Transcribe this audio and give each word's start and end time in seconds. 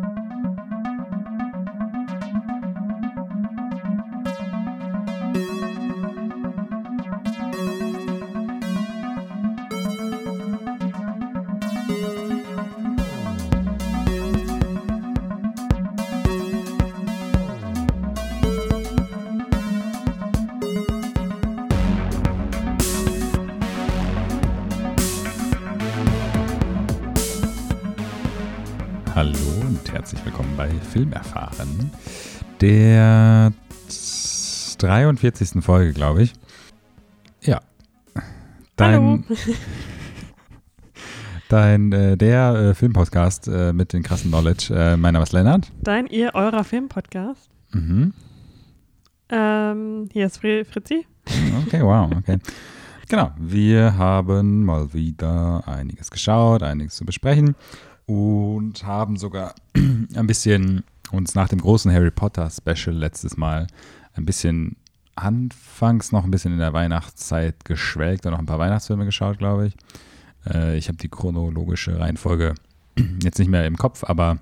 Hallo 0.00 0.27
bei 30.58 30.70
Filmerfahren, 30.70 31.92
der 32.60 33.52
43. 34.78 35.62
Folge, 35.62 35.92
glaube 35.92 36.24
ich. 36.24 36.32
Ja. 37.40 37.60
Dein, 38.74 38.92
Hallo. 38.92 39.18
dein 41.48 41.92
äh, 41.92 42.16
der 42.16 42.54
äh, 42.54 42.74
Filmpodcast 42.74 43.46
äh, 43.46 43.72
mit 43.72 43.92
den 43.92 44.02
krassen 44.02 44.32
Knowledge. 44.32 44.74
Äh, 44.74 44.96
mein 44.96 45.12
Name 45.12 45.22
ist 45.22 45.32
Lennart. 45.32 45.70
Dein, 45.80 46.08
ihr, 46.08 46.34
eurer 46.34 46.64
Filmpodcast. 46.64 47.48
Mhm. 47.70 48.12
Ähm, 49.28 50.08
hier 50.12 50.26
ist 50.26 50.38
Fri 50.38 50.64
Fritzi. 50.64 51.06
Okay, 51.66 51.82
wow, 51.82 52.10
okay. 52.16 52.38
Genau, 53.08 53.30
wir 53.38 53.96
haben 53.96 54.64
mal 54.64 54.92
wieder 54.92 55.62
einiges 55.68 56.10
geschaut, 56.10 56.64
einiges 56.64 56.96
zu 56.96 57.04
besprechen 57.04 57.54
und 58.08 58.84
haben 58.84 59.16
sogar 59.16 59.54
ein 59.74 60.26
bisschen 60.26 60.82
uns 61.12 61.34
nach 61.34 61.48
dem 61.48 61.60
großen 61.60 61.92
Harry 61.92 62.10
Potter 62.10 62.50
Special 62.50 62.96
letztes 62.96 63.36
Mal 63.36 63.66
ein 64.14 64.24
bisschen 64.24 64.76
anfangs 65.14 66.10
noch 66.10 66.24
ein 66.24 66.30
bisschen 66.30 66.52
in 66.52 66.58
der 66.58 66.72
Weihnachtszeit 66.72 67.66
geschwelgt 67.66 68.24
und 68.24 68.32
noch 68.32 68.38
ein 68.38 68.46
paar 68.46 68.58
Weihnachtsfilme 68.58 69.04
geschaut, 69.04 69.38
glaube 69.38 69.66
ich. 69.66 69.76
Äh, 70.46 70.78
ich 70.78 70.88
habe 70.88 70.96
die 70.96 71.10
chronologische 71.10 72.00
Reihenfolge 72.00 72.54
jetzt 73.22 73.38
nicht 73.38 73.50
mehr 73.50 73.66
im 73.66 73.76
Kopf, 73.76 74.04
aber 74.04 74.38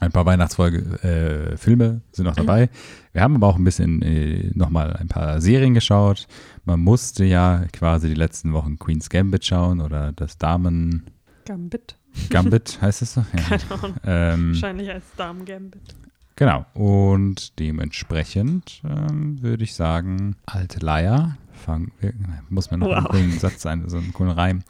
ein 0.00 0.12
paar 0.12 0.24
Weihnachtsfolge 0.24 0.78
äh, 1.02 1.56
Filme 1.58 2.00
sind 2.12 2.24
noch 2.24 2.36
dabei. 2.36 2.70
Wir 3.12 3.22
haben 3.22 3.34
aber 3.34 3.48
auch 3.48 3.56
ein 3.56 3.64
bisschen 3.64 4.00
äh, 4.00 4.50
nochmal 4.54 4.96
ein 4.96 5.08
paar 5.08 5.42
Serien 5.42 5.74
geschaut. 5.74 6.26
Man 6.64 6.80
musste 6.80 7.26
ja 7.26 7.66
quasi 7.74 8.08
die 8.08 8.14
letzten 8.14 8.54
Wochen 8.54 8.78
Queen's 8.78 9.10
Gambit 9.10 9.44
schauen 9.44 9.82
oder 9.82 10.12
das 10.12 10.38
Damen 10.38 11.10
Gambit. 11.44 11.95
Gambit 12.30 12.78
heißt 12.80 13.02
es 13.02 13.14
so? 13.14 13.24
Ja. 13.50 13.58
Ahnung. 13.76 13.94
Ähm, 14.04 14.48
Wahrscheinlich 14.54 14.90
als 14.90 15.04
Damen 15.16 15.44
Gambit. 15.44 15.94
genau. 16.36 16.66
Und 16.74 17.58
dementsprechend 17.58 18.82
ähm, 18.84 19.42
würde 19.42 19.64
ich 19.64 19.74
sagen, 19.74 20.36
alte 20.46 20.80
Leier. 20.80 21.36
Fang, 21.52 21.90
wir- 22.00 22.12
muss 22.50 22.70
mir 22.70 22.76
noch 22.78 22.90
einen 22.92 23.04
Wow. 23.04 23.10
coolen 23.10 23.38
Satz 23.38 23.62
sein, 23.62 23.88
so 23.88 23.96
einen 23.96 24.12
coolen 24.12 24.32
Reim. 24.32 24.62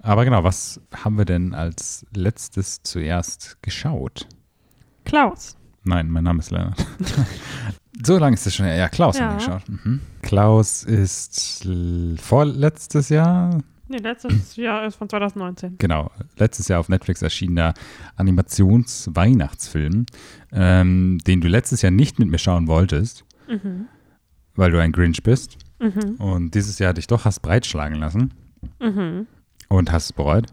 Aber 0.00 0.24
genau, 0.24 0.44
was 0.44 0.80
haben 0.94 1.16
wir 1.16 1.24
denn 1.24 1.54
als 1.54 2.04
letztes 2.14 2.82
zuerst 2.82 3.56
geschaut? 3.62 4.26
Klaus. 5.04 5.56
Nein, 5.84 6.10
mein 6.10 6.24
Name 6.24 6.38
ist 6.40 6.50
Leonard. 6.50 6.86
so 8.04 8.18
lange 8.18 8.34
ist 8.34 8.46
es 8.46 8.54
schon 8.54 8.66
her. 8.66 8.76
Ja, 8.76 8.88
Klaus 8.88 9.20
haben 9.20 9.38
wir 9.38 9.44
Ja. 9.46 9.56
geschaut. 9.58 9.68
Mhm. 9.68 10.00
Klaus 10.22 10.82
ist 10.82 11.66
vorletztes 12.20 13.08
Jahr, 13.08 13.58
Nee, 13.88 13.98
letztes 13.98 14.56
Jahr 14.56 14.86
ist 14.86 14.96
von 14.96 15.08
2019. 15.08 15.76
genau, 15.78 16.10
letztes 16.38 16.68
Jahr 16.68 16.80
auf 16.80 16.88
Netflix 16.88 17.20
erschienener 17.22 17.74
Animations-Weihnachtsfilm, 18.16 20.06
ähm, 20.52 21.18
den 21.26 21.40
du 21.40 21.48
letztes 21.48 21.82
Jahr 21.82 21.90
nicht 21.92 22.18
mit 22.18 22.28
mir 22.30 22.38
schauen 22.38 22.66
wolltest, 22.66 23.24
Mhm. 23.48 23.86
weil 24.54 24.70
du 24.70 24.80
ein 24.80 24.92
Grinch 24.92 25.22
bist. 25.22 25.58
Mhm. 25.80 26.14
Und 26.18 26.54
dieses 26.54 26.78
Jahr 26.78 26.94
dich 26.94 27.06
doch 27.06 27.24
hast 27.24 27.40
breitschlagen 27.40 27.98
lassen 27.98 28.32
Mhm. 28.80 29.26
und 29.68 29.92
hast 29.92 30.04
es 30.06 30.12
bereut. 30.12 30.46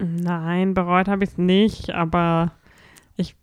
Nein, 0.00 0.74
bereut 0.74 1.08
habe 1.08 1.24
ich 1.24 1.30
es 1.30 1.38
nicht, 1.38 1.90
aber 1.90 2.52
ich, 3.16 3.34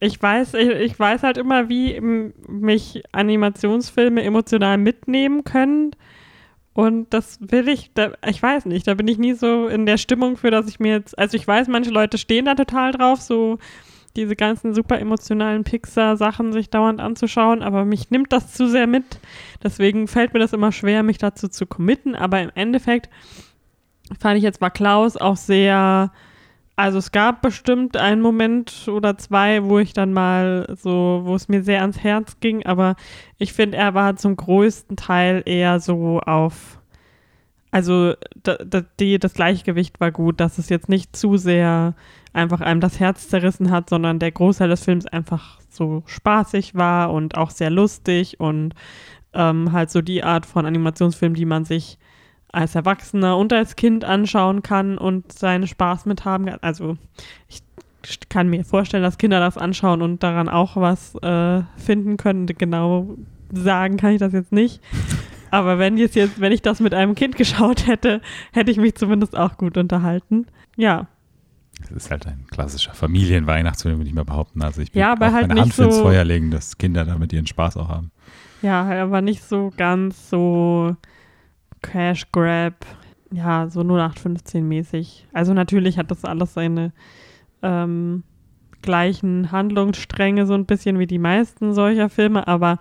ich, 0.00 0.20
weiß, 0.20 0.54
ich, 0.54 0.68
ich 0.68 0.98
weiß 0.98 1.22
halt 1.22 1.38
immer, 1.38 1.68
wie 1.68 2.00
mich 2.00 3.02
Animationsfilme 3.12 4.22
emotional 4.22 4.76
mitnehmen 4.76 5.44
können. 5.44 5.92
Und 6.76 7.06
das 7.14 7.38
will 7.40 7.70
ich, 7.70 7.90
da, 7.94 8.12
ich 8.26 8.42
weiß 8.42 8.66
nicht, 8.66 8.86
da 8.86 8.92
bin 8.92 9.08
ich 9.08 9.16
nie 9.16 9.32
so 9.32 9.66
in 9.66 9.86
der 9.86 9.96
Stimmung 9.96 10.36
für, 10.36 10.50
dass 10.50 10.68
ich 10.68 10.78
mir 10.78 10.92
jetzt, 10.92 11.18
also 11.18 11.34
ich 11.34 11.48
weiß, 11.48 11.68
manche 11.68 11.88
Leute 11.88 12.18
stehen 12.18 12.44
da 12.44 12.54
total 12.54 12.92
drauf, 12.92 13.22
so 13.22 13.56
diese 14.14 14.36
ganzen 14.36 14.74
super 14.74 14.98
emotionalen 14.98 15.64
Pixar-Sachen 15.64 16.52
sich 16.52 16.68
dauernd 16.68 17.00
anzuschauen, 17.00 17.62
aber 17.62 17.86
mich 17.86 18.10
nimmt 18.10 18.30
das 18.30 18.52
zu 18.52 18.68
sehr 18.68 18.86
mit. 18.86 19.04
Deswegen 19.62 20.06
fällt 20.06 20.34
mir 20.34 20.38
das 20.38 20.52
immer 20.52 20.70
schwer, 20.70 21.02
mich 21.02 21.16
dazu 21.16 21.48
zu 21.48 21.64
committen, 21.64 22.14
aber 22.14 22.42
im 22.42 22.50
Endeffekt 22.54 23.08
fand 24.20 24.36
ich 24.36 24.42
jetzt 24.42 24.60
war 24.60 24.70
Klaus 24.70 25.16
auch 25.16 25.38
sehr, 25.38 26.12
also 26.76 26.98
es 26.98 27.10
gab 27.10 27.40
bestimmt 27.40 27.96
einen 27.96 28.20
Moment 28.20 28.86
oder 28.88 29.16
zwei, 29.16 29.64
wo 29.64 29.78
ich 29.78 29.94
dann 29.94 30.12
mal 30.12 30.76
so, 30.76 31.22
wo 31.24 31.34
es 31.34 31.48
mir 31.48 31.62
sehr 31.62 31.80
ans 31.80 31.98
Herz 32.00 32.38
ging, 32.40 32.66
aber 32.66 32.96
ich 33.38 33.54
finde, 33.54 33.78
er 33.78 33.94
war 33.94 34.16
zum 34.16 34.36
größten 34.36 34.96
Teil 34.96 35.42
eher 35.46 35.80
so 35.80 36.20
auf, 36.20 36.78
also 37.70 38.12
da, 38.42 38.56
da, 38.56 38.82
die, 39.00 39.18
das 39.18 39.32
Gleichgewicht 39.32 40.00
war 40.00 40.12
gut, 40.12 40.38
dass 40.38 40.58
es 40.58 40.68
jetzt 40.68 40.90
nicht 40.90 41.16
zu 41.16 41.38
sehr 41.38 41.94
einfach 42.34 42.60
einem 42.60 42.80
das 42.82 43.00
Herz 43.00 43.28
zerrissen 43.28 43.70
hat, 43.70 43.88
sondern 43.88 44.18
der 44.18 44.32
Großteil 44.32 44.68
des 44.68 44.84
Films 44.84 45.06
einfach 45.06 45.58
so 45.70 46.02
spaßig 46.04 46.74
war 46.74 47.10
und 47.10 47.38
auch 47.38 47.50
sehr 47.50 47.70
lustig 47.70 48.38
und 48.38 48.74
ähm, 49.32 49.72
halt 49.72 49.90
so 49.90 50.02
die 50.02 50.22
Art 50.22 50.44
von 50.44 50.66
Animationsfilm, 50.66 51.32
die 51.32 51.46
man 51.46 51.64
sich 51.64 51.98
als 52.56 52.74
Erwachsener 52.74 53.36
und 53.36 53.52
als 53.52 53.76
Kind 53.76 54.04
anschauen 54.04 54.62
kann 54.62 54.98
und 54.98 55.30
seinen 55.32 55.66
Spaß 55.66 56.06
mit 56.06 56.24
haben 56.24 56.46
kann. 56.46 56.58
Also 56.62 56.96
ich 57.48 57.62
kann 58.28 58.48
mir 58.48 58.64
vorstellen, 58.64 59.02
dass 59.02 59.18
Kinder 59.18 59.40
das 59.40 59.58
anschauen 59.58 60.00
und 60.02 60.22
daran 60.22 60.48
auch 60.48 60.76
was 60.76 61.14
äh, 61.22 61.62
finden 61.76 62.16
können. 62.16 62.46
Genau 62.46 63.16
sagen 63.52 63.96
kann 63.96 64.12
ich 64.12 64.18
das 64.20 64.32
jetzt 64.32 64.52
nicht. 64.52 64.80
Aber 65.50 65.78
wenn 65.78 65.96
jetzt, 65.96 66.14
jetzt, 66.16 66.40
wenn 66.40 66.52
ich 66.52 66.62
das 66.62 66.80
mit 66.80 66.94
einem 66.94 67.14
Kind 67.14 67.36
geschaut 67.36 67.86
hätte, 67.86 68.20
hätte 68.52 68.70
ich 68.70 68.76
mich 68.78 68.94
zumindest 68.96 69.36
auch 69.36 69.56
gut 69.56 69.76
unterhalten. 69.76 70.46
Ja, 70.76 71.06
Das 71.80 71.90
ist 71.92 72.10
halt 72.10 72.26
ein 72.26 72.46
klassischer 72.50 72.94
Familienweihnachtsfilm, 72.94 73.98
würde 73.98 74.08
ich 74.08 74.14
mal 74.14 74.24
behaupten. 74.24 74.62
Also 74.62 74.80
ich 74.82 74.94
will 74.94 75.00
Ja, 75.00 75.12
aber 75.12 75.32
halt 75.32 75.48
meine 75.48 75.60
Hand 75.60 75.78
ins 75.78 75.96
so- 75.96 76.02
Feuer 76.02 76.24
legen, 76.24 76.50
dass 76.50 76.78
Kinder 76.78 77.04
damit 77.04 77.32
ihren 77.32 77.46
Spaß 77.46 77.76
auch 77.76 77.88
haben. 77.88 78.10
ja, 78.62 78.82
aber 79.02 79.20
nicht 79.20 79.42
so 79.44 79.72
ganz 79.76 80.30
so 80.30 80.96
Cash 81.90 82.26
Grab, 82.32 82.84
ja, 83.32 83.68
so 83.68 83.80
0815 83.80 84.66
mäßig. 84.66 85.26
Also 85.32 85.54
natürlich 85.54 85.98
hat 85.98 86.10
das 86.10 86.24
alles 86.24 86.54
seine 86.54 86.92
ähm, 87.62 88.22
gleichen 88.82 89.50
Handlungsstränge, 89.52 90.46
so 90.46 90.54
ein 90.54 90.66
bisschen 90.66 90.98
wie 90.98 91.06
die 91.06 91.18
meisten 91.18 91.74
solcher 91.74 92.08
Filme, 92.08 92.46
aber 92.46 92.78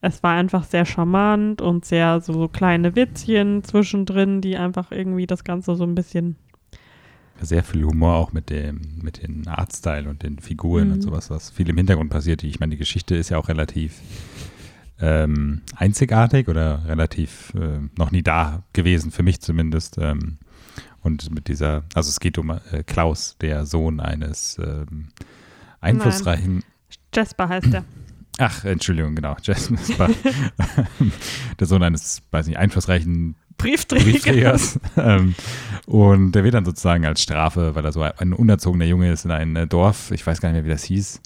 es 0.00 0.22
war 0.22 0.34
einfach 0.34 0.62
sehr 0.64 0.84
charmant 0.84 1.60
und 1.60 1.84
sehr 1.84 2.20
so, 2.20 2.32
so 2.32 2.48
kleine 2.48 2.94
Witzchen 2.94 3.64
zwischendrin, 3.64 4.40
die 4.40 4.56
einfach 4.56 4.92
irgendwie 4.92 5.26
das 5.26 5.42
Ganze 5.42 5.74
so 5.74 5.82
ein 5.84 5.96
bisschen 5.96 6.36
Sehr 7.40 7.64
viel 7.64 7.84
Humor 7.84 8.14
auch 8.16 8.32
mit 8.32 8.50
dem, 8.50 8.80
mit 9.02 9.22
den 9.22 9.46
Artstyle 9.48 10.08
und 10.08 10.22
den 10.22 10.38
Figuren 10.38 10.88
Mhm. 10.88 10.92
und 10.94 11.00
sowas, 11.02 11.30
was 11.30 11.50
viel 11.50 11.68
im 11.68 11.76
Hintergrund 11.76 12.10
passiert. 12.10 12.44
Ich 12.44 12.60
meine, 12.60 12.70
die 12.70 12.78
Geschichte 12.78 13.16
ist 13.16 13.30
ja 13.30 13.38
auch 13.38 13.48
relativ 13.48 14.00
ähm, 15.00 15.62
einzigartig 15.76 16.48
oder 16.48 16.84
relativ 16.86 17.52
äh, 17.54 17.80
noch 17.96 18.10
nie 18.10 18.22
da 18.22 18.62
gewesen, 18.72 19.10
für 19.10 19.22
mich 19.22 19.40
zumindest. 19.40 19.98
Ähm, 19.98 20.38
und 21.00 21.32
mit 21.32 21.48
dieser, 21.48 21.84
also 21.94 22.08
es 22.08 22.20
geht 22.20 22.38
um 22.38 22.50
äh, 22.50 22.82
Klaus, 22.84 23.36
der 23.40 23.64
Sohn 23.66 24.00
eines 24.00 24.58
ähm, 24.58 25.08
einflussreichen 25.80 26.64
Jasper 27.14 27.48
heißt 27.48 27.72
der. 27.72 27.84
Ach, 28.38 28.64
Entschuldigung, 28.64 29.14
genau. 29.14 29.36
Jasper. 29.42 30.10
der 31.58 31.66
Sohn 31.66 31.82
eines, 31.82 32.22
weiß 32.30 32.46
nicht, 32.46 32.58
einflussreichen 32.58 33.34
Briefträger. 33.56 34.04
Briefträgers. 34.04 34.78
ähm, 34.96 35.34
und 35.86 36.32
der 36.32 36.44
wird 36.44 36.54
dann 36.54 36.64
sozusagen 36.64 37.04
als 37.04 37.20
Strafe, 37.20 37.74
weil 37.74 37.84
er 37.84 37.92
so 37.92 38.02
ein 38.02 38.32
unerzogener 38.32 38.84
Junge 38.84 39.10
ist, 39.10 39.24
in 39.24 39.32
ein 39.32 39.56
äh, 39.56 39.66
Dorf, 39.66 40.12
ich 40.12 40.24
weiß 40.24 40.40
gar 40.40 40.50
nicht 40.50 40.56
mehr, 40.56 40.64
wie 40.64 40.70
das 40.70 40.84
hieß. 40.84 41.20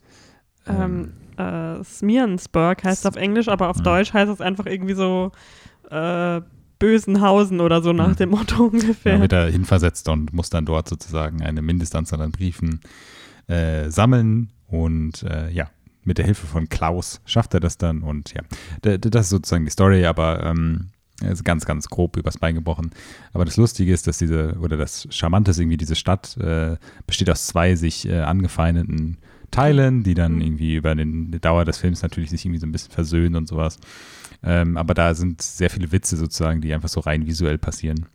Ähm, 0.67 1.13
äh, 1.37 1.83
Smirnsburg 1.85 2.85
heißt 2.85 3.01
es 3.01 3.07
auf 3.07 3.17
Englisch, 3.17 3.49
aber 3.49 3.69
auf 3.69 3.77
Ja. 3.79 3.83
Deutsch 3.83 4.13
heißt 4.13 4.31
es 4.31 4.41
einfach 4.41 4.67
irgendwie 4.67 4.95
so 4.95 5.33
äh, 5.91 6.41
Bösenhausen 6.79 7.61
oder 7.61 7.81
so 7.83 7.93
nach 7.93 8.09
Mhm. 8.09 8.17
dem 8.17 8.31
Motto 8.31 8.65
ungefähr. 8.65 9.15
Da 9.17 9.21
wird 9.23 9.33
er 9.33 9.51
hinversetzt 9.51 10.09
und 10.09 10.33
muss 10.33 10.51
dann 10.51 10.65
dort 10.67 10.89
sozusagen 10.89 11.43
eine 11.43 11.63
Mindestanzahl 11.63 12.21
an 12.21 12.33
Briefen 12.33 12.81
äh, 13.47 13.89
sammeln. 13.91 14.51
Und 14.67 15.23
äh, 15.23 15.51
ja, 15.51 15.71
mit 16.05 16.19
der 16.19 16.25
Hilfe 16.25 16.47
von 16.47 16.69
Klaus 16.69 17.21
schafft 17.25 17.55
er 17.55 17.61
das 17.61 17.79
dann. 17.79 18.03
Und 18.03 18.35
ja, 18.35 18.43
das 18.83 19.27
ist 19.27 19.31
sozusagen 19.31 19.65
die 19.65 19.71
Story. 19.71 20.07
Aber 20.07 20.43
ähm, 20.45 20.89
Er 21.23 21.31
ist 21.31 21.45
ganz, 21.45 21.65
ganz 21.67 21.89
grob 21.89 22.17
übers 22.17 22.39
Bein 22.39 22.57
gebrochen. 22.57 22.91
Aber 23.33 23.45
das 23.45 23.57
Lustige 23.57 23.93
ist, 23.93 24.09
dass 24.09 24.19
diese, 24.19 24.57
oder 24.61 24.77
das 24.77 25.07
Charmante 25.11 25.53
ist 25.53 25.61
irgendwie, 25.61 25.77
diese 25.77 25.95
Stadt 25.95 26.37
äh, 26.39 26.79
besteht 27.07 27.31
aus 27.31 27.47
zwei 27.47 27.77
sich 27.77 28.09
äh, 28.09 28.21
angefeindeten 28.23 29.19
Teilen, 29.53 30.03
die 30.03 30.15
dann 30.15 30.41
irgendwie 30.41 30.75
über 30.75 30.95
den, 30.95 31.31
die 31.31 31.39
Dauer 31.39 31.65
des 31.65 31.79
Films 31.79 32.03
natürlich 32.03 32.31
sich 32.31 32.45
irgendwie 32.45 32.59
so 32.59 32.67
ein 32.67 32.73
bisschen 32.73 32.91
versöhnen 32.91 33.37
und 33.37 33.47
sowas. 33.47 33.79
Ähm, 34.43 34.77
aber 34.77 34.95
da 34.95 35.15
sind 35.15 35.41
sehr 35.41 35.71
viele 35.71 35.93
Witze 35.93 36.17
sozusagen, 36.17 36.61
die 36.61 36.75
einfach 36.75 36.89
so 36.89 36.99
rein 36.99 37.27
visuell 37.27 37.59
passieren 37.59 38.07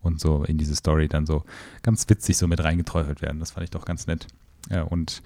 und 0.00 0.18
so 0.20 0.44
in 0.44 0.56
diese 0.56 0.74
Story 0.74 1.08
dann 1.08 1.26
so 1.26 1.44
ganz 1.82 2.08
witzig 2.08 2.38
so 2.38 2.48
mit 2.48 2.64
reingeträufelt 2.64 3.20
werden. 3.20 3.40
Das 3.40 3.50
fand 3.50 3.64
ich 3.64 3.70
doch 3.70 3.84
ganz 3.84 4.06
nett. 4.06 4.26
Ja, 4.70 4.82
und 4.82 5.22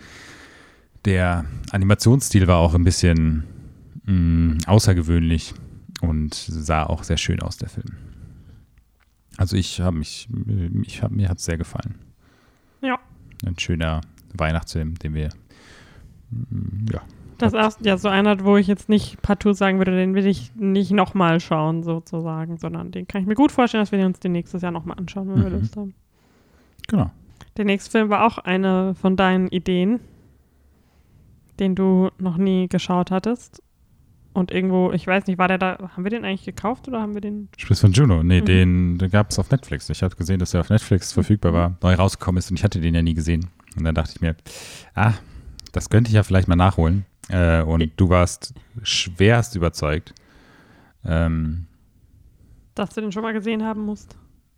der 1.04 1.44
Animationsstil 1.70 2.48
war 2.48 2.58
auch 2.58 2.74
ein 2.74 2.82
bisschen 2.82 3.44
mh, 4.04 4.12
mm, 4.12 4.58
außergewöhnlich 4.66 5.54
und 6.00 6.34
sah 6.34 6.84
auch 6.84 7.04
sehr 7.04 7.16
schön 7.18 7.40
aus, 7.40 7.56
der 7.56 7.68
Film. 7.68 7.96
Also 9.36 9.56
ich 9.56 9.80
habe 9.80 9.96
mich, 9.96 10.28
ich 10.82 11.02
hab, 11.02 11.12
mir 11.12 11.28
hat 11.28 11.38
es 11.38 11.44
sehr 11.44 11.58
gefallen. 11.58 11.94
Ja. 12.80 12.98
Ein 13.46 13.58
schöner 13.58 14.00
Weihnachtsfilm, 14.34 14.96
den 14.96 15.14
wir, 15.14 15.28
ja. 16.92 17.00
Das 17.38 17.52
ist 17.52 17.86
ja 17.86 17.96
so 17.96 18.08
einer, 18.08 18.44
wo 18.44 18.56
ich 18.56 18.66
jetzt 18.66 18.88
nicht 18.88 19.22
partout 19.22 19.52
sagen 19.52 19.78
würde, 19.78 19.92
den 19.92 20.14
will 20.14 20.26
ich 20.26 20.52
nicht 20.56 20.90
nochmal 20.90 21.38
schauen, 21.38 21.84
sozusagen, 21.84 22.58
sondern 22.58 22.90
den 22.90 23.06
kann 23.06 23.20
ich 23.20 23.28
mir 23.28 23.36
gut 23.36 23.52
vorstellen, 23.52 23.82
dass 23.82 23.92
wir 23.92 24.04
uns 24.04 24.18
den 24.18 24.32
nächstes 24.32 24.62
Jahr 24.62 24.72
nochmal 24.72 24.98
anschauen, 24.98 25.28
wenn 25.28 25.38
mhm. 25.38 25.42
wir 25.44 25.50
Lust 25.50 25.76
haben. 25.76 25.94
Genau. 26.88 27.10
Der 27.56 27.64
nächste 27.64 27.90
Film 27.90 28.08
war 28.08 28.26
auch 28.26 28.38
eine 28.38 28.94
von 28.96 29.16
deinen 29.16 29.48
Ideen, 29.48 30.00
den 31.60 31.76
du 31.76 32.10
noch 32.18 32.38
nie 32.38 32.68
geschaut 32.68 33.12
hattest. 33.12 33.62
Und 34.32 34.50
irgendwo, 34.52 34.92
ich 34.92 35.06
weiß 35.06 35.26
nicht, 35.26 35.38
war 35.38 35.48
der 35.48 35.58
da, 35.58 35.90
haben 35.96 36.04
wir 36.04 36.10
den 36.10 36.24
eigentlich 36.24 36.44
gekauft 36.44 36.86
oder 36.86 37.00
haben 37.00 37.14
wir 37.14 37.20
den? 37.20 37.48
Sprichst 37.56 37.80
von 37.80 37.92
Juno? 37.92 38.22
Nee, 38.22 38.40
mhm. 38.40 38.44
den, 38.44 38.98
den 38.98 39.10
gab 39.10 39.30
es 39.30 39.38
auf 39.38 39.50
Netflix. 39.50 39.88
Ich 39.90 40.02
habe 40.02 40.14
gesehen, 40.16 40.38
dass 40.38 40.52
der 40.52 40.60
auf 40.60 40.70
Netflix 40.70 41.12
verfügbar 41.12 41.52
war, 41.52 41.76
neu 41.82 41.94
rausgekommen 41.94 42.38
ist 42.38 42.50
und 42.50 42.58
ich 42.58 42.64
hatte 42.64 42.80
den 42.80 42.94
ja 42.94 43.02
nie 43.02 43.14
gesehen. 43.14 43.46
Und 43.76 43.84
dann 43.84 43.94
dachte 43.94 44.12
ich 44.14 44.20
mir, 44.20 44.36
ah, 44.94 45.14
das 45.72 45.90
könnte 45.90 46.08
ich 46.08 46.14
ja 46.14 46.22
vielleicht 46.22 46.48
mal 46.48 46.56
nachholen. 46.56 47.04
Äh, 47.28 47.62
und 47.62 47.92
du 47.96 48.08
warst 48.08 48.54
schwerst 48.82 49.54
überzeugt. 49.56 50.14
Ähm, 51.04 51.66
Dass 52.74 52.90
du 52.90 53.00
den 53.00 53.12
schon 53.12 53.22
mal 53.22 53.32
gesehen 53.32 53.64
haben 53.64 53.82
musst. 53.82 54.16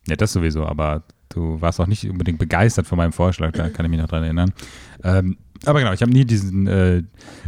Ja, 0.08 0.16
das 0.16 0.32
sowieso, 0.32 0.66
aber 0.66 1.02
du 1.28 1.60
warst 1.60 1.80
auch 1.80 1.86
nicht 1.86 2.08
unbedingt 2.08 2.38
begeistert 2.38 2.86
von 2.86 2.98
meinem 2.98 3.12
Vorschlag, 3.12 3.52
da 3.52 3.68
kann 3.68 3.84
ich 3.84 3.90
mich 3.90 4.00
noch 4.00 4.08
dran 4.08 4.24
erinnern. 4.24 4.52
Ähm, 5.04 5.36
aber 5.66 5.80
genau, 5.80 5.92
ich 5.92 6.00
habe 6.02 6.12
nie 6.12 6.24
diesen 6.24 6.66
äh, 6.66 7.02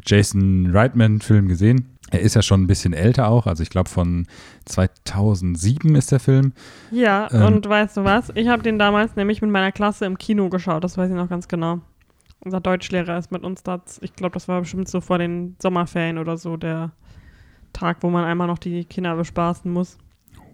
Jason 0.05 0.71
Reitman-Film 0.71 1.49
gesehen. 1.49 1.89
Er 2.11 2.21
ist 2.21 2.35
ja 2.35 2.43
schon 2.43 2.63
ein 2.63 2.67
bisschen 2.67 2.93
älter 2.93 3.29
auch, 3.29 3.47
also 3.47 3.63
ich 3.63 3.71
glaube 3.71 3.89
von 3.89 4.27
2007 4.67 5.95
ist 5.95 6.13
der 6.13 6.21
Film. 6.21 6.53
Ja, 6.91 7.29
ähm, 7.33 7.43
und 7.45 7.67
weißt 7.67 7.97
du 7.97 8.05
was? 8.05 8.31
Ich 8.35 8.49
habe 8.49 8.63
den 8.63 8.79
damals 8.79 9.17
nämlich 9.17 9.41
mit 9.41 9.51
meiner 9.51 9.73
Klasse 9.73 10.05
im 10.05 10.19
Kino 10.19 10.51
geschaut, 10.51 10.85
das 10.85 10.99
weiß 10.99 11.09
ich 11.09 11.17
noch 11.17 11.31
ganz 11.31 11.49
genau. 11.49 11.81
Unser 12.45 12.61
Deutschlehrer 12.61 13.19
ist 13.19 13.31
mit 13.31 13.45
uns 13.45 13.63
da, 13.63 13.81
ich 14.01 14.15
glaube, 14.15 14.35
das 14.35 14.49
war 14.49 14.61
bestimmt 14.61 14.89
so 14.89 15.01
vor 15.01 15.19
den 15.19 15.57
Sommerferien 15.61 16.19
oder 16.19 16.37
so, 16.37 16.57
der 16.57 16.91
Tag, 17.73 17.99
wo 18.01 18.11
man 18.11 18.25
einmal 18.25 18.49
noch 18.49 18.59
die 18.59 18.85
Kinder 18.85 19.15
bespaßen 19.17 19.71
muss. 19.71 19.97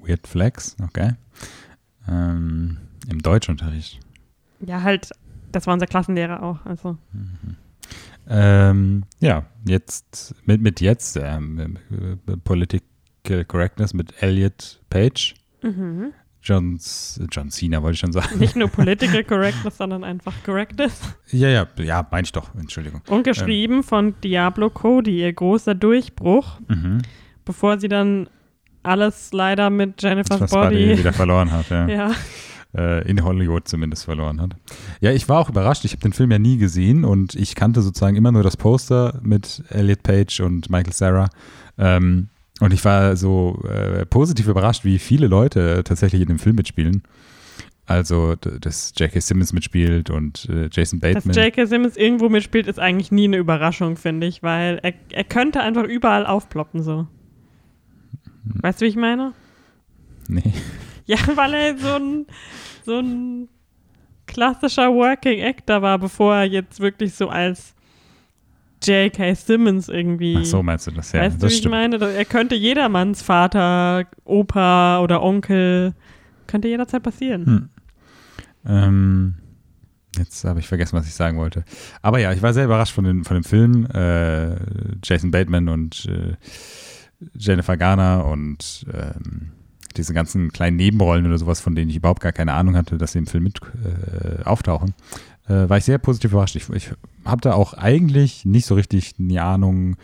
Weird 0.02 0.26
Flex, 0.26 0.76
okay. 0.82 1.12
Ähm, 2.06 2.76
Im 3.08 3.22
Deutschunterricht. 3.22 4.00
Ja, 4.60 4.82
halt, 4.82 5.10
das 5.50 5.66
war 5.66 5.74
unser 5.74 5.86
Klassenlehrer 5.86 6.42
auch, 6.42 6.64
also. 6.66 6.98
Mhm. 7.12 7.56
Ähm, 8.28 9.04
ja, 9.20 9.46
jetzt 9.64 10.34
mit, 10.44 10.60
mit 10.60 10.82
jetzt 10.82 11.16
ähm, 11.16 11.78
Political 12.44 13.44
Correctness 13.46 13.94
mit 13.94 14.22
Elliot 14.22 14.82
Page. 14.90 15.34
Mhm. 15.62 16.12
John, 16.48 16.78
John 17.30 17.50
Cena 17.50 17.82
wollte 17.82 17.94
ich 17.94 18.00
schon 18.00 18.12
sagen. 18.12 18.38
Nicht 18.38 18.56
nur 18.56 18.68
Political 18.68 19.22
Correctness, 19.22 19.76
sondern 19.76 20.02
einfach 20.02 20.32
Correctness. 20.46 20.98
Ja, 21.30 21.48
ja, 21.48 21.66
ja, 21.76 22.06
meine 22.10 22.24
ich 22.24 22.32
doch, 22.32 22.54
Entschuldigung. 22.54 23.02
Und 23.08 23.24
geschrieben 23.24 23.76
ähm. 23.76 23.82
von 23.82 24.14
Diablo 24.24 24.70
Cody, 24.70 25.20
ihr 25.20 25.32
großer 25.34 25.74
Durchbruch, 25.74 26.58
mhm. 26.68 27.02
bevor 27.44 27.78
sie 27.78 27.88
dann 27.88 28.30
alles 28.82 29.30
leider 29.34 29.68
mit 29.68 30.02
Jennifer's 30.02 30.50
Body, 30.50 30.86
Body 30.86 30.98
wieder 30.98 31.12
verloren 31.12 31.52
hat. 31.52 31.68
Ja. 31.68 31.86
ja. 31.88 32.10
Äh, 32.74 33.06
in 33.06 33.22
Hollywood 33.22 33.68
zumindest 33.68 34.06
verloren 34.06 34.40
hat. 34.40 34.56
Ja, 35.02 35.12
ich 35.12 35.28
war 35.28 35.40
auch 35.40 35.50
überrascht. 35.50 35.84
Ich 35.84 35.92
habe 35.92 36.00
den 36.00 36.14
Film 36.14 36.30
ja 36.30 36.38
nie 36.38 36.56
gesehen 36.56 37.04
und 37.04 37.34
ich 37.34 37.56
kannte 37.56 37.82
sozusagen 37.82 38.16
immer 38.16 38.32
nur 38.32 38.42
das 38.42 38.56
Poster 38.56 39.20
mit 39.22 39.62
Elliot 39.68 40.02
Page 40.02 40.40
und 40.40 40.70
Michael 40.70 40.94
Sarah. 40.94 41.28
Ähm, 41.76 42.28
und 42.60 42.72
ich 42.72 42.84
war 42.84 43.16
so 43.16 43.62
äh, 43.68 44.04
positiv 44.06 44.48
überrascht, 44.48 44.84
wie 44.84 44.98
viele 44.98 45.26
Leute 45.28 45.82
tatsächlich 45.84 46.22
in 46.22 46.28
dem 46.28 46.38
Film 46.38 46.56
mitspielen. 46.56 47.02
Also, 47.86 48.34
dass 48.34 48.92
J.K. 48.96 49.20
Simmons 49.20 49.54
mitspielt 49.54 50.10
und 50.10 50.46
äh, 50.50 50.68
Jason 50.70 51.00
Bateman. 51.00 51.34
Dass 51.34 51.36
J.K. 51.36 51.64
Simmons 51.64 51.96
irgendwo 51.96 52.28
mitspielt, 52.28 52.66
ist 52.66 52.78
eigentlich 52.78 53.10
nie 53.10 53.24
eine 53.24 53.38
Überraschung, 53.38 53.96
finde 53.96 54.26
ich, 54.26 54.42
weil 54.42 54.78
er, 54.82 54.92
er 55.10 55.24
könnte 55.24 55.62
einfach 55.62 55.84
überall 55.84 56.26
aufploppen 56.26 56.82
so. 56.82 57.06
Hm. 58.44 58.62
Weißt 58.62 58.80
du, 58.80 58.84
wie 58.84 58.90
ich 58.90 58.96
meine? 58.96 59.32
Nee. 60.28 60.42
Ja, 61.06 61.16
weil 61.36 61.54
er 61.54 61.78
so 61.78 61.94
ein, 61.94 62.26
so 62.84 62.98
ein 62.98 63.48
klassischer 64.26 64.92
Working 64.92 65.42
Actor 65.42 65.80
war, 65.80 65.98
bevor 65.98 66.34
er 66.36 66.44
jetzt 66.44 66.80
wirklich 66.80 67.14
so 67.14 67.30
als 67.30 67.74
J.K. 68.82 69.34
Simmons 69.34 69.88
irgendwie. 69.88 70.36
Ach 70.40 70.44
so, 70.44 70.62
meinst 70.62 70.86
du 70.86 70.90
das? 70.92 71.12
Ja, 71.12 71.22
weißt 71.22 71.36
das 71.36 71.40
du, 71.40 71.46
wie 71.46 71.50
stimmt. 71.50 71.74
ich 71.74 72.00
meine? 72.00 72.12
Er 72.12 72.24
könnte 72.24 72.54
jedermanns 72.54 73.22
Vater, 73.22 74.06
Opa 74.24 75.00
oder 75.00 75.22
Onkel, 75.22 75.94
könnte 76.46 76.68
jederzeit 76.68 77.02
passieren. 77.02 77.46
Hm. 77.46 77.68
Ähm, 78.66 79.34
jetzt 80.16 80.44
habe 80.44 80.60
ich 80.60 80.68
vergessen, 80.68 80.96
was 80.96 81.06
ich 81.06 81.14
sagen 81.14 81.38
wollte. 81.38 81.64
Aber 82.02 82.18
ja, 82.18 82.32
ich 82.32 82.42
war 82.42 82.52
sehr 82.52 82.64
überrascht 82.64 82.94
von, 82.94 83.04
den, 83.04 83.24
von 83.24 83.34
dem 83.36 83.44
Film. 83.44 83.86
Äh, 83.86 84.56
Jason 85.02 85.30
Bateman 85.30 85.68
und 85.68 86.06
äh, 86.06 86.34
Jennifer 87.34 87.76
Garner 87.76 88.26
und 88.26 88.86
ähm, 88.92 89.52
diese 89.96 90.14
ganzen 90.14 90.52
kleinen 90.52 90.76
Nebenrollen 90.76 91.26
oder 91.26 91.38
sowas, 91.38 91.60
von 91.60 91.74
denen 91.74 91.90
ich 91.90 91.96
überhaupt 91.96 92.22
gar 92.22 92.32
keine 92.32 92.52
Ahnung 92.52 92.76
hatte, 92.76 92.98
dass 92.98 93.12
sie 93.12 93.18
im 93.18 93.26
Film 93.26 93.44
mit 93.44 93.60
äh, 93.62 94.44
auftauchen 94.44 94.94
äh, 95.48 95.68
war 95.68 95.78
ich 95.78 95.84
sehr 95.84 95.98
positiv 95.98 96.32
überrascht. 96.32 96.56
Ich, 96.56 96.68
ich 96.70 96.90
habe 97.24 97.40
da 97.40 97.54
auch 97.54 97.74
eigentlich 97.74 98.44
nicht 98.44 98.66
so 98.66 98.74
richtig 98.74 99.14
eine 99.18 99.42
Ahnung, 99.42 99.96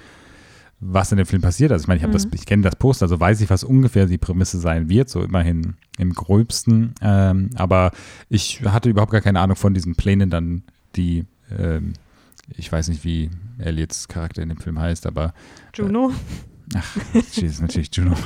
was 0.81 1.13
in 1.13 1.19
dem 1.19 1.27
Film 1.27 1.43
passiert. 1.43 1.73
Also 1.73 1.85
ich 1.85 1.89
meine, 1.89 2.01
ich, 2.01 2.07
mhm. 2.07 2.31
ich 2.35 2.47
kenne 2.47 2.63
das 2.63 2.77
Poster, 2.77 3.05
also 3.05 3.19
weiß 3.19 3.41
ich, 3.41 3.51
was 3.51 3.65
ungefähr 3.65 4.07
die 4.07 4.19
Prämisse 4.19 4.59
sein 4.59 4.89
wird, 4.89 5.09
so 5.09 5.23
immerhin 5.23 5.75
im 5.99 6.13
gröbsten. 6.13 6.95
Ähm, 7.01 7.51
aber 7.57 7.93
ich 8.29 8.63
hatte 8.65 8.91
überhaupt 8.91 9.13
gar 9.13 9.21
keine 9.21 9.41
Ahnung 9.41 9.57
von 9.57 9.75
diesen 9.75 9.95
Plänen 9.95 10.31
dann, 10.31 10.63
die, 10.97 11.25
ähm, 11.57 11.95
ich 12.49 12.71
weiß 12.71 12.89
nicht, 12.89 13.05
wie 13.05 13.31
Elliots 13.59 14.09
Charakter 14.09 14.43
in 14.43 14.49
dem 14.49 14.59
Film 14.59 14.79
heißt, 14.79 15.07
aber. 15.07 15.33
Juno. 15.75 16.11
Äh, 16.11 16.79
Ach, 16.79 16.97
Jesus, 17.33 17.61
natürlich 17.61 17.91
Juno. 17.95 18.17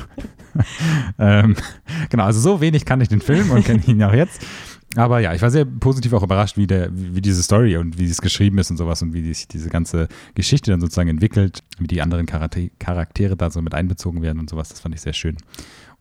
ähm, 1.18 1.56
genau, 2.08 2.24
also 2.24 2.40
so 2.40 2.60
wenig 2.60 2.84
kann 2.84 3.00
ich 3.00 3.08
den 3.08 3.20
Film 3.20 3.50
und 3.50 3.64
kenne 3.64 3.82
ihn 3.86 4.02
auch 4.02 4.14
jetzt. 4.14 4.44
Aber 4.96 5.20
ja, 5.20 5.34
ich 5.34 5.42
war 5.42 5.50
sehr 5.50 5.66
positiv 5.66 6.14
auch 6.14 6.22
überrascht, 6.22 6.56
wie, 6.56 6.66
der, 6.66 6.88
wie 6.92 7.20
diese 7.20 7.42
Story 7.42 7.76
und 7.76 7.98
wie 7.98 8.06
es 8.06 8.22
geschrieben 8.22 8.58
ist 8.58 8.70
und 8.70 8.78
sowas 8.78 9.02
und 9.02 9.12
wie 9.12 9.22
sich 9.22 9.46
diese 9.46 9.68
ganze 9.68 10.08
Geschichte 10.34 10.70
dann 10.70 10.80
sozusagen 10.80 11.10
entwickelt, 11.10 11.62
wie 11.78 11.86
die 11.86 12.00
anderen 12.00 12.24
Charaktere 12.26 13.36
da 13.36 13.50
so 13.50 13.60
mit 13.60 13.74
einbezogen 13.74 14.22
werden 14.22 14.38
und 14.38 14.48
sowas. 14.48 14.70
Das 14.70 14.80
fand 14.80 14.94
ich 14.94 15.02
sehr 15.02 15.12
schön. 15.12 15.36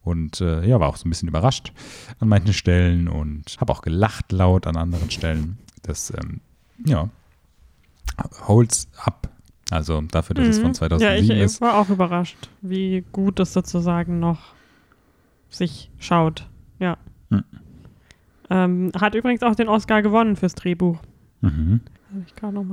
Und 0.03 0.39
äh, 0.39 0.65
ja, 0.65 0.79
war 0.79 0.88
auch 0.88 0.96
so 0.96 1.06
ein 1.06 1.10
bisschen 1.10 1.27
überrascht 1.27 1.74
an 2.20 2.29
manchen 2.29 2.53
Stellen 2.53 3.10
und 3.10 3.58
habe 3.60 3.74
auch 3.74 3.82
gelacht 3.82 4.32
laut 4.32 4.65
an 4.65 4.77
anderen 4.77 5.12
Stellen. 5.12 5.58
Das, 5.82 6.12
ähm, 6.12 6.39
ja, 6.86 7.10
holds 8.48 8.88
up. 9.03 9.29
Also 9.70 10.00
dafür, 10.00 10.36
dass 10.36 10.46
mhm. 10.46 10.51
es 10.51 10.60
von 10.60 10.74
2007 10.74 11.25
ja, 11.27 11.36
ich, 11.36 11.44
ist. 11.44 11.56
ich 11.56 11.62
war 11.62 11.77
auch 11.77 11.89
überrascht, 11.89 12.38
wie 12.62 13.03
gut 13.12 13.41
es 13.41 13.51
sozusagen 13.51 14.20
noch 14.20 14.53
sich 15.50 15.91
schaut. 16.00 16.48
Ja. 16.79 16.98
Mhm. 17.29 17.44
Ähm, 18.50 18.92
hat 19.00 19.16
übrigens 19.16 19.44
auch 19.44 19.56
den 19.56 19.68
Oscar 19.68 20.01
gewonnen 20.01 20.36
fürs 20.36 20.56
Drehbuch. 20.56 21.00
Mhm. 21.42 21.82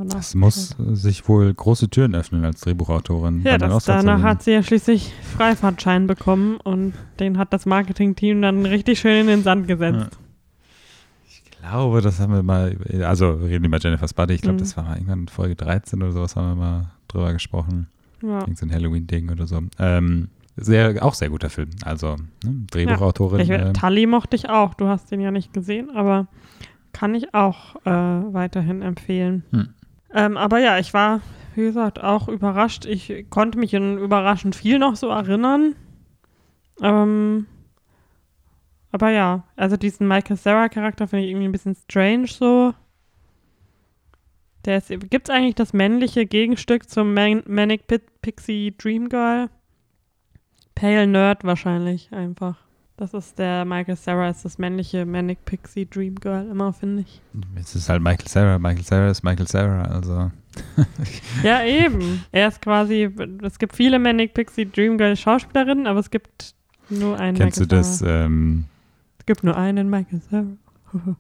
Das 0.09 0.35
muss 0.35 0.77
sich 0.79 1.29
wohl 1.29 1.53
große 1.53 1.91
Türen 1.91 2.15
öffnen 2.15 2.45
als 2.45 2.61
Drehbuchautorin. 2.61 3.43
Ja, 3.43 3.59
das, 3.59 3.85
danach 3.85 4.23
hat 4.23 4.45
sie 4.45 4.53
ja 4.53 4.63
schließlich 4.63 5.13
Freifahrtschein 5.37 6.07
bekommen 6.07 6.59
und 6.59 6.95
den 7.19 7.37
hat 7.37 7.53
das 7.53 7.67
Marketingteam 7.67 8.41
dann 8.41 8.65
richtig 8.65 9.01
schön 9.01 9.23
in 9.23 9.27
den 9.27 9.43
Sand 9.43 9.67
gesetzt. 9.67 10.13
Ja. 10.13 10.19
Ich 11.27 11.43
glaube, 11.61 12.01
das 12.01 12.21
haben 12.21 12.33
wir 12.33 12.45
mal, 12.45 12.77
also 13.03 13.41
wir 13.41 13.49
reden 13.49 13.65
über 13.65 13.79
Jennifer's 13.79 14.15
Body, 14.15 14.35
ich 14.35 14.43
glaube, 14.43 14.57
mhm. 14.57 14.61
das 14.61 14.77
war 14.77 14.85
mal 14.85 14.95
irgendwann 14.95 15.21
in 15.21 15.29
Folge 15.29 15.57
13 15.57 16.01
oder 16.01 16.13
sowas, 16.13 16.37
haben 16.37 16.51
wir 16.51 16.55
mal 16.55 16.91
drüber 17.09 17.33
gesprochen. 17.33 17.89
Ja. 18.23 18.41
Irgend 18.41 18.59
so 18.59 18.67
ein 18.67 18.73
Halloween-Ding 18.73 19.31
oder 19.31 19.47
so. 19.49 19.61
Ähm, 19.79 20.29
sehr, 20.57 21.05
auch 21.05 21.15
sehr 21.15 21.31
guter 21.31 21.51
Film. 21.51 21.71
Also 21.85 22.17
ne, 22.45 22.67
Drehbuchautorin. 22.71 23.41
Ja, 23.41 23.45
ich, 23.45 23.51
äh, 23.51 23.73
Tully 23.73 24.07
mochte 24.07 24.37
ich 24.37 24.49
auch. 24.49 24.75
Du 24.75 24.87
hast 24.87 25.11
den 25.11 25.21
ja 25.21 25.31
nicht 25.31 25.53
gesehen, 25.53 25.91
aber 25.91 26.29
kann 26.93 27.15
ich 27.15 27.35
auch 27.35 27.77
äh, 27.85 27.91
weiterhin 27.91 28.83
empfehlen. 28.83 29.45
Hm. 29.51 29.75
Ähm, 30.15 30.37
aber 30.37 30.61
ja, 30.61 30.79
ich 30.79 30.95
war, 30.95 31.21
wie 31.57 31.63
gesagt, 31.63 32.03
auch 32.03 32.29
überrascht. 32.29 32.87
Ich 32.87 33.27
konnte 33.31 33.59
mich 33.59 33.75
in 33.75 33.99
überraschend 33.99 34.55
viel 34.55 34.79
noch 34.79 34.95
so 34.95 35.09
erinnern. 35.09 35.75
Ähm, 36.81 37.47
aber 38.93 39.11
ja, 39.11 39.43
also 39.57 39.77
diesen 39.77 40.07
Michael 40.07 40.37
Sarah-Charakter 40.37 41.09
finde 41.09 41.25
ich 41.25 41.31
irgendwie 41.33 41.49
ein 41.49 41.53
bisschen 41.53 41.75
strange 41.75 42.29
so. 42.29 42.75
Gibt 45.11 45.29
es 45.29 45.35
eigentlich 45.35 45.57
das 45.57 45.73
männliche 45.73 46.25
Gegenstück 46.25 46.89
zum 46.89 47.13
Man 47.13 47.43
Manic 47.47 47.83
Pixie 48.23 48.75
Dream 48.79 49.09
Girl? 49.09 49.51
Pale 50.75 51.07
Nerd 51.07 51.45
wahrscheinlich 51.45 52.13
einfach. 52.13 52.57
Das 52.97 53.13
ist 53.13 53.41
der 53.41 53.65
Michael 53.65 53.97
Sarah, 53.97 54.31
ist 54.31 54.45
das 54.45 54.59
männliche 54.59 55.05
Manic 55.05 55.45
Pixie 55.45 55.85
Dream 55.85 56.15
Girl 56.15 56.49
immer, 56.49 56.73
finde 56.73 57.03
ich. 57.03 57.21
Jetzt 57.57 57.75
ist 57.75 57.89
halt 57.89 58.01
Michael 58.01 58.29
Sarah, 58.29 58.59
Michael 58.59 58.85
Sarah 58.85 59.11
ist 59.11 59.25
Michael 59.25 59.49
Sarah, 59.49 59.83
also. 59.83 60.31
ja, 61.43 61.65
eben. 61.65 62.23
Er 62.31 62.47
ist 62.47 62.63
quasi, 62.63 63.11
es 63.43 63.59
gibt 63.59 63.75
viele 63.75 63.99
Manic 63.99 64.35
Pixie 64.35 64.71
Dream 64.71 64.97
Girl 64.97 65.17
Schauspielerinnen, 65.17 65.89
aber 65.89 65.99
es 65.99 66.11
gibt 66.11 66.55
nur 66.89 67.19
einen 67.19 67.37
Kennst 67.37 67.59
Michael 67.59 67.69
du 67.69 67.77
das? 67.77 68.03
Ähm, 68.03 68.67
es 69.19 69.27
gibt 69.27 69.43
nur 69.43 69.57
einen 69.57 69.91
Michael 69.91 70.21
Sarah. 70.31 70.57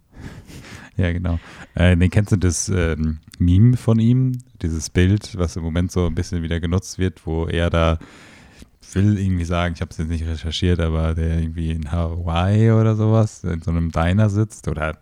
ja, 0.96 1.12
genau. 1.12 1.40
Äh, 1.74 1.96
nee, 1.96 2.08
kennst 2.08 2.30
du 2.30 2.36
das 2.36 2.68
ähm, 2.68 3.18
Meme 3.40 3.76
von 3.76 3.98
ihm? 3.98 4.38
Dieses 4.62 4.90
Bild, 4.90 5.36
was 5.36 5.56
im 5.56 5.64
Moment 5.64 5.90
so 5.90 6.06
ein 6.06 6.14
bisschen 6.14 6.44
wieder 6.44 6.60
genutzt 6.60 7.00
wird, 7.00 7.26
wo 7.26 7.46
er 7.46 7.68
da 7.70 7.98
will 8.92 9.18
irgendwie 9.18 9.44
sagen, 9.44 9.74
ich 9.74 9.80
habe 9.80 9.90
es 9.90 9.98
jetzt 9.98 10.08
nicht 10.08 10.26
recherchiert, 10.26 10.80
aber 10.80 11.14
der 11.14 11.38
irgendwie 11.38 11.70
in 11.70 11.90
Hawaii 11.90 12.72
oder 12.72 12.94
sowas 12.96 13.44
in 13.44 13.62
so 13.62 13.70
einem 13.70 13.90
Diner 13.90 14.30
sitzt 14.30 14.68
oder 14.68 14.98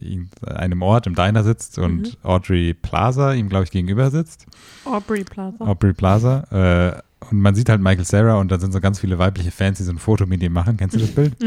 in 0.00 0.28
einem 0.46 0.82
Ort 0.82 1.06
im 1.06 1.14
Diner 1.14 1.44
sitzt 1.44 1.78
und 1.78 2.02
mhm. 2.02 2.16
Audrey 2.22 2.74
Plaza 2.74 3.32
ihm, 3.34 3.48
glaube 3.48 3.64
ich, 3.64 3.70
gegenüber 3.70 4.10
sitzt. 4.10 4.46
Aubrey 4.84 5.24
Plaza. 5.24 5.64
Aubrey 5.64 5.92
Plaza. 5.92 7.00
Äh, 7.00 7.26
und 7.30 7.40
man 7.40 7.54
sieht 7.54 7.68
halt 7.68 7.80
Michael 7.80 8.04
Sarah 8.04 8.38
und 8.38 8.50
da 8.50 8.58
sind 8.58 8.72
so 8.72 8.80
ganz 8.80 9.00
viele 9.00 9.18
weibliche 9.18 9.50
Fans, 9.50 9.78
die 9.78 9.84
so 9.84 9.92
ein 9.92 9.98
Foto 9.98 10.26
mit 10.26 10.42
ihm 10.42 10.52
machen. 10.52 10.76
Kennst 10.76 10.96
du 10.96 11.00
das 11.00 11.10
Bild? 11.10 11.36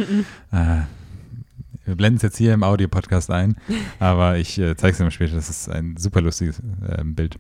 Äh, 0.52 0.82
wir 1.86 1.96
blenden 1.96 2.18
es 2.18 2.22
jetzt 2.22 2.38
hier 2.38 2.54
im 2.54 2.64
Audio-Podcast 2.64 3.32
ein, 3.32 3.56
aber 4.00 4.38
ich 4.38 4.60
äh, 4.60 4.76
zeige 4.76 4.92
es 4.92 4.98
dir 4.98 5.04
mal 5.04 5.12
später. 5.12 5.36
Das 5.36 5.50
ist 5.50 5.68
ein 5.68 5.98
super 5.98 6.22
lustiges 6.22 6.60
äh, 6.60 7.04
Bild. 7.04 7.38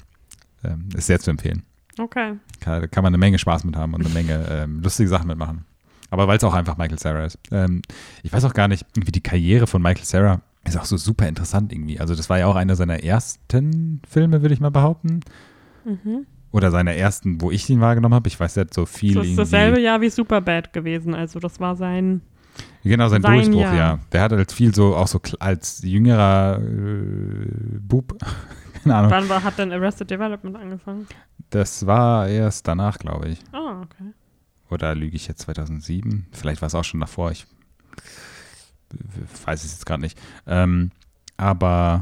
Ähm, 0.63 0.89
ist 0.95 1.07
sehr 1.07 1.19
zu 1.19 1.29
empfehlen. 1.29 1.63
Okay. 2.01 2.33
Kann, 2.59 2.89
kann 2.89 3.03
man 3.03 3.11
eine 3.11 3.19
Menge 3.19 3.37
Spaß 3.37 3.63
mit 3.63 3.75
haben 3.75 3.93
und 3.93 4.03
eine 4.03 4.13
Menge 4.13 4.45
ähm, 4.49 4.81
lustige 4.81 5.07
Sachen 5.07 5.27
mitmachen. 5.27 5.65
Aber 6.09 6.27
weil 6.27 6.37
es 6.37 6.43
auch 6.43 6.53
einfach 6.53 6.77
Michael 6.77 6.99
Sarah 6.99 7.25
ist. 7.25 7.37
Ähm, 7.51 7.83
ich 8.23 8.33
weiß 8.33 8.43
auch 8.45 8.53
gar 8.53 8.67
nicht, 8.67 8.85
wie 8.95 9.11
die 9.11 9.21
Karriere 9.21 9.67
von 9.67 9.81
Michael 9.81 10.05
Sarah 10.05 10.41
ist 10.63 10.77
auch 10.77 10.85
so 10.85 10.97
super 10.97 11.27
interessant 11.27 11.71
irgendwie. 11.71 11.99
Also 11.99 12.15
das 12.15 12.29
war 12.29 12.39
ja 12.39 12.47
auch 12.47 12.55
einer 12.55 12.75
seiner 12.75 13.03
ersten 13.03 14.01
Filme, 14.09 14.41
würde 14.41 14.53
ich 14.53 14.59
mal 14.59 14.71
behaupten. 14.71 15.21
Mhm. 15.85 16.25
Oder 16.51 16.71
seiner 16.71 16.93
ersten, 16.93 17.39
wo 17.39 17.51
ich 17.51 17.69
ihn 17.69 17.79
wahrgenommen 17.81 18.15
habe. 18.15 18.27
Ich 18.27 18.39
weiß 18.39 18.57
nicht 18.57 18.73
so 18.73 18.85
viel. 18.85 19.13
Das 19.15 19.27
ist 19.27 19.37
dasselbe 19.37 19.79
Jahr 19.79 20.01
wie 20.01 20.09
Superbad 20.09 20.73
gewesen. 20.73 21.13
Also 21.15 21.39
das 21.39 21.59
war 21.59 21.75
sein. 21.75 22.21
Genau, 22.83 23.07
sein, 23.07 23.21
sein 23.21 23.33
Durchbruch, 23.33 23.61
Jahr. 23.61 23.75
ja. 23.75 23.99
Der 24.11 24.21
hat 24.21 24.31
halt 24.31 24.51
viel 24.51 24.73
so, 24.75 24.95
auch 24.95 25.07
so 25.07 25.21
als 25.39 25.81
jüngerer 25.83 26.59
äh, 26.59 27.79
Bub, 27.79 28.17
keine 28.83 28.95
Ahnung. 28.95 29.11
Wann 29.11 29.29
war, 29.29 29.43
hat 29.43 29.57
denn 29.57 29.71
Arrested 29.71 30.09
Development 30.09 30.55
angefangen? 30.55 31.07
Das 31.49 31.85
war 31.85 32.27
erst 32.27 32.67
danach, 32.67 32.97
glaube 32.97 33.29
ich. 33.29 33.39
Ah, 33.51 33.81
okay. 33.81 34.13
Oder 34.69 34.95
lüge 34.95 35.15
ich 35.15 35.27
jetzt 35.27 35.41
2007? 35.41 36.27
Vielleicht 36.31 36.61
war 36.61 36.67
es 36.67 36.75
auch 36.75 36.83
schon 36.83 36.99
davor. 36.99 37.31
Ich 37.31 37.45
weiß 39.45 39.63
es 39.63 39.73
jetzt 39.73 39.85
gerade 39.85 40.01
nicht. 40.01 40.17
Ähm, 40.47 40.91
aber 41.37 42.01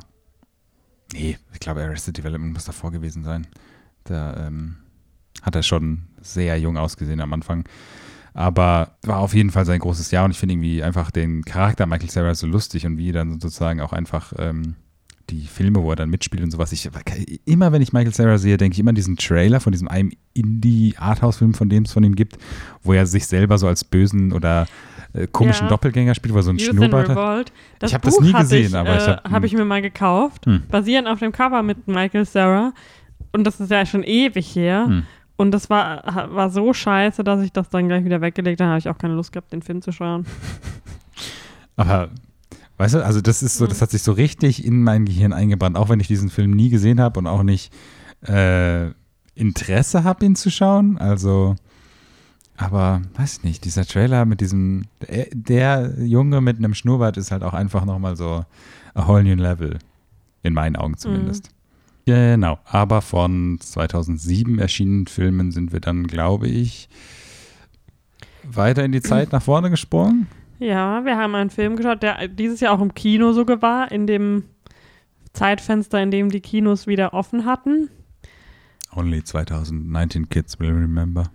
nee, 1.13 1.37
ich 1.53 1.59
glaube, 1.59 1.81
Arrested 1.83 2.17
Development 2.17 2.53
muss 2.53 2.65
davor 2.65 2.91
gewesen 2.91 3.23
sein. 3.23 3.47
Da 4.03 4.47
ähm, 4.47 4.77
hat 5.41 5.55
er 5.55 5.63
schon 5.63 6.07
sehr 6.21 6.59
jung 6.59 6.77
ausgesehen 6.77 7.21
am 7.21 7.33
Anfang. 7.33 7.67
Aber 8.33 8.95
war 9.03 9.17
auf 9.17 9.33
jeden 9.33 9.51
Fall 9.51 9.65
sein 9.65 9.79
großes 9.79 10.11
Jahr 10.11 10.25
und 10.25 10.31
ich 10.31 10.37
finde 10.37 10.53
irgendwie 10.53 10.83
einfach 10.83 11.11
den 11.11 11.43
Charakter 11.43 11.85
Michael 11.85 12.09
Cera 12.09 12.35
so 12.35 12.47
lustig 12.47 12.85
und 12.85 12.97
wie 12.97 13.11
dann 13.11 13.39
sozusagen 13.39 13.81
auch 13.81 13.93
einfach 13.93 14.33
ähm, 14.37 14.75
die 15.29 15.45
Filme, 15.47 15.81
wo 15.83 15.89
er 15.91 15.95
dann 15.95 16.09
mitspielt 16.09 16.43
und 16.43 16.51
sowas. 16.51 16.71
Ich, 16.71 16.89
immer 17.45 17.71
wenn 17.71 17.81
ich 17.81 17.93
Michael 17.93 18.13
Cera 18.13 18.37
sehe, 18.37 18.57
denke 18.57 18.73
ich 18.73 18.79
immer 18.79 18.89
an 18.89 18.95
diesen 18.95 19.15
Trailer 19.15 19.59
von 19.59 19.71
diesem 19.71 19.87
einem 19.87 20.11
Indie-Arthouse-Film, 20.33 21.53
von 21.53 21.69
dem 21.69 21.83
es 21.83 21.93
von 21.93 22.03
ihm 22.03 22.15
gibt, 22.15 22.37
wo 22.83 22.93
er 22.93 23.05
sich 23.05 23.27
selber 23.27 23.57
so 23.57 23.67
als 23.67 23.83
bösen 23.83 24.31
oder 24.33 24.67
äh, 25.13 25.27
komischen 25.27 25.65
Ja. 25.65 25.69
Doppelgänger 25.69 26.15
spielt, 26.15 26.33
wo 26.33 26.39
er 26.39 26.43
so 26.43 26.49
einen 26.49 26.59
Youth 26.59 26.69
Schnurrbart 26.75 27.09
hat. 27.09 27.51
Das 27.79 27.91
Ich 27.91 27.95
hab 27.95 28.01
das 28.01 28.15
Buch 28.15 28.23
nie 28.23 28.33
gesehen, 28.33 28.67
ich, 28.67 28.75
aber 28.75 28.97
ich 28.97 29.03
äh, 29.07 29.11
hab- 29.11 29.31
habe 29.31 29.45
ich 29.45 29.53
mir 29.53 29.65
mal 29.65 29.81
gekauft, 29.81 30.45
Hm. 30.45 30.63
basierend 30.69 31.07
auf 31.07 31.19
dem 31.19 31.31
Cover 31.31 31.63
mit 31.63 31.87
Michael 31.87 32.25
Sarah. 32.25 32.73
Und 33.31 33.43
das 33.45 33.59
ist 33.59 33.69
ja 33.71 33.85
schon 33.85 34.03
ewig 34.03 34.55
her. 34.55 34.85
Hm. 34.87 35.03
Und 35.35 35.51
das 35.51 35.69
war, 35.69 36.03
war 36.33 36.49
so 36.49 36.73
scheiße, 36.73 37.23
dass 37.23 37.41
ich 37.41 37.53
das 37.53 37.69
dann 37.69 37.87
gleich 37.87 38.03
wieder 38.03 38.19
weggelegt 38.21 38.59
habe. 38.59 38.71
habe 38.71 38.79
ich 38.79 38.89
auch 38.89 38.97
keine 38.97 39.13
Lust 39.13 39.31
gehabt, 39.31 39.53
den 39.53 39.61
Film 39.61 39.81
zu 39.81 39.91
schauen. 39.93 40.25
Aber 41.77 42.09
weißt 42.79 42.95
du, 42.95 43.05
also 43.05 43.21
das 43.21 43.43
ist 43.43 43.57
so, 43.57 43.65
Mhm. 43.65 43.69
das 43.69 43.81
hat 43.81 43.91
sich 43.91 44.01
so 44.01 44.11
richtig 44.13 44.65
in 44.65 44.81
mein 44.83 45.05
Gehirn 45.05 45.33
eingebrannt, 45.33 45.77
auch 45.77 45.89
wenn 45.89 45.99
ich 45.99 46.07
diesen 46.07 46.29
Film 46.29 46.51
nie 46.51 46.69
gesehen 46.69 46.99
habe 46.99 47.19
und 47.19 47.27
auch 47.27 47.43
nicht 47.43 47.71
äh, 48.27 48.87
Interesse 49.35 50.03
habe, 50.03 50.25
ihn 50.25 50.35
zu 50.35 50.49
schauen. 50.49 50.97
Also, 50.97 51.55
aber 52.57 53.01
weiß 53.15 53.37
ich 53.37 53.43
nicht, 53.43 53.63
dieser 53.65 53.85
Trailer 53.85 54.25
mit 54.25 54.41
diesem, 54.41 54.85
der, 55.07 55.27
der 55.33 55.93
Junge 56.03 56.41
mit 56.41 56.57
einem 56.57 56.73
Schnurrbart 56.73 57.17
ist 57.17 57.31
halt 57.31 57.43
auch 57.43 57.53
einfach 57.53 57.85
nochmal 57.85 58.15
so 58.17 58.43
a 58.95 59.07
whole 59.07 59.23
new 59.23 59.35
level. 59.35 59.77
In 60.41 60.53
meinen 60.53 60.75
Augen 60.77 60.97
zumindest. 60.97 61.49
Genau, 62.05 62.59
aber 62.65 63.01
von 63.01 63.57
2007 63.59 64.57
erschienenen 64.57 65.05
Filmen 65.07 65.51
sind 65.51 65.73
wir 65.73 65.81
dann, 65.81 66.07
glaube 66.07 66.47
ich, 66.47 66.87
weiter 68.49 68.83
in 68.85 68.93
die 68.93 69.01
Zeit 69.01 69.31
nach 69.33 69.43
vorne 69.43 69.69
gesprungen. 69.69 70.27
Ja, 70.59 71.05
wir 71.05 71.17
haben 71.17 71.35
einen 71.35 71.49
Film 71.49 71.77
geschaut, 71.77 72.03
der 72.03 72.27
dieses 72.27 72.59
Jahr 72.59 72.73
auch 72.73 72.81
im 72.81 72.93
Kino 72.93 73.31
sogar 73.31 73.61
war, 73.61 73.91
in 73.91 74.07
dem 74.07 74.43
Zeitfenster, 75.33 76.01
in 76.01 76.11
dem 76.11 76.29
die 76.29 76.41
Kinos 76.41 76.85
wieder 76.85 77.13
offen 77.13 77.45
hatten. 77.45 77.89
Only 78.93 79.23
2019 79.23 80.27
kids 80.29 80.59
will 80.59 80.71
remember. 80.71 81.29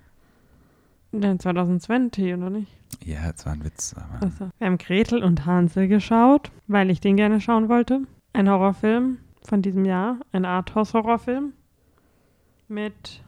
Nein, 1.12 1.38
2020, 1.38 2.34
oder 2.34 2.50
nicht? 2.50 2.72
Ja, 3.04 3.30
das 3.32 3.46
war 3.46 3.52
ein 3.52 3.64
Witz. 3.64 3.94
Aber 3.96 4.26
Also, 4.26 4.50
wir 4.58 4.66
haben 4.66 4.78
Gretel 4.78 5.22
und 5.22 5.46
Hansel 5.46 5.88
geschaut, 5.88 6.50
weil 6.66 6.90
ich 6.90 7.00
den 7.00 7.16
gerne 7.16 7.40
schauen 7.40 7.68
wollte. 7.68 8.00
Ein 8.32 8.50
Horrorfilm 8.50 9.18
von 9.42 9.62
diesem 9.62 9.84
Jahr, 9.84 10.18
ein 10.32 10.44
Arthouse-Horrorfilm 10.44 11.52
mit, 12.66 13.22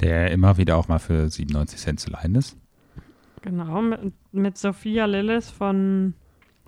der 0.00 0.30
immer 0.30 0.56
wieder 0.58 0.76
auch 0.76 0.88
mal 0.88 1.00
für 1.00 1.28
97 1.28 1.80
Cent 1.80 2.00
zu 2.00 2.10
leihen 2.10 2.36
ist. 2.36 2.56
Genau, 3.42 3.82
mit, 3.82 4.14
mit 4.32 4.58
Sophia 4.58 5.04
Lillis 5.04 5.50
von 5.50 6.14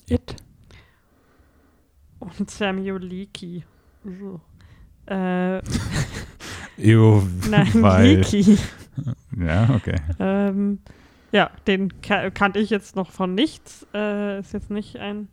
It 0.08 0.36
und 2.18 2.50
Samuel 2.50 2.98
Leakey. 2.98 3.64
So. 4.04 4.40
Äh, 5.06 5.58
Ew, 6.76 7.22
nein, 7.48 7.70
weil, 7.82 8.16
Leakey. 8.16 8.58
Ja, 9.36 9.70
okay. 9.70 10.00
Ähm, 10.18 10.80
ja, 11.32 11.50
den 11.66 12.00
ka 12.00 12.30
kannte 12.30 12.58
ich 12.58 12.70
jetzt 12.70 12.96
noch 12.96 13.10
von 13.10 13.34
nichts. 13.34 13.86
Äh, 13.94 14.38
ist 14.40 14.52
jetzt 14.52 14.70
nicht 14.70 14.96
ein 14.96 15.28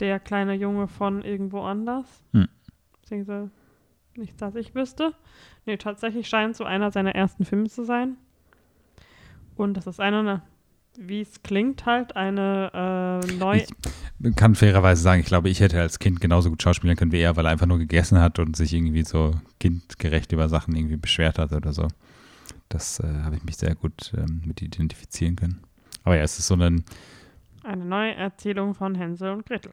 der 0.00 0.20
kleine 0.20 0.54
Junge 0.54 0.88
von 0.88 1.22
irgendwo 1.22 1.62
anders. 1.62 2.06
Hm. 2.32 2.48
Beziehungsweise 3.00 3.50
nichts, 4.16 4.36
das 4.38 4.54
ich 4.54 4.74
wüsste. 4.74 5.14
Nee, 5.66 5.76
tatsächlich 5.76 6.28
scheint 6.28 6.56
so 6.56 6.64
einer 6.64 6.90
seiner 6.90 7.14
ersten 7.14 7.44
Filme 7.44 7.68
zu 7.68 7.84
sein. 7.84 8.16
Und 9.56 9.74
das 9.74 9.86
ist 9.86 10.00
eine, 10.00 10.42
wie 10.98 11.20
es 11.20 11.42
klingt, 11.42 11.86
halt 11.86 12.16
eine 12.16 13.20
äh, 13.24 13.32
neu. 13.34 13.62
Ich 14.20 14.36
kann 14.36 14.54
fairerweise 14.54 15.02
sagen, 15.02 15.20
ich 15.20 15.26
glaube, 15.26 15.48
ich 15.48 15.60
hätte 15.60 15.80
als 15.80 15.98
Kind 15.98 16.20
genauso 16.20 16.50
gut 16.50 16.62
schauspielen 16.62 16.96
können 16.96 17.12
wie 17.12 17.20
er, 17.20 17.36
weil 17.36 17.46
er 17.46 17.52
einfach 17.52 17.66
nur 17.66 17.78
gegessen 17.78 18.20
hat 18.20 18.38
und 18.38 18.56
sich 18.56 18.72
irgendwie 18.72 19.04
so 19.04 19.32
kindgerecht 19.60 20.32
über 20.32 20.48
Sachen 20.48 20.74
irgendwie 20.74 20.96
beschwert 20.96 21.38
hat 21.38 21.52
oder 21.52 21.72
so. 21.72 21.88
Das 22.68 23.00
äh, 23.00 23.22
habe 23.22 23.36
ich 23.36 23.44
mich 23.44 23.56
sehr 23.56 23.74
gut 23.74 24.12
ähm, 24.16 24.42
mit 24.44 24.62
identifizieren 24.62 25.36
können. 25.36 25.60
Aber 26.02 26.16
ja, 26.16 26.22
es 26.22 26.38
ist 26.38 26.46
so 26.48 26.54
ein, 26.54 26.84
Eine 27.62 27.84
neue 27.84 28.14
Erzählung 28.14 28.74
von 28.74 28.94
Hänsel 28.94 29.30
und 29.32 29.46
Gretel. 29.46 29.72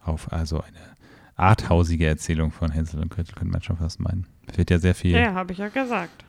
auf, 0.00 0.32
also 0.32 0.60
eine 0.60 0.96
arthausige 1.36 2.06
Erzählung 2.06 2.50
von 2.50 2.70
Hänsel 2.70 3.00
und 3.00 3.10
Gretel, 3.10 3.34
könnte 3.34 3.52
man 3.52 3.62
schon 3.62 3.76
fast 3.76 4.00
meinen. 4.00 4.26
Es 4.46 4.56
wird 4.58 4.70
ja 4.70 4.78
sehr 4.78 4.94
viel. 4.94 5.12
Ja, 5.12 5.34
habe 5.34 5.52
ich 5.52 5.58
ja 5.58 5.68
gesagt. 5.68 6.24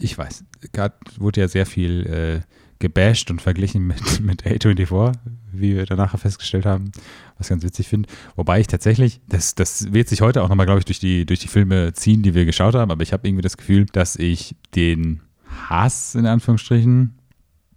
Ich 0.00 0.16
weiß, 0.16 0.44
gerade 0.72 0.94
wurde 1.18 1.40
ja 1.40 1.48
sehr 1.48 1.66
viel 1.66 2.06
äh, 2.06 2.40
gebasht 2.82 3.30
und 3.30 3.40
verglichen 3.40 3.86
mit, 3.86 4.20
mit 4.20 4.44
A24, 4.44 5.14
wie 5.52 5.76
wir 5.76 5.86
danach 5.86 6.18
festgestellt 6.18 6.66
haben, 6.66 6.92
was 7.38 7.46
ich 7.46 7.50
ganz 7.50 7.62
witzig 7.62 7.88
finde. 7.88 8.08
Wobei 8.36 8.60
ich 8.60 8.66
tatsächlich, 8.66 9.20
das, 9.28 9.54
das 9.54 9.92
wird 9.92 10.08
sich 10.08 10.20
heute 10.20 10.42
auch 10.42 10.48
nochmal, 10.48 10.66
glaube 10.66 10.80
ich, 10.80 10.84
durch 10.84 10.98
die, 10.98 11.24
durch 11.24 11.40
die 11.40 11.48
Filme 11.48 11.92
ziehen, 11.94 12.22
die 12.22 12.34
wir 12.34 12.44
geschaut 12.44 12.74
haben, 12.74 12.90
aber 12.90 13.02
ich 13.02 13.12
habe 13.12 13.26
irgendwie 13.26 13.42
das 13.42 13.56
Gefühl, 13.56 13.86
dass 13.86 14.16
ich 14.16 14.56
den 14.74 15.20
Hass, 15.68 16.14
in 16.14 16.26
Anführungsstrichen, 16.26 17.14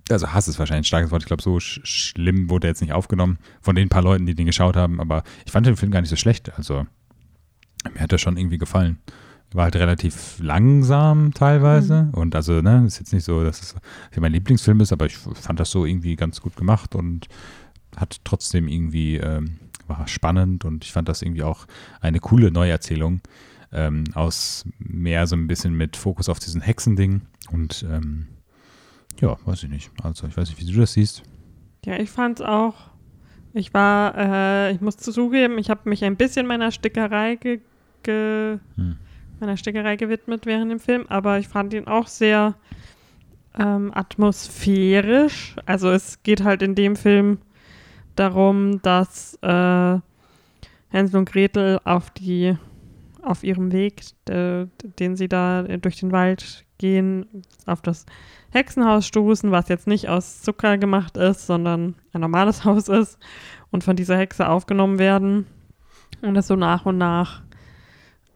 also 0.09 0.33
Hass 0.33 0.47
ist 0.47 0.59
wahrscheinlich 0.59 0.81
ein 0.81 0.85
starkes 0.85 1.11
Wort, 1.11 1.23
ich 1.23 1.27
glaube, 1.27 1.43
so 1.43 1.59
sch 1.59 1.81
schlimm 1.83 2.49
wurde 2.49 2.67
er 2.67 2.71
jetzt 2.71 2.81
nicht 2.81 2.93
aufgenommen 2.93 3.37
von 3.61 3.75
den 3.75 3.89
paar 3.89 4.01
Leuten, 4.01 4.25
die 4.25 4.35
den 4.35 4.45
geschaut 4.45 4.75
haben, 4.75 4.99
aber 4.99 5.23
ich 5.45 5.51
fand 5.51 5.67
den 5.67 5.77
Film 5.77 5.91
gar 5.91 6.01
nicht 6.01 6.09
so 6.09 6.15
schlecht, 6.15 6.57
also 6.57 6.85
mir 7.93 8.01
hat 8.01 8.11
er 8.11 8.17
schon 8.17 8.37
irgendwie 8.37 8.57
gefallen. 8.57 8.97
War 9.53 9.65
halt 9.65 9.75
relativ 9.75 10.37
langsam 10.39 11.33
teilweise. 11.33 12.09
Und 12.13 12.35
also, 12.35 12.61
ne, 12.61 12.83
ist 12.85 12.99
jetzt 12.99 13.13
nicht 13.13 13.23
so, 13.23 13.43
dass 13.43 13.61
es 13.61 13.75
mein 14.19 14.31
Lieblingsfilm 14.33 14.81
ist, 14.81 14.91
aber 14.91 15.05
ich 15.05 15.17
fand 15.17 15.59
das 15.59 15.71
so 15.71 15.85
irgendwie 15.85 16.15
ganz 16.15 16.41
gut 16.41 16.55
gemacht 16.55 16.95
und 16.95 17.27
hat 17.95 18.19
trotzdem 18.23 18.67
irgendwie, 18.67 19.17
ähm, 19.17 19.59
war 19.87 20.07
spannend 20.07 20.65
und 20.65 20.83
ich 20.83 20.91
fand 20.91 21.07
das 21.07 21.21
irgendwie 21.21 21.43
auch 21.43 21.67
eine 22.01 22.19
coole 22.19 22.51
Neuerzählung 22.51 23.21
ähm, 23.71 24.05
aus 24.13 24.65
mehr 24.79 25.27
so 25.27 25.35
ein 25.35 25.47
bisschen 25.47 25.75
mit 25.75 25.95
Fokus 25.95 26.29
auf 26.29 26.39
diesen 26.39 26.61
Hexending 26.61 27.21
und 27.51 27.85
ähm, 27.89 28.27
ja, 29.21 29.37
weiß 29.45 29.63
ich 29.63 29.69
nicht. 29.69 29.91
Also 30.01 30.27
ich 30.27 30.35
weiß 30.35 30.49
nicht, 30.49 30.59
wie 30.59 30.71
du 30.71 30.79
das 30.79 30.93
siehst. 30.93 31.23
Ja, 31.85 31.99
ich 31.99 32.09
fand's 32.09 32.41
auch. 32.41 32.75
Ich 33.53 33.73
war, 33.73 34.17
äh, 34.17 34.71
ich 34.73 34.81
muss 34.81 34.97
zugeben, 34.97 35.57
ich 35.57 35.69
habe 35.69 35.87
mich 35.89 36.03
ein 36.03 36.17
bisschen 36.17 36.47
meiner 36.47 36.71
Stickerei 36.71 37.35
ge, 37.35 37.61
ge 38.03 38.59
Hm. 38.75 38.97
Meiner 39.39 39.57
Stickerei 39.57 39.95
gewidmet 39.95 40.45
während 40.45 40.71
dem 40.71 40.79
Film, 40.79 41.05
aber 41.09 41.39
ich 41.39 41.47
fand 41.47 41.73
ihn 41.73 41.87
auch 41.87 42.07
sehr 42.07 42.55
ähm, 43.57 43.91
atmosphärisch. 43.93 45.55
Also 45.65 45.89
es 45.89 46.21
geht 46.23 46.43
halt 46.43 46.61
in 46.61 46.75
dem 46.75 46.95
Film 46.95 47.39
darum, 48.15 48.81
dass 48.81 49.37
äh, 49.41 49.99
Hänsel 50.89 51.19
und 51.19 51.31
Gretel 51.31 51.79
auf 51.83 52.09
die 52.11 52.57
auf 53.21 53.43
ihrem 53.43 53.71
Weg, 53.71 54.03
äh, 54.29 54.67
den 54.99 55.15
sie 55.15 55.27
da 55.27 55.63
durch 55.63 55.99
den 55.99 56.11
Wald 56.11 56.63
gehen, 56.77 57.25
auf 57.65 57.81
das 57.81 58.05
Hexenhaus 58.51 59.07
stoßen, 59.07 59.51
was 59.51 59.67
jetzt 59.67 59.87
nicht 59.87 60.07
aus 60.09 60.41
Zucker 60.41 60.77
gemacht 60.77 61.17
ist, 61.17 61.47
sondern 61.47 61.95
ein 62.13 62.21
normales 62.21 62.63
Haus 62.65 62.87
ist 62.87 63.17
und 63.71 63.83
von 63.83 63.95
dieser 63.95 64.17
Hexe 64.17 64.47
aufgenommen 64.47 64.99
werden 64.99 65.47
und 66.21 66.35
das 66.35 66.47
so 66.47 66.55
nach 66.55 66.85
und 66.85 66.97
nach 66.97 67.41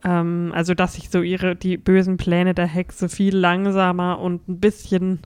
ähm, 0.04 0.52
also, 0.56 0.74
dass 0.74 0.94
sich 0.94 1.10
so 1.10 1.22
ihre, 1.22 1.56
die 1.56 1.78
bösen 1.78 2.18
Pläne 2.18 2.54
der 2.54 2.68
Hexe 2.68 3.10
viel 3.10 3.36
langsamer 3.36 4.20
und 4.20 4.48
ein 4.48 4.60
bisschen, 4.60 5.20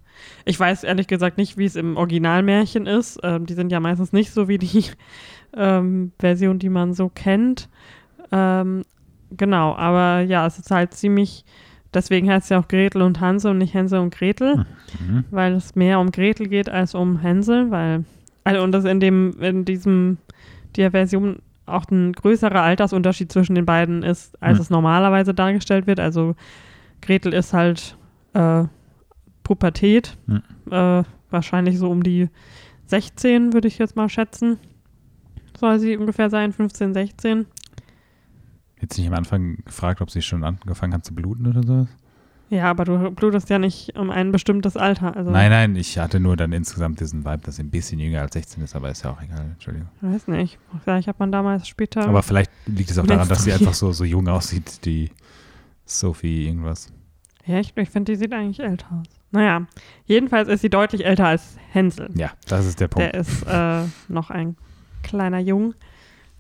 ich 0.46 0.60
weiß 0.60 0.84
ehrlich 0.84 1.08
gesagt 1.08 1.38
nicht, 1.38 1.58
wie 1.58 1.66
es 1.66 1.76
im 1.76 1.96
Originalmärchen 1.98 2.88
ist. 2.88 3.20
Ähm, 3.24 3.46
die 3.46 3.54
sind 3.54 3.72
ja 3.72 3.80
meistens 3.80 4.14
nicht 4.14 4.32
so 4.32 4.48
wie 4.48 4.58
die 4.58 4.86
ähm, 5.56 6.12
Version, 6.20 6.58
die 6.60 6.70
man 6.70 6.94
so 6.94 7.10
kennt. 7.10 7.70
Ähm, 8.32 8.84
genau, 9.38 9.76
aber 9.76 10.22
ja, 10.22 10.48
es 10.48 10.58
ist 10.58 10.72
halt 10.72 10.94
ziemlich, 10.96 11.46
deswegen 11.94 12.30
heißt 12.32 12.46
es 12.46 12.50
ja 12.50 12.60
auch 12.60 12.68
Gretel 12.68 13.04
und 13.04 13.20
Hansel 13.20 13.52
und 13.52 13.60
nicht 13.60 13.74
Hänsel 13.76 14.00
und 14.00 14.14
Gretel, 14.16 14.66
Mhm. 15.00 15.24
weil 15.32 15.54
es 15.54 15.76
mehr 15.76 16.00
um 16.00 16.12
Gretel 16.12 16.48
geht 16.48 16.70
als 16.70 16.94
um 16.96 17.20
Hänsel, 17.20 17.72
weil, 17.72 18.06
also 18.44 18.62
und 18.64 18.72
das 18.72 18.86
in 18.86 19.00
dem, 19.00 19.40
in 19.40 19.66
diesem, 19.66 20.18
der 20.76 20.92
Version 20.92 21.40
auch 21.66 21.86
ein 21.90 22.14
größerer 22.14 22.62
Altersunterschied 22.62 23.32
zwischen 23.32 23.56
den 23.56 23.66
beiden 23.66 24.04
ist, 24.04 24.42
als 24.42 24.58
Hm. 24.58 24.62
es 24.64 24.70
normalerweise 24.70 25.34
dargestellt 25.34 25.88
wird. 25.88 26.00
Also 26.00 26.36
Gretel 27.02 27.34
ist 27.34 27.54
halt 27.54 27.98
äh, 28.34 28.66
Pubertät, 29.44 30.18
Hm. 30.28 30.42
äh, 30.72 31.04
wahrscheinlich 31.30 31.78
so 31.80 31.90
um 31.90 32.04
die 32.04 32.30
16, 32.88 33.54
würde 33.54 33.68
ich 33.68 33.78
jetzt 33.78 33.96
mal 33.96 34.10
schätzen. 34.10 34.58
Soll 35.58 35.80
sie 35.80 35.98
ungefähr 35.98 36.30
sein, 36.30 36.52
15, 36.52 36.94
16. 36.94 37.46
Jetzt 38.82 38.98
nicht 38.98 39.08
am 39.08 39.14
Anfang 39.14 39.58
gefragt, 39.66 40.02
ob 40.02 40.10
sie 40.12 40.22
schon 40.22 40.44
angefangen 40.44 40.94
hat 40.94 41.06
zu 41.06 41.14
bluten 41.16 41.48
oder 41.48 41.64
sowas? 41.64 41.88
Ja, 42.54 42.70
aber 42.70 42.86
du 42.86 43.10
blutest 43.10 43.50
ja 43.50 43.58
nicht 43.58 43.98
um 43.98 44.12
ein 44.12 44.32
bestimmtes 44.32 44.78
Alter. 44.78 45.16
Also, 45.16 45.32
Nein, 45.32 45.50
nein, 45.50 45.76
ich 45.76 45.98
hatte 45.98 46.20
nur 46.20 46.38
dann 46.38 46.52
insgesamt 46.54 47.00
diesen 47.00 47.26
Vibe, 47.26 47.40
dass 47.44 47.56
sie 47.56 47.64
ein 47.64 47.72
bisschen 47.72 48.00
jünger 48.00 48.22
als 48.22 48.34
16 48.34 48.64
ist, 48.64 48.76
aber 48.76 48.92
ist 48.92 49.04
ja 49.04 49.10
auch 49.12 49.22
egal, 49.24 49.42
Entschuldigung. 49.54 49.90
weiß 50.02 50.28
nicht. 50.28 50.60
Vielleicht 50.84 51.08
hat 51.08 51.20
man 51.20 51.32
damals 51.32 51.68
später. 51.68 52.08
Aber 52.08 52.22
vielleicht 52.22 52.52
liegt 52.68 52.92
es 52.92 53.00
auch 53.00 53.08
daran, 53.08 53.28
dass 53.28 53.44
sie 53.44 53.54
einfach 53.54 53.74
so, 53.74 53.92
so 53.92 54.04
jung 54.04 54.28
aussieht, 54.28 54.86
die 54.86 55.10
Sophie 55.86 56.46
irgendwas. 56.48 56.94
ja, 57.46 57.60
ich, 57.60 57.76
ich 57.76 57.90
finde, 57.90 58.12
die 58.12 58.18
sieht 58.18 58.32
eigentlich 58.34 58.60
älter 58.60 58.86
aus. 59.02 59.08
Naja, 59.32 59.66
jedenfalls 60.06 60.48
ist 60.48 60.62
sie 60.62 60.70
deutlich 60.70 61.06
älter 61.06 61.26
als 61.26 61.58
Hänsel. 61.72 62.10
Ja, 62.14 62.32
das 62.48 62.68
ist 62.68 62.80
der 62.80 62.88
Punkt. 62.88 63.12
Der 63.12 63.20
ist 63.20 63.42
äh, 63.48 63.82
noch 64.08 64.30
ein 64.30 64.56
kleiner 65.02 65.40
Jung. 65.40 65.74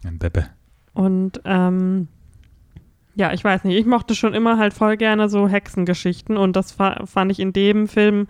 Ein 0.06 0.20
Beppe. 0.20 0.46
Und 0.94 1.42
ähm, 1.44 2.08
ja, 3.16 3.32
ich 3.34 3.44
weiß 3.44 3.64
nicht, 3.64 3.78
ich 3.78 3.86
mochte 3.86 4.16
schon 4.16 4.34
immer 4.34 4.58
halt 4.58 4.74
voll 4.74 4.98
gerne 4.98 5.30
so 5.30 5.48
Hexengeschichten 5.48 6.38
und 6.38 6.56
das 6.56 6.72
fa 6.72 7.06
fand 7.06 7.32
ich 7.32 7.40
in 7.40 7.54
dem 7.54 7.88
Film 7.88 8.28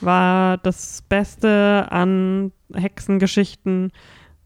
war 0.00 0.58
das 0.58 1.02
Beste 1.08 1.86
an 1.90 2.52
Hexengeschichten, 2.74 3.92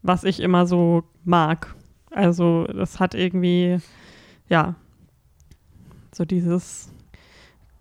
was 0.01 0.23
ich 0.23 0.39
immer 0.39 0.65
so 0.65 1.03
mag. 1.25 1.75
Also 2.09 2.65
das 2.67 2.99
hat 2.99 3.15
irgendwie, 3.15 3.79
ja, 4.47 4.75
so 6.13 6.25
dieses 6.25 6.89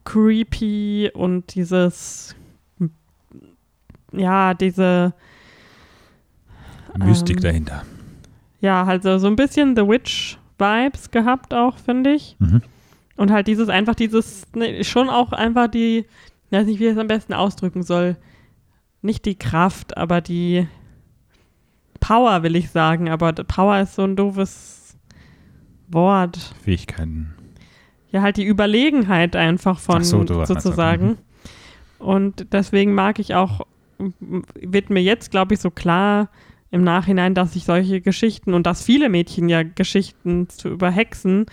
creepy 0.04 1.10
und 1.14 1.54
dieses, 1.54 2.34
ja, 4.12 4.54
diese 4.54 5.14
Mystik 6.98 7.36
Ähm, 7.36 7.42
dahinter. 7.42 7.82
ja, 8.60 8.86
halt 8.86 9.02
so, 9.04 9.18
ein 9.26 9.36
bisschen 9.36 9.76
The 9.76 9.82
Witch-Vibes 10.60 11.10
gehabt 11.10 11.54
auch, 11.54 11.78
finde 11.78 12.12
ich. 12.12 12.36
Mhm. 12.38 12.62
Und 13.16 13.30
halt 13.30 13.46
dieses, 13.46 13.68
einfach 13.68 13.94
dieses, 13.94 14.46
ne, 14.54 14.84
schon 14.84 15.10
auch 15.10 15.32
einfach 15.32 15.68
die, 15.68 16.06
ich 16.46 16.52
weiß 16.52 16.66
nicht, 16.66 16.80
wie 16.80 16.86
ich 16.86 16.92
es 16.92 16.98
am 16.98 17.06
besten 17.06 17.34
ausdrücken 17.34 17.82
soll. 17.82 18.16
Nicht 19.02 19.24
die 19.24 19.36
Kraft, 19.36 19.96
aber 19.96 20.20
die 20.20 20.66
Power, 22.00 22.42
will 22.42 22.56
ich 22.56 22.70
sagen. 22.70 23.08
Aber 23.08 23.32
Power 23.32 23.80
ist 23.80 23.94
so 23.94 24.02
ein 24.02 24.16
doofes 24.16 24.96
Wort. 25.88 26.54
Fähigkeiten. 26.62 27.34
Ja, 28.10 28.22
halt 28.22 28.36
die 28.36 28.46
Überlegenheit 28.46 29.36
einfach 29.36 29.78
von 29.78 30.02
so, 30.02 30.26
sozusagen. 30.44 31.18
Und 31.98 32.52
deswegen 32.52 32.94
mag 32.94 33.18
ich 33.18 33.34
auch, 33.34 33.66
wird 34.18 34.90
mir 34.90 35.02
jetzt, 35.02 35.30
glaube 35.30 35.54
ich, 35.54 35.60
so 35.60 35.70
klar 35.70 36.28
im 36.70 36.84
Nachhinein, 36.84 37.34
dass 37.34 37.56
ich 37.56 37.64
solche 37.64 38.00
Geschichten 38.00 38.54
und 38.54 38.66
dass 38.66 38.84
viele 38.84 39.08
Mädchen 39.08 39.48
ja 39.48 39.62
Geschichten 39.62 40.48
zu, 40.48 40.68
über 40.68 40.90
Hexen 40.90 41.46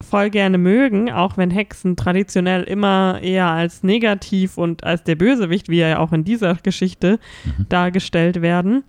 voll 0.00 0.30
gerne 0.30 0.58
mögen, 0.58 1.10
auch 1.10 1.36
wenn 1.36 1.50
Hexen 1.50 1.96
traditionell 1.96 2.62
immer 2.62 3.18
eher 3.20 3.48
als 3.48 3.82
negativ 3.82 4.56
und 4.56 4.84
als 4.84 5.02
der 5.04 5.16
Bösewicht, 5.16 5.68
wie 5.68 5.78
ja 5.78 5.98
auch 5.98 6.12
in 6.12 6.24
dieser 6.24 6.54
Geschichte 6.54 7.18
Mhm. 7.44 7.66
dargestellt 7.68 8.40
werden. 8.40 8.84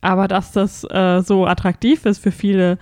Aber 0.00 0.28
dass 0.28 0.52
das 0.52 0.84
äh, 0.84 1.22
so 1.22 1.46
attraktiv 1.46 2.04
ist 2.04 2.18
für 2.18 2.32
viele 2.32 2.78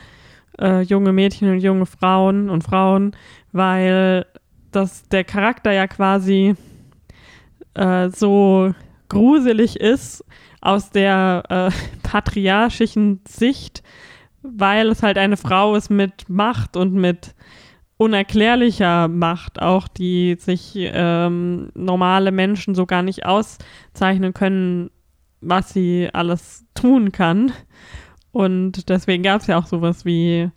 äh, 0.58 0.80
junge 0.82 1.12
Mädchen 1.12 1.50
und 1.50 1.58
junge 1.58 1.86
Frauen 1.86 2.48
und 2.50 2.64
Frauen, 2.64 3.12
weil 3.52 4.26
das 4.72 5.06
der 5.08 5.24
Charakter 5.24 5.70
ja 5.72 5.86
quasi 5.86 6.54
äh, 7.74 8.08
so 8.10 8.74
gruselig 9.08 9.78
ist 9.80 10.24
aus 10.64 10.90
der 10.90 11.42
äh, 11.48 11.70
patriarchischen 12.02 13.20
Sicht, 13.28 13.82
weil 14.42 14.88
es 14.88 15.02
halt 15.02 15.18
eine 15.18 15.36
Frau 15.36 15.76
ist 15.76 15.90
mit 15.90 16.28
Macht 16.28 16.76
und 16.76 16.94
mit 16.94 17.34
unerklärlicher 17.96 19.08
Macht, 19.08 19.62
auch 19.62 19.86
die 19.86 20.36
sich 20.38 20.72
ähm, 20.76 21.70
normale 21.74 22.32
Menschen 22.32 22.74
so 22.74 22.86
gar 22.86 23.02
nicht 23.02 23.24
auszeichnen 23.24 24.34
können, 24.34 24.90
was 25.40 25.72
sie 25.72 26.10
alles 26.12 26.66
tun 26.74 27.12
kann. 27.12 27.52
Und 28.32 28.88
deswegen 28.88 29.22
gab 29.22 29.42
es 29.42 29.46
ja 29.46 29.58
auch 29.58 29.66
sowas 29.66 30.04
wie 30.04 30.50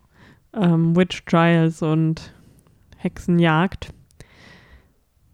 ähm, 0.54 0.96
Witch 0.96 1.24
Trials 1.26 1.82
und 1.82 2.34
Hexenjagd. 2.98 3.94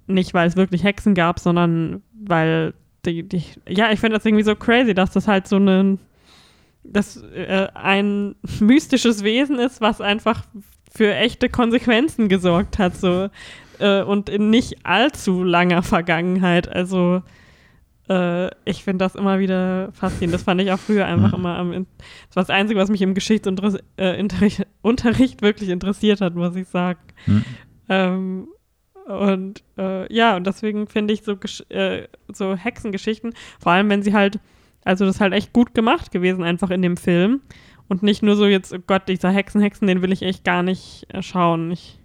Nicht, 0.07 0.33
weil 0.33 0.47
es 0.47 0.57
wirklich 0.57 0.83
Hexen 0.83 1.13
gab, 1.13 1.39
sondern 1.39 2.03
weil 2.13 2.73
die, 3.05 3.23
die 3.23 3.43
ja, 3.67 3.91
ich 3.91 3.99
finde 3.99 4.17
das 4.17 4.25
irgendwie 4.25 4.43
so 4.43 4.55
crazy, 4.55 4.93
dass 4.93 5.11
das 5.11 5.27
halt 5.27 5.47
so 5.47 5.57
eine, 5.57 5.97
dass 6.83 7.17
äh, 7.17 7.67
ein 7.73 8.35
mystisches 8.59 9.23
Wesen 9.23 9.59
ist, 9.59 9.81
was 9.81 10.01
einfach 10.01 10.43
für 10.91 11.13
echte 11.15 11.49
Konsequenzen 11.49 12.29
gesorgt 12.29 12.77
hat, 12.79 12.95
so 12.95 13.29
äh, 13.79 14.01
und 14.03 14.29
in 14.29 14.49
nicht 14.49 14.85
allzu 14.85 15.43
langer 15.43 15.81
Vergangenheit. 15.81 16.67
Also 16.67 17.23
äh, 18.09 18.49
ich 18.65 18.83
finde 18.83 19.05
das 19.05 19.15
immer 19.15 19.39
wieder 19.39 19.91
faszinierend. 19.93 20.35
Das 20.35 20.43
fand 20.43 20.61
ich 20.61 20.71
auch 20.71 20.79
früher 20.79 21.05
einfach 21.05 21.29
Mhm. 21.31 21.39
immer 21.39 21.57
am. 21.57 21.71
Das 22.27 22.35
war 22.35 22.43
das 22.43 22.49
Einzige, 22.49 22.79
was 22.79 22.89
mich 22.89 23.01
im 23.01 23.13
Geschichtsunterricht 23.13 23.83
äh, 23.97 24.17
wirklich 25.41 25.69
interessiert 25.69 26.21
hat, 26.21 26.35
muss 26.35 26.55
ich 26.55 26.67
sagen. 26.67 26.99
Hm. 27.25 27.45
Ähm, 27.89 28.47
und 29.07 29.63
äh, 29.77 30.13
ja, 30.13 30.35
und 30.35 30.47
deswegen 30.47 30.87
finde 30.87 31.13
ich 31.13 31.23
so, 31.23 31.37
äh, 31.69 32.07
so 32.31 32.55
Hexengeschichten, 32.55 33.33
vor 33.59 33.71
allem 33.71 33.89
wenn 33.89 34.03
sie 34.03 34.13
halt, 34.13 34.39
also 34.83 35.05
das 35.05 35.15
ist 35.15 35.21
halt 35.21 35.33
echt 35.33 35.53
gut 35.53 35.73
gemacht 35.73 36.11
gewesen, 36.11 36.43
einfach 36.43 36.69
in 36.69 36.81
dem 36.81 36.97
Film. 36.97 37.41
Und 37.89 38.01
nicht 38.01 38.23
nur 38.23 38.35
so 38.35 38.45
jetzt, 38.45 38.73
oh 38.73 38.79
Gott, 38.87 39.09
dieser 39.09 39.29
Hexen, 39.29 39.61
Hexen, 39.61 39.87
den 39.87 40.01
will 40.01 40.13
ich 40.13 40.21
echt 40.21 40.45
gar 40.45 40.63
nicht 40.63 41.05
äh, 41.09 41.21
schauen. 41.21 41.71
Ich, 41.71 41.99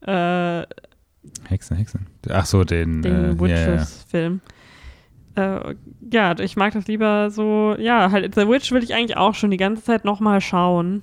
äh, 0.00 0.62
Hexen, 1.48 1.76
Hexen. 1.76 2.06
Ach 2.30 2.46
so, 2.46 2.64
den. 2.64 3.02
den 3.02 3.12
äh, 3.12 3.18
ja, 3.18 3.28
ja. 3.28 3.40
Witches-Film. 3.40 4.40
Äh, 5.36 5.74
ja, 6.12 6.38
ich 6.38 6.56
mag 6.56 6.72
das 6.72 6.86
lieber 6.86 7.30
so, 7.30 7.76
ja, 7.78 8.10
halt 8.10 8.34
The 8.34 8.48
Witch 8.48 8.72
will 8.72 8.82
ich 8.82 8.94
eigentlich 8.94 9.16
auch 9.16 9.34
schon 9.34 9.50
die 9.50 9.56
ganze 9.56 9.82
Zeit 9.82 10.04
nochmal 10.04 10.40
schauen. 10.40 11.02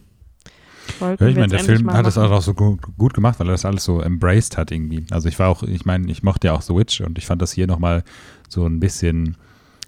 Wollten 0.99 1.23
Ja, 1.23 1.29
ich 1.29 1.35
meine, 1.35 1.47
der 1.47 1.59
Film 1.59 1.91
hat 1.91 2.05
das 2.05 2.15
machen. 2.15 2.31
auch 2.31 2.41
so 2.41 2.53
gut, 2.53 2.79
gut 2.97 3.13
gemacht, 3.13 3.39
weil 3.39 3.47
er 3.47 3.53
das 3.53 3.65
alles 3.65 3.83
so 3.83 4.01
embraced 4.01 4.57
hat 4.57 4.71
irgendwie. 4.71 5.05
Also 5.11 5.27
ich 5.29 5.37
war 5.39 5.49
auch, 5.49 5.63
ich 5.63 5.85
meine, 5.85 6.11
ich 6.11 6.23
mochte 6.23 6.47
ja 6.47 6.53
auch 6.53 6.61
The 6.61 6.75
Witch 6.75 7.01
und 7.01 7.17
ich 7.17 7.25
fand 7.25 7.41
das 7.41 7.51
hier 7.51 7.67
nochmal 7.67 8.03
so 8.49 8.65
ein 8.65 8.79
bisschen 8.79 9.37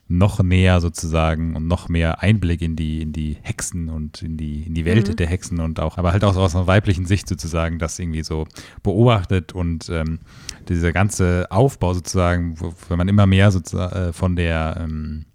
noch 0.10 0.44
näher 0.44 0.82
sozusagen 0.82 1.56
und 1.56 1.68
noch 1.68 1.88
mehr 1.90 2.22
Einblick 2.22 2.62
in 2.62 2.76
die, 2.76 3.02
in 3.02 3.14
die 3.14 3.38
Hexen 3.42 3.90
und 3.90 4.22
in 4.22 4.36
die, 4.38 4.64
in 4.64 4.74
die 4.74 4.86
Welt 4.86 5.08
Mhm. 5.08 5.16
der 5.16 5.28
Hexen 5.28 5.60
und 5.60 5.80
auch, 5.80 5.98
aber 5.98 6.12
halt 6.12 6.24
auch 6.26 6.34
so 6.34 6.42
aus 6.42 6.56
einer 6.56 6.68
weiblichen 6.68 7.06
Sicht 7.06 7.28
sozusagen, 7.28 7.80
das 7.80 7.98
irgendwie 8.00 8.22
so 8.24 8.46
beobachtet 8.84 9.54
und 9.54 9.90
ähm, 9.90 10.20
dieser 10.68 10.92
ganze 10.92 11.48
Aufbau 11.50 11.94
sozusagen, 11.94 12.60
wo, 12.60 12.74
wenn 12.90 12.98
man 12.98 13.08
immer 13.08 13.26
mehr 13.26 13.50
sozusagen 13.52 13.96
äh, 13.96 14.14
von 14.14 14.36
der 14.36 14.78
ähm, 14.82 15.26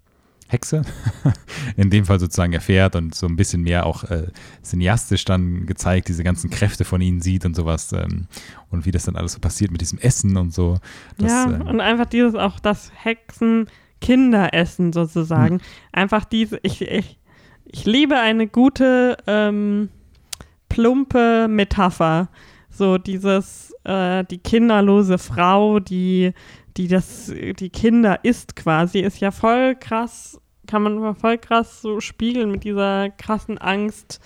Hexe 0.49 0.81
in 1.77 1.89
dem 1.89 2.05
Fall 2.05 2.19
sozusagen 2.19 2.53
erfährt 2.53 2.95
und 2.95 3.15
so 3.15 3.27
ein 3.27 3.35
bisschen 3.35 3.61
mehr 3.61 3.85
auch 3.85 4.03
äh, 4.05 4.27
cineastisch 4.63 5.23
dann 5.23 5.65
gezeigt, 5.65 6.07
diese 6.07 6.23
ganzen 6.23 6.49
Kräfte 6.49 6.83
von 6.83 6.99
ihnen 7.01 7.21
sieht 7.21 7.45
und 7.45 7.55
sowas 7.55 7.93
ähm, 7.93 8.27
und 8.69 8.85
wie 8.85 8.91
das 8.91 9.05
dann 9.05 9.15
alles 9.15 9.33
so 9.33 9.39
passiert 9.39 9.71
mit 9.71 9.81
diesem 9.81 9.99
Essen 9.99 10.37
und 10.37 10.53
so. 10.53 10.77
Das, 11.17 11.31
ja, 11.31 11.45
ähm, 11.45 11.61
und 11.61 11.81
einfach 11.81 12.07
dieses 12.07 12.35
auch 12.35 12.59
das 12.59 12.91
Hexen 12.95 13.67
Kinderessen 14.01 14.93
sozusagen. 14.93 15.55
Hm. 15.55 15.65
Einfach 15.91 16.25
diese, 16.25 16.59
ich, 16.63 16.81
ich, 16.81 17.19
ich 17.65 17.85
liebe 17.85 18.17
eine 18.17 18.47
gute, 18.47 19.17
ähm, 19.27 19.89
plumpe 20.69 21.47
Metapher. 21.49 22.29
So 22.69 22.97
dieses, 22.97 23.73
äh, 23.83 24.23
die 24.25 24.37
kinderlose 24.37 25.17
Frau, 25.17 25.79
die, 25.79 26.33
die 26.77 26.87
das, 26.87 27.31
die 27.59 27.69
Kinder 27.69 28.19
isst 28.23 28.55
quasi, 28.55 28.99
ist 28.99 29.19
ja 29.19 29.31
voll 29.31 29.75
krass, 29.75 30.39
kann 30.67 30.83
man 30.83 31.15
voll 31.15 31.37
krass 31.37 31.81
so 31.81 31.99
spiegeln 31.99 32.51
mit 32.51 32.63
dieser 32.63 33.09
krassen 33.09 33.57
Angst 33.57 34.19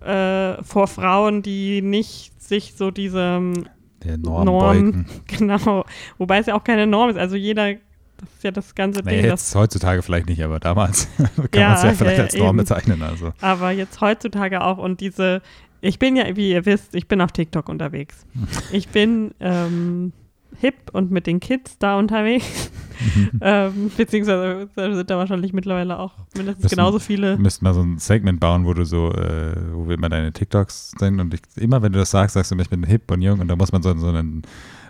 äh, 0.00 0.62
vor 0.62 0.88
Frauen, 0.88 1.42
die 1.42 1.82
nicht 1.82 2.40
sich 2.42 2.74
so 2.76 2.90
diesem 2.90 3.68
der 4.04 4.18
Norm, 4.18 4.44
Norm. 4.44 5.06
Genau. 5.26 5.84
Wobei 6.18 6.38
es 6.38 6.46
ja 6.46 6.54
auch 6.54 6.64
keine 6.64 6.86
Norm 6.86 7.10
ist. 7.10 7.16
Also 7.18 7.36
jeder, 7.36 7.74
das 7.74 8.28
ist 8.36 8.44
ja 8.44 8.50
das 8.50 8.74
ganze 8.74 9.02
Ding. 9.02 9.24
jetzt 9.24 9.54
heutzutage 9.54 10.02
vielleicht 10.02 10.28
nicht, 10.28 10.42
aber 10.42 10.60
damals 10.60 11.08
kann 11.16 11.48
Ja, 11.54 11.68
man 11.70 11.76
es 11.78 11.82
ja 11.82 11.92
vielleicht 11.92 12.18
ja, 12.18 12.24
als 12.24 12.34
Norm 12.36 12.48
eben. 12.50 12.58
bezeichnen. 12.58 13.02
Also. 13.02 13.32
Aber 13.40 13.70
jetzt 13.70 14.00
heutzutage 14.00 14.62
auch. 14.62 14.78
Und 14.78 15.00
diese, 15.00 15.42
ich 15.80 15.98
bin 15.98 16.16
ja, 16.16 16.36
wie 16.36 16.50
ihr 16.50 16.66
wisst, 16.66 16.94
ich 16.94 17.08
bin 17.08 17.20
auf 17.20 17.32
TikTok 17.32 17.68
unterwegs. 17.68 18.26
Ich 18.72 18.88
bin 18.88 19.34
ähm, 19.40 20.12
hip 20.60 20.74
und 20.92 21.10
mit 21.10 21.26
den 21.26 21.40
Kids 21.40 21.78
da 21.78 21.98
unterwegs. 21.98 22.70
ähm, 23.42 23.90
beziehungsweise 23.96 24.68
da 24.74 24.94
sind 24.94 25.10
da 25.10 25.18
wahrscheinlich 25.18 25.52
mittlerweile 25.52 25.98
auch 25.98 26.14
mindestens 26.36 26.64
Müssen- 26.64 26.76
genauso 26.76 26.98
viele. 26.98 27.36
Wir 27.36 27.42
müssten 27.42 27.64
mal 27.64 27.74
so 27.74 27.82
ein 27.82 27.98
Segment 27.98 28.40
bauen, 28.40 28.64
wo 28.64 28.72
du 28.74 28.84
so, 28.84 29.12
äh, 29.12 29.54
wo 29.72 29.86
wir 29.86 29.94
immer 29.96 30.08
deine 30.08 30.32
TikToks 30.32 30.92
sind 30.98 31.20
und 31.20 31.34
ich, 31.34 31.40
immer 31.56 31.82
wenn 31.82 31.92
du 31.92 31.98
das 31.98 32.10
sagst, 32.10 32.34
sagst 32.34 32.50
du, 32.52 32.56
ich 32.58 32.70
bin 32.70 32.84
hip 32.84 33.10
und 33.10 33.20
jung 33.22 33.40
und 33.40 33.48
da 33.48 33.56
muss 33.56 33.70
man 33.72 33.82
so, 33.82 33.94
so 33.96 34.08
einen 34.08 34.42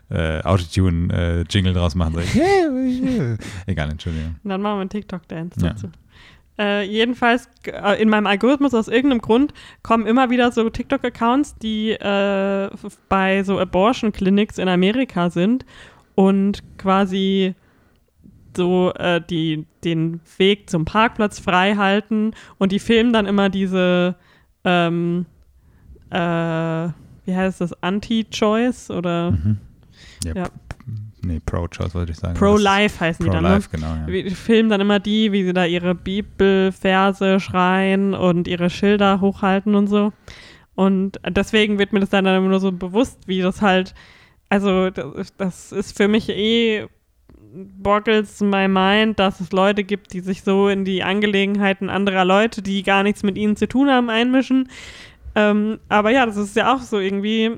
äh, 0.08 0.40
Autotune-Jingle 0.42 1.72
draus 1.74 1.94
machen. 1.96 2.14
So, 2.14 2.20
yeah, 2.38 2.70
yeah. 2.70 3.36
Egal, 3.66 3.90
Entschuldigung. 3.90 4.36
Und 4.44 4.50
dann 4.50 4.62
machen 4.62 4.76
wir 4.76 4.80
einen 4.82 4.90
TikTok-Dance 4.90 5.60
Ja. 5.60 5.70
dazu. 5.70 5.88
Äh, 6.58 6.84
jedenfalls, 6.84 7.48
äh, 7.66 8.00
in 8.00 8.08
meinem 8.08 8.26
Algorithmus 8.26 8.74
aus 8.74 8.88
irgendeinem 8.88 9.20
Grund 9.20 9.52
kommen 9.82 10.06
immer 10.06 10.30
wieder 10.30 10.50
so 10.52 10.68
TikTok-Accounts, 10.70 11.56
die 11.56 11.90
äh, 11.90 12.70
bei 13.08 13.42
so 13.42 13.58
Abortion-Clinics 13.58 14.58
in 14.58 14.68
Amerika 14.68 15.28
sind 15.30 15.66
und 16.14 16.62
quasi 16.78 17.54
so 18.56 18.92
äh, 18.94 19.20
die, 19.20 19.66
den 19.84 20.20
Weg 20.38 20.70
zum 20.70 20.86
Parkplatz 20.86 21.38
frei 21.38 21.74
halten 21.76 22.32
und 22.58 22.72
die 22.72 22.78
filmen 22.78 23.12
dann 23.12 23.26
immer 23.26 23.50
diese, 23.50 24.14
ähm, 24.64 25.26
äh, 26.10 26.16
wie 26.16 27.34
heißt 27.34 27.60
das, 27.60 27.82
Anti-Choice 27.82 28.90
oder 28.90 29.32
Mhm. 29.32 29.58
Ja, 30.24 30.34
Ja. 30.34 30.44
Nee, 31.22 31.40
Pro-Choice 31.44 31.94
wollte 31.94 32.12
ich 32.12 32.18
sagen. 32.18 32.34
Pro-Life 32.34 33.00
heißen 33.00 33.24
die 33.24 33.30
dann, 33.30 33.42
ne? 33.42 33.48
Pro-Life, 33.48 33.68
genau. 33.72 33.86
Ja. 33.86 34.06
Wir 34.06 34.30
filmen 34.32 34.68
dann 34.68 34.80
immer 34.80 35.00
die, 35.00 35.32
wie 35.32 35.44
sie 35.44 35.52
da 35.52 35.64
ihre 35.64 35.94
Bibelverse 35.94 37.40
schreien 37.40 38.14
und 38.14 38.46
ihre 38.46 38.70
Schilder 38.70 39.20
hochhalten 39.20 39.74
und 39.74 39.86
so. 39.88 40.12
Und 40.74 41.18
deswegen 41.26 41.78
wird 41.78 41.92
mir 41.92 42.00
das 42.00 42.10
dann 42.10 42.26
immer 42.26 42.48
nur 42.48 42.60
so 42.60 42.70
bewusst, 42.70 43.26
wie 43.26 43.40
das 43.40 43.62
halt, 43.62 43.94
also 44.48 44.90
das, 44.90 45.34
das 45.36 45.72
ist 45.72 45.96
für 45.96 46.06
mich 46.06 46.28
eh 46.28 46.86
boggles 47.56 48.40
my 48.40 48.68
mind, 48.68 49.18
dass 49.18 49.40
es 49.40 49.52
Leute 49.52 49.84
gibt, 49.84 50.12
die 50.12 50.20
sich 50.20 50.42
so 50.42 50.68
in 50.68 50.84
die 50.84 51.02
Angelegenheiten 51.02 51.88
anderer 51.88 52.24
Leute, 52.24 52.60
die 52.60 52.82
gar 52.82 53.02
nichts 53.02 53.22
mit 53.22 53.38
ihnen 53.38 53.56
zu 53.56 53.66
tun 53.66 53.88
haben, 53.88 54.10
einmischen. 54.10 54.68
Ähm, 55.34 55.78
aber 55.88 56.10
ja, 56.10 56.26
das 56.26 56.36
ist 56.36 56.56
ja 56.56 56.74
auch 56.74 56.80
so 56.80 56.98
irgendwie 56.98 57.56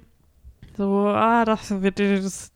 so, 0.77 1.09
ah, 1.09 1.45
das 1.45 1.83
wird 1.83 1.99
das, 1.99 2.53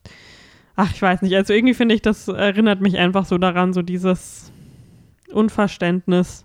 ach, 0.76 0.92
ich 0.92 1.02
weiß 1.02 1.22
nicht, 1.22 1.34
also 1.34 1.52
irgendwie 1.52 1.74
finde 1.74 1.94
ich, 1.94 2.02
das 2.02 2.28
erinnert 2.28 2.80
mich 2.80 2.98
einfach 2.98 3.24
so 3.24 3.38
daran, 3.38 3.72
so 3.72 3.82
dieses 3.82 4.52
Unverständnis 5.32 6.44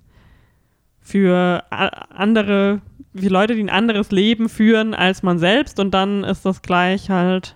für 0.99 1.63
andere, 1.69 2.81
wie 3.13 3.29
Leute, 3.29 3.55
die 3.55 3.63
ein 3.63 3.69
anderes 3.69 4.11
Leben 4.11 4.49
führen 4.49 4.93
als 4.93 5.23
man 5.23 5.39
selbst 5.39 5.79
und 5.79 5.91
dann 5.91 6.23
ist 6.23 6.45
das 6.45 6.61
gleich 6.61 7.09
halt 7.09 7.55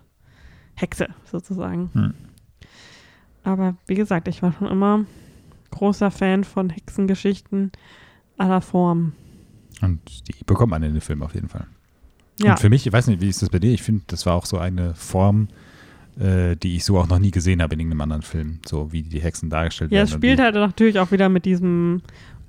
Hexe 0.76 1.10
sozusagen. 1.26 1.90
Hm. 1.94 2.14
Aber 3.44 3.76
wie 3.88 3.96
gesagt, 3.96 4.28
ich 4.28 4.42
war 4.42 4.54
schon 4.54 4.68
immer 4.68 5.06
großer 5.72 6.12
Fan 6.12 6.44
von 6.44 6.70
Hexengeschichten 6.70 7.72
aller 8.38 8.62
Formen. 8.62 9.14
Und 9.82 10.00
die 10.28 10.44
bekommt 10.46 10.72
man 10.72 10.84
in 10.84 10.94
den 10.94 11.02
Film 11.02 11.24
auf 11.24 11.34
jeden 11.34 11.50
Fall. 11.50 11.66
Ja, 12.40 12.52
Und 12.52 12.60
für 12.60 12.70
mich, 12.70 12.86
ich 12.86 12.94
weiß 12.94 13.08
nicht, 13.08 13.22
wie 13.22 13.30
ist 13.30 13.42
das 13.42 13.50
bei 13.50 13.60
dir? 13.60 13.74
Ich 13.74 13.82
finde, 13.82 14.04
das 14.08 14.26
war 14.26 14.36
auch 14.36 14.46
so 14.46 14.58
eine 14.58 14.94
Form, 14.96 15.48
äh, 16.22 16.56
die 16.56 16.76
ich 16.76 16.86
so 16.86 16.98
auch 16.98 17.08
noch 17.08 17.20
nie 17.20 17.32
gesehen 17.32 17.62
habe 17.62 17.74
in 17.74 17.80
irgendeinem 17.80 18.02
anderen 18.02 18.22
Film. 18.22 18.60
So 18.68 18.92
wie 18.92 19.02
die 19.02 19.20
Hexen 19.22 19.50
dargestellt 19.50 19.92
ja 19.92 19.98
werden. 19.98 20.08
es 20.08 20.14
und 20.14 20.20
spielt 20.20 20.40
halt 20.40 20.56
natürlich 20.56 21.00
auch 21.00 21.12
wieder 21.12 21.30
mit 21.30 21.46
diesem 21.46 22.02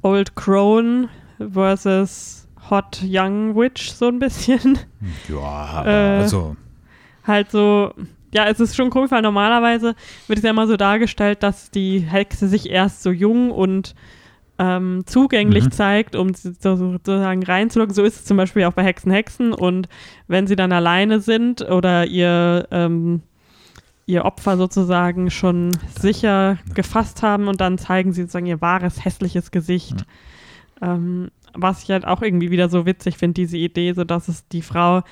Old 0.03 0.35
Crone 0.37 1.09
versus 1.53 2.49
Hot 2.71 3.01
Young 3.05 3.57
Witch 3.57 3.91
so 3.91 4.09
ein 4.09 4.19
bisschen. 4.19 4.79
Ja, 5.29 5.39
aber 5.41 5.91
Äh, 5.91 6.19
also, 6.19 6.57
halt 7.27 7.51
so, 7.51 7.93
ja, 8.33 8.47
es 8.47 8.61
ist 8.61 8.77
schon 8.77 8.91
komisch, 8.91 9.11
weil 9.11 9.23
normalerweise 9.23 9.95
wird 10.29 10.39
es 10.39 10.45
ja 10.45 10.51
immer 10.51 10.67
so 10.67 10.77
dargestellt, 10.77 11.43
dass 11.43 11.71
die 11.71 11.99
Hexe 12.01 12.49
sich 12.49 12.71
erst 12.71 13.03
so 13.03 13.11
jung 13.11 13.51
und 13.51 13.95
ähm, 14.59 15.03
zugänglich 15.07 15.65
Mhm. 15.67 15.71
zeigt, 15.73 16.15
um 16.15 16.33
sozusagen 16.35 17.43
reinzulocken. 17.43 17.95
So 17.95 18.05
ist 18.05 18.17
es 18.17 18.25
zum 18.25 18.37
Beispiel 18.37 18.65
auch 18.65 18.73
bei 18.75 18.85
Hexen 18.85 19.11
Hexen 19.11 19.53
und 19.53 19.89
wenn 20.29 20.47
sie 20.47 20.57
dann 20.57 20.73
alleine 20.73 21.21
sind 21.21 21.63
oder 21.63 22.07
ihr, 22.07 22.69
ähm, 22.71 23.23
ihr 24.12 24.25
Opfer 24.25 24.57
sozusagen 24.57 25.31
schon 25.31 25.70
sicher 25.98 26.59
gefasst 26.75 27.22
haben 27.22 27.48
und 27.48 27.61
dann 27.61 27.79
zeigen 27.79 28.12
sie 28.12 28.22
sozusagen 28.22 28.46
ihr 28.46 28.61
wahres, 28.61 29.05
hässliches 29.05 29.51
Gesicht. 29.51 30.05
Ähm, 30.81 31.31
was 31.55 31.83
ich 31.83 31.90
halt 31.90 32.07
auch 32.07 32.22
irgendwie 32.22 32.51
wieder 32.51 32.68
so 32.68 32.87
witzig 32.87 33.16
finde, 33.16 33.35
diese 33.35 33.57
Idee, 33.57 33.92
so 33.92 34.05
dass 34.05 34.29
es 34.29 34.46
die 34.48 34.62
Frau, 34.62 35.03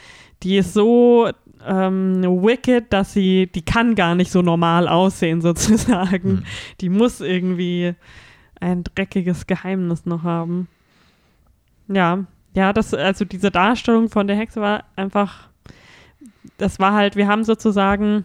die 0.43 0.57
ist 0.57 0.75
so 0.75 1.31
ähm, 1.67 2.23
wicked, 2.23 2.93
dass 2.93 3.13
sie, 3.13 3.47
die 3.47 3.63
kann 3.63 3.95
gar 3.95 4.15
nicht 4.15 4.31
so 4.31 4.43
normal 4.43 4.89
aussehen 4.89 5.41
sozusagen. 5.43 6.39
Hm. 6.39 6.45
Die 6.81 6.89
muss 6.89 7.21
irgendwie 7.21 7.95
ein 8.61 8.85
dreckiges 8.85 9.47
Geheimnis 9.47 10.05
noch 10.05 10.23
haben. 10.23 10.69
Ja, 11.89 12.25
ja, 12.55 12.73
das, 12.73 12.93
also 12.95 13.25
diese 13.25 13.51
Darstellung 13.51 14.09
von 14.09 14.27
der 14.27 14.37
Hexe 14.37 14.61
war 14.61 14.85
einfach, 14.97 15.49
das 16.59 16.79
war 16.79 16.93
halt, 16.93 17.17
wir 17.17 17.29
haben 17.29 17.45
sozusagen 17.45 18.25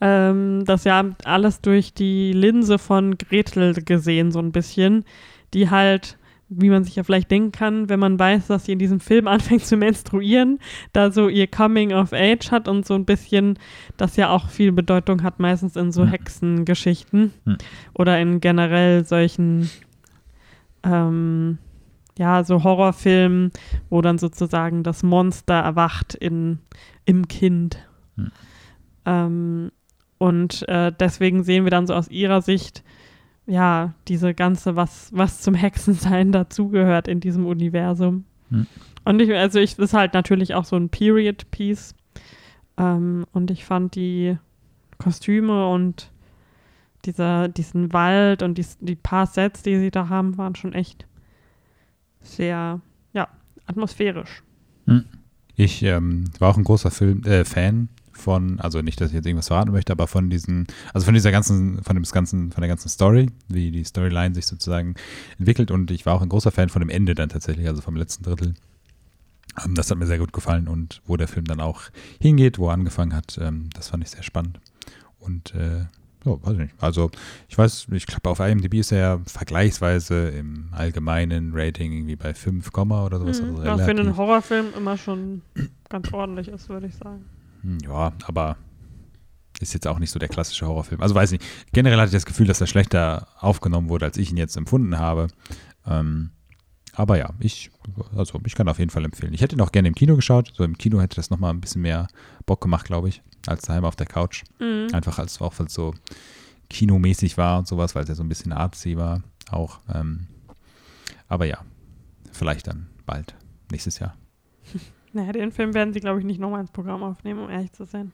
ähm, 0.00 0.64
das 0.64 0.84
ja 0.84 1.04
alles 1.24 1.60
durch 1.60 1.92
die 1.94 2.32
Linse 2.32 2.78
von 2.78 3.18
Gretel 3.18 3.74
gesehen, 3.84 4.32
so 4.32 4.38
ein 4.38 4.52
bisschen, 4.52 5.04
die 5.52 5.68
halt, 5.70 6.16
wie 6.48 6.70
man 6.70 6.82
sich 6.84 6.96
ja 6.96 7.04
vielleicht 7.04 7.30
denken 7.30 7.52
kann, 7.52 7.88
wenn 7.88 8.00
man 8.00 8.18
weiß, 8.18 8.46
dass 8.48 8.64
sie 8.64 8.72
in 8.72 8.78
diesem 8.78 8.98
Film 9.00 9.28
anfängt 9.28 9.64
zu 9.66 9.76
menstruieren, 9.76 10.58
da 10.92 11.10
so 11.10 11.28
ihr 11.28 11.46
Coming 11.46 11.92
of 11.92 12.12
Age 12.12 12.50
hat 12.50 12.66
und 12.66 12.86
so 12.86 12.94
ein 12.94 13.04
bisschen, 13.04 13.58
das 13.96 14.16
ja 14.16 14.30
auch 14.30 14.48
viel 14.48 14.72
Bedeutung 14.72 15.22
hat, 15.22 15.38
meistens 15.38 15.76
in 15.76 15.92
so 15.92 16.04
Mhm. 16.04 16.08
Hexengeschichten 16.08 17.32
Mhm. 17.44 17.58
oder 17.94 18.18
in 18.20 18.40
generell 18.40 19.04
solchen, 19.04 19.70
ähm, 20.82 21.58
ja, 22.18 22.44
so 22.44 22.64
Horrorfilmen, 22.64 23.50
wo 23.88 24.00
dann 24.02 24.18
sozusagen 24.18 24.82
das 24.82 25.02
Monster 25.02 25.54
erwacht 25.54 26.14
in, 26.14 26.58
im 27.04 27.28
Kind. 27.28 27.78
Mhm. 28.16 28.32
Ähm, 29.06 29.72
und 30.20 30.68
äh, 30.68 30.92
deswegen 30.92 31.44
sehen 31.44 31.64
wir 31.64 31.70
dann 31.70 31.86
so 31.86 31.94
aus 31.94 32.08
ihrer 32.08 32.42
Sicht, 32.42 32.84
ja, 33.46 33.94
diese 34.06 34.34
ganze, 34.34 34.76
was, 34.76 35.08
was 35.14 35.40
zum 35.40 35.54
Hexensein 35.54 36.30
dazugehört 36.32 37.08
in 37.08 37.20
diesem 37.20 37.46
Universum. 37.46 38.24
Hm. 38.50 38.66
Und 39.06 39.22
ich, 39.22 39.32
also 39.32 39.58
ich, 39.58 39.78
ist 39.78 39.94
halt 39.94 40.12
natürlich 40.12 40.54
auch 40.54 40.66
so 40.66 40.76
ein 40.76 40.90
Period-Piece. 40.90 41.94
Ähm, 42.76 43.24
und 43.32 43.50
ich 43.50 43.64
fand 43.64 43.94
die 43.94 44.36
Kostüme 44.98 45.66
und 45.68 46.10
dieser, 47.06 47.48
diesen 47.48 47.94
Wald 47.94 48.42
und 48.42 48.58
die, 48.58 48.66
die 48.80 48.96
paar 48.96 49.26
Sets, 49.26 49.62
die 49.62 49.78
sie 49.78 49.90
da 49.90 50.10
haben, 50.10 50.36
waren 50.36 50.54
schon 50.54 50.74
echt 50.74 51.06
sehr, 52.20 52.82
ja, 53.14 53.26
atmosphärisch. 53.64 54.42
Ich 55.56 55.82
ähm, 55.82 56.24
war 56.38 56.50
auch 56.50 56.58
ein 56.58 56.64
großer 56.64 56.90
Film, 56.90 57.24
äh, 57.24 57.46
Fan 57.46 57.88
von, 58.20 58.60
also 58.60 58.82
nicht, 58.82 59.00
dass 59.00 59.08
ich 59.08 59.14
jetzt 59.14 59.26
irgendwas 59.26 59.48
verraten 59.48 59.72
möchte, 59.72 59.92
aber 59.92 60.06
von 60.06 60.30
diesen, 60.30 60.66
also 60.92 61.04
von 61.04 61.14
dieser 61.14 61.32
ganzen, 61.32 61.82
von 61.82 61.96
dem 61.96 62.04
ganzen, 62.04 62.52
von 62.52 62.60
der 62.60 62.68
ganzen 62.68 62.88
Story, 62.88 63.30
wie 63.48 63.70
die 63.70 63.84
Storyline 63.84 64.34
sich 64.34 64.46
sozusagen 64.46 64.94
entwickelt 65.38 65.70
und 65.70 65.90
ich 65.90 66.06
war 66.06 66.14
auch 66.14 66.22
ein 66.22 66.28
großer 66.28 66.50
Fan 66.50 66.68
von 66.68 66.80
dem 66.80 66.90
Ende 66.90 67.14
dann 67.14 67.28
tatsächlich, 67.28 67.66
also 67.66 67.82
vom 67.82 67.96
letzten 67.96 68.24
Drittel. 68.24 68.54
Ähm, 69.64 69.74
das 69.74 69.90
hat 69.90 69.98
mir 69.98 70.06
sehr 70.06 70.18
gut 70.18 70.32
gefallen 70.32 70.68
und 70.68 71.02
wo 71.06 71.16
der 71.16 71.28
Film 71.28 71.44
dann 71.44 71.60
auch 71.60 71.82
hingeht, 72.20 72.58
wo 72.58 72.68
er 72.68 72.74
angefangen 72.74 73.14
hat, 73.14 73.38
ähm, 73.40 73.70
das 73.74 73.88
fand 73.88 74.04
ich 74.04 74.10
sehr 74.10 74.22
spannend. 74.22 74.60
Und 75.18 75.54
äh, 75.54 75.86
ja, 76.24 76.32
weiß 76.42 76.52
ich 76.52 76.58
nicht. 76.58 76.74
Also 76.78 77.10
ich 77.48 77.56
weiß, 77.56 77.88
ich 77.92 78.06
glaube 78.06 78.28
auf 78.28 78.40
IMDb 78.40 78.74
ist 78.74 78.92
er 78.92 78.98
ja 78.98 79.20
vergleichsweise 79.24 80.28
im 80.28 80.68
allgemeinen 80.72 81.52
Rating 81.54 81.92
irgendwie 81.92 82.16
bei 82.16 82.34
5, 82.34 82.70
oder 82.76 83.18
sowas. 83.18 83.40
Mhm. 83.40 83.56
Also 83.56 83.70
Was 83.70 83.84
für 83.84 83.90
einen 83.90 84.16
Horrorfilm 84.16 84.66
immer 84.76 84.96
schon 84.96 85.42
ganz 85.88 86.12
ordentlich 86.12 86.48
ist, 86.48 86.68
würde 86.68 86.86
ich 86.86 86.94
sagen. 86.94 87.24
Hm, 87.62 87.78
Ja, 87.84 88.12
aber 88.24 88.56
ist 89.60 89.74
jetzt 89.74 89.86
auch 89.86 89.98
nicht 89.98 90.10
so 90.10 90.18
der 90.18 90.28
klassische 90.28 90.66
Horrorfilm. 90.66 91.02
Also 91.02 91.14
weiß 91.14 91.32
nicht. 91.32 91.44
Generell 91.72 91.98
hatte 91.98 92.06
ich 92.08 92.12
das 92.14 92.24
Gefühl, 92.24 92.46
dass 92.46 92.60
er 92.62 92.66
schlechter 92.66 93.28
aufgenommen 93.40 93.88
wurde, 93.90 94.06
als 94.06 94.16
ich 94.16 94.30
ihn 94.30 94.38
jetzt 94.38 94.56
empfunden 94.56 94.98
habe. 94.98 95.28
Ähm, 95.86 96.30
aber 96.94 97.18
ja, 97.18 97.34
ich, 97.40 97.70
also 98.16 98.40
ich 98.46 98.54
kann 98.54 98.68
auf 98.68 98.78
jeden 98.78 98.90
Fall 98.90 99.04
empfehlen. 99.04 99.34
Ich 99.34 99.42
hätte 99.42 99.56
ihn 99.56 99.60
auch 99.60 99.72
gerne 99.72 99.88
im 99.88 99.94
Kino 99.94 100.16
geschaut. 100.16 100.52
So 100.56 100.64
im 100.64 100.78
Kino 100.78 101.00
hätte 101.00 101.16
das 101.16 101.28
nochmal 101.30 101.52
ein 101.52 101.60
bisschen 101.60 101.82
mehr 101.82 102.08
Bock 102.46 102.62
gemacht, 102.62 102.86
glaube 102.86 103.10
ich, 103.10 103.22
als 103.46 103.62
daheim 103.62 103.84
auf 103.84 103.96
der 103.96 104.06
Couch. 104.06 104.44
Mhm. 104.60 104.88
Einfach 104.92 105.18
als 105.18 105.40
auch 105.40 105.58
weil 105.58 105.66
es 105.66 105.74
so 105.74 105.94
kinomäßig 106.70 107.36
war 107.36 107.58
und 107.58 107.68
sowas, 107.68 107.94
weil 107.94 108.04
es 108.04 108.08
ja 108.08 108.14
so 108.14 108.22
ein 108.22 108.28
bisschen 108.28 108.52
artsy 108.52 108.96
war 108.96 109.22
auch. 109.50 109.80
Ähm, 109.92 110.26
aber 111.28 111.44
ja, 111.44 111.58
vielleicht 112.32 112.66
dann 112.66 112.86
bald, 113.04 113.34
nächstes 113.70 113.98
Jahr. 113.98 114.16
Naja, 115.12 115.32
den 115.32 115.52
Film 115.52 115.74
werden 115.74 115.92
sie, 115.92 116.00
glaube 116.00 116.20
ich, 116.20 116.24
nicht 116.24 116.40
nochmal 116.40 116.60
ins 116.60 116.70
Programm 116.70 117.02
aufnehmen, 117.02 117.40
um 117.40 117.50
ehrlich 117.50 117.72
zu 117.72 117.84
sein. 117.84 118.12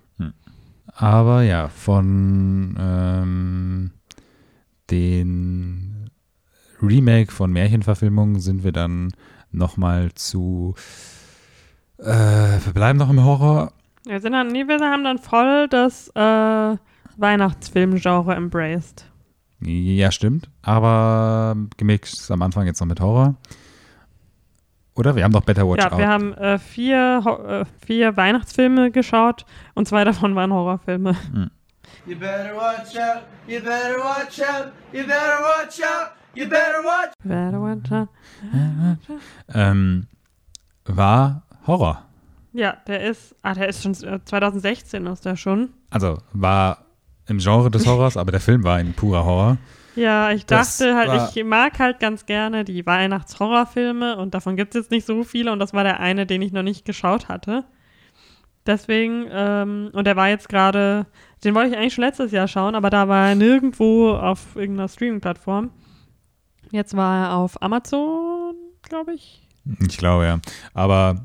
Aber 0.86 1.42
ja, 1.42 1.68
von 1.68 2.76
ähm, 2.78 3.90
den 4.90 6.10
Remake 6.80 7.32
von 7.32 7.52
Märchenverfilmungen 7.52 8.40
sind 8.40 8.64
wir 8.64 8.72
dann 8.72 9.12
nochmal 9.50 10.12
zu 10.14 10.74
äh, 11.98 12.04
wir 12.64 12.72
bleiben 12.74 12.98
noch 12.98 13.10
im 13.10 13.24
Horror. 13.24 13.72
Wir, 14.04 14.20
sind 14.20 14.32
dann, 14.32 14.48
nee, 14.48 14.66
wir 14.66 14.78
haben 14.78 15.04
dann 15.04 15.18
voll 15.18 15.68
das 15.68 16.08
äh, 16.14 16.76
Weihnachtsfilmgenre 17.16 18.34
embraced. 18.34 19.10
Ja, 19.60 20.12
stimmt. 20.12 20.50
Aber 20.62 21.56
gemixt 21.76 22.30
am 22.30 22.42
Anfang 22.42 22.66
jetzt 22.66 22.80
noch 22.80 22.86
mit 22.86 23.00
Horror. 23.00 23.36
Oder? 24.96 25.14
Wir 25.14 25.24
haben 25.24 25.32
doch 25.32 25.42
Better 25.42 25.68
Watch 25.68 25.82
ja, 25.82 25.92
Out. 25.92 25.98
wir 25.98 26.08
haben 26.08 26.32
äh, 26.34 26.58
vier, 26.58 27.22
äh, 27.48 27.86
vier 27.86 28.16
Weihnachtsfilme 28.16 28.90
geschaut 28.90 29.44
und 29.74 29.86
zwei 29.86 30.04
davon 30.04 30.34
waren 30.34 30.52
Horrorfilme. 30.52 31.14
You 32.04 32.16
better 32.18 32.54
watch 32.56 32.96
out, 32.98 33.22
you 33.46 33.60
better 33.60 33.96
watch 33.98 34.40
out, 34.40 34.72
you 34.92 35.02
better 35.02 35.38
watch 35.40 35.80
out, 35.80 36.10
you 36.34 36.44
better 36.48 36.82
watch 36.84 37.12
Wer 37.22 37.52
wollte- 37.60 38.08
ähm, 39.54 40.06
war 40.84 41.42
Horror. 41.66 42.02
Ja, 42.52 42.76
der 42.86 43.02
ist, 43.04 43.34
ah, 43.42 43.54
der 43.54 43.68
ist 43.68 43.82
schon, 43.82 43.92
äh, 44.04 44.20
2016 44.24 45.06
ist 45.06 45.24
der 45.24 45.36
schon. 45.36 45.70
Also 45.90 46.18
war 46.32 46.78
im 47.28 47.38
Genre 47.38 47.70
des 47.70 47.86
Horrors, 47.86 48.16
aber 48.16 48.30
der 48.32 48.40
Film 48.40 48.64
war 48.64 48.76
ein 48.76 48.92
purer 48.92 49.24
Horror. 49.24 49.58
Ja, 49.96 50.30
ich 50.30 50.46
Das 50.46 50.78
dachte 50.78 50.94
halt, 50.94 51.34
ich 51.34 51.44
mag 51.44 51.78
halt 51.78 52.00
ganz 52.00 52.26
gerne 52.26 52.64
die 52.64 52.84
Weihnachtshorrorfilme 52.84 54.16
und 54.16 54.34
davon 54.34 54.56
gibt 54.56 54.74
es 54.74 54.82
jetzt 54.82 54.90
nicht 54.90 55.06
so 55.06 55.24
viele 55.24 55.52
und 55.52 55.58
das 55.58 55.72
war 55.72 55.84
der 55.84 56.00
eine, 56.00 56.26
den 56.26 56.42
ich 56.42 56.52
noch 56.52 56.62
nicht 56.62 56.84
geschaut 56.84 57.28
hatte. 57.28 57.64
Deswegen, 58.66 59.26
ähm, 59.30 59.90
und 59.92 60.06
der 60.06 60.16
war 60.16 60.28
jetzt 60.28 60.48
gerade, 60.48 61.06
den 61.44 61.54
wollte 61.54 61.70
ich 61.70 61.76
eigentlich 61.76 61.94
schon 61.94 62.04
letztes 62.04 62.32
Jahr 62.32 62.48
schauen, 62.48 62.74
aber 62.74 62.90
da 62.90 63.08
war 63.08 63.28
er 63.28 63.34
nirgendwo 63.34 64.10
auf 64.12 64.54
irgendeiner 64.54 64.88
Streaming-Plattform. 64.88 65.70
Jetzt 66.70 66.96
war 66.96 67.28
er 67.28 67.34
auf 67.36 67.62
Amazon, 67.62 68.54
glaube 68.82 69.14
ich. 69.14 69.42
Ich 69.88 69.98
glaube, 69.98 70.26
ja. 70.26 70.40
Aber 70.74 71.24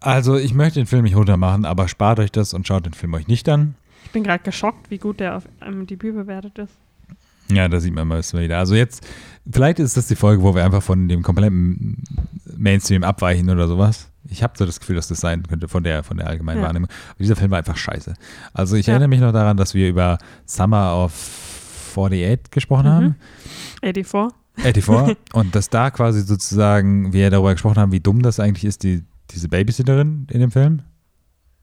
also 0.00 0.36
ich 0.36 0.52
möchte 0.52 0.80
den 0.80 0.86
Film 0.86 1.04
nicht 1.04 1.16
runtermachen, 1.16 1.64
aber 1.64 1.86
spart 1.86 2.18
euch 2.18 2.32
das 2.32 2.54
und 2.54 2.66
schaut 2.66 2.86
den 2.86 2.94
Film 2.94 3.14
euch 3.14 3.28
nicht 3.28 3.48
an. 3.48 3.76
Ich 4.04 4.10
bin 4.10 4.24
gerade 4.24 4.42
geschockt, 4.42 4.90
wie 4.90 4.98
gut 4.98 5.20
der 5.20 5.36
auf 5.36 5.44
IMDb 5.64 6.12
bewertet 6.12 6.58
ist. 6.58 6.74
Ja, 7.54 7.68
da 7.68 7.80
sieht 7.80 7.94
man 7.94 8.08
mal 8.08 8.20
wieder. 8.22 8.58
Also 8.58 8.74
jetzt, 8.74 9.06
vielleicht 9.50 9.78
ist 9.78 9.96
das 9.96 10.06
die 10.08 10.16
Folge, 10.16 10.42
wo 10.42 10.54
wir 10.54 10.64
einfach 10.64 10.82
von 10.82 11.08
dem 11.08 11.22
kompletten 11.22 12.02
Mainstream 12.56 13.04
abweichen 13.04 13.50
oder 13.50 13.66
sowas. 13.68 14.08
Ich 14.28 14.42
habe 14.42 14.52
so 14.56 14.66
das 14.66 14.78
Gefühl, 14.80 14.96
dass 14.96 15.08
das 15.08 15.20
sein 15.20 15.42
könnte 15.44 15.66
von 15.68 15.82
der, 15.82 16.02
von 16.04 16.16
der 16.18 16.26
allgemeinen 16.28 16.60
Ja. 16.60 16.66
Wahrnehmung. 16.66 16.88
Aber 17.08 17.18
dieser 17.18 17.36
Film 17.36 17.50
war 17.50 17.58
einfach 17.58 17.76
scheiße. 17.76 18.14
Also 18.52 18.76
ich 18.76 18.86
Ja. 18.86 18.92
erinnere 18.92 19.08
mich 19.08 19.20
noch 19.20 19.32
daran, 19.32 19.56
dass 19.56 19.74
wir 19.74 19.88
über 19.88 20.18
Summer 20.46 20.94
of 20.96 21.12
48 21.96 22.50
gesprochen 22.50 22.86
Mhm. 22.86 22.90
haben. 22.90 23.14
84. 23.82 24.36
84. 24.56 25.16
und 25.32 25.54
dass 25.54 25.70
da 25.70 25.90
quasi 25.90 26.20
sozusagen 26.20 27.12
wir 27.12 27.30
darüber 27.30 27.52
gesprochen 27.52 27.78
haben, 27.78 27.92
wie 27.92 28.00
dumm 28.00 28.22
das 28.22 28.38
eigentlich 28.40 28.64
ist, 28.64 28.82
die, 28.82 29.04
diese 29.30 29.48
Babysitterin 29.48 30.26
in 30.30 30.40
dem 30.40 30.50
Film. 30.50 30.82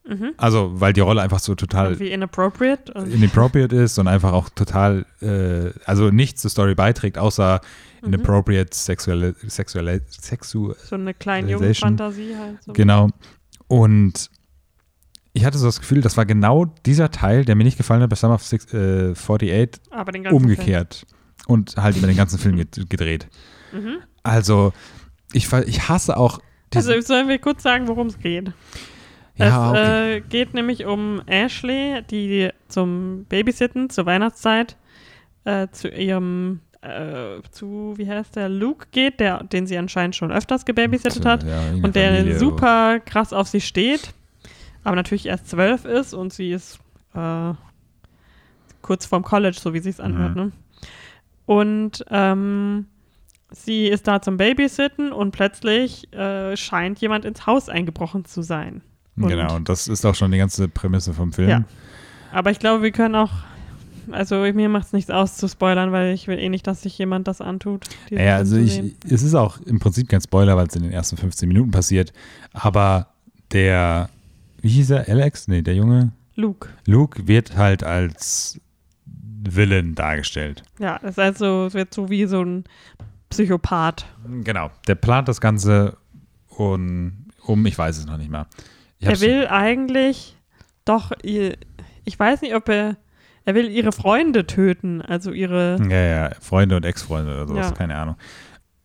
Mhm. 0.08 0.34
Also, 0.38 0.72
weil 0.80 0.94
die 0.94 1.02
Rolle 1.02 1.22
einfach 1.22 1.40
so 1.40 1.54
total 1.56 2.00
wie 2.00 2.10
inappropriate. 2.12 2.94
Inappropriate 3.12 3.76
ist 3.76 3.98
und 4.00 4.08
einfach 4.08 4.32
auch 4.32 4.48
total, 4.50 5.06
äh, 5.22 5.72
also 5.86 6.12
nichts 6.12 6.42
zur 6.42 6.50
Story 6.52 6.76
beiträgt, 6.76 7.18
außer 7.18 7.60
Mhm. 8.02 8.14
inappropriate 8.14 8.70
sexuelle, 8.76 9.36
sexuelle, 9.48 10.02
sexu, 10.08 10.74
so 10.78 10.96
eine 10.96 11.14
kleine. 11.14 11.52
Jungenfantasie 11.52 12.36
halt. 12.38 12.64
So. 12.64 12.72
genau. 12.74 13.10
Und 13.68 14.30
ich 15.34 15.46
hatte 15.46 15.58
so 15.58 15.66
das 15.68 15.80
Gefühl, 15.80 16.02
das 16.02 16.16
war 16.18 16.26
genau 16.26 16.66
dieser 16.86 17.12
Teil, 17.12 17.44
der 17.46 17.56
mir 17.56 17.64
nicht 17.66 17.78
gefallen 17.78 18.02
hat 18.02 18.10
bei 18.10 18.16
Summer 18.16 18.36
of 18.36 18.44
Six, 18.44 18.74
äh, 18.74 19.12
48, 19.14 19.82
Aber 19.92 20.12
den 20.12 20.24
ganzen 20.24 20.36
umgekehrt. 20.38 21.06
Und 21.48 21.76
halt 21.78 21.96
über 21.98 22.08
den 22.08 22.18
ganzen 22.18 22.40
Film 22.40 22.56
ged- 22.58 22.88
gedreht. 22.90 23.28
Film. 23.72 23.84
Mhm. 23.84 23.98
Also, 24.24 24.74
ich, 25.34 25.52
ich 25.66 25.90
hasse 25.90 26.18
auch 26.18 26.40
Also 26.74 27.00
sollen 27.02 27.28
wir 27.28 27.40
kurz 27.40 27.64
sagen, 27.64 27.88
worum 27.88 28.08
es 28.08 28.18
geht? 28.20 28.52
Ja, 29.38 29.72
es 29.72 29.72
okay. 29.72 30.18
äh, 30.18 30.22
geht 30.22 30.54
nämlich 30.54 30.86
um 30.86 31.22
Ashley, 31.28 32.02
die 32.10 32.50
zum 32.68 33.26
Babysitten 33.30 33.90
zur 33.90 34.06
Weihnachtszeit 34.06 34.78
äh, 35.46 35.68
zu 35.72 35.90
ihrem 35.90 36.62
äh, 36.82 37.42
zu, 37.52 37.94
wie 37.98 38.08
heißt 38.08 38.36
der, 38.36 38.50
Luke 38.50 38.88
geht, 38.92 39.20
der, 39.20 39.44
den 39.44 39.68
sie 39.68 39.78
anscheinend 39.78 40.16
schon 40.16 40.32
öfters 40.32 40.66
gebabysittet 40.66 41.26
hat 41.26 41.44
Ja, 41.44 41.60
und 41.82 41.96
der 41.96 42.18
Familie, 42.18 42.40
super 42.40 43.00
krass 43.00 43.34
auf 43.34 43.48
sie 43.48 43.62
steht, 43.62 44.14
aber 44.84 44.96
natürlich 44.96 45.26
erst 45.26 45.50
zwölf 45.50 45.86
ist 45.86 46.14
und 46.14 46.34
sie 46.34 46.52
ist 46.52 46.80
äh, 47.14 47.54
kurz 48.82 49.06
vorm 49.06 49.24
College, 49.24 49.58
so 49.60 49.74
wie 49.74 49.80
sie 49.80 49.90
es 49.90 50.00
anhört. 50.00 50.36
Mhm. 50.36 50.42
Ne? 50.42 50.52
Und 51.46 52.06
ähm, 52.10 52.88
sie 53.52 53.88
ist 53.88 54.08
da 54.08 54.22
zum 54.22 54.38
Babysitten 54.38 55.12
und 55.12 55.32
plötzlich 55.32 56.14
äh, 56.14 56.56
scheint 56.56 57.00
jemand 57.00 57.26
ins 57.26 57.46
Haus 57.46 57.70
eingebrochen 57.70 58.26
zu 58.26 58.42
sein. 58.42 58.82
Und- 59.18 59.28
Genau, 59.30 59.56
und 59.56 59.68
das 59.70 59.88
ist 59.88 60.06
auch 60.06 60.16
schon 60.16 60.32
die 60.32 60.38
ganze 60.38 60.68
Prämisse 60.68 61.14
vom 61.14 61.34
Film. 61.34 61.50
Ja. 61.50 61.64
Aber 62.32 62.52
ich 62.52 62.60
glaube, 62.60 62.84
wir 62.84 62.92
können 62.92 63.16
auch, 63.16 63.32
also 64.12 64.36
mir 64.54 64.70
macht 64.70 64.88
es 64.88 64.94
nichts 64.94 65.10
aus 65.10 65.38
zu 65.38 65.48
spoilern, 65.48 65.92
weil 65.92 66.14
ich 66.14 66.28
will 66.28 66.38
eh 66.38 66.50
nicht, 66.50 66.68
dass 66.68 66.84
sich 66.84 66.98
jemand 66.98 67.28
das 67.28 67.42
antut. 67.42 67.86
Naja, 68.12 68.36
also 68.36 68.58
ich, 68.58 68.96
es 69.10 69.24
ist 69.24 69.34
auch 69.34 69.60
im 69.62 69.80
Prinzip 69.80 70.08
kein 70.10 70.22
Spoiler, 70.22 70.56
weil 70.56 70.68
es 70.68 70.76
in 70.76 70.84
den 70.84 70.92
ersten 70.92 71.18
15 71.18 71.48
Minuten 71.48 71.72
passiert. 71.72 72.14
Aber 72.54 73.08
der, 73.54 74.10
wie 74.62 74.70
hieß 74.70 74.92
er, 74.92 75.10
Alex? 75.10 75.48
Nee, 75.48 75.62
der 75.62 75.76
Junge 75.76 76.12
Luke. 76.36 76.70
Luke 76.86 77.28
wird 77.28 77.56
halt 77.58 77.84
als 77.84 78.60
Villain 79.50 79.96
dargestellt. 79.96 80.64
Ja, 80.80 81.00
das 81.02 81.12
ist 81.12 81.20
also, 81.20 81.66
es 81.68 81.74
wird 81.74 81.94
so 81.94 82.10
wie 82.10 82.26
so 82.26 82.42
ein 82.44 82.66
Psychopath. 83.30 84.06
Genau. 84.44 84.70
Der 84.88 84.96
plant 84.96 85.28
das 85.28 85.42
Ganze 85.42 85.98
um, 86.50 87.26
um 87.44 87.66
ich 87.66 87.78
weiß 87.78 87.98
es 87.98 88.06
noch 88.06 88.18
nicht 88.18 88.30
mal. 88.30 88.46
Er 89.00 89.20
will 89.22 89.48
eigentlich 89.48 90.36
doch, 90.86 91.12
ich 91.22 92.20
weiß 92.20 92.42
nicht, 92.42 92.56
ob 92.56 92.70
er, 92.70 92.98
er 93.46 93.56
will 93.56 93.70
ihre 93.70 93.92
Freunde 93.92 94.48
töten, 94.48 95.02
also 95.02 95.32
ihre, 95.32 95.78
Ja, 95.90 95.98
ja, 96.30 96.32
Freunde 96.40 96.78
und 96.78 96.86
Ex-Freunde 96.86 97.34
oder 97.36 97.48
sowas, 97.48 97.68
Ja. 97.70 97.72
keine 97.74 97.96
Ahnung. 97.96 98.16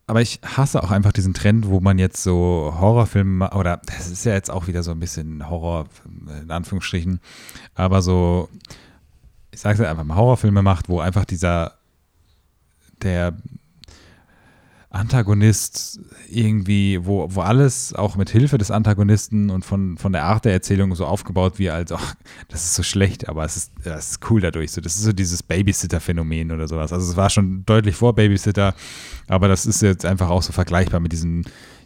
Aber 0.08 0.20
ich 0.20 0.40
hasse 0.44 0.82
auch 0.82 0.90
einfach 0.90 1.12
diesen 1.12 1.32
Trend, 1.32 1.68
wo 1.68 1.80
man 1.80 1.98
jetzt 1.98 2.22
so 2.22 2.74
Horrorfilme, 2.78 3.50
oder 3.52 3.80
das 3.86 4.10
ist 4.10 4.24
ja 4.24 4.32
jetzt 4.34 4.50
auch 4.50 4.66
wieder 4.66 4.82
so 4.82 4.90
ein 4.90 5.00
bisschen 5.00 5.48
Horror, 5.48 5.86
in 6.42 6.50
Anführungsstrichen, 6.50 7.20
aber 7.74 8.02
so, 8.02 8.48
ich 9.52 9.60
sag's 9.60 9.80
einfach 9.80 10.04
mal, 10.04 10.16
Horrorfilme 10.16 10.60
macht, 10.62 10.88
wo 10.88 11.00
einfach 11.00 11.24
dieser, 11.24 11.74
der 13.02 13.34
Antagonist 14.92 16.00
irgendwie, 16.28 17.04
wo, 17.06 17.26
wo 17.34 17.40
alles 17.40 17.94
auch 17.94 18.16
mit 18.16 18.28
Hilfe 18.28 18.58
des 18.58 18.70
Antagonisten 18.70 19.48
und 19.48 19.64
von, 19.64 19.96
von 19.96 20.12
der 20.12 20.24
Art 20.24 20.44
der 20.44 20.52
Erzählung 20.52 20.94
so 20.94 21.06
aufgebaut 21.06 21.58
wird, 21.58 21.72
als 21.72 21.92
ach, 21.92 22.14
das 22.48 22.64
ist 22.64 22.74
so 22.74 22.82
schlecht, 22.82 23.28
aber 23.28 23.44
es 23.44 23.56
ist, 23.56 23.72
das 23.84 24.10
ist 24.12 24.30
cool 24.30 24.42
dadurch. 24.42 24.70
So, 24.70 24.82
das 24.82 24.96
ist 24.96 25.02
so 25.02 25.12
dieses 25.12 25.42
Babysitter-Phänomen 25.42 26.52
oder 26.52 26.68
sowas. 26.68 26.92
Also 26.92 27.10
es 27.10 27.16
war 27.16 27.30
schon 27.30 27.64
deutlich 27.64 27.96
vor 27.96 28.14
Babysitter, 28.14 28.74
aber 29.28 29.48
das 29.48 29.64
ist 29.64 29.80
jetzt 29.80 30.04
einfach 30.04 30.28
auch 30.28 30.42
so 30.42 30.52
vergleichbar 30.52 31.00
mit 31.00 31.12
diesem 31.12 31.44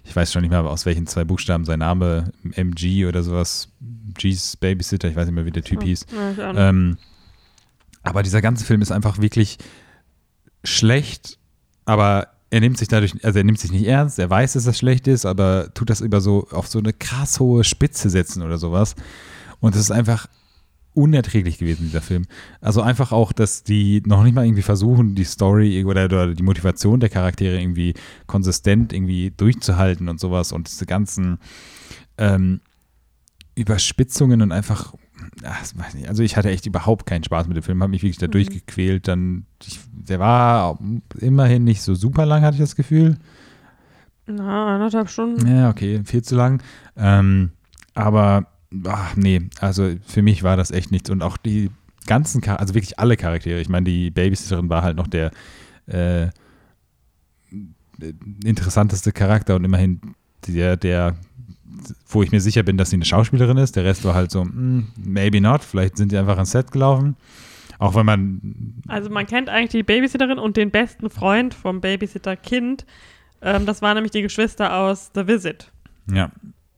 ich 0.08 0.14
weiß 0.14 0.32
schon 0.32 0.42
nicht 0.42 0.50
mehr, 0.50 0.64
aus 0.64 0.86
welchen 0.86 1.06
zwei 1.06 1.24
Buchstaben 1.24 1.64
sein 1.64 1.80
Name, 1.80 2.32
MG 2.52 3.06
oder 3.06 3.24
sowas, 3.24 3.68
G's 4.14 4.56
Babysitter, 4.56 5.08
ich 5.08 5.16
weiß 5.16 5.26
nicht 5.26 5.34
mehr, 5.34 5.46
wie 5.46 5.50
der 5.50 5.64
Typ 5.64 5.82
hieß. 5.82 6.06
Ja, 6.12 6.48
auch 6.48 6.52
nicht. 6.52 6.62
Ähm, 6.62 6.96
aber 8.04 8.22
dieser 8.22 8.40
ganze 8.40 8.64
Film 8.64 8.82
ist 8.82 8.92
einfach 8.92 9.18
wirklich 9.18 9.58
schlecht, 10.62 11.38
aber 11.86 12.28
er 12.50 12.60
nimmt 12.60 12.78
sich 12.78 12.88
dadurch, 12.88 13.12
also 13.24 13.38
er 13.38 13.44
nimmt 13.44 13.58
sich 13.58 13.72
nicht 13.72 13.86
ernst, 13.86 14.18
er 14.18 14.30
weiß, 14.30 14.52
dass 14.52 14.64
das 14.64 14.78
schlecht 14.78 15.08
ist, 15.08 15.26
aber 15.26 15.72
tut 15.74 15.90
das 15.90 16.00
über 16.00 16.20
so 16.20 16.46
auf 16.50 16.68
so 16.68 16.78
eine 16.78 16.92
krass 16.92 17.40
hohe 17.40 17.64
Spitze 17.64 18.08
setzen 18.10 18.42
oder 18.42 18.58
sowas. 18.58 18.94
Und 19.60 19.74
es 19.74 19.80
ist 19.80 19.90
einfach 19.90 20.28
unerträglich 20.94 21.58
gewesen, 21.58 21.84
dieser 21.84 22.00
Film. 22.00 22.24
Also 22.60 22.80
einfach 22.80 23.12
auch, 23.12 23.32
dass 23.32 23.62
die 23.62 24.02
noch 24.06 24.24
nicht 24.24 24.34
mal 24.34 24.46
irgendwie 24.46 24.62
versuchen, 24.62 25.14
die 25.14 25.24
Story 25.24 25.84
oder, 25.84 26.06
oder 26.06 26.34
die 26.34 26.42
Motivation 26.42 27.00
der 27.00 27.10
Charaktere 27.10 27.60
irgendwie 27.60 27.94
konsistent 28.26 28.94
irgendwie 28.94 29.30
durchzuhalten 29.36 30.08
und 30.08 30.18
sowas 30.18 30.52
und 30.52 30.68
diese 30.68 30.86
ganzen 30.86 31.38
ähm, 32.16 32.60
Überspitzungen 33.54 34.40
und 34.40 34.52
einfach, 34.52 34.94
ach, 35.44 35.62
weiß 35.74 35.94
nicht, 35.94 36.08
also 36.08 36.22
ich 36.22 36.36
hatte 36.36 36.50
echt 36.50 36.66
überhaupt 36.66 37.06
keinen 37.06 37.24
Spaß 37.24 37.46
mit 37.48 37.56
dem 37.56 37.62
Film, 37.62 37.82
habe 37.82 37.90
mich 37.90 38.02
wirklich 38.02 38.18
da 38.18 38.26
Mhm. 38.26 38.32
durchgequält. 38.32 39.08
Dann, 39.08 39.46
ich, 39.64 39.80
der 39.92 40.18
war 40.18 40.78
immerhin 41.20 41.64
nicht 41.64 41.82
so 41.82 41.94
super 41.94 42.26
lang, 42.26 42.42
hatte 42.42 42.54
ich 42.56 42.60
das 42.60 42.76
Gefühl. 42.76 43.16
Na, 44.26 44.74
anderthalb 44.74 45.08
Stunden. 45.08 45.46
Ja, 45.46 45.70
okay, 45.70 46.02
viel 46.04 46.22
zu 46.22 46.34
lang. 46.34 46.62
Ähm, 46.96 47.50
aber, 47.94 48.46
ach, 48.86 49.14
nee, 49.16 49.42
also 49.60 49.94
für 50.06 50.22
mich 50.22 50.42
war 50.42 50.56
das 50.56 50.70
echt 50.70 50.90
nichts. 50.90 51.10
Und 51.10 51.22
auch 51.22 51.36
die 51.36 51.70
ganzen, 52.06 52.42
Char 52.42 52.58
also 52.60 52.74
wirklich 52.74 52.98
alle 52.98 53.16
Charaktere. 53.16 53.60
Ich 53.60 53.68
meine, 53.68 53.84
die 53.84 54.10
Babysitterin 54.10 54.68
war 54.68 54.82
halt 54.82 54.96
noch 54.96 55.06
der 55.06 55.30
äh, 55.86 56.28
interessanteste 58.44 59.12
Charakter 59.12 59.56
und 59.56 59.64
immerhin 59.64 60.00
der, 60.46 60.76
der, 60.76 61.16
wo 62.08 62.22
ich 62.22 62.32
mir 62.32 62.40
sicher 62.40 62.62
bin, 62.62 62.76
dass 62.76 62.90
sie 62.90 62.96
eine 62.96 63.04
Schauspielerin 63.04 63.56
ist. 63.58 63.76
Der 63.76 63.84
Rest 63.84 64.04
war 64.04 64.14
halt 64.14 64.30
so, 64.30 64.44
mm, 64.44 64.92
maybe 64.96 65.40
not. 65.40 65.62
Vielleicht 65.64 65.96
sind 65.96 66.12
die 66.12 66.16
einfach 66.18 66.34
ans 66.36 66.50
Set 66.52 66.72
gelaufen. 66.72 67.16
Auch 67.78 67.94
wenn 67.94 68.06
man, 68.06 68.82
Also 68.88 69.10
man 69.10 69.26
kennt 69.26 69.48
eigentlich 69.48 69.70
die 69.70 69.82
Babysitterin 69.82 70.38
und 70.38 70.56
den 70.56 70.70
besten 70.70 71.10
Freund 71.10 71.52
vom 71.54 71.80
Babysitter-Kind. 71.80 72.86
Ähm, 73.42 73.66
das 73.66 73.82
waren 73.82 73.94
nämlich 73.96 74.12
die 74.12 74.22
Geschwister 74.22 74.74
aus 74.76 75.10
The 75.14 75.26
Visit. 75.26 75.70
ja. 76.10 76.30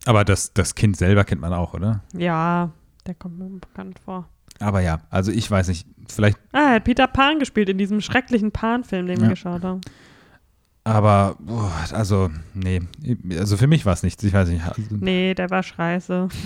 Aber 0.07 0.25
das, 0.25 0.55
das 0.55 0.75
Kind 0.75 0.97
selber 0.97 1.25
kennt 1.25 1.41
man 1.43 1.53
auch, 1.53 1.75
oder? 1.75 2.03
Ja, 2.17 2.71
der 3.07 3.15
kommt 3.15 3.39
mir 3.39 3.49
bekannt 3.61 3.99
vor. 4.05 4.27
Aber 4.61 4.81
ja, 4.81 5.01
also 5.11 5.31
ich 5.33 5.51
weiß 5.51 5.69
nicht, 5.69 5.87
vielleicht 6.09 6.39
Ah, 6.53 6.69
er 6.71 6.75
hat 6.77 6.85
Peter 6.85 7.07
Pan 7.09 7.39
gespielt 7.39 7.69
in 7.69 7.77
diesem 7.79 8.01
schrecklichen 8.01 8.51
Pan-Film, 8.51 9.07
den 9.07 9.19
wir 9.19 9.25
Ja. 9.25 9.31
geschaut 9.31 9.63
haben. 9.65 9.81
Aber, 10.89 11.37
boah, 11.39 11.71
also, 11.93 12.31
nee. 12.55 12.81
Also 13.39 13.59
für 13.59 13.67
mich 13.67 13.85
war 13.85 13.93
es 13.93 14.03
nichts. 14.03 14.25
Ich 14.25 14.33
weiß 14.33 14.49
nicht. 14.49 14.65
Also, 14.65 14.81
Nee, 14.91 15.35
der 15.35 15.51
war 15.51 15.63
scheiße. 15.63 16.29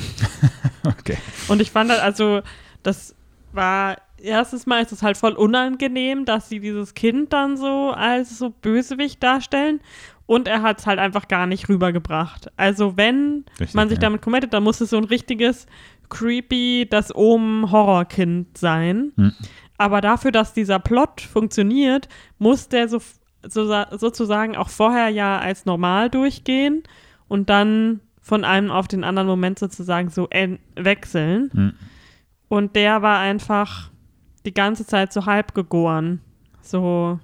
Okay. 0.85 1.16
Und 1.46 1.62
ich 1.62 1.70
fand 1.70 1.90
halt, 1.90 2.00
also, 2.00 2.42
das 2.83 3.14
war, 3.52 3.98
erstes 4.18 4.66
Mal 4.66 4.83
ist 4.83 4.90
es 4.90 5.00
halt 5.00 5.16
voll 5.16 5.35
unangenehm, 5.35 6.24
dass 6.24 6.48
sie 6.48 6.59
dieses 6.59 6.94
Kind 6.94 7.33
dann 7.33 7.57
so 7.57 7.92
als 7.92 8.37
so 8.37 8.50
Bösewicht 8.50 9.22
darstellen. 9.22 9.81
Und 10.26 10.48
er 10.48 10.62
hat 10.62 10.81
es 10.81 10.87
halt 10.87 10.98
einfach 10.98 11.28
gar 11.28 11.46
nicht 11.46 11.68
rübergebracht. 11.68 12.50
Also, 12.57 12.96
wenn 12.96 13.44
Richtig, 13.61 13.74
man 13.74 13.88
sich 13.88 13.98
ja. 13.98 14.02
damit 14.02 14.22
committet, 14.22 14.52
dann 14.52 14.64
muss 14.64 14.81
es 14.81 14.90
so 14.90 14.96
ein 14.96 15.05
richtiges, 15.05 15.66
creepy, 16.09 16.88
das 16.90 17.14
Ohm-Horrorkind 17.14 18.59
sein. 18.59 19.12
Hm. 19.14 19.33
Aber 19.78 20.00
dafür, 20.00 20.33
dass 20.33 20.52
dieser 20.52 20.81
Plot 20.81 21.20
funktioniert, 21.20 22.09
muss 22.38 22.68
der 22.68 22.88
so, 22.88 23.00
so, 23.46 23.85
sozusagen 23.92 24.57
auch 24.57 24.68
vorher 24.68 25.09
ja 25.09 25.38
als 25.38 25.64
normal 25.64 26.11
durchgehen 26.11 26.83
und 27.28 27.50
dann 27.50 28.00
von 28.20 28.44
einem 28.44 28.70
auf 28.70 28.88
den 28.88 29.05
anderen 29.05 29.28
Moment 29.28 29.59
sozusagen 29.59 30.09
so 30.11 30.28
wechseln. 30.76 31.50
Hm. 31.52 31.72
Und 32.48 32.76
der 32.76 33.02
war 33.02 33.18
einfach 33.18 33.90
die 34.46 34.55
ganze 34.55 34.87
Zeit 34.87 35.12
so 35.12 35.26
halb 35.26 35.55
gegoren. 35.55 36.20
So 36.61 37.18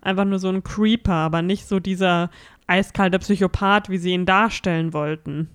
einfach 0.00 0.24
nur 0.24 0.38
so 0.38 0.48
ein 0.48 0.64
Creeper, 0.64 1.12
aber 1.12 1.42
nicht 1.42 1.66
so 1.66 1.78
dieser 1.78 2.30
eiskalte 2.66 3.18
Psychopath, 3.18 3.88
wie 3.88 3.98
sie 3.98 4.12
ihn 4.12 4.26
darstellen 4.26 4.92
wollten. 4.92 5.48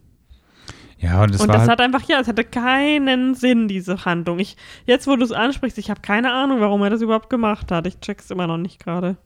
Ja, 0.97 1.23
und 1.23 1.34
das 1.34 1.41
und 1.41 1.47
war 1.47 1.56
das 1.56 1.62
halt, 1.62 1.71
hat 1.71 1.82
einfach, 1.82 2.04
ja, 2.08 2.19
es 2.19 2.27
hatte 2.27 2.43
keinen 2.43 3.34
Sinn, 3.34 3.67
diese 3.67 4.06
Handlung. 4.06 4.38
Ich, 4.39 4.56
jetzt, 4.86 5.08
wo 5.08 5.15
du 5.15 5.23
es 5.23 5.32
ansprichst, 5.32 5.80
ich 5.80 5.89
habe 5.89 6.01
keine 6.01 6.32
Ahnung, 6.32 6.60
warum 6.60 6.84
er 6.84 6.91
das 6.91 7.01
überhaupt 7.01 7.30
gemacht 7.30 7.71
hat. 7.71 7.88
Ich 7.88 7.99
check's 7.99 8.30
immer 8.30 8.45
noch 8.45 8.58
nicht 8.58 8.84
gerade. 8.84 9.17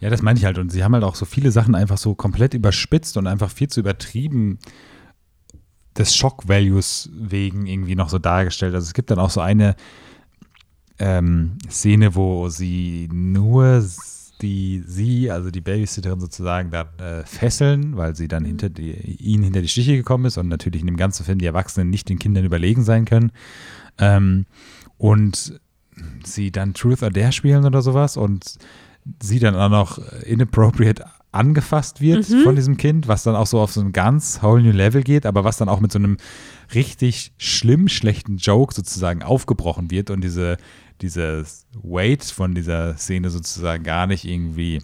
Ja, 0.00 0.10
das 0.10 0.22
meine 0.22 0.38
ich 0.38 0.44
halt. 0.44 0.58
Und 0.58 0.70
sie 0.70 0.84
haben 0.84 0.94
halt 0.94 1.04
auch 1.04 1.14
so 1.14 1.24
viele 1.24 1.50
Sachen 1.50 1.74
einfach 1.74 1.98
so 1.98 2.14
komplett 2.14 2.54
überspitzt 2.54 3.16
und 3.16 3.26
einfach 3.26 3.50
viel 3.50 3.68
zu 3.68 3.80
übertrieben 3.80 4.58
des 5.96 6.14
Shock-Values 6.14 7.10
wegen 7.12 7.66
irgendwie 7.66 7.96
noch 7.96 8.08
so 8.08 8.18
dargestellt. 8.18 8.74
Also 8.74 8.86
es 8.86 8.94
gibt 8.94 9.10
dann 9.10 9.18
auch 9.18 9.30
so 9.30 9.40
eine 9.40 9.74
ähm, 11.00 11.58
Szene, 11.68 12.14
wo 12.14 12.48
sie 12.48 13.08
nur 13.12 13.84
die, 14.40 14.84
sie, 14.86 15.30
also 15.32 15.50
die 15.50 15.60
Babysitterin 15.60 16.20
sozusagen 16.20 16.70
dann 16.70 16.86
äh, 16.98 17.26
fesseln, 17.26 17.96
weil 17.96 18.14
sie 18.14 18.28
dann 18.28 18.44
hinter 18.44 18.68
die, 18.68 18.92
ihnen 18.92 19.42
hinter 19.42 19.62
die 19.62 19.68
Stiche 19.68 19.96
gekommen 19.96 20.26
ist 20.26 20.38
und 20.38 20.46
natürlich 20.46 20.82
in 20.82 20.86
dem 20.86 20.96
ganzen 20.96 21.24
Film 21.24 21.38
die 21.38 21.46
Erwachsenen 21.46 21.90
nicht 21.90 22.08
den 22.08 22.20
Kindern 22.20 22.44
überlegen 22.44 22.84
sein 22.84 23.04
können. 23.04 23.32
Ähm, 23.98 24.46
und 24.96 25.60
sie 26.24 26.52
dann 26.52 26.74
Truth 26.74 27.02
or 27.02 27.10
Dare 27.10 27.32
spielen 27.32 27.64
oder 27.64 27.82
sowas 27.82 28.16
und 28.16 28.58
sie 29.22 29.38
dann 29.38 29.54
auch 29.56 29.68
noch 29.70 29.98
inappropriate 30.22 31.04
angefasst 31.30 32.00
wird 32.00 32.28
Mhm. 32.28 32.42
von 32.42 32.56
diesem 32.56 32.76
Kind, 32.78 33.06
was 33.06 33.22
dann 33.22 33.36
auch 33.36 33.46
so 33.46 33.60
auf 33.60 33.70
so 33.72 33.80
ein 33.82 33.92
ganz 33.92 34.40
whole 34.42 34.62
new 34.62 34.72
Level 34.72 35.02
geht, 35.02 35.26
aber 35.26 35.44
was 35.44 35.58
dann 35.58 35.68
auch 35.68 35.80
mit 35.80 35.92
so 35.92 35.98
einem 35.98 36.16
richtig 36.74 37.32
schlimm 37.36 37.88
schlechten 37.88 38.38
Joke 38.38 38.74
sozusagen 38.74 39.22
aufgebrochen 39.22 39.90
wird 39.90 40.08
und 40.10 40.22
diese, 40.22 40.56
dieses 41.02 41.66
Weight 41.82 42.24
von 42.24 42.54
dieser 42.54 42.96
Szene 42.96 43.28
sozusagen 43.30 43.84
gar 43.84 44.06
nicht 44.06 44.24
irgendwie 44.24 44.82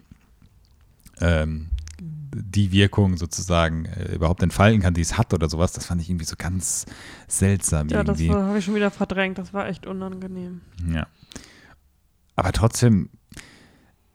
ähm, 1.19 1.69
die 1.97 2.71
Wirkung 2.71 3.17
sozusagen 3.17 3.85
äh, 3.85 4.13
überhaupt 4.15 4.43
entfalten 4.43 4.81
kann, 4.81 4.93
die 4.93 5.01
es 5.01 5.17
hat 5.17 5.33
oder 5.33 5.49
sowas, 5.49 5.71
das 5.73 5.85
fand 5.85 6.01
ich 6.01 6.09
irgendwie 6.09 6.25
so 6.25 6.35
ganz 6.37 6.85
seltsam 7.27 7.87
Ja, 7.89 8.03
das 8.03 8.19
irgendwie. 8.19 8.35
habe 8.39 8.59
ich 8.59 8.65
schon 8.65 8.75
wieder 8.75 8.91
verdrängt. 8.91 9.37
Das 9.37 9.53
war 9.53 9.67
echt 9.67 9.87
unangenehm. 9.87 10.61
Ja. 10.91 11.07
Aber 12.35 12.51
trotzdem, 12.51 13.09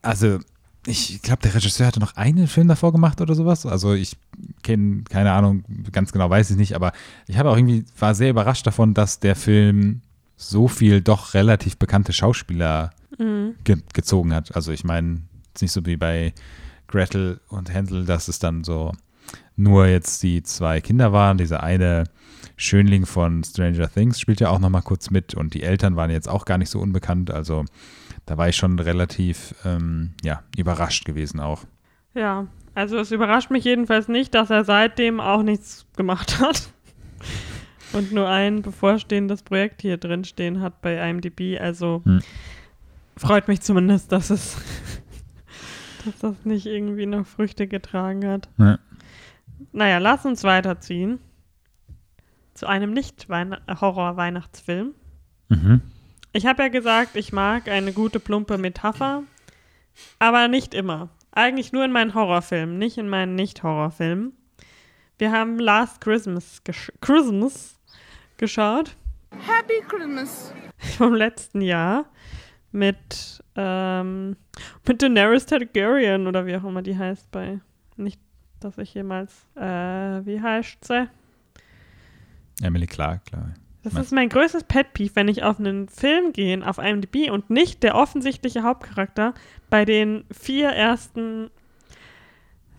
also 0.02 0.38
ich 0.86 1.20
glaube, 1.20 1.42
der 1.42 1.54
Regisseur 1.54 1.86
hatte 1.86 2.00
noch 2.00 2.16
einen 2.16 2.46
Film 2.46 2.68
davor 2.68 2.92
gemacht 2.92 3.20
oder 3.20 3.34
sowas. 3.34 3.66
Also 3.66 3.92
ich 3.92 4.16
kenne, 4.62 5.02
keine 5.08 5.32
Ahnung, 5.32 5.64
ganz 5.92 6.10
genau 6.12 6.30
weiß 6.30 6.50
ich 6.50 6.56
nicht, 6.56 6.74
aber 6.74 6.92
ich 7.26 7.36
habe 7.36 7.50
auch 7.50 7.56
irgendwie, 7.56 7.84
war 7.98 8.14
sehr 8.14 8.30
überrascht 8.30 8.66
davon, 8.66 8.94
dass 8.94 9.20
der 9.20 9.36
Film 9.36 10.00
so 10.36 10.68
viel 10.68 11.02
doch 11.02 11.34
relativ 11.34 11.76
bekannte 11.76 12.12
Schauspieler 12.12 12.92
Mhm. 13.18 13.56
ge 13.64 13.76
gezogen 13.92 14.32
hat. 14.32 14.56
Also 14.56 14.72
ich 14.72 14.82
meine, 14.84 15.20
es 15.54 15.56
ist 15.56 15.62
nicht 15.62 15.72
so 15.72 15.84
wie 15.84 15.96
bei 15.98 16.32
Gretel 16.88 17.40
und 17.48 17.72
Hänsel, 17.72 18.06
dass 18.06 18.28
es 18.28 18.38
dann 18.38 18.64
so 18.64 18.92
nur 19.56 19.86
jetzt 19.86 20.22
die 20.22 20.42
zwei 20.42 20.80
Kinder 20.80 21.12
waren. 21.12 21.36
Dieser 21.36 21.62
eine 21.62 22.04
Schönling 22.56 23.04
von 23.04 23.44
Stranger 23.44 23.92
Things 23.92 24.18
spielt 24.18 24.40
ja 24.40 24.48
auch 24.48 24.58
noch 24.58 24.70
mal 24.70 24.80
kurz 24.80 25.10
mit 25.10 25.34
und 25.34 25.52
die 25.52 25.62
Eltern 25.62 25.96
waren 25.96 26.10
jetzt 26.10 26.28
auch 26.28 26.46
gar 26.46 26.56
nicht 26.56 26.70
so 26.70 26.80
unbekannt. 26.80 27.30
Also 27.30 27.66
da 28.26 28.36
war 28.38 28.48
ich 28.48 28.56
schon 28.56 28.78
relativ 28.78 29.54
ähm, 29.64 30.12
ja, 30.22 30.42
überrascht 30.56 31.04
gewesen 31.04 31.40
auch. 31.40 31.64
Ja, 32.14 32.46
also 32.74 32.98
es 32.98 33.10
überrascht 33.12 33.50
mich 33.50 33.64
jedenfalls 33.64 34.08
nicht, 34.08 34.34
dass 34.34 34.50
er 34.50 34.64
seitdem 34.64 35.20
auch 35.20 35.42
nichts 35.42 35.86
gemacht 35.96 36.40
hat. 36.40 36.68
Und 37.92 38.12
nur 38.12 38.28
ein 38.28 38.62
bevorstehendes 38.62 39.42
Projekt 39.42 39.82
hier 39.82 39.96
drin 39.96 40.22
stehen 40.24 40.60
hat 40.60 40.80
bei 40.80 41.10
IMDb. 41.10 41.58
Also 41.60 42.02
Hm. 42.04 42.20
freut 43.16 43.48
mich 43.48 43.62
zumindest, 43.62 44.12
dass 44.12 44.30
es 44.30 44.56
dass 46.04 46.18
das 46.20 46.36
nicht 46.44 46.66
irgendwie 46.66 47.06
noch 47.06 47.26
Früchte 47.26 47.66
getragen 47.66 48.24
hat. 48.26 48.48
Ja. 48.58 48.78
Naja, 49.72 49.98
lass 49.98 50.24
uns 50.24 50.44
weiterziehen. 50.44 51.18
Zu 52.54 52.66
einem 52.66 52.92
Nicht-Horror-Weihnachtsfilm. 52.92 54.92
Mhm. 55.48 55.80
Ich 56.32 56.46
habe 56.46 56.62
ja 56.62 56.68
gesagt, 56.68 57.16
ich 57.16 57.32
mag 57.32 57.68
eine 57.68 57.92
gute, 57.92 58.20
plumpe 58.20 58.56
Metapher, 58.56 59.24
aber 60.20 60.46
nicht 60.46 60.74
immer. 60.74 61.08
Eigentlich 61.32 61.72
nur 61.72 61.84
in 61.84 61.90
meinen 61.90 62.14
Horrorfilmen, 62.14 62.78
nicht 62.78 62.98
in 62.98 63.08
meinen 63.08 63.34
Nicht-Horrorfilmen. 63.34 64.32
Wir 65.18 65.32
haben 65.32 65.58
Last 65.58 66.00
Christmas, 66.00 66.62
gesch 66.62 66.92
Christmas 67.00 67.76
geschaut 68.36 68.96
Happy 69.32 69.82
Christmas. 69.88 70.54
vom 70.98 71.14
letzten 71.14 71.62
Jahr 71.62 72.06
mit, 72.70 73.42
ähm, 73.56 74.36
mit 74.86 75.02
Daenerys 75.02 75.46
Targaryen 75.46 76.28
oder 76.28 76.46
wie 76.46 76.56
auch 76.56 76.64
immer 76.64 76.82
die 76.82 76.96
heißt 76.96 77.30
bei. 77.32 77.58
Nicht, 77.96 78.20
dass 78.60 78.78
ich 78.78 78.94
jemals, 78.94 79.46
äh, 79.56 79.62
wie 80.24 80.40
heißt 80.40 80.84
sie? 80.84 81.08
Emily 82.62 82.86
Clark, 82.86 83.26
klar. 83.26 83.52
Das 83.82 83.94
ist 83.94 84.12
mein 84.12 84.28
größtes 84.28 84.64
Pet 84.64 84.92
Peeve, 84.92 85.16
wenn 85.16 85.28
ich 85.28 85.42
auf 85.42 85.58
einen 85.58 85.88
Film 85.88 86.32
gehe, 86.32 86.66
auf 86.68 86.78
IMDb 86.78 87.30
und 87.30 87.48
nicht 87.48 87.82
der 87.82 87.94
offensichtliche 87.94 88.62
Hauptcharakter 88.62 89.32
bei 89.70 89.84
den 89.86 90.24
vier 90.30 90.68
ersten 90.68 91.50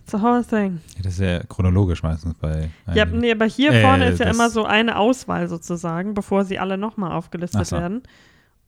the 0.06 0.20
whole 0.20 0.44
thing. 0.44 0.80
Ja, 0.96 1.02
das 1.02 1.14
ist 1.14 1.20
ja 1.20 1.42
chronologisch 1.44 2.02
meistens 2.02 2.34
bei. 2.34 2.70
Ja, 2.94 3.04
einigen. 3.04 3.18
nee, 3.18 3.32
aber 3.32 3.46
hier 3.46 3.72
Äh, 3.72 3.82
vorne 3.82 4.08
ist 4.08 4.20
ja 4.20 4.30
immer 4.30 4.50
so 4.50 4.64
eine 4.64 4.96
Auswahl 4.96 5.48
sozusagen, 5.48 6.14
bevor 6.14 6.44
sie 6.44 6.58
alle 6.58 6.78
nochmal 6.78 7.12
aufgelistet 7.12 7.66
so. 7.66 7.76
werden. 7.76 8.02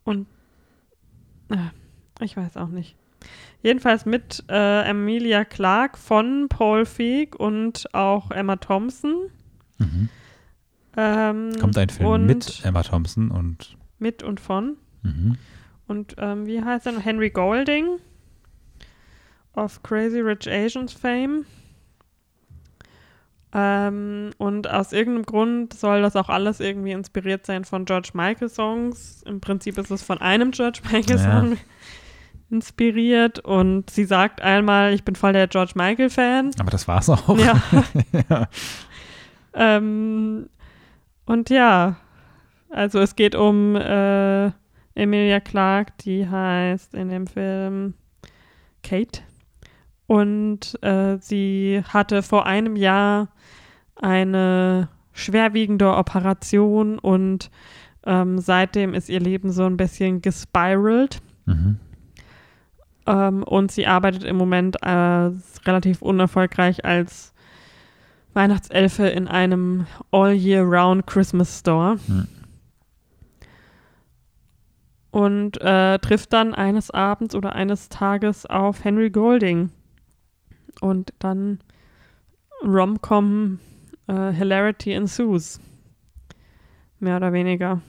Und 0.05 0.27
äh, 1.51 1.57
ich 2.25 2.37
weiß 2.37 2.57
auch 2.57 2.69
nicht. 2.69 2.97
Jedenfalls 3.63 4.07
mit 4.07 4.45
äh, 4.49 4.83
Emilia 4.89 5.45
Clarke 5.45 5.99
von 5.99 6.47
Paul 6.49 6.85
Feig 6.85 7.37
und 7.37 7.95
auch 7.95 8.31
Emma 8.31 8.57
Thompson. 8.57 9.31
Mhm. 9.79 10.09
Ähm, 10.97 11.53
Kommt 11.61 11.77
ein 11.79 11.89
Film 11.89 12.27
mit 12.27 12.63
Emma 12.65 12.83
Thompson 12.83 13.31
und. 13.31 13.77
mit 13.99 14.23
und 14.23 14.41
von. 14.41 14.77
Mhm. 15.03 15.37
Und 15.87 16.15
ähm, 16.19 16.47
wie 16.47 16.63
heißt 16.63 16.87
er? 16.87 16.99
Henry 16.99 17.31
Golding 17.31 17.99
of 19.55 19.83
Crazy 19.83 20.21
Rich 20.21 20.49
Asians 20.51 20.93
Fame. 20.93 21.45
Ähm, 23.57 24.31
und 24.39 24.69
aus 24.69 24.93
irgendeinem 24.93 25.27
Grund 25.27 25.75
soll 25.75 26.03
das 26.03 26.17
auch 26.17 26.29
alles 26.29 26.59
irgendwie 26.59 26.91
inspiriert 26.93 27.47
sein 27.47 27.65
von 27.65 27.85
George 27.85 28.11
Michael 28.15 28.49
Songs. 28.49 29.23
Im 29.27 29.41
Prinzip 29.41 29.79
ist 29.79 29.91
es 29.91 30.03
von 30.03 30.19
einem 30.21 30.51
George 30.51 30.81
Michael 30.91 31.19
Ja. 31.21 31.41
Song 31.41 31.57
inspiriert. 32.51 33.39
Und 33.41 33.91
sie 33.91 34.05
sagt 34.07 34.41
einmal, 34.41 34.93
ich 34.93 35.05
bin 35.05 35.15
voll 35.15 35.33
der 35.35 35.47
George 35.47 35.73
Michael 35.77 36.11
Fan. 36.11 36.51
Aber 36.59 36.71
das 36.71 36.89
war's 36.89 37.09
auch. 37.09 37.39
Ja. 37.39 37.63
Ja. 38.29 38.49
Ähm, 39.57 40.49
und 41.27 41.51
ja, 41.51 41.97
also 42.71 42.99
es 43.01 43.17
geht 43.17 43.35
um 43.35 43.77
äh, 43.77 44.51
Emilia 44.95 45.41
Clarke, 45.41 45.93
die 46.05 46.29
heißt 46.29 46.95
in 46.95 47.09
dem 47.09 47.27
Film 47.27 47.95
Kate. 48.83 49.21
Und 50.07 50.79
äh, 50.83 51.17
sie 51.19 51.83
hatte 51.89 52.23
vor 52.23 52.47
einem 52.47 52.77
Jahr 52.77 53.29
eine 53.97 54.89
schwerwiegende 55.13 55.95
Operation 55.95 56.99
und 56.99 57.51
ähm, 58.05 58.39
seitdem 58.39 58.93
ist 58.93 59.09
ihr 59.09 59.21
Leben 59.21 59.51
so 59.51 59.65
ein 59.65 59.77
bisschen 59.77 60.21
gespiralt. 60.21 61.23
Mhm. 61.47 61.79
Ähm, 63.07 63.43
und 63.43 63.71
sie 63.71 63.87
arbeitet 63.87 64.25
im 64.25 64.37
Moment 64.37 64.77
äh, 64.83 65.31
relativ 65.67 66.03
unerfolgreich 66.03 66.85
als 66.85 67.34
Weihnachtselfe 68.35 69.07
in 69.07 69.29
einem 69.29 69.87
All-Year-Round 70.11 71.07
Christmas 71.07 71.61
Store. 71.61 71.99
Hm. 72.07 72.29
Und 75.11 75.61
äh, 75.61 75.99
trifft 76.01 76.33
dann 76.33 76.55
eines 76.55 76.91
Abends 76.91 77.35
oder 77.35 77.55
eines 77.55 77.89
Tages 77.89 78.47
auf 78.47 78.83
Henry 78.83 79.11
Golding. 79.11 79.71
Und 80.81 81.13
dann 81.21 81.61
Rom-Com 82.65 83.61
äh, 84.09 84.33
Hilarity 84.33 84.93
ensues. 84.93 85.61
Mehr 86.99 87.17
oder 87.17 87.33
weniger. 87.33 87.81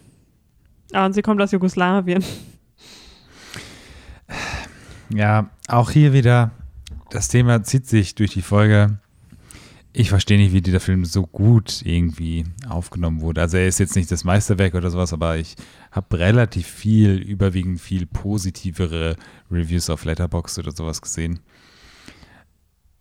Ah, 0.93 1.05
und 1.05 1.13
sie 1.13 1.21
kommt 1.21 1.41
aus 1.41 1.51
Jugoslawien. 1.51 2.23
Ja, 5.09 5.51
auch 5.67 5.91
hier 5.91 6.13
wieder, 6.13 6.51
das 7.11 7.27
Thema 7.27 7.63
zieht 7.63 7.87
sich 7.87 8.15
durch 8.15 8.31
die 8.31 8.41
Folge. 8.41 8.97
Ich 9.97 10.09
verstehe 10.09 10.37
nicht, 10.37 10.51
wie 10.51 10.61
dieser 10.61 10.81
Film 10.81 11.05
so 11.05 11.25
gut 11.25 11.81
irgendwie 11.85 12.43
aufgenommen 12.67 13.21
wurde. 13.21 13.39
Also 13.39 13.55
er 13.55 13.65
ist 13.65 13.79
jetzt 13.79 13.95
nicht 13.95 14.11
das 14.11 14.25
Meisterwerk 14.25 14.73
oder 14.75 14.89
sowas, 14.89 15.13
aber 15.13 15.37
ich 15.37 15.55
habe 15.89 16.19
relativ 16.19 16.67
viel, 16.67 17.15
überwiegend 17.15 17.79
viel 17.79 18.05
positivere 18.05 19.15
Reviews 19.49 19.89
auf 19.89 20.03
Letterboxd 20.03 20.59
oder 20.59 20.73
sowas 20.73 21.01
gesehen. 21.01 21.39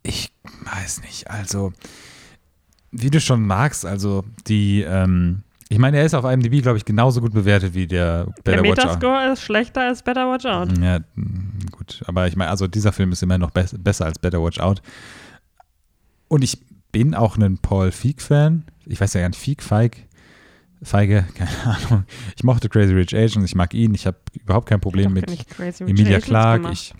Ich 0.04 0.32
weiß 0.72 1.00
nicht, 1.00 1.28
also 1.28 1.72
wie 2.92 3.10
du 3.10 3.20
schon 3.20 3.44
magst, 3.44 3.84
also 3.84 4.24
die, 4.46 4.82
ähm, 4.82 5.42
ich 5.68 5.78
meine, 5.78 5.98
er 5.98 6.04
ist 6.04 6.14
auf 6.14 6.24
IMDb, 6.24 6.62
glaube 6.62 6.78
ich, 6.78 6.84
genauso 6.84 7.20
gut 7.20 7.32
bewertet 7.32 7.74
wie 7.74 7.88
der 7.88 8.26
Der 8.46 8.52
Better 8.52 8.62
Watch 8.62 8.84
Out. 8.84 9.00
Metascore 9.00 9.32
ist 9.32 9.42
schlechter 9.42 9.80
als 9.80 10.00
Better 10.00 10.30
Watch 10.30 10.46
Out. 10.46 10.78
Ja, 10.78 11.00
gut. 11.72 12.04
Aber 12.06 12.28
ich 12.28 12.36
meine, 12.36 12.52
also 12.52 12.68
dieser 12.68 12.92
Film 12.92 13.10
ist 13.10 13.24
immer 13.24 13.38
noch 13.38 13.50
bess 13.50 13.74
besser 13.76 14.04
als 14.04 14.20
Better 14.20 14.40
Watch 14.40 14.60
Out. 14.60 14.80
Und 16.28 16.44
ich 16.44 16.60
bin 16.94 17.14
auch 17.14 17.36
ein 17.36 17.58
Paul 17.58 17.90
Feig-Fan. 17.90 18.62
Ich 18.86 19.00
weiß 19.00 19.14
ja 19.14 19.22
gar 19.22 19.28
nicht, 19.28 19.40
Feig, 19.40 19.62
Feig, 19.62 20.06
Feige, 20.80 21.26
keine 21.34 21.50
Ahnung. 21.66 22.04
Ich 22.36 22.44
mochte 22.44 22.68
Crazy 22.68 22.94
Rich 22.94 23.16
Asians, 23.16 23.44
ich 23.44 23.56
mag 23.56 23.74
ihn. 23.74 23.94
Ich 23.94 24.06
habe 24.06 24.16
überhaupt 24.40 24.68
kein 24.68 24.80
Problem 24.80 25.12
mit 25.12 25.26
Emilia 25.80 26.20
Clarke. 26.20 26.62
gemacht. 26.62 26.72
Ich 26.72 26.94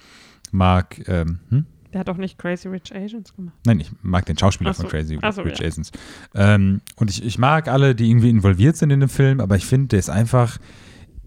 mag, 0.51 1.01
ähm, 1.09 1.38
hm? 1.49 1.66
Der 1.92 2.01
hat 2.01 2.09
doch 2.09 2.16
nicht 2.16 2.38
Crazy 2.38 2.66
Rich 2.66 2.92
Asians 2.92 3.36
gemacht. 3.36 3.55
Nein, 3.64 3.78
ich 3.78 3.92
mag 4.03 4.26
den 4.26 4.36
Schauspieler 4.36 4.74
so. 4.74 4.82
von 4.82 4.90
Crazy 4.90 5.16
so, 5.30 5.42
Rich 5.42 5.61
ja. 5.61 5.66
Asians. 5.68 5.92
Ähm, 6.34 6.80
und 6.97 7.09
ich, 7.09 7.24
ich 7.24 7.38
mag 7.38 7.68
alle, 7.68 7.95
die 7.95 8.11
irgendwie 8.11 8.30
involviert 8.30 8.76
sind 8.76 8.90
in 8.90 8.99
dem 8.99 9.09
Film, 9.09 9.40
aber 9.40 9.55
ich 9.55 9.64
finde, 9.64 9.88
der 9.88 10.01
ist 10.01 10.11
einfach 10.11 10.59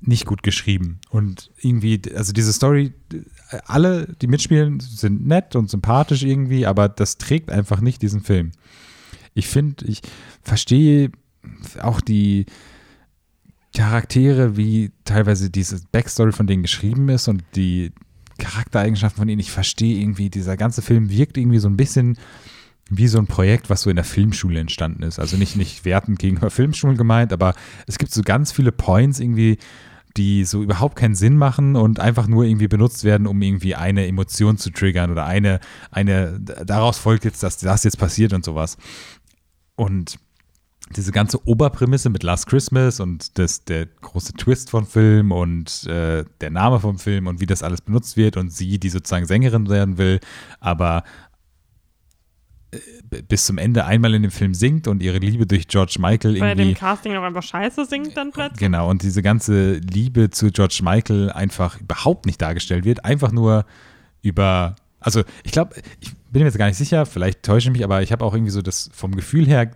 nicht 0.01 0.25
gut 0.25 0.43
geschrieben. 0.43 0.99
Und 1.09 1.51
irgendwie, 1.61 2.01
also 2.13 2.33
diese 2.33 2.51
Story, 2.51 2.93
alle, 3.65 4.15
die 4.21 4.27
mitspielen, 4.27 4.79
sind 4.79 5.25
nett 5.25 5.55
und 5.55 5.69
sympathisch 5.69 6.23
irgendwie, 6.23 6.65
aber 6.65 6.89
das 6.89 7.17
trägt 7.17 7.49
einfach 7.51 7.81
nicht 7.81 8.01
diesen 8.01 8.21
Film. 8.21 8.51
Ich 9.33 9.47
finde, 9.47 9.85
ich 9.85 10.01
verstehe 10.41 11.11
auch 11.81 12.01
die 12.01 12.45
Charaktere, 13.75 14.57
wie 14.57 14.91
teilweise 15.05 15.49
diese 15.49 15.79
Backstory 15.91 16.31
von 16.31 16.47
denen 16.47 16.63
geschrieben 16.63 17.09
ist 17.09 17.27
und 17.27 17.43
die 17.55 17.91
Charaktereigenschaften 18.37 19.19
von 19.19 19.29
ihnen. 19.29 19.39
Ich 19.39 19.51
verstehe 19.51 19.99
irgendwie, 19.99 20.29
dieser 20.29 20.57
ganze 20.57 20.81
Film 20.81 21.09
wirkt 21.09 21.37
irgendwie 21.37 21.59
so 21.59 21.69
ein 21.69 21.77
bisschen 21.77 22.17
wie 22.89 23.07
so 23.07 23.17
ein 23.19 23.27
Projekt, 23.27 23.69
was 23.69 23.81
so 23.81 23.89
in 23.89 23.95
der 23.95 24.05
Filmschule 24.05 24.59
entstanden 24.59 25.03
ist. 25.03 25.19
Also 25.19 25.37
nicht, 25.37 25.55
nicht 25.57 25.85
wertend 25.85 26.19
gegenüber 26.19 26.49
Filmschulen 26.49 26.97
gemeint, 26.97 27.33
aber 27.33 27.53
es 27.85 27.97
gibt 27.97 28.11
so 28.11 28.21
ganz 28.21 28.51
viele 28.51 28.71
Points 28.71 29.19
irgendwie, 29.19 29.57
die 30.17 30.43
so 30.45 30.63
überhaupt 30.63 30.95
keinen 30.95 31.15
Sinn 31.15 31.37
machen 31.37 31.75
und 31.75 31.99
einfach 31.99 32.27
nur 32.27 32.43
irgendwie 32.43 32.67
benutzt 32.67 33.03
werden, 33.03 33.27
um 33.27 33.41
irgendwie 33.41 33.75
eine 33.75 34.07
Emotion 34.07 34.57
zu 34.57 34.71
triggern 34.71 35.11
oder 35.11 35.25
eine, 35.25 35.59
eine, 35.91 36.39
daraus 36.39 36.97
folgt 36.97 37.25
jetzt, 37.25 37.43
dass 37.43 37.57
das 37.57 37.83
jetzt 37.83 37.97
passiert 37.99 38.33
und 38.33 38.43
sowas. 38.43 38.77
Und 39.75 40.17
diese 40.95 41.11
ganze 41.11 41.45
Oberprämisse 41.45 42.09
mit 42.09 42.23
Last 42.23 42.47
Christmas 42.47 42.99
und 42.99 43.37
das, 43.37 43.63
der 43.65 43.87
große 43.87 44.33
Twist 44.33 44.69
vom 44.69 44.85
Film 44.85 45.31
und 45.31 45.85
äh, 45.85 46.23
der 46.41 46.49
Name 46.49 46.79
vom 46.79 46.97
Film 46.97 47.27
und 47.27 47.41
wie 47.41 47.45
das 47.45 47.61
alles 47.61 47.81
benutzt 47.81 48.15
wird 48.15 48.37
und 48.37 48.51
sie, 48.51 48.79
die 48.79 48.89
sozusagen 48.89 49.25
Sängerin 49.25 49.69
werden 49.69 49.97
will, 49.97 50.19
aber 50.59 51.03
bis 53.27 53.45
zum 53.45 53.57
Ende 53.57 53.85
einmal 53.85 54.13
in 54.13 54.21
dem 54.21 54.31
Film 54.31 54.53
singt 54.53 54.87
und 54.87 55.01
ihre 55.01 55.17
Liebe 55.17 55.45
durch 55.45 55.67
George 55.67 55.97
Michael 55.99 56.39
Bei 56.39 56.49
irgendwie 56.49 56.73
dem 56.73 56.75
Casting 56.75 57.15
auch 57.15 57.23
einfach 57.23 57.43
scheiße 57.43 57.85
singt 57.85 58.15
dann 58.17 58.31
plötzlich. 58.31 58.59
Genau, 58.59 58.89
und 58.89 59.03
diese 59.03 59.21
ganze 59.21 59.77
Liebe 59.77 60.29
zu 60.29 60.51
George 60.51 60.79
Michael 60.83 61.31
einfach 61.31 61.79
überhaupt 61.79 62.25
nicht 62.25 62.41
dargestellt 62.41 62.85
wird. 62.85 63.05
Einfach 63.05 63.31
nur 63.31 63.65
über, 64.21 64.75
also 64.99 65.23
ich 65.43 65.51
glaube, 65.51 65.75
ich 65.99 66.13
bin 66.31 66.41
mir 66.41 66.47
jetzt 66.47 66.57
gar 66.57 66.67
nicht 66.67 66.77
sicher, 66.77 67.05
vielleicht 67.05 67.43
täusche 67.43 67.69
ich 67.69 67.73
mich, 67.73 67.83
aber 67.83 68.01
ich 68.01 68.11
habe 68.11 68.25
auch 68.25 68.33
irgendwie 68.33 68.51
so 68.51 68.61
das 68.61 68.89
vom 68.93 69.15
Gefühl 69.15 69.45
her, 69.47 69.71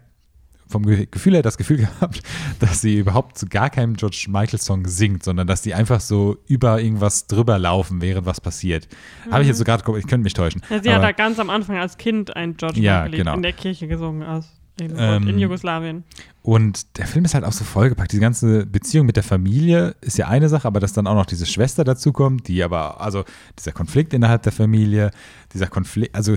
vom 0.72 0.86
Ge 0.86 1.07
Gefühl 1.11 1.34
her 1.36 1.41
das 1.41 1.57
Gefühl 1.57 1.78
gehabt, 1.99 2.22
dass 2.59 2.82
sie 2.82 2.97
überhaupt 2.97 3.38
zu 3.38 3.45
gar 3.47 3.69
keinem 3.69 3.95
George 3.95 4.26
Michael-Song 4.30 4.88
singt, 4.88 5.24
sondern 5.24 5.45
dass 5.47 5.61
die 5.61 5.74
einfach 5.74 5.99
so 5.99 6.38
über 6.47 6.82
irgendwas 6.82 7.28
drüber 7.28 7.59
laufen, 7.59 8.01
während 8.01 8.26
was 8.26 8.41
passiert. 8.41 8.88
Habe 9.30 9.43
ich 9.43 9.47
jetzt 9.49 9.57
so 9.57 9.63
gerade, 9.63 9.84
ich 9.99 10.07
könnte 10.07 10.24
mich 10.24 10.34
täuschen. 10.34 10.61
Ja, 10.69 10.82
sie 10.82 10.89
hat 10.89 10.97
aber- 10.97 11.07
da 11.07 11.11
ganz 11.11 11.38
am 11.39 11.49
Anfang 11.49 11.78
als 11.78 11.97
Kind 11.97 12.36
ein 12.36 12.57
George 12.57 12.80
Ja, 12.80 13.03
Michael 13.03 13.17
genau. 13.19 13.36
in 13.36 13.41
der 13.43 13.53
Kirche 13.53 13.88
gesungen 13.88 14.24
aus 14.24 14.45
in, 14.80 14.93
Ähm, 14.97 15.28
in 15.28 15.38
Jugoslawien. 15.38 16.03
Und 16.41 16.97
der 16.97 17.05
Film 17.05 17.26
ist 17.26 17.36
halt 17.36 17.43
auch 17.43 17.51
so 17.51 17.63
vollgepackt. 17.63 18.13
Die 18.13 18.19
ganze 18.19 18.65
Beziehung 18.65 19.05
mit 19.05 19.15
der 19.15 19.22
Familie 19.24 19.95
ist 20.01 20.17
ja 20.17 20.28
eine 20.28 20.49
Sache, 20.49 20.67
aber 20.67 20.80
dass 20.80 20.93
dann 20.93 21.05
auch 21.05 21.13
noch 21.13 21.28
diese 21.28 21.45
Schwester 21.45 21.84
dazukommt, 21.84 22.47
die 22.47 22.63
aber, 22.63 22.99
also 22.99 23.24
dieser 23.59 23.74
Konflikt 23.74 24.13
innerhalb 24.13 24.41
der 24.41 24.51
Familie, 24.51 25.11
dieser 25.53 25.67
Konflikt, 25.67 26.15
also 26.15 26.36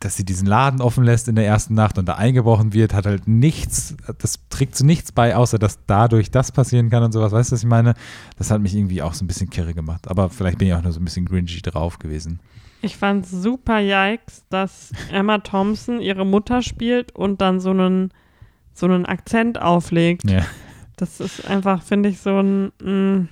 dass 0.00 0.16
sie 0.16 0.24
diesen 0.24 0.46
Laden 0.46 0.80
offen 0.80 1.02
lässt 1.02 1.26
in 1.26 1.34
der 1.34 1.46
ersten 1.46 1.74
Nacht 1.74 1.98
und 1.98 2.06
da 2.08 2.14
eingebrochen 2.14 2.72
wird, 2.72 2.94
hat 2.94 3.06
halt 3.06 3.26
nichts, 3.26 3.96
das 4.18 4.38
trägt 4.48 4.76
zu 4.76 4.86
nichts 4.86 5.10
bei, 5.10 5.34
außer 5.34 5.58
dass 5.58 5.80
dadurch 5.86 6.30
das 6.30 6.52
passieren 6.52 6.88
kann 6.88 7.02
und 7.02 7.12
sowas. 7.12 7.32
Weißt 7.32 7.50
du, 7.50 7.54
was 7.54 7.62
ich 7.62 7.68
meine? 7.68 7.94
Das 8.36 8.50
hat 8.50 8.60
mich 8.60 8.76
irgendwie 8.76 9.02
auch 9.02 9.14
so 9.14 9.24
ein 9.24 9.28
bisschen 9.28 9.50
kirre 9.50 9.74
gemacht. 9.74 10.08
Aber 10.08 10.30
vielleicht 10.30 10.58
bin 10.58 10.68
ich 10.68 10.74
auch 10.74 10.82
nur 10.82 10.92
so 10.92 11.00
ein 11.00 11.04
bisschen 11.04 11.26
gringy 11.26 11.60
drauf 11.62 11.98
gewesen. 11.98 12.38
Ich 12.80 12.96
fand 12.96 13.26
super 13.26 13.80
yikes, 13.80 14.44
dass 14.50 14.92
Emma 15.10 15.38
Thompson 15.38 16.00
ihre 16.00 16.24
Mutter 16.24 16.62
spielt 16.62 17.10
und 17.12 17.40
dann 17.40 17.58
so 17.58 17.70
einen, 17.70 18.12
so 18.74 18.86
einen 18.86 19.04
Akzent 19.04 19.60
auflegt. 19.60 20.30
Ja. 20.30 20.44
Das 20.96 21.18
ist 21.18 21.44
einfach, 21.44 21.82
finde 21.82 22.08
ich, 22.08 22.20
so 22.20 22.38
ein, 22.38 22.72
mm, 22.82 23.28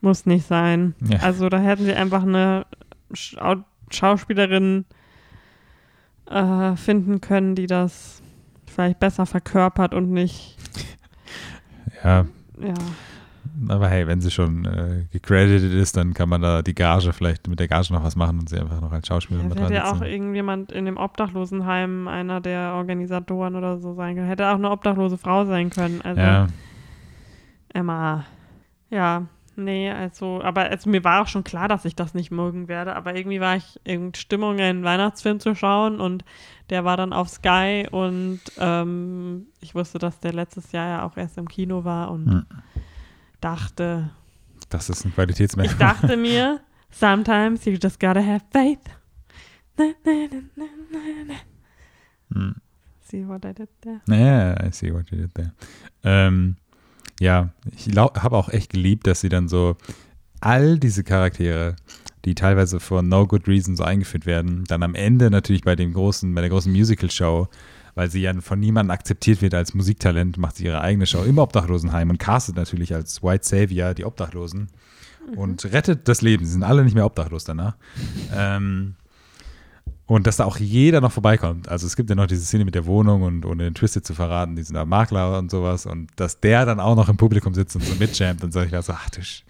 muss 0.00 0.26
nicht 0.26 0.46
sein. 0.46 0.94
Ja. 1.08 1.18
Also 1.20 1.48
da 1.48 1.58
hätten 1.58 1.84
sie 1.84 1.94
einfach 1.94 2.22
eine 2.22 2.66
Schau 3.12 3.56
Schauspielerin 3.90 4.86
äh, 6.30 6.76
finden 6.76 7.20
können, 7.20 7.54
die 7.54 7.66
das 7.66 8.22
vielleicht 8.66 9.00
besser 9.00 9.26
verkörpert 9.26 9.94
und 9.94 10.10
nicht, 10.10 10.56
Ja, 12.02 12.26
ja. 12.60 12.74
Aber 13.68 13.88
hey, 13.88 14.06
wenn 14.06 14.20
sie 14.20 14.30
schon 14.30 14.64
äh, 14.64 15.04
gecredited 15.12 15.72
ist, 15.72 15.96
dann 15.96 16.14
kann 16.14 16.28
man 16.28 16.40
da 16.40 16.62
die 16.62 16.74
Gage 16.74 17.12
vielleicht 17.12 17.48
mit 17.48 17.60
der 17.60 17.68
Gage 17.68 17.92
noch 17.92 18.02
was 18.02 18.16
machen 18.16 18.38
und 18.40 18.48
sie 18.48 18.58
einfach 18.58 18.80
noch 18.80 18.92
als 18.92 19.06
Schauspielerin 19.06 19.48
mit 19.48 19.60
hätte 19.60 19.74
ja 19.74 19.92
auch 19.92 20.00
irgendjemand 20.00 20.72
in 20.72 20.86
dem 20.86 20.96
Obdachlosenheim, 20.96 22.08
einer 22.08 22.40
der 22.40 22.72
Organisatoren 22.74 23.54
oder 23.54 23.78
so 23.78 23.94
sein 23.94 24.16
können. 24.16 24.26
Hätte 24.26 24.48
auch 24.48 24.54
eine 24.54 24.70
obdachlose 24.70 25.18
Frau 25.18 25.44
sein 25.44 25.70
können. 25.70 26.00
Also 26.02 26.20
Ja, 26.20 26.46
Emma. 27.74 28.24
Ja, 28.90 29.26
nee, 29.56 29.90
also, 29.90 30.40
aber 30.42 30.62
also 30.70 30.88
mir 30.90 31.04
war 31.04 31.22
auch 31.22 31.26
schon 31.28 31.44
klar, 31.44 31.68
dass 31.68 31.84
ich 31.84 31.94
das 31.96 32.14
nicht 32.14 32.30
mögen 32.30 32.68
werde, 32.68 32.94
aber 32.96 33.14
irgendwie 33.16 33.40
war 33.40 33.56
ich 33.56 33.80
in 33.84 34.14
Stimmung, 34.14 34.58
einen 34.60 34.82
Weihnachtsfilm 34.84 35.40
zu 35.40 35.54
schauen 35.54 36.00
und 36.00 36.24
der 36.70 36.84
war 36.84 36.96
dann 36.96 37.12
auf 37.12 37.28
Sky 37.28 37.86
und 37.90 38.40
ähm, 38.58 39.46
ich 39.60 39.74
wusste, 39.74 39.98
dass 39.98 40.20
der 40.20 40.32
letztes 40.32 40.72
Jahr 40.72 40.88
ja 40.88 41.04
auch 41.04 41.16
erst 41.16 41.38
im 41.38 41.48
Kino 41.48 41.84
war 41.84 42.10
und 42.10 42.26
Hm. 42.30 42.46
dachte, 43.40 44.10
das 44.68 44.88
ist 44.88 45.04
ein 45.04 45.08
ich 45.08 45.14
Qualitätsmerkmal. 45.14 45.76
dachte 45.78 46.16
mir, 46.16 46.60
sometimes 46.90 47.64
you 47.64 47.76
just 47.82 48.00
gotta 48.00 48.20
have 48.24 48.44
faith. 48.52 48.78
Na, 49.76 49.84
na, 50.04 50.12
na, 50.30 50.40
na, 50.56 50.64
na, 50.92 51.34
na. 51.34 51.34
Hm. 52.40 52.54
See 53.00 53.26
what 53.26 53.44
I 53.44 53.52
did 53.52 53.68
there? 53.82 54.00
Ja, 54.08 54.54
I 54.66 54.70
see 54.72 54.92
what 54.92 55.10
you 55.10 55.18
did 55.18 55.34
there. 55.34 55.52
Ähm, 56.04 56.56
ja, 57.22 57.50
ich 57.76 57.96
habe 57.96 58.36
auch 58.36 58.48
echt 58.48 58.72
geliebt, 58.72 59.06
dass 59.06 59.20
sie 59.20 59.28
dann 59.28 59.48
so 59.48 59.76
all 60.40 60.78
diese 60.78 61.04
Charaktere, 61.04 61.76
die 62.24 62.34
teilweise 62.34 62.80
for 62.80 63.00
no 63.00 63.28
good 63.28 63.46
reason 63.46 63.76
so 63.76 63.84
eingeführt 63.84 64.26
werden, 64.26 64.64
dann 64.66 64.82
am 64.82 64.96
Ende 64.96 65.30
natürlich 65.30 65.62
bei 65.62 65.76
dem 65.76 65.92
großen, 65.92 66.34
bei 66.34 66.40
der 66.40 66.50
großen 66.50 66.72
Musical-Show, 66.72 67.46
weil 67.94 68.10
sie 68.10 68.22
ja 68.22 68.34
von 68.40 68.58
niemandem 68.58 68.90
akzeptiert 68.90 69.40
wird 69.40 69.54
als 69.54 69.72
Musiktalent, 69.72 70.36
macht 70.36 70.56
sie 70.56 70.64
ihre 70.64 70.80
eigene 70.80 71.06
Show 71.06 71.22
im 71.22 71.38
Obdachlosenheim 71.38 72.10
und 72.10 72.18
castet 72.18 72.56
natürlich 72.56 72.92
als 72.92 73.22
White 73.22 73.46
Savior 73.46 73.94
die 73.94 74.04
Obdachlosen 74.04 74.68
und 75.36 75.64
rettet 75.66 76.08
das 76.08 76.22
Leben. 76.22 76.44
Sie 76.44 76.52
sind 76.52 76.64
alle 76.64 76.82
nicht 76.82 76.94
mehr 76.94 77.06
obdachlos 77.06 77.44
danach. 77.44 77.76
ähm, 78.34 78.96
und 80.12 80.26
dass 80.26 80.36
da 80.36 80.44
auch 80.44 80.58
jeder 80.58 81.00
noch 81.00 81.10
vorbeikommt. 81.10 81.70
Also 81.70 81.86
es 81.86 81.96
gibt 81.96 82.10
ja 82.10 82.14
noch 82.14 82.26
diese 82.26 82.44
Szene 82.44 82.66
mit 82.66 82.74
der 82.74 82.84
Wohnung 82.84 83.22
und 83.22 83.46
ohne 83.46 83.64
den 83.64 83.72
Twisted 83.72 84.04
zu 84.04 84.12
verraten, 84.12 84.56
die 84.56 84.62
sind 84.62 84.74
da 84.74 84.84
Makler 84.84 85.38
und 85.38 85.50
sowas. 85.50 85.86
Und 85.86 86.10
dass 86.16 86.38
der 86.38 86.66
dann 86.66 86.80
auch 86.80 86.96
noch 86.96 87.08
im 87.08 87.16
Publikum 87.16 87.54
sitzt 87.54 87.76
und 87.76 87.82
so 87.82 87.94
mitjammt 87.94 88.44
und 88.44 88.52
so, 88.52 88.60
ich 88.60 88.70
dachte 88.70 88.84
so, 88.84 88.92
ach 88.92 89.08
du, 89.08 89.22
Sch 89.22 89.42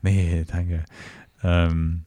nee, 0.00 0.46
danke. 0.50 0.86
Ähm, 1.44 2.04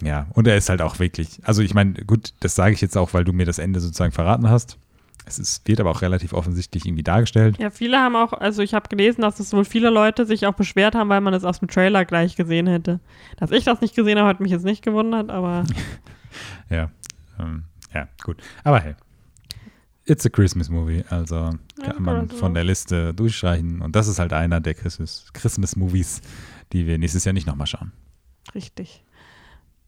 ja, 0.00 0.28
und 0.34 0.46
er 0.46 0.56
ist 0.56 0.68
halt 0.68 0.82
auch 0.82 1.00
wirklich, 1.00 1.40
also 1.42 1.62
ich 1.62 1.74
meine, 1.74 1.94
gut, 1.94 2.32
das 2.38 2.54
sage 2.54 2.74
ich 2.74 2.80
jetzt 2.80 2.96
auch, 2.96 3.12
weil 3.12 3.24
du 3.24 3.32
mir 3.32 3.44
das 3.44 3.58
Ende 3.58 3.80
sozusagen 3.80 4.12
verraten 4.12 4.48
hast. 4.48 4.78
Es 5.24 5.40
ist, 5.40 5.66
wird 5.66 5.80
aber 5.80 5.90
auch 5.90 6.02
relativ 6.02 6.34
offensichtlich 6.34 6.86
irgendwie 6.86 7.02
dargestellt. 7.02 7.58
Ja, 7.58 7.70
viele 7.70 7.98
haben 7.98 8.14
auch, 8.14 8.34
also 8.34 8.62
ich 8.62 8.72
habe 8.72 8.88
gelesen, 8.88 9.22
dass 9.22 9.40
es 9.40 9.52
wohl 9.52 9.64
viele 9.64 9.90
Leute 9.90 10.26
sich 10.26 10.46
auch 10.46 10.54
beschwert 10.54 10.94
haben, 10.94 11.08
weil 11.08 11.20
man 11.20 11.34
es 11.34 11.42
aus 11.42 11.58
dem 11.58 11.66
Trailer 11.66 12.04
gleich 12.04 12.36
gesehen 12.36 12.68
hätte. 12.68 13.00
Dass 13.38 13.50
ich 13.50 13.64
das 13.64 13.80
nicht 13.80 13.96
gesehen 13.96 14.20
habe, 14.20 14.28
hat 14.28 14.38
mich 14.38 14.52
jetzt 14.52 14.64
nicht 14.64 14.84
gewundert, 14.84 15.28
aber 15.28 15.64
Ja, 16.70 16.90
ähm, 17.42 17.64
ja, 17.94 18.08
gut. 18.22 18.42
Aber 18.64 18.80
hey, 18.80 18.94
it's 20.06 20.24
a 20.26 20.28
Christmas 20.28 20.68
Movie, 20.70 21.04
also 21.10 21.50
Ja, 21.80 21.92
kann 21.92 22.02
man 22.02 22.18
Christmas. 22.20 22.40
von 22.40 22.54
der 22.54 22.64
Liste 22.64 23.12
durchstreichen. 23.14 23.82
Und 23.82 23.94
das 23.96 24.08
ist 24.08 24.18
halt 24.18 24.32
einer 24.32 24.60
der 24.60 24.74
Christmas, 24.74 25.26
Christmas 25.32 25.76
Movies, 25.76 26.20
die 26.72 26.86
wir 26.86 26.98
nächstes 26.98 27.24
Jahr 27.24 27.32
nicht 27.32 27.46
nochmal 27.46 27.66
schauen. 27.66 27.92
richtig. 28.54 29.04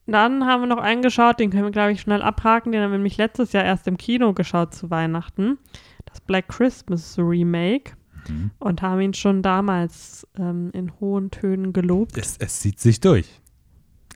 Dann 0.07 0.44
haben 0.44 0.61
wir 0.61 0.66
noch 0.66 0.82
einen 0.82 1.00
geschaut, 1.00 1.40
den 1.40 1.48
können 1.48 1.64
wir, 1.64 1.70
glaube 1.70 1.92
ich, 1.92 2.02
schnell 2.02 2.20
abhaken. 2.20 2.72
Den 2.72 2.82
haben 2.82 2.90
wir 2.90 2.98
nämlich 2.98 3.16
letztes 3.16 3.52
Jahr 3.52 3.64
erst 3.64 3.86
im 3.88 3.96
Kino 3.96 4.34
geschaut 4.34 4.74
zu 4.74 4.90
Weihnachten. 4.90 5.57
Das 6.05 6.20
Black 6.20 6.48
Christmas 6.48 7.16
Remake. 7.18 7.92
Mhm. 8.28 8.50
Und 8.59 8.82
haben 8.82 9.00
ihn 9.00 9.14
schon 9.14 9.40
damals 9.40 10.26
ähm, 10.38 10.70
in 10.74 10.92
hohen 11.00 11.30
Tönen 11.30 11.72
gelobt. 11.72 12.18
Es, 12.18 12.36
es 12.36 12.61
zieht 12.61 12.80
sich 12.80 13.00
durch. 13.00 13.40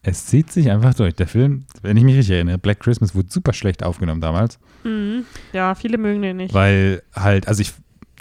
Es 0.03 0.27
zieht 0.27 0.51
sich 0.53 0.71
einfach 0.71 0.95
durch. 0.95 1.15
Der 1.15 1.27
Film, 1.27 1.65
wenn 1.83 1.97
ich 1.97 2.05
mich 2.05 2.17
richtig 2.17 2.35
erinnere, 2.35 2.59
Black 2.59 2.81
Christmas 2.81 3.15
wurde 3.15 3.29
super 3.31 3.53
schlecht 3.53 3.83
aufgenommen 3.83 4.21
damals, 4.21 4.59
Mhm. 4.85 5.25
Ja, 5.53 5.75
viele 5.75 5.99
mögen 5.99 6.23
den 6.23 6.37
nicht. 6.37 6.55
weil 6.55 7.03
halt, 7.15 7.49
also 7.49 7.61
ich 7.61 7.73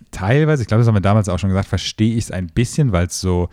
teilweise, 0.09 0.63
ich 0.63 0.67
glaube, 0.67 0.81
das 0.81 0.87
haben 0.87 0.95
wir 0.95 1.01
damals 1.01 1.29
auch 1.29 1.37
schon 1.37 1.49
gesagt, 1.51 1.67
verstehe 1.69 2.15
ich 2.15 2.25
es 2.25 2.31
ein 2.31 2.47
bisschen, 2.47 2.91
weil 2.91 3.05
es 3.07 3.21
so, 3.21 3.49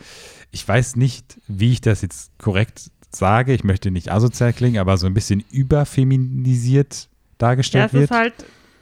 ich 0.53 0.67
weiß 0.67 0.97
nicht, 0.97 1.39
wie 1.47 1.73
ich 1.73 1.81
das 1.83 2.01
jetzt 2.01 2.33
korrekt 2.39 2.91
sage, 3.11 3.53
ich 3.53 3.63
möchte 3.63 3.91
nicht 3.91 4.11
asozial 4.11 4.53
klingen, 4.55 4.79
aber 4.79 4.97
so 4.97 5.07
ein 5.07 5.13
bisschen 5.15 5.45
überfeminisiert 5.51 6.95
Ja, 6.95 7.09
dargestellt 7.39 7.87
es 7.89 7.93
wird. 7.93 8.05
ist 8.05 8.11
halt, 8.17 8.35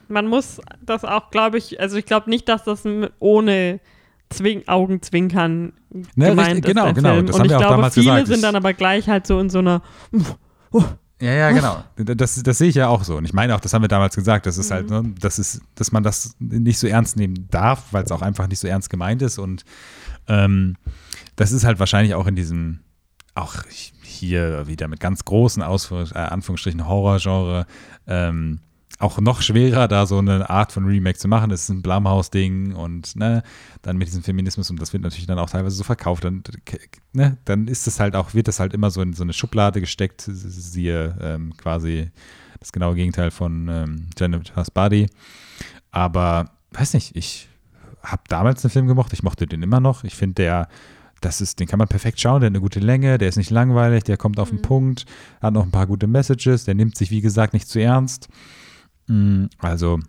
man 0.07 0.27
muss 0.27 0.61
das 0.85 1.03
auch, 1.03 1.29
glaube 1.31 1.57
ich, 1.57 1.79
also 1.79 1.97
ich 1.97 2.05
glaube 2.05 2.29
nicht, 2.29 2.47
dass 2.47 2.63
das 2.63 2.83
ohne 3.19 3.79
Zwing 4.33 4.67
Augenzwinkern 4.67 5.73
Ne, 5.91 6.03
gemeint 6.15 6.39
richtig, 6.39 6.57
ist, 6.65 6.65
genau, 6.67 6.83
der 6.85 6.93
genau, 6.93 7.13
Film. 7.13 7.25
das 7.27 7.35
Und 7.35 7.39
haben 7.41 7.45
ich 7.45 7.51
wir 7.51 7.57
auch 7.57 7.61
glaube, 7.61 7.75
damals 7.75 7.93
viele 7.93 8.05
gesagt. 8.11 8.27
sind 8.27 8.43
dann 8.43 8.55
aber 8.55 8.73
gleich 8.73 9.07
halt 9.07 9.27
so 9.27 9.39
in 9.39 9.49
so 9.49 9.59
einer, 9.59 9.81
Ja, 11.21 11.31
ja, 11.31 11.51
genau. 11.51 11.83
Das, 11.95 12.41
das 12.41 12.57
sehe 12.57 12.67
ich 12.69 12.75
ja 12.75 12.87
auch 12.89 13.03
so. 13.03 13.15
Und 13.15 13.25
ich 13.25 13.33
meine 13.33 13.55
auch, 13.55 13.59
das 13.61 13.73
haben 13.73 13.81
wir 13.83 13.87
damals 13.87 14.15
gesagt, 14.15 14.45
das 14.45 14.57
ist 14.57 14.69
Mhm. 14.71 14.73
halt, 14.73 14.89
ne, 14.89 15.13
das 15.19 15.39
ist, 15.39 15.61
dass 15.75 15.91
man 15.91 16.03
das 16.03 16.35
nicht 16.39 16.79
so 16.79 16.87
ernst 16.87 17.15
nehmen 17.15 17.47
darf, 17.49 17.85
weil 17.91 18.03
es 18.03 18.11
auch 18.11 18.21
einfach 18.21 18.47
nicht 18.47 18.59
so 18.59 18.67
ernst 18.67 18.89
gemeint 18.89 19.21
ist. 19.21 19.37
Und 19.37 19.63
ähm, 20.27 20.75
das 21.35 21.51
ist 21.51 21.63
halt 21.63 21.79
wahrscheinlich 21.79 22.15
auch 22.15 22.27
in 22.27 22.35
diesem, 22.35 22.79
auch 23.35 23.55
hier 24.01 24.67
wieder 24.67 24.87
mit 24.87 24.99
ganz 24.99 25.23
großen 25.23 25.63
Ausführ 25.63 26.07
äh, 26.13 26.17
Anführungsstrichen 26.19 26.87
Horrorgenre, 26.87 27.67
ähm, 28.07 28.59
auch 28.99 29.19
noch 29.19 29.41
schwerer, 29.41 29.87
da 29.87 30.05
so 30.05 30.17
eine 30.17 30.49
Art 30.49 30.71
von 30.71 30.85
Remake 30.85 31.17
zu 31.17 31.27
machen. 31.27 31.49
Das 31.49 31.63
ist 31.63 31.69
ein 31.69 31.81
Blumhouse-Ding 31.81 32.73
und 32.73 33.15
ne, 33.15 33.43
dann 33.81 33.97
mit 33.97 34.07
diesem 34.07 34.23
Feminismus 34.23 34.69
und 34.69 34.81
das 34.81 34.93
wird 34.93 35.03
natürlich 35.03 35.27
dann 35.27 35.39
auch 35.39 35.49
teilweise 35.49 35.75
so 35.75 35.83
verkauft. 35.83 36.25
Und, 36.25 36.49
ne, 37.13 37.37
dann 37.45 37.67
ist 37.67 37.87
es 37.87 37.99
halt 37.99 38.15
auch, 38.15 38.33
wird 38.33 38.47
das 38.47 38.59
halt 38.59 38.73
immer 38.73 38.91
so 38.91 39.01
in 39.01 39.13
so 39.13 39.23
eine 39.23 39.33
Schublade 39.33 39.81
gesteckt, 39.81 40.21
siehe 40.21 41.17
ähm, 41.21 41.55
quasi 41.57 42.11
das 42.59 42.71
genaue 42.71 42.95
Gegenteil 42.95 43.31
von 43.31 43.67
ähm, 43.67 44.07
Jennifer's 44.17 44.71
Body. 44.71 45.07
Aber 45.91 46.51
weiß 46.71 46.93
nicht, 46.93 47.15
ich 47.15 47.49
habe 48.01 48.23
damals 48.27 48.61
den 48.61 48.71
Film 48.71 48.87
gemocht, 48.87 49.13
ich 49.13 49.23
mochte 49.23 49.47
den 49.47 49.63
immer 49.63 49.79
noch. 49.79 50.03
Ich 50.03 50.15
finde, 50.15 50.35
der, 50.35 50.67
das 51.21 51.41
ist, 51.41 51.59
den 51.59 51.67
kann 51.67 51.79
man 51.79 51.87
perfekt 51.87 52.19
schauen, 52.19 52.41
der 52.41 52.47
hat 52.47 52.51
eine 52.51 52.61
gute 52.61 52.79
Länge, 52.79 53.17
der 53.17 53.29
ist 53.29 53.37
nicht 53.37 53.49
langweilig, 53.49 54.03
der 54.03 54.17
kommt 54.17 54.39
auf 54.39 54.49
den 54.49 54.61
Punkt, 54.61 55.05
hat 55.41 55.53
noch 55.53 55.63
ein 55.63 55.71
paar 55.71 55.87
gute 55.87 56.07
Messages, 56.07 56.65
der 56.65 56.75
nimmt 56.75 56.97
sich, 56.97 57.11
wie 57.11 57.21
gesagt, 57.21 57.53
nicht 57.53 57.67
zu 57.67 57.79
ernst. 57.79 58.29
Mm, 59.07 59.45
Also, 59.59 59.99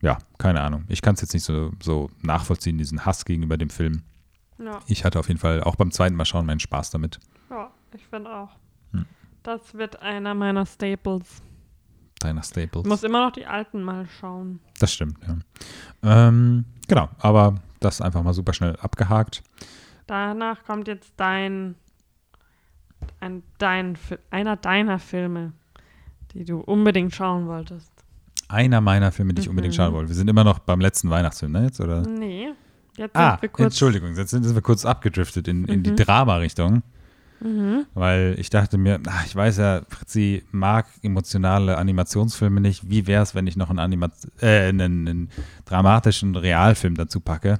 ja, 0.00 0.18
keine 0.38 0.60
Ahnung. 0.60 0.84
Ich 0.88 1.02
kann 1.02 1.14
es 1.14 1.20
jetzt 1.22 1.34
nicht 1.34 1.44
so, 1.44 1.72
so 1.82 2.10
nachvollziehen, 2.22 2.78
diesen 2.78 3.04
Hass 3.04 3.24
gegenüber 3.24 3.56
dem 3.56 3.70
Film. 3.70 4.02
ja, 4.58 4.80
Ich 4.86 5.04
hatte 5.04 5.18
auf 5.18 5.28
jeden 5.28 5.40
Fall 5.40 5.62
auch 5.62 5.76
beim 5.76 5.90
zweiten 5.90 6.16
Mal 6.16 6.24
schauen 6.24 6.46
meinen 6.46 6.60
Spaß 6.60 6.90
damit. 6.90 7.18
ja 7.50 7.70
ich 7.94 8.04
finde 8.06 8.30
auch. 8.34 8.50
Hm. 8.92 9.06
Das 9.42 9.74
wird 9.74 10.00
einer 10.02 10.34
meiner 10.34 10.66
Staples. 10.66 11.40
Deiner 12.18 12.42
Staples. 12.42 12.84
Ich 12.84 12.88
muss 12.88 13.02
immer 13.02 13.24
noch 13.26 13.32
die 13.32 13.46
alten 13.46 13.82
mal 13.82 14.06
schauen. 14.20 14.60
Das 14.78 14.92
stimmt, 14.92 15.18
ja. 15.26 15.36
Ähm, 16.02 16.64
genau, 16.88 17.08
aber 17.18 17.54
das 17.80 18.00
einfach 18.00 18.22
mal 18.22 18.34
super 18.34 18.52
schnell 18.52 18.76
abgehakt. 18.76 19.42
Danach 20.06 20.64
kommt 20.64 20.88
jetzt 20.88 21.12
dein, 21.16 21.74
ein, 23.20 23.42
dein, 23.58 23.98
einer 24.30 24.56
deiner 24.56 24.98
Filme, 24.98 25.52
die 26.36 26.44
du 26.44 26.58
unbedingt 26.60 27.14
schauen 27.14 27.46
wolltest. 27.46 27.90
Einer 28.48 28.80
meiner 28.80 29.10
Filme, 29.10 29.34
die 29.34 29.42
ich 29.42 29.48
unbedingt 29.48 29.74
Mhm. 29.74 29.76
schauen 29.76 29.92
wollte. 29.94 30.08
Wir 30.10 30.14
sind 30.16 30.28
immer 30.28 30.44
noch 30.44 30.58
beim 30.60 30.80
letzten 30.80 31.10
Weihnachtsfilm, 31.10 31.52
ne, 31.52 31.64
jetzt, 31.64 31.80
oder? 31.80 32.02
Nee, 32.02 32.48
jetzt 32.96 33.16
Ah, 33.16 33.32
sind 33.32 33.42
wir 33.42 33.48
kurz. 33.48 33.64
Entschuldigung, 33.66 34.14
jetzt 34.14 34.30
sind 34.30 34.54
wir 34.54 34.62
kurz 34.62 34.84
abgedriftet 34.84 35.48
in, 35.48 35.64
in 35.66 35.82
die 35.82 35.90
Mhm. 35.90 35.96
Drama-Richtung, 35.96 36.82
Mhm. 37.40 37.86
weil 37.94 38.36
ich 38.38 38.50
dachte 38.50 38.78
mir, 38.78 39.00
ach, 39.08 39.26
ich 39.26 39.34
weiß 39.34 39.56
ja, 39.56 39.82
Fritzi 39.88 40.44
mag 40.52 40.86
emotionale 41.02 41.76
Animationsfilme 41.78 42.60
nicht. 42.60 42.88
Wie 42.88 43.06
wäre 43.06 43.22
es, 43.22 43.34
wenn 43.34 43.46
ich 43.46 43.56
noch 43.56 43.70
einen, 43.70 43.78
Anima 43.80 44.10
äh, 44.40 44.68
einen, 44.68 45.08
einen 45.08 45.30
dramatischen 45.64 46.36
Realfilm 46.36 46.94
dazu 46.94 47.20
packe? 47.20 47.58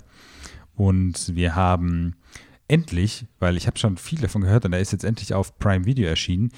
Und 0.76 1.34
wir 1.34 1.56
haben 1.56 2.14
endlich, 2.68 3.26
weil 3.40 3.56
ich 3.56 3.66
habe 3.66 3.78
schon 3.78 3.96
viel 3.96 4.20
davon 4.20 4.42
gehört 4.42 4.64
und 4.66 4.72
er 4.72 4.80
ist 4.80 4.92
jetzt 4.92 5.04
endlich 5.04 5.34
auf 5.34 5.58
Prime 5.58 5.84
Video 5.84 6.06
erschienen, 6.08 6.50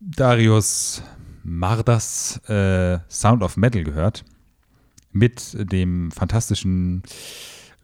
Darius 0.00 1.02
Mardas 1.46 2.38
äh, 2.48 2.98
Sound 3.08 3.42
of 3.42 3.56
Metal 3.56 3.84
gehört. 3.84 4.24
Mit 5.12 5.56
dem 5.72 6.10
fantastischen 6.10 7.02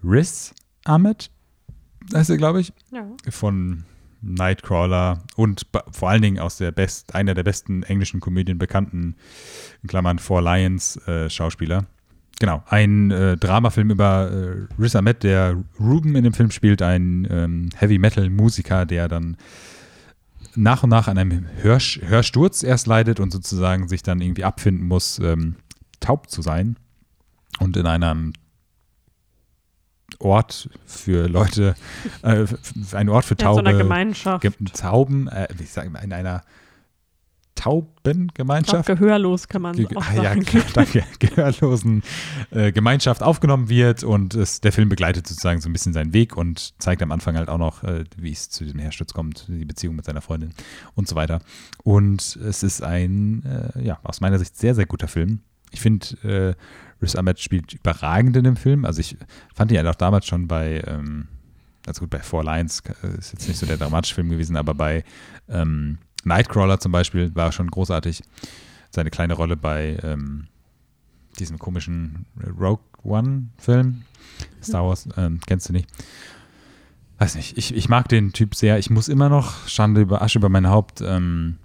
Riz 0.05 0.53
Ahmed, 0.85 1.31
heißt 2.13 2.29
er, 2.31 2.37
glaube 2.37 2.61
ich, 2.61 2.73
Ja. 2.91 3.07
von 3.31 3.85
Nightcrawler 4.21 5.23
und 5.37 5.67
vor 5.91 6.11
allen 6.11 6.23
Dingen 6.23 6.39
aus 6.39 6.59
der 6.59 6.73
best, 6.73 7.15
einer 7.15 7.35
der 7.35 7.43
besten 7.43 7.83
englischen 7.85 8.21
Komödien 8.21 8.59
bekannten, 8.59 9.17
in 9.83 9.89
Klammern 9.89 10.19
Four 10.19 10.43
Lions 10.43 10.97
äh, 11.09 11.31
Schauspieler. 11.31 11.87
Genau, 12.39 12.63
ein 12.67 13.11
äh, 13.13 13.37
Dramafilm 13.37 13.91
über 13.91 14.31
äh, 14.31 14.81
Riz 14.83 14.95
Ahmed, 14.97 15.23
der 15.23 15.63
Ruben 15.79 16.17
in 16.17 16.25
dem 16.25 16.33
Film 16.35 16.51
spielt, 16.51 16.83
ein 16.83 17.27
ähm, 17.31 17.69
Heavy 17.77 17.99
Metal 17.99 18.29
Musiker, 18.29 18.85
der 18.85 19.09
dann 19.09 19.37
nach 20.55 20.83
und 20.83 20.91
nach 20.91 21.09
an 21.09 21.19
einem 21.19 21.47
Hörsch 21.61 22.01
Hörsturz 22.03 22.63
erst 22.63 22.87
leidet 22.87 23.21
und 23.21 23.33
sozusagen 23.33 23.89
sich 23.89 24.03
dann 24.03 24.21
irgendwie 24.21 24.45
abfinden 24.45 24.87
muss, 24.87 25.19
ähm, 25.19 25.57
taub 26.01 26.31
zu 26.31 26.43
sein 26.43 26.77
und 27.59 27.77
in 27.77 27.87
einem 27.87 28.33
Ort 30.19 30.69
für 30.85 31.29
Leute, 31.29 31.75
äh, 32.23 32.47
ein 32.93 33.09
Ort 33.09 33.25
für 33.25 33.35
Ja, 33.39 33.51
in 33.51 33.55
so 33.55 33.61
Taube. 33.63 33.69
einer 33.69 33.79
Gemeinschaft. 33.79 34.43
Ge 34.43 34.53
Tauben, 34.73 35.29
äh, 35.29 35.49
wie 35.57 35.65
sagen 35.65 35.93
wir, 35.93 36.03
in 36.03 36.13
einer 36.13 36.43
Ich 37.55 37.65
glaub, 37.65 37.95
Taubengemeinschaft? 38.03 38.87
gehörlos 38.87 39.47
kann 39.47 39.63
man 39.63 39.77
Ge 39.77 39.87
auch 39.95 40.05
ah, 40.05 40.15
ja, 40.15 40.23
sagen. 40.25 40.45
ge- 40.45 40.63
danke, 40.75 41.05
gehörlosen 41.21 42.03
äh, 42.51 42.73
Gemeinschaft 42.73 43.23
aufgenommen 43.23 43.69
wird 43.69 44.03
und 44.03 44.35
es, 44.35 44.61
der 44.61 44.73
Film 44.73 44.89
begleitet 44.89 45.27
sozusagen 45.29 45.61
so 45.61 45.69
ein 45.69 45.73
bisschen 45.73 45.93
seinen 45.93 46.13
Weg 46.13 46.37
und 46.37 46.75
zeigt 46.83 47.03
am 47.03 47.13
Anfang 47.13 47.37
halt 47.37 47.49
auch 47.49 47.59
noch, 47.59 47.85
äh, 47.85 48.05
wie 48.17 48.33
es 48.33 48.51
zu 48.51 48.65
dem 48.65 48.79
Hersturz 48.81 49.13
kommt, 49.13 49.47
die 49.49 49.65
Beziehung 49.65 49.95
mit 49.95 50.05
seiner 50.05 50.23
Freundin 50.23 50.51
und 50.95 51.07
so 51.09 51.15
weiter. 51.15 51.41
Und 51.85 52.37
es 52.37 52.63
ist 52.65 52.83
ein, 52.83 53.45
äh, 53.45 53.85
ja, 53.85 54.01
aus 54.03 54.21
meiner 54.21 54.39
Sicht 54.39 54.57
sehr, 54.57 54.75
sehr 54.75 54.87
guter 54.87 55.07
Film. 55.07 55.41
Ich 55.71 55.81
finde, 55.81 56.07
äh, 56.25 56.55
Riz 57.03 57.15
Ahmed 57.15 57.39
spielt 57.39 57.73
überragend 57.75 58.37
in 58.37 58.45
dem 58.45 58.57
Film. 58.57 58.85
Also 58.85 59.01
ich 59.01 59.17
fand 59.55 59.71
ihn 59.71 59.77
ja 59.77 59.89
auch 59.91 59.95
damals 59.95 60.27
schon 60.27 60.49
bei, 60.49 60.83
ähm, 60.87 61.29
also 61.87 62.01
gut, 62.01 62.11
bei 62.11 62.21
Four 62.21 62.45
Lions 62.45 62.83
äh, 63.03 63.19
ist 63.19 63.33
jetzt 63.33 63.47
nicht 63.47 63.59
so 63.59 63.67
der 63.67 63.77
dramatische 63.77 64.15
Film 64.15 64.31
gewesen, 64.31 64.57
aber 64.57 64.75
bei 64.75 65.05
ähm, 65.49 65.99
Nightcrawler 66.25 66.79
zum 66.81 66.93
Beispiel 66.93 67.35
war 67.35 67.53
schon 67.53 67.71
großartig. 67.71 68.23
Seine 68.91 69.11
kleine 69.11 69.35
Rolle 69.35 69.57
bei 69.57 69.99
ähm, 70.03 70.49
diesem 71.39 71.59
komischen 71.59 72.27
Rogue 72.59 72.85
One-Film. 73.03 74.03
Star 74.63 74.87
Wars, 74.87 75.09
ähm, 75.17 75.41
kennst 75.47 75.69
du 75.69 75.73
nicht? 75.73 75.89
Weiß 77.19 77.35
nicht, 77.37 77.57
ich, 77.57 77.75
ich 77.75 77.89
mag 77.89 78.09
den 78.09 78.33
Typ 78.33 78.55
sehr. 78.55 78.79
Ich 78.79 78.91
muss 78.91 79.09
immer 79.09 79.29
noch, 79.29 79.67
Schande 79.69 80.01
über 80.03 80.23
Asche 80.23 80.39
über 80.39 80.49
mein 80.49 80.69
Haupt, 80.69 81.01
ähm, 81.01 81.59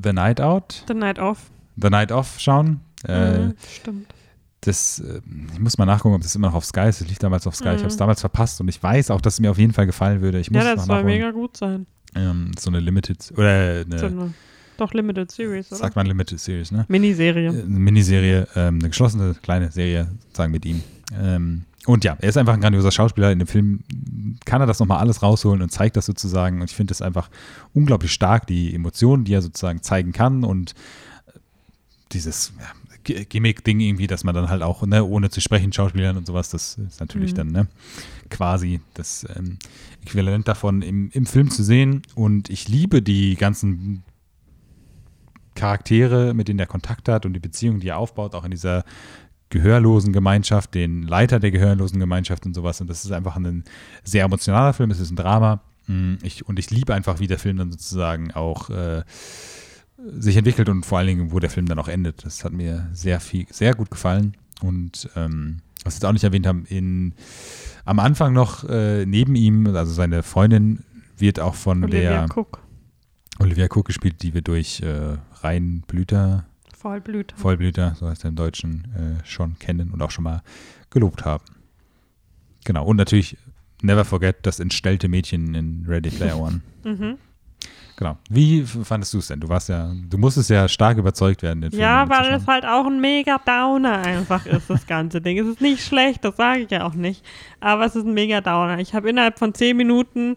The 0.00 0.12
Night 0.12 0.40
Out, 0.40 0.84
The 0.88 0.94
Night 0.94 1.18
Off. 1.18 1.50
The 1.76 1.88
Night 1.90 2.12
Off 2.12 2.38
schauen. 2.38 2.80
Äh, 3.04 3.38
Mhm, 3.38 3.54
stimmt. 3.74 4.14
Das, 4.62 4.98
äh, 5.00 5.20
ich 5.52 5.58
muss 5.60 5.78
mal 5.78 5.86
nachgucken, 5.86 6.14
ob 6.14 6.22
das 6.22 6.34
immer 6.34 6.48
noch 6.48 6.54
auf 6.54 6.64
Sky 6.66 6.88
ist. 6.88 7.00
Es 7.00 7.08
lief 7.08 7.18
damals 7.18 7.46
auf 7.46 7.54
Sky. 7.56 7.68
Ich 7.70 7.74
Mhm. 7.76 7.78
habe 7.78 7.86
es 7.88 7.96
damals 7.96 8.20
verpasst 8.20 8.60
und 8.60 8.68
ich 8.68 8.82
weiß 8.82 9.10
auch, 9.10 9.20
dass 9.20 9.34
es 9.34 9.40
mir 9.40 9.50
auf 9.50 9.58
jeden 9.58 9.72
Fall 9.72 9.86
gefallen 9.86 10.20
würde. 10.20 10.38
Ich 10.40 10.50
muss 10.50 10.62
Ja, 10.62 10.70
es 10.72 10.76
das 10.76 10.86
soll 10.86 11.04
mega 11.04 11.30
gut 11.30 11.56
sein. 11.56 11.86
Ähm, 12.14 12.50
so 12.58 12.70
eine 12.70 12.80
Limited 12.80 13.32
oder 13.36 13.84
eine, 13.86 13.98
So 13.98 14.06
eine, 14.06 14.34
doch 14.76 14.92
Limited 14.92 15.30
Series, 15.30 15.68
oder? 15.70 15.76
sagt 15.78 15.96
man 15.96 16.06
Limited 16.06 16.40
Series, 16.40 16.72
ne? 16.72 16.84
Miniserie. 16.88 17.50
Eine 17.50 17.62
Miniserie, 17.64 18.48
ähm, 18.56 18.78
eine 18.80 18.88
geschlossene 18.88 19.34
kleine 19.42 19.70
Serie, 19.70 20.08
sagen 20.32 20.50
mit 20.52 20.64
ihm. 20.66 20.82
Ähm, 21.18 21.62
und 21.86 22.04
ja, 22.04 22.16
er 22.20 22.28
ist 22.28 22.36
einfach 22.36 22.52
ein 22.54 22.60
grandioser 22.60 22.90
Schauspieler. 22.90 23.32
In 23.32 23.38
dem 23.38 23.48
Film 23.48 23.80
kann 24.44 24.60
er 24.60 24.66
das 24.66 24.78
nochmal 24.80 24.98
alles 24.98 25.22
rausholen 25.22 25.62
und 25.62 25.70
zeigt 25.70 25.96
das 25.96 26.04
sozusagen. 26.06 26.60
Und 26.60 26.70
ich 26.70 26.76
finde 26.76 26.92
es 26.92 27.00
einfach 27.00 27.30
unglaublich 27.72 28.12
stark, 28.12 28.46
die 28.46 28.74
Emotionen, 28.74 29.24
die 29.24 29.32
er 29.32 29.40
sozusagen 29.42 29.82
zeigen 29.82 30.12
kann 30.12 30.44
und 30.44 30.72
äh, 31.28 31.32
dieses 32.12 32.52
ja, 32.58 32.66
Gimmick-Ding 33.04 33.80
irgendwie, 33.80 34.06
dass 34.06 34.24
man 34.24 34.34
dann 34.34 34.48
halt 34.48 34.62
auch, 34.62 34.84
ne, 34.86 35.04
ohne 35.04 35.30
zu 35.30 35.40
sprechen, 35.40 35.72
Schauspielern 35.72 36.16
und 36.16 36.26
sowas, 36.26 36.50
das 36.50 36.78
ist 36.78 37.00
natürlich 37.00 37.32
Mhm. 37.32 37.36
dann, 37.36 37.52
ne, 37.52 37.66
quasi 38.28 38.80
das 38.94 39.26
ähm, 39.36 39.58
Äquivalent 40.02 40.46
davon 40.48 40.82
im, 40.82 41.10
im 41.12 41.26
Film 41.26 41.50
zu 41.50 41.62
sehen. 41.62 42.02
Und 42.14 42.48
ich 42.50 42.68
liebe 42.68 43.02
die 43.02 43.36
ganzen 43.36 44.02
Charaktere, 45.54 46.32
mit 46.34 46.48
denen 46.48 46.58
er 46.58 46.66
Kontakt 46.66 47.08
hat 47.08 47.26
und 47.26 47.32
die 47.32 47.40
Beziehung, 47.40 47.80
die 47.80 47.88
er 47.88 47.98
aufbaut, 47.98 48.34
auch 48.34 48.44
in 48.44 48.50
dieser 48.50 48.84
gehörlosen 49.50 50.12
Gemeinschaft, 50.12 50.74
den 50.74 51.02
Leiter 51.02 51.40
der 51.40 51.50
gehörlosen 51.50 51.98
Gemeinschaft 51.98 52.46
und 52.46 52.54
sowas. 52.54 52.80
Und 52.80 52.88
das 52.88 53.04
ist 53.04 53.10
einfach 53.10 53.36
ein 53.36 53.64
sehr 54.04 54.24
emotionaler 54.24 54.72
Film, 54.72 54.90
es 54.92 55.00
ist 55.00 55.10
ein 55.10 55.16
Drama. 55.16 55.60
Mm, 55.88 56.14
Ich, 56.22 56.46
und 56.46 56.58
ich 56.60 56.70
liebe 56.70 56.94
einfach, 56.94 57.18
wie 57.18 57.26
der 57.26 57.38
Film 57.40 57.56
dann 57.56 57.72
sozusagen 57.72 58.30
auch 58.30 58.70
äh, 58.70 59.02
sich 60.18 60.36
entwickelt 60.36 60.68
und 60.68 60.84
vor 60.84 60.98
allen 60.98 61.06
Dingen, 61.08 61.32
wo 61.32 61.38
der 61.38 61.50
Film 61.50 61.66
dann 61.66 61.78
auch 61.78 61.88
endet. 61.88 62.24
Das 62.24 62.44
hat 62.44 62.52
mir 62.52 62.88
sehr 62.92 63.20
viel, 63.20 63.46
sehr 63.50 63.74
gut 63.74 63.90
gefallen. 63.90 64.36
Und 64.62 65.08
ähm, 65.16 65.58
was 65.84 65.94
wir 65.94 65.96
jetzt 65.98 66.04
auch 66.04 66.12
nicht 66.12 66.24
erwähnt 66.24 66.46
haben, 66.46 66.64
in, 66.66 67.14
am 67.84 67.98
Anfang 67.98 68.32
noch 68.32 68.68
äh, 68.68 69.06
neben 69.06 69.34
ihm, 69.34 69.66
also 69.66 69.92
seine 69.92 70.22
Freundin 70.22 70.84
wird 71.16 71.40
auch 71.40 71.54
von 71.54 71.84
Olivia 71.84 72.26
der 72.26 72.36
Cook. 72.36 72.60
Olivia 73.38 73.66
Cook 73.66 73.86
gespielt, 73.86 74.22
die 74.22 74.34
wir 74.34 74.42
durch 74.42 74.80
äh, 74.82 75.16
Reinblüter, 75.42 76.44
Vollblüter. 76.76 77.36
Vollblüter, 77.36 77.94
so 77.98 78.08
heißt 78.08 78.24
er 78.24 78.30
im 78.30 78.36
Deutschen, 78.36 78.88
äh, 78.94 79.26
schon 79.26 79.58
kennen 79.58 79.90
und 79.90 80.00
auch 80.00 80.10
schon 80.10 80.24
mal 80.24 80.42
gelobt 80.88 81.24
haben. 81.24 81.44
Genau, 82.64 82.86
und 82.86 82.96
natürlich 82.96 83.36
Never 83.82 84.04
Forget 84.04 84.38
das 84.42 84.60
entstellte 84.60 85.08
Mädchen 85.08 85.54
in 85.54 85.84
Ready 85.86 86.10
Player 86.10 86.38
One. 86.38 86.60
Mhm. 86.82 87.18
Genau. 88.00 88.16
Wie 88.30 88.64
fandest 88.64 89.12
du 89.12 89.18
es 89.18 89.26
denn? 89.26 89.40
Du 89.40 89.50
warst 89.50 89.68
ja, 89.68 89.92
du 90.08 90.16
musstest 90.16 90.48
ja 90.48 90.66
stark 90.68 90.96
überzeugt 90.96 91.42
werden, 91.42 91.60
den 91.60 91.70
Film 91.70 91.82
Ja, 91.82 92.08
weil 92.08 92.32
es 92.32 92.46
halt 92.46 92.64
auch 92.64 92.86
ein 92.86 92.98
mega 92.98 93.36
Downer 93.44 93.98
einfach 93.98 94.46
ist, 94.46 94.70
das 94.70 94.86
ganze 94.86 95.20
Ding. 95.20 95.38
Es 95.38 95.46
ist 95.46 95.60
nicht 95.60 95.84
schlecht, 95.84 96.24
das 96.24 96.38
sage 96.38 96.60
ich 96.60 96.70
ja 96.70 96.86
auch 96.86 96.94
nicht. 96.94 97.22
Aber 97.60 97.84
es 97.84 97.94
ist 97.94 98.06
ein 98.06 98.14
mega 98.14 98.40
Downer. 98.40 98.78
Ich 98.78 98.94
habe 98.94 99.10
innerhalb 99.10 99.38
von 99.38 99.52
zehn 99.52 99.76
Minuten 99.76 100.36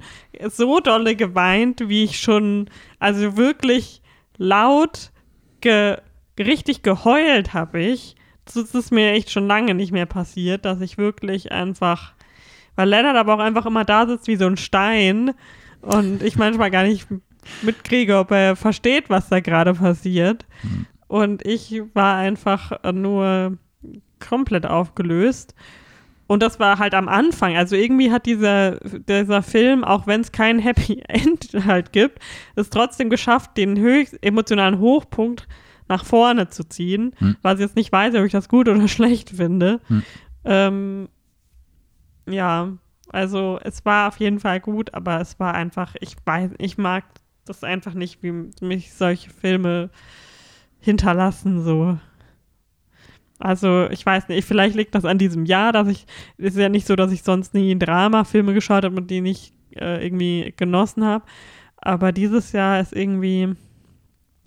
so 0.50 0.82
dolle 0.82 1.16
geweint, 1.16 1.88
wie 1.88 2.04
ich 2.04 2.20
schon, 2.20 2.70
also 3.00 3.38
wirklich 3.38 4.02
laut, 4.36 5.14
ge, 5.62 6.00
richtig 6.38 6.84
geheult 6.84 7.54
habe 7.54 7.80
ich. 7.80 8.18
Das 8.44 8.58
ist 8.58 8.92
mir 8.92 9.14
echt 9.14 9.32
schon 9.32 9.48
lange 9.48 9.74
nicht 9.74 9.94
mehr 9.94 10.06
passiert, 10.06 10.66
dass 10.66 10.82
ich 10.82 10.98
wirklich 10.98 11.54
einfach, 11.54 12.12
weil 12.76 12.90
Leonard 12.90 13.16
aber 13.16 13.36
auch 13.36 13.40
einfach 13.40 13.66
immer 13.66 13.86
da 13.86 14.06
sitzt 14.06 14.28
wie 14.28 14.36
so 14.36 14.48
ein 14.48 14.58
Stein 14.58 15.32
und 15.80 16.22
ich 16.22 16.36
manchmal 16.36 16.70
gar 16.70 16.84
nicht 16.84 17.08
mitkriege, 17.62 18.18
ob 18.18 18.32
er 18.32 18.56
versteht, 18.56 19.10
was 19.10 19.30
da 19.30 19.40
gerade 19.40 19.74
passiert. 19.74 20.46
Und 21.08 21.46
ich 21.46 21.82
war 21.94 22.18
einfach 22.18 22.72
nur 22.94 23.58
komplett 24.20 24.66
aufgelöst. 24.66 25.54
Und 26.28 26.42
das 26.42 26.60
war 26.60 26.80
halt 26.80 26.94
am 26.94 27.10
Anfang. 27.10 27.58
Also 27.58 27.76
irgendwie 27.76 28.12
hat 28.12 28.26
dieser, 28.26 28.80
dieser 28.80 29.44
Film, 29.44 29.84
auch 29.84 30.08
wenn 30.08 30.22
es 30.22 30.32
kein 30.32 30.60
Happy 30.60 31.04
End 31.08 31.50
halt 31.66 31.92
gibt, 31.92 32.20
es 32.56 32.70
trotzdem 32.70 33.10
geschafft, 33.10 33.58
den 33.58 33.78
höchst 33.78 34.18
emotionalen 34.24 34.80
Hochpunkt 34.80 35.48
nach 35.90 36.06
vorne 36.06 36.50
zu 36.50 36.64
ziehen. 36.64 37.14
Hm. 37.18 37.36
Was 37.42 37.56
ich 37.56 37.66
jetzt 37.66 37.76
nicht 37.76 37.92
weiß, 37.92 38.16
ob 38.16 38.26
ich 38.26 38.32
das 38.32 38.50
gut 38.50 38.68
oder 38.68 38.88
schlecht 38.88 39.32
finde. 39.32 39.82
Hm. 39.88 40.04
Ähm, 40.46 41.10
ja, 42.28 42.70
also 43.10 43.60
es 43.62 43.86
war 43.86 44.08
auf 44.08 44.18
jeden 44.18 44.40
Fall 44.40 44.60
gut, 44.60 44.94
aber 44.94 45.20
es 45.20 45.40
war 45.40 45.54
einfach, 45.54 45.96
ich 46.00 46.16
weiß, 46.26 46.52
ich 46.58 46.78
mag 46.78 47.04
das 47.46 47.64
einfach 47.64 47.94
nicht, 47.94 48.24
wie 48.24 48.32
mich 48.62 48.94
solche 48.94 49.30
Filme 49.30 49.90
hinterlassen, 50.80 51.64
so. 51.64 51.98
Also, 53.40 53.90
ich 53.90 54.06
weiß 54.06 54.30
nicht, 54.30 54.46
vielleicht 54.48 54.76
liegt 54.76 54.96
das 54.96 55.06
an 55.06 55.18
diesem 55.18 55.46
Jahr, 55.46 55.72
dass 55.74 55.88
ich, 55.88 56.06
es 56.38 56.54
ist 56.54 56.60
ja 56.60 56.70
nicht 56.70 56.88
so, 56.88 56.96
dass 56.96 57.12
ich 57.12 57.24
sonst 57.24 57.54
nie 57.54 57.78
Drama-Filme 57.78 58.54
geschaut 58.54 58.86
habe 58.86 58.96
und 58.96 59.10
die 59.10 59.22
nicht 59.22 59.54
äh, 59.76 60.04
irgendwie 60.06 60.54
genossen 60.56 61.04
habe. 61.04 61.26
Aber 61.78 62.12
dieses 62.12 62.54
Jahr 62.54 62.80
ist 62.80 62.94
irgendwie, 62.94 63.56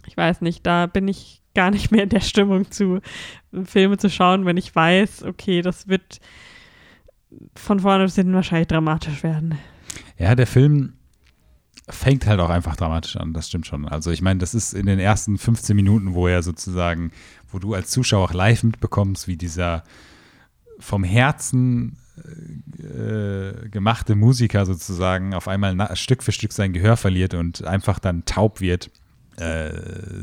ich 0.07 0.17
weiß 0.17 0.41
nicht, 0.41 0.65
da 0.67 0.87
bin 0.87 1.09
ich 1.09 1.43
gar 1.55 1.71
nicht 1.71 1.91
mehr 1.91 2.05
in 2.05 2.09
der 2.09 2.21
Stimmung 2.21 2.71
zu, 2.71 3.01
Filme 3.65 3.99
zu 3.99 4.09
schauen, 4.09 4.47
wenn 4.47 4.57
ich 4.57 4.75
weiß, 4.75 5.25
okay, 5.25 5.63
das 5.63 5.89
wird 5.89 6.21
von 7.55 7.81
vorne 7.81 8.05
bis 8.05 8.15
hinten 8.15 8.35
wahrscheinlich 8.35 8.69
dramatisch 8.69 9.23
werden. 9.23 9.59
Ja, 10.19 10.35
der 10.35 10.47
Film 10.47 10.95
fängt 11.89 12.27
halt 12.27 12.41
auch 12.41 12.51
einfach 12.51 12.77
dramatisch 12.77 13.17
an, 13.17 13.33
das 13.33 13.49
stimmt 13.49 13.67
schon. 13.67 13.87
Also 13.87 14.11
ich 14.11 14.23
meine, 14.23 14.41
das 14.41 14.55
ist 14.55 14.75
in 14.75 14.87
den 14.87 14.99
ersten 14.99 15.39
15 15.39 15.77
Minuten, 15.77 16.15
wo 16.15 16.27
er 16.27 16.43
sozusagen, 16.43 17.13
wo 17.51 17.59
du 17.59 17.75
als 17.75 17.91
Zuschauer 17.91 18.25
auch 18.25 18.33
live 18.33 18.65
mitbekommst, 18.65 19.29
wie 19.29 19.37
dieser 19.37 19.85
vom 20.79 21.05
Herzen 21.05 21.97
äh, 22.79 23.69
gemachte 23.69 24.15
Musiker 24.15 24.67
sozusagen 24.67 25.35
auf 25.35 25.49
einmal 25.49 25.97
Stück 25.97 26.23
für 26.23 26.33
Stück 26.33 26.53
sein 26.53 26.73
Gehör 26.73 26.97
verliert 26.97 27.35
und 27.35 27.65
einfach 27.65 27.99
dann 27.99 28.25
taub 28.25 28.61
wird. 28.61 28.91
Äh, 29.37 29.71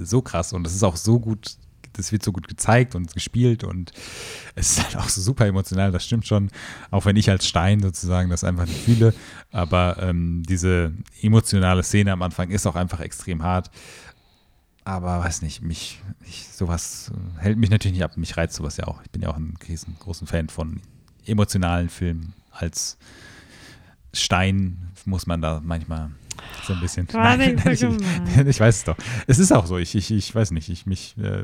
so 0.04 0.22
krass 0.22 0.54
und 0.54 0.64
das 0.64 0.74
ist 0.74 0.84
auch 0.84 0.96
so 0.96 1.20
gut, 1.20 1.58
das 1.94 2.12
wird 2.12 2.24
so 2.24 2.32
gut 2.32 2.48
gezeigt 2.48 2.96
und 2.96 3.14
gespielt 3.14 3.64
und 3.64 3.92
es 4.56 4.72
ist 4.72 4.84
halt 4.84 4.98
auch 4.98 5.10
so 5.10 5.22
super 5.22 5.46
emotional, 5.46 5.92
das 5.92 6.06
stimmt 6.06 6.28
schon, 6.28 6.50
auch 6.92 7.06
wenn 7.06 7.16
ich 7.16 7.30
als 7.30 7.48
Stein 7.48 7.82
sozusagen 7.82 8.30
das 8.30 8.44
einfach 8.44 8.66
nicht 8.66 8.84
fühle, 8.84 9.14
aber 9.52 9.98
ähm, 10.02 10.44
diese 10.48 10.94
emotionale 11.22 11.84
Szene 11.84 12.12
am 12.12 12.22
Anfang 12.22 12.50
ist 12.50 12.66
auch 12.68 12.76
einfach 12.76 13.00
extrem 13.00 13.44
hart, 13.44 13.72
aber 14.84 15.20
weiß 15.20 15.42
nicht, 15.44 15.62
mich, 15.62 16.02
ich, 16.26 16.48
sowas 16.50 17.12
äh, 17.14 17.42
hält 17.42 17.58
mich 17.58 17.70
natürlich 17.70 17.98
nicht 17.98 18.04
ab, 18.04 18.18
mich 18.18 18.36
reizt 18.36 18.56
sowas 18.56 18.78
ja 18.78 18.88
auch, 18.88 19.02
ich 19.04 19.12
bin 19.12 19.22
ja 19.22 19.30
auch 19.30 19.38
ein 19.38 19.56
riesengroßen 19.68 20.28
Fan 20.28 20.50
von 20.50 20.82
emotionalen 21.26 21.90
Filmen, 21.90 22.34
als 22.52 22.98
Stein 24.14 24.92
muss 25.06 25.26
man 25.26 25.42
da 25.42 25.62
manchmal 25.64 26.12
so 26.64 26.74
ein 26.74 26.80
bisschen. 26.80 27.08
Nein, 27.14 27.62
so 27.76 27.88
ich, 28.46 28.60
weiß 28.60 28.78
es 28.78 28.84
doch. 28.84 28.96
Es 29.28 29.40
ist 29.40 29.52
auch 29.52 29.66
so. 29.66 29.78
Ich, 29.78 29.96
ich, 29.96 30.12
ich 30.12 30.34
weiß 30.34 30.52
nicht. 30.52 30.70
Ich 30.70 30.86
mich 30.86 31.16
äh, 31.18 31.44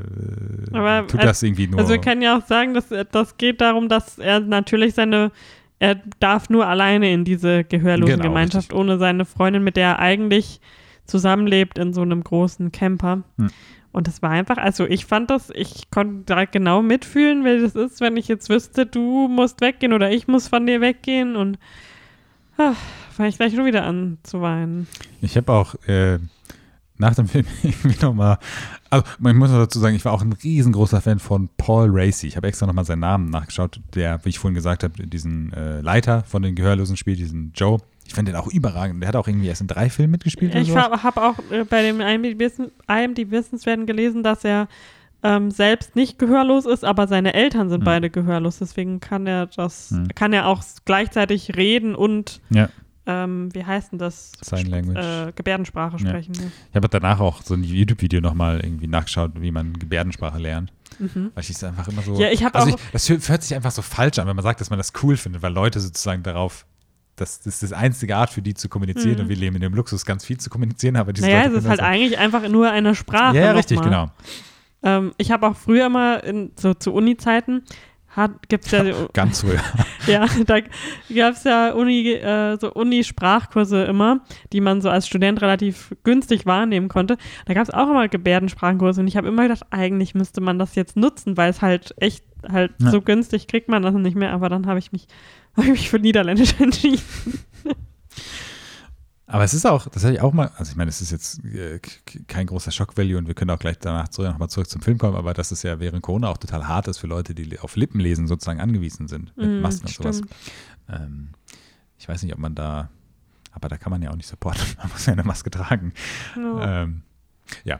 Aber 0.76 1.06
tut 1.06 1.22
das 1.22 1.42
irgendwie 1.42 1.66
nur. 1.66 1.78
Also 1.78 1.92
wir 1.92 2.00
können 2.00 2.22
ja 2.22 2.38
auch 2.38 2.46
sagen, 2.46 2.74
dass 2.74 2.86
das 3.10 3.36
geht 3.36 3.60
darum, 3.60 3.88
dass 3.88 4.18
er 4.18 4.40
natürlich 4.40 4.94
seine, 4.94 5.32
er 5.78 5.96
darf 6.18 6.50
nur 6.50 6.66
alleine 6.66 7.12
in 7.12 7.24
diese 7.24 7.64
gehörlosen 7.64 8.20
Genau, 8.20 8.48
ohne 8.72 8.98
seine 8.98 9.24
Freundin, 9.24 9.64
mit 9.64 9.76
der 9.76 9.88
er 9.88 9.98
eigentlich 9.98 10.60
zusammenlebt 11.04 11.78
in 11.78 11.92
so 11.92 12.02
einem 12.02 12.22
großen 12.22 12.72
Camper. 12.72 13.22
Hm. 13.36 13.50
Und 13.92 14.06
das 14.06 14.22
war 14.22 14.30
einfach, 14.30 14.56
also 14.56 14.86
ich 14.86 15.04
fand 15.04 15.30
das, 15.30 15.50
ich 15.52 15.90
konnte 15.90 16.24
direkt 16.24 16.52
genau 16.52 16.80
mitfühlen, 16.80 17.44
wie 17.44 17.60
das 17.60 17.74
ist, 17.74 18.00
wenn 18.00 18.16
ich 18.16 18.28
jetzt 18.28 18.48
wüsste, 18.48 18.86
du 18.86 19.26
musst 19.26 19.60
weggehen 19.60 19.92
oder 19.92 20.12
ich 20.12 20.28
muss 20.28 20.46
von 20.46 20.64
dir 20.64 20.80
weggehen 20.80 21.34
und 21.34 21.58
fange 23.12 23.28
ich 23.28 23.36
gleich 23.36 23.54
schon 23.54 23.64
wieder 23.64 23.84
an 23.84 24.18
zu 24.22 24.40
weinen. 24.40 24.86
Ich 25.20 25.36
habe 25.36 25.52
auch 25.52 25.74
äh, 25.86 26.18
nach 26.98 27.14
dem 27.14 27.26
Film 27.26 27.46
irgendwie 27.62 28.00
nochmal, 28.00 28.38
also 28.90 29.04
ich 29.18 29.34
muss 29.34 29.50
noch 29.50 29.58
dazu 29.58 29.78
sagen, 29.80 29.96
ich 29.96 30.04
war 30.04 30.12
auch 30.12 30.22
ein 30.22 30.32
riesengroßer 30.32 31.00
Fan 31.00 31.18
von 31.18 31.48
Paul 31.56 31.88
Racy. 31.90 32.26
Ich 32.26 32.36
habe 32.36 32.46
extra 32.46 32.66
nochmal 32.66 32.84
seinen 32.84 33.00
Namen 33.00 33.30
nachgeschaut, 33.30 33.80
der, 33.94 34.24
wie 34.24 34.28
ich 34.28 34.38
vorhin 34.38 34.54
gesagt 34.54 34.84
habe, 34.84 35.06
diesen 35.06 35.52
äh, 35.52 35.80
Leiter 35.80 36.22
von 36.24 36.42
den 36.42 36.54
Gehörlosen 36.54 36.96
spielt, 36.96 37.18
diesen 37.18 37.52
Joe. 37.54 37.78
Ich 38.06 38.14
finde 38.14 38.32
den 38.32 38.40
auch 38.40 38.48
überragend. 38.48 39.00
Der 39.02 39.08
hat 39.08 39.16
auch 39.16 39.28
irgendwie 39.28 39.48
erst 39.48 39.60
in 39.60 39.68
drei 39.68 39.88
Filmen 39.88 40.12
mitgespielt. 40.12 40.54
Ich 40.54 40.74
habe 40.74 41.02
hab 41.02 41.16
auch 41.16 41.38
äh, 41.50 41.64
bei 41.64 41.82
dem 41.82 42.00
IMDb-Wissenswerten 42.00 43.86
gelesen, 43.86 44.22
dass 44.22 44.44
er 44.44 44.68
ähm, 45.22 45.50
selbst 45.50 45.96
nicht 45.96 46.18
gehörlos 46.18 46.64
ist, 46.66 46.84
aber 46.84 47.06
seine 47.06 47.34
Eltern 47.34 47.68
sind 47.68 47.80
Hm. 47.80 47.84
beide 47.84 48.10
gehörlos. 48.10 48.58
Deswegen 48.58 49.00
kann 49.00 49.26
er 49.26 49.46
das, 49.46 49.90
Hm. 49.90 50.08
kann 50.14 50.32
er 50.32 50.46
auch 50.46 50.62
gleichzeitig 50.84 51.56
reden 51.56 51.94
und 51.94 52.40
Ja, 52.50 52.68
ähm, 53.06 53.48
wie 53.54 53.64
heißt 53.64 53.92
denn 53.92 53.98
das? 53.98 54.32
Sign 54.40 54.66
Language. 54.66 54.98
Äh, 54.98 55.32
Gebärdensprache 55.34 55.96
Ja. 55.98 56.08
sprechen. 56.08 56.34
Ja. 56.34 56.42
Ich 56.70 56.76
habe 56.76 56.88
danach 56.88 57.20
auch 57.20 57.42
so 57.42 57.54
ein 57.54 57.64
YouTube-Video 57.64 58.20
nochmal 58.20 58.60
irgendwie 58.62 58.86
nachgeschaut, 58.86 59.32
wie 59.36 59.50
man 59.50 59.72
Gebärdensprache 59.74 60.38
lernt. 60.38 60.72
Mhm. 60.98 61.30
Weil 61.34 61.42
ich 61.44 61.50
es 61.50 61.64
einfach 61.64 61.88
immer 61.88 62.02
so. 62.02 62.20
Ja, 62.20 62.30
ich 62.30 62.44
habe 62.44 62.58
also 62.58 62.74
auch. 62.74 62.78
ich, 62.78 62.90
das 62.92 63.08
hört 63.28 63.42
sich 63.42 63.54
einfach 63.54 63.70
so 63.70 63.80
falsch 63.82 64.18
an, 64.18 64.26
wenn 64.26 64.36
man 64.36 64.42
sagt, 64.42 64.60
dass 64.60 64.70
man 64.70 64.78
das 64.78 64.92
cool 65.02 65.16
findet, 65.16 65.42
weil 65.42 65.52
Leute 65.52 65.80
sozusagen 65.80 66.22
darauf. 66.22 66.66
Das, 67.16 67.38
das 67.40 67.54
ist 67.54 67.62
das 67.64 67.72
einzige 67.74 68.16
Art 68.16 68.30
für 68.30 68.40
die 68.40 68.54
zu 68.54 68.70
kommunizieren 68.70 69.16
Mhm. 69.16 69.20
und 69.24 69.28
wir 69.28 69.36
leben 69.36 69.56
in 69.56 69.60
dem 69.62 69.74
Luxus, 69.74 70.06
ganz 70.06 70.24
viel 70.24 70.38
zu 70.38 70.48
kommunizieren, 70.48 70.96
aber 70.96 71.12
diese 71.12 71.26
naja, 71.26 71.42
Leute 71.44 71.56
es 71.56 71.64
ist 71.64 71.68
halt 71.68 71.80
das 71.80 71.86
eigentlich 71.86 72.18
einfach 72.18 72.48
nur 72.48 72.70
eine 72.70 72.94
Sprache. 72.94 73.36
Ja, 73.36 73.44
ja 73.46 73.52
richtig, 73.52 73.76
mal. 73.78 73.84
genau. 73.84 74.10
Ähm, 74.82 75.12
ich 75.18 75.30
habe 75.30 75.46
auch 75.46 75.56
früher 75.56 75.88
mal 75.88 76.16
in, 76.16 76.52
so 76.56 76.74
zu 76.74 76.92
Uni-Zeiten 76.92 77.62
gibt 78.48 78.66
es 78.66 78.72
ja, 78.72 78.82
Ganz 79.12 79.40
früher. 79.42 79.60
ja, 80.06 80.26
da 80.46 80.60
gab 80.60 81.34
es 81.34 81.44
ja 81.44 81.72
Uni, 81.72 82.08
äh, 82.12 82.58
so 82.60 82.72
Uni-Sprachkurse 82.72 83.84
immer, 83.84 84.20
die 84.52 84.60
man 84.60 84.80
so 84.80 84.90
als 84.90 85.06
Student 85.06 85.40
relativ 85.42 85.94
günstig 86.02 86.46
wahrnehmen 86.46 86.88
konnte. 86.88 87.16
Da 87.46 87.54
gab 87.54 87.62
es 87.62 87.70
auch 87.70 87.88
immer 87.88 88.08
Gebärdensprachenkurse 88.08 89.00
und 89.00 89.06
ich 89.06 89.16
habe 89.16 89.28
immer 89.28 89.42
gedacht, 89.44 89.62
eigentlich 89.70 90.14
müsste 90.14 90.40
man 90.40 90.58
das 90.58 90.74
jetzt 90.74 90.96
nutzen, 90.96 91.36
weil 91.36 91.50
es 91.50 91.62
halt 91.62 91.94
echt 91.98 92.24
halt 92.48 92.72
Ja. 92.80 92.90
so 92.90 93.00
günstig 93.00 93.46
kriegt 93.46 93.68
man 93.68 93.82
das 93.82 93.94
nicht 93.94 94.16
mehr. 94.16 94.32
Aber 94.32 94.48
dann 94.48 94.66
habe 94.66 94.78
ich 94.78 94.92
mich, 94.92 95.06
habe 95.56 95.66
ich 95.66 95.72
mich 95.72 95.90
für 95.90 95.98
Niederländisch 95.98 96.54
entschieden. 96.58 97.02
Aber 99.32 99.44
es 99.44 99.54
ist 99.54 99.64
auch, 99.64 99.86
das 99.88 100.02
hatte 100.02 100.14
ich 100.14 100.20
auch 100.20 100.32
mal, 100.32 100.50
also 100.56 100.72
ich 100.72 100.76
meine, 100.76 100.88
es 100.88 101.00
ist 101.00 101.12
jetzt 101.12 101.44
äh, 101.44 101.78
kein 102.26 102.46
großer 102.46 102.72
Schock-Value 102.72 103.16
und 103.16 103.28
wir 103.28 103.34
können 103.34 103.52
auch 103.52 103.60
gleich 103.60 103.78
danach 103.78 104.08
zurück, 104.08 104.28
nochmal 104.32 104.50
zurück 104.50 104.68
zum 104.68 104.82
Film 104.82 104.98
kommen, 104.98 105.16
aber 105.16 105.34
dass 105.34 105.52
es 105.52 105.62
ja 105.62 105.78
während 105.78 106.02
Corona 106.02 106.28
auch 106.28 106.38
total 106.38 106.66
hart 106.66 106.88
ist 106.88 106.98
für 106.98 107.06
Leute, 107.06 107.32
die 107.32 107.60
auf 107.60 107.76
Lippenlesen 107.76 108.26
sozusagen 108.26 108.58
angewiesen 108.60 109.06
sind 109.06 109.36
mit 109.36 109.48
Mm, 109.48 109.60
Masken 109.60 109.86
und 109.86 109.94
sowas. 109.94 110.16
stimmt. 110.16 110.32
Ähm, 110.88 111.28
ich 111.96 112.08
weiß 112.08 112.24
nicht, 112.24 112.32
ob 112.32 112.40
man 112.40 112.56
da, 112.56 112.90
aber 113.52 113.68
da 113.68 113.76
kann 113.76 113.90
man 113.90 114.02
ja 114.02 114.10
auch 114.10 114.16
nicht 114.16 114.26
supporten, 114.26 114.64
man 114.78 114.90
muss 114.90 115.06
ja 115.06 115.12
eine 115.12 115.22
Maske 115.22 115.50
tragen. 115.50 115.92
Ja. 116.36 116.82
Ähm, 116.82 117.02
ja, 117.62 117.78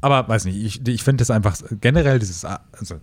aber 0.00 0.26
weiß 0.26 0.46
nicht, 0.46 0.56
ich, 0.56 0.88
ich 0.88 1.04
finde 1.04 1.20
das 1.20 1.30
einfach 1.30 1.58
generell 1.78 2.18
dieses, 2.18 2.46
also 2.46 3.00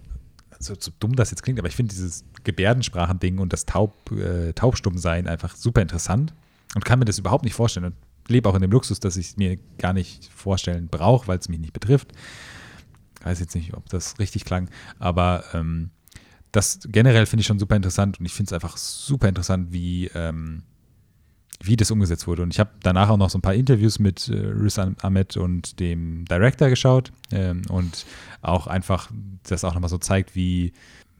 so, 0.58 0.74
so 0.80 0.92
dumm 1.00 1.16
das 1.16 1.30
jetzt 1.30 1.44
klingt, 1.44 1.60
aber 1.60 1.68
ich 1.68 1.76
finde 1.76 1.94
dieses 1.94 2.26
Gebärdensprachending 2.44 3.38
und 3.38 3.54
das 3.54 3.68
Taub, 3.68 4.12
äh, 4.12 4.54
Taubstummsein 4.54 5.28
einfach 5.28 5.56
super 5.56 5.84
interessant 5.84 6.34
und 6.76 6.86
kann 6.86 7.00
mir 7.00 7.06
das 7.06 7.20
überhaupt 7.20 7.44
nicht 7.44 7.54
vorstellen 7.54 7.88
und 7.88 7.96
lebe 8.28 8.50
auch 8.50 8.56
in 8.56 8.62
dem 8.62 8.72
Luxus, 8.72 9.00
dass 9.00 9.18
ich 9.18 9.28
es 9.30 9.38
mir 9.38 9.58
gar 9.78 9.94
nicht 9.94 10.30
vorstellen 10.34 10.88
brauche, 10.88 11.28
weil 11.28 11.38
es 11.38 11.50
mich 11.50 11.60
nicht 11.60 11.74
betrifft. 11.74 12.12
Ich 13.20 13.26
weiß 13.26 13.40
jetzt 13.40 13.56
nicht, 13.56 13.74
ob 13.74 13.90
das 13.90 14.20
richtig 14.20 14.46
klang, 14.46 14.70
aber 15.00 15.44
ähm, 15.54 15.92
das 16.52 16.80
generell 16.86 17.26
finde 17.26 17.42
ich 17.42 17.48
schon 17.48 17.60
super 17.60 17.76
interessant 17.76 18.20
und 18.20 18.26
ich 18.26 18.34
finde 18.34 18.50
es 18.50 18.54
einfach 18.54 18.78
super 18.78 19.28
interessant, 19.28 19.72
wie, 19.72 20.08
ähm, 20.14 20.64
wie 21.62 21.76
das 21.76 21.90
umgesetzt 21.90 22.28
wurde. 22.28 22.44
Und 22.44 22.54
ich 22.54 22.60
habe 22.60 22.72
danach 22.82 23.10
auch 23.10 23.18
noch 23.18 23.30
so 23.30 23.38
ein 23.38 23.42
paar 23.42 23.56
Interviews 23.56 23.98
mit 23.98 24.30
äh, 24.30 24.36
Riz 24.36 24.78
Ahmed 24.78 25.38
und 25.38 25.80
dem 25.80 26.26
Director 26.26 26.70
geschaut 26.70 27.12
ähm, 27.32 27.64
und 27.70 28.06
auch 28.42 28.68
einfach 28.68 29.10
das 29.44 29.64
auch 29.64 29.74
nochmal 29.74 29.90
so 29.90 29.98
zeigt, 29.98 30.36
wie 30.36 30.74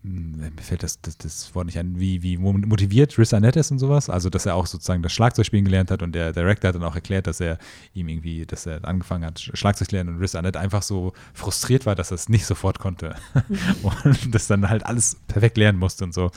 mir 0.04 0.52
fällt 0.62 0.84
das, 0.84 1.00
das, 1.02 1.18
das 1.18 1.56
Wort 1.56 1.66
nicht 1.66 1.80
ein, 1.80 1.98
wie, 1.98 2.22
wie 2.24 2.38
motiviert 2.38 3.18
Riz 3.18 3.34
Ahmed 3.34 3.56
ist 3.56 3.72
und 3.72 3.80
sowas. 3.80 4.10
Also, 4.10 4.30
dass 4.30 4.46
er 4.46 4.56
auch 4.56 4.66
sozusagen 4.66 5.02
das 5.02 5.14
Schlagzeugspielen 5.14 5.64
gelernt 5.64 5.92
hat 5.92 6.02
und 6.02 6.14
der 6.14 6.34
Director 6.34 6.68
hat 6.68 6.76
dann 6.76 6.84
auch 6.84 6.96
erklärt, 6.96 7.26
dass 7.26 7.40
er 7.40 7.58
ihm 7.94 8.10
irgendwie, 8.10 8.46
dass 8.46 8.66
er 8.66 8.84
angefangen 8.86 9.26
hat, 9.26 9.40
Schlagzeug 9.40 9.90
zu 9.90 9.96
lernen 9.96 10.16
und 10.16 10.22
Riz 10.22 10.36
Ahmed 10.36 10.58
einfach 10.58 10.84
so 10.84 11.14
frustriert 11.34 11.86
war, 11.86 11.96
dass 11.96 12.12
er 12.12 12.16
es 12.16 12.28
nicht 12.28 12.46
sofort 12.46 12.80
konnte 12.80 13.16
und 13.82 14.36
das 14.36 14.48
dann 14.48 14.70
halt 14.70 14.86
alles 14.86 15.18
perfekt 15.28 15.58
lernen 15.58 15.80
musste 15.80 16.04
und 16.04 16.14
so. 16.14 16.32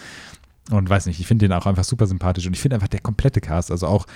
Und 0.70 0.88
weiß 0.88 1.06
nicht, 1.06 1.20
ich 1.20 1.26
finde 1.26 1.46
den 1.46 1.52
auch 1.52 1.66
einfach 1.66 1.84
super 1.84 2.06
sympathisch 2.06 2.46
und 2.46 2.52
ich 2.52 2.60
finde 2.60 2.76
einfach 2.76 2.88
der 2.88 3.00
komplette 3.00 3.40
Cast, 3.40 3.70
also 3.70 3.86
auch 3.86 4.06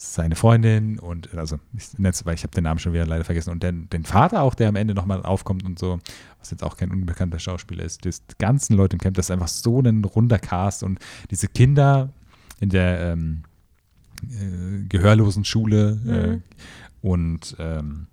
seine 0.00 0.36
Freundin 0.36 0.98
und, 1.00 1.34
also 1.36 1.58
ich 1.76 1.98
nenne 1.98 2.10
es, 2.10 2.24
weil 2.24 2.34
ich 2.34 2.44
habe 2.44 2.54
den 2.54 2.64
Namen 2.64 2.78
schon 2.78 2.92
wieder 2.92 3.04
leider 3.04 3.24
vergessen 3.24 3.50
und 3.50 3.64
den, 3.64 3.90
den 3.90 4.04
Vater 4.04 4.42
auch, 4.42 4.54
der 4.54 4.68
am 4.68 4.76
Ende 4.76 4.94
nochmal 4.94 5.22
aufkommt 5.24 5.64
und 5.64 5.76
so, 5.78 5.98
was 6.38 6.52
jetzt 6.52 6.62
auch 6.62 6.76
kein 6.76 6.92
unbekannter 6.92 7.40
Schauspieler 7.40 7.82
ist, 7.82 8.04
die 8.04 8.12
ganzen 8.38 8.76
Leute 8.76 8.94
im 8.94 9.00
Camp, 9.00 9.16
das 9.16 9.26
ist 9.26 9.30
einfach 9.32 9.48
so 9.48 9.80
ein 9.80 10.04
runder 10.04 10.38
Cast 10.38 10.84
und 10.84 11.00
diese 11.32 11.48
Kinder 11.48 12.10
in 12.60 12.68
der 12.70 13.12
ähm, 13.12 13.42
äh, 14.22 14.84
gehörlosen 14.88 15.44
Schule 15.44 15.98
äh, 16.06 16.28
Mhm. 16.28 16.42
und 17.02 17.56
ähm, 17.58 18.06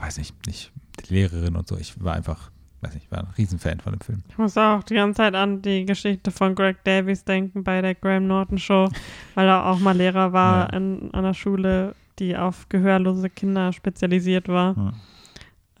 weiß 0.00 0.18
nicht, 0.18 0.34
nicht 0.48 0.72
die 1.08 1.14
Lehrerin 1.14 1.54
und 1.54 1.68
so, 1.68 1.76
ich 1.76 2.02
war 2.02 2.14
einfach, 2.14 2.50
weiß 2.84 2.94
nicht, 2.94 3.10
war 3.10 3.20
ein 3.20 3.34
Riesenfan 3.36 3.80
von 3.80 3.92
dem 3.94 4.00
Film. 4.00 4.22
Ich 4.28 4.38
muss 4.38 4.56
auch 4.56 4.82
die 4.82 4.94
ganze 4.94 5.18
Zeit 5.18 5.34
an 5.34 5.62
die 5.62 5.84
Geschichte 5.86 6.30
von 6.30 6.54
Greg 6.54 6.82
Davies 6.84 7.24
denken 7.24 7.64
bei 7.64 7.80
der 7.82 7.94
Graham 7.94 8.26
Norton 8.26 8.58
Show, 8.58 8.90
weil 9.34 9.48
er 9.48 9.66
auch 9.66 9.78
mal 9.80 9.96
Lehrer 9.96 10.32
war 10.32 10.70
Ja. 10.72 10.76
in 10.78 11.12
einer 11.14 11.34
Schule, 11.34 11.94
die 12.18 12.36
auf 12.36 12.68
gehörlose 12.68 13.30
Kinder 13.30 13.72
spezialisiert 13.72 14.48
war. 14.48 14.76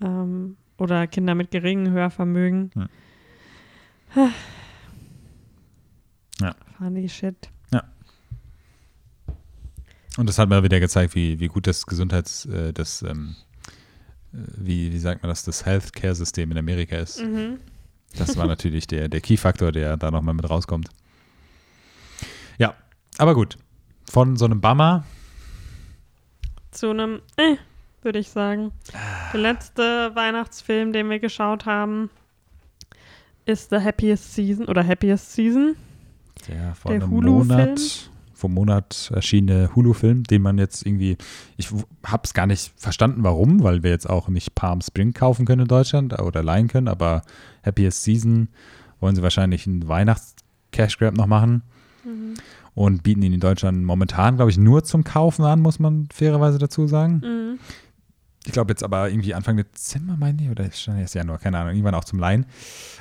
Ja. 0.00 0.22
Ähm, 0.22 0.56
oder 0.78 1.06
Kinder 1.06 1.34
mit 1.34 1.50
geringem 1.52 1.92
Hörvermögen. 1.92 2.70
Ja. 2.74 2.88
Ja. 6.40 6.54
Funny 6.78 7.08
shit. 7.08 7.50
Und 10.16 10.28
das 10.28 10.38
hat 10.38 10.48
mir 10.48 10.62
wieder 10.62 10.78
gezeigt, 10.78 11.16
wie, 11.16 11.40
wie 11.40 11.48
gut 11.48 11.66
das 11.66 11.86
Gesundheits-, 11.86 12.46
äh, 12.46 12.72
das, 12.72 13.02
ähm, 13.02 13.34
äh, 13.40 13.43
wie, 14.56 14.92
wie 14.92 14.98
sagt 14.98 15.22
man 15.22 15.28
das, 15.30 15.44
das 15.44 15.64
Healthcare-System 15.64 16.50
in 16.50 16.58
Amerika 16.58 16.96
ist. 16.96 17.20
Mhm. 17.22 17.58
Das 18.16 18.36
war 18.36 18.46
natürlich 18.46 18.86
der, 18.86 19.08
der 19.08 19.20
Key-Faktor, 19.20 19.72
der 19.72 19.96
da 19.96 20.10
nochmal 20.10 20.34
mit 20.34 20.48
rauskommt. 20.48 20.88
Ja, 22.58 22.74
aber 23.18 23.34
gut. 23.34 23.56
Von 24.10 24.36
so 24.36 24.44
einem 24.44 24.60
Bummer, 24.60 25.04
Zu 26.70 26.90
einem, 26.90 27.20
äh, 27.36 27.56
würde 28.02 28.18
ich 28.18 28.28
sagen. 28.28 28.72
Der 29.32 29.40
letzte 29.40 30.14
Weihnachtsfilm, 30.14 30.92
den 30.92 31.08
wir 31.10 31.18
geschaut 31.20 31.66
haben, 31.66 32.10
ist 33.46 33.70
The 33.70 33.76
Happiest 33.76 34.34
Season 34.34 34.66
oder 34.66 34.86
Happiest 34.86 35.32
Season. 35.32 35.76
der 36.48 36.74
vor 36.74 36.92
Der 36.92 37.02
einem 37.02 37.10
Hulu-Film? 37.10 37.48
Monat, 37.48 37.80
vor 37.80 38.13
einem 38.42 38.54
Monat 38.54 39.10
erschienene 39.14 39.74
Hulu-Film, 39.74 40.24
den 40.24 40.42
man 40.42 40.58
jetzt 40.58 40.86
irgendwie, 40.86 41.16
ich 41.56 41.68
habe 42.04 42.22
es 42.24 42.34
gar 42.34 42.46
nicht 42.46 42.72
verstanden, 42.76 43.22
warum, 43.22 43.62
weil 43.62 43.82
wir 43.82 43.90
jetzt 43.90 44.08
auch 44.08 44.28
nicht 44.28 44.54
Palm 44.54 44.80
Spring 44.80 45.12
kaufen 45.12 45.46
können 45.46 45.62
in 45.62 45.68
Deutschland 45.68 46.18
oder 46.20 46.42
leihen 46.42 46.68
können, 46.68 46.88
aber 46.88 47.22
Happiest 47.64 48.04
Season 48.04 48.48
wollen 49.00 49.16
sie 49.16 49.22
wahrscheinlich 49.22 49.66
einen 49.66 49.88
Weihnachts-Cash-Grab 49.88 51.16
noch 51.16 51.26
machen 51.26 51.62
und 52.74 53.02
bieten 53.02 53.22
ihn 53.22 53.32
in 53.32 53.40
Deutschland 53.40 53.84
momentan, 53.84 54.36
glaube 54.36 54.50
ich, 54.50 54.58
nur 54.58 54.84
zum 54.84 55.04
Kaufen 55.04 55.44
an, 55.44 55.60
muss 55.60 55.78
man 55.78 56.08
fairerweise 56.12 56.58
dazu 56.58 56.86
sagen. 56.86 57.22
Mhm. 57.24 57.58
Ich 58.46 58.52
glaube 58.52 58.72
jetzt 58.72 58.82
aber 58.82 59.08
irgendwie 59.08 59.32
Anfang 59.32 59.56
Dezember, 59.56 60.16
meine 60.18 60.42
ich, 60.42 60.50
oder 60.50 60.66
ist 60.66 61.14
Januar, 61.14 61.38
keine 61.38 61.58
Ahnung, 61.58 61.72
irgendwann 61.72 61.94
auch 61.94 62.04
zum 62.04 62.18
Leihen. 62.18 62.44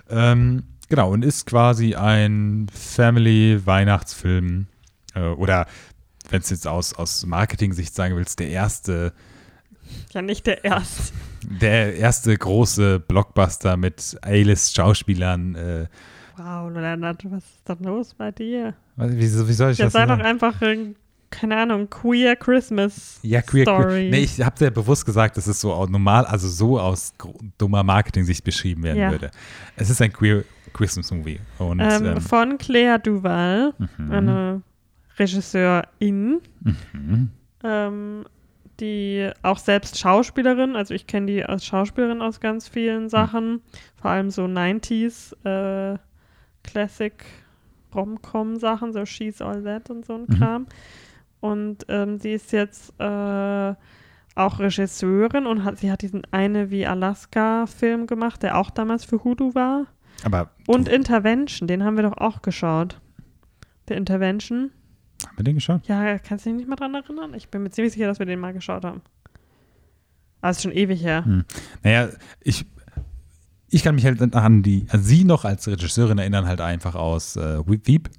Ähm, 0.10 0.64
genau, 0.88 1.12
und 1.12 1.26
ist 1.26 1.46
quasi 1.46 1.96
ein 1.96 2.68
Family-Weihnachtsfilm 2.72 4.68
äh, 5.16 5.22
oder 5.30 5.66
wenn 6.30 6.42
es 6.42 6.50
jetzt 6.50 6.68
aus, 6.68 6.94
aus 6.94 7.26
Marketing-Sicht 7.26 7.94
sagen 7.94 8.16
willst, 8.16 8.40
der 8.40 8.50
erste, 8.50 9.14
Ja, 10.14 10.22
nicht 10.22 10.48
der 10.48 10.64
erste. 10.64 11.14
der 11.44 11.96
erste 11.98 12.36
große 12.38 13.00
Blockbuster 13.00 13.76
mit 13.78 14.18
A-List-Schauspielern. 14.22 15.56
Äh, 15.56 15.88
Wow, 16.36 16.72
Leonard, 16.74 17.24
was 17.32 17.44
ist 17.44 17.70
denn 17.70 17.78
los 17.84 18.14
bei 18.16 18.32
dir? 18.32 18.74
wie, 18.96 19.20
wie 19.22 19.28
soll 19.28 19.72
ich 19.72 19.78
Das 19.78 19.78
das 19.78 19.94
sei 19.94 20.02
doch 20.08 20.18
sagen? 20.18 20.22
einfach, 20.24 20.60
ein, 20.64 20.96
keine 21.30 21.58
Ahnung, 21.58 21.88
Queer 21.92 22.36
Christmas 22.36 23.20
Ja, 23.22 23.44
queer, 23.44 23.66
Story. 23.66 23.84
queer. 23.86 24.10
Nee, 24.10 24.20
ich 24.24 24.42
habe 24.42 24.58
sehr 24.58 24.72
bewusst 24.72 25.06
gesagt, 25.06 25.38
dass 25.38 25.46
es 25.46 25.62
so 25.62 25.86
normal, 25.86 26.26
also 26.26 26.48
so 26.48 26.80
aus 26.80 27.14
dummer 27.60 27.84
Marketing-Sicht 27.84 28.44
beschrieben 28.44 28.82
werden 28.82 28.98
Ja. 28.98 29.12
würde. 29.12 29.30
Es 29.76 29.92
ist 29.92 30.02
ein 30.02 30.12
queer 30.12 30.44
Christmas-Movie. 30.74 31.40
Und 31.60 31.80
ähm, 31.82 32.06
ähm, 32.06 32.22
von 32.22 32.58
Claire 32.58 32.98
Duval, 32.98 33.74
mhm. 34.00 34.12
eine 34.12 34.62
Regisseurin, 35.18 36.42
Mhm. 36.94 37.30
ähm, 37.64 38.26
die 38.80 39.30
auch 39.44 39.58
selbst 39.60 40.00
Schauspielerin, 40.00 40.76
also 40.76 40.94
ich 40.94 41.06
kenne 41.08 41.28
die 41.28 41.46
als 41.46 41.66
Schauspielerin 41.66 42.22
aus 42.22 42.40
ganz 42.40 42.68
vielen 42.68 43.08
Sachen, 43.10 43.62
vor 44.02 44.12
allem 44.12 44.30
so 44.32 44.46
90s 44.46 45.34
äh, 45.46 45.98
Classic 46.64 47.14
Rom-Com-Sachen, 47.94 48.94
so 48.94 49.06
She's 49.06 49.42
All 49.42 49.64
That 49.64 49.90
und 49.90 50.06
so 50.06 50.16
ein 50.16 50.26
Mhm. 50.28 50.38
Kram. 50.40 50.66
Und 51.40 51.86
ähm, 51.90 52.18
sie 52.20 52.34
ist 52.34 52.52
jetzt 52.52 52.94
äh, 53.00 53.74
auch 54.36 54.60
Regisseurin 54.60 55.46
und 55.46 55.64
hat, 55.64 55.78
sie 55.78 55.92
hat 55.92 56.02
diesen 56.02 56.24
eine 56.32 56.72
wie 56.72 56.88
Alaska-Film 56.88 58.08
gemacht, 58.08 58.42
der 58.42 58.58
auch 58.58 58.72
damals 58.72 59.06
für 59.06 59.24
Hoodoo 59.24 59.54
war. 59.54 59.86
Aber 60.24 60.50
Und 60.66 60.88
Intervention, 60.88 61.68
den 61.68 61.84
haben 61.84 61.98
wir 61.98 62.04
doch 62.04 62.18
auch 62.18 62.42
geschaut. 62.42 63.00
Der 63.90 63.98
Intervention. 63.98 64.72
Haben 65.28 65.38
wir 65.38 65.44
den 65.44 65.56
geschaut? 65.56 65.88
Ja, 65.88 66.18
kannst 66.20 66.46
du 66.46 66.50
dich 66.50 66.58
nicht 66.58 66.70
mal 66.70 66.76
dran 66.76 66.94
erinnern? 66.94 67.34
Ich 67.34 67.50
bin 67.50 67.64
mir 67.64 67.70
ziemlich 67.70 67.94
sicher, 67.94 68.08
dass 68.08 68.20
wir 68.20 68.26
den 68.26 68.40
mal 68.40 68.54
geschaut 68.54 68.84
haben. 68.84 69.02
Aber 70.42 70.52
es 70.52 70.58
ist 70.58 70.64
schon 70.64 70.72
ewig 70.74 71.02
her. 71.02 71.24
Hm. 71.26 71.46
Naja, 71.84 72.10
ich, 72.42 72.66
ich 73.70 73.84
kann 73.84 73.96
mich 73.96 74.06
halt 74.06 74.36
an 74.36 74.62
die, 74.62 74.86
an 74.90 75.02
sie 75.02 75.24
noch 75.24 75.46
als 75.46 75.68
Regisseurin 75.68 76.18
erinnern, 76.18 76.48
halt 76.48 76.62
einfach 76.62 76.96
aus 76.96 77.38
äh, 77.38 77.60
Veep, 77.66 78.10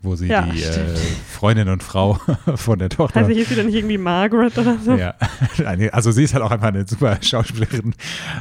wo 0.00 0.16
sie 0.16 0.26
Ja, 0.26 0.42
die 0.42 0.62
äh. 0.62 0.96
Freundin 1.28 1.68
und 1.68 1.82
Frau 1.82 2.14
von 2.56 2.78
der 2.78 2.88
Tochter. 2.88 3.20
Also 3.20 3.30
hieß 3.30 3.48
sie 3.48 3.54
dann 3.54 3.66
nicht 3.66 3.76
irgendwie 3.76 3.98
Margaret 3.98 4.58
oder 4.58 4.78
so? 4.78 4.94
ja. 4.94 5.14
Also 5.92 6.10
sie 6.10 6.24
ist 6.24 6.34
halt 6.34 6.42
auch 6.42 6.50
einfach 6.50 6.68
eine 6.68 6.86
super 6.86 7.18
Schauspielerin, 7.22 7.94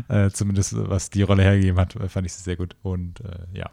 äh, 0.10 0.30
zumindest 0.32 0.74
was 0.76 1.10
die 1.12 1.22
Rolle 1.22 1.44
hergegeben 1.44 1.80
hat, 1.80 1.96
fand 2.08 2.26
ich 2.26 2.34
sie 2.34 2.42
sehr 2.42 2.56
gut. 2.56 2.76
Und 2.82 3.22
äh, 3.22 3.58
ja, 3.60 3.70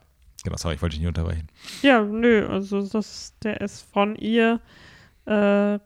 genau, 0.48 0.56
sorry, 0.58 0.74
ich 0.74 0.82
wollte 0.82 0.94
dich 0.94 1.00
nicht 1.00 1.08
unterbrechen. 1.08 1.48
Ja, 1.82 2.02
nö, 2.02 2.46
also 2.48 2.86
das, 2.86 3.34
der 3.42 3.60
ist 3.60 3.82
von 3.92 4.16
ihr 4.16 4.60
äh, 5.26 5.32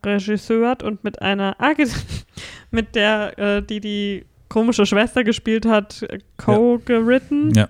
regisseurt 0.05 0.83
und 0.83 1.05
mit 1.05 1.21
einer, 1.23 1.57
ge- 1.77 1.89
mit 2.71 2.95
der, 2.95 3.39
äh, 3.39 3.63
die 3.63 3.81
die 3.81 4.25
komische 4.49 4.87
Schwester 4.87 5.25
gespielt 5.25 5.67
hat, 5.67 6.03
äh, 6.03 6.19
co-geritten. 6.37 7.53
Ja. 7.55 7.69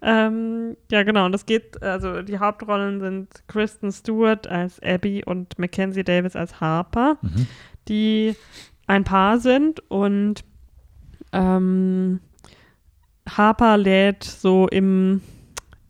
Ähm, 0.00 0.76
ja, 0.92 1.02
genau. 1.02 1.26
Und 1.26 1.34
es 1.34 1.44
geht, 1.44 1.82
also 1.82 2.22
die 2.22 2.38
Hauptrollen 2.38 3.00
sind 3.00 3.28
Kristen 3.48 3.90
Stewart 3.90 4.46
als 4.46 4.80
Abby 4.80 5.24
und 5.26 5.58
Mackenzie 5.58 6.04
Davis 6.04 6.36
als 6.36 6.60
Harper, 6.60 7.18
Mhm. 7.20 7.46
die 7.88 8.36
ein 8.86 9.02
Paar 9.04 9.38
sind 9.38 9.80
und 9.90 10.44
ähm, 11.32 12.20
Harper 13.28 13.76
lädt 13.76 14.22
so 14.24 14.68
im 14.68 15.20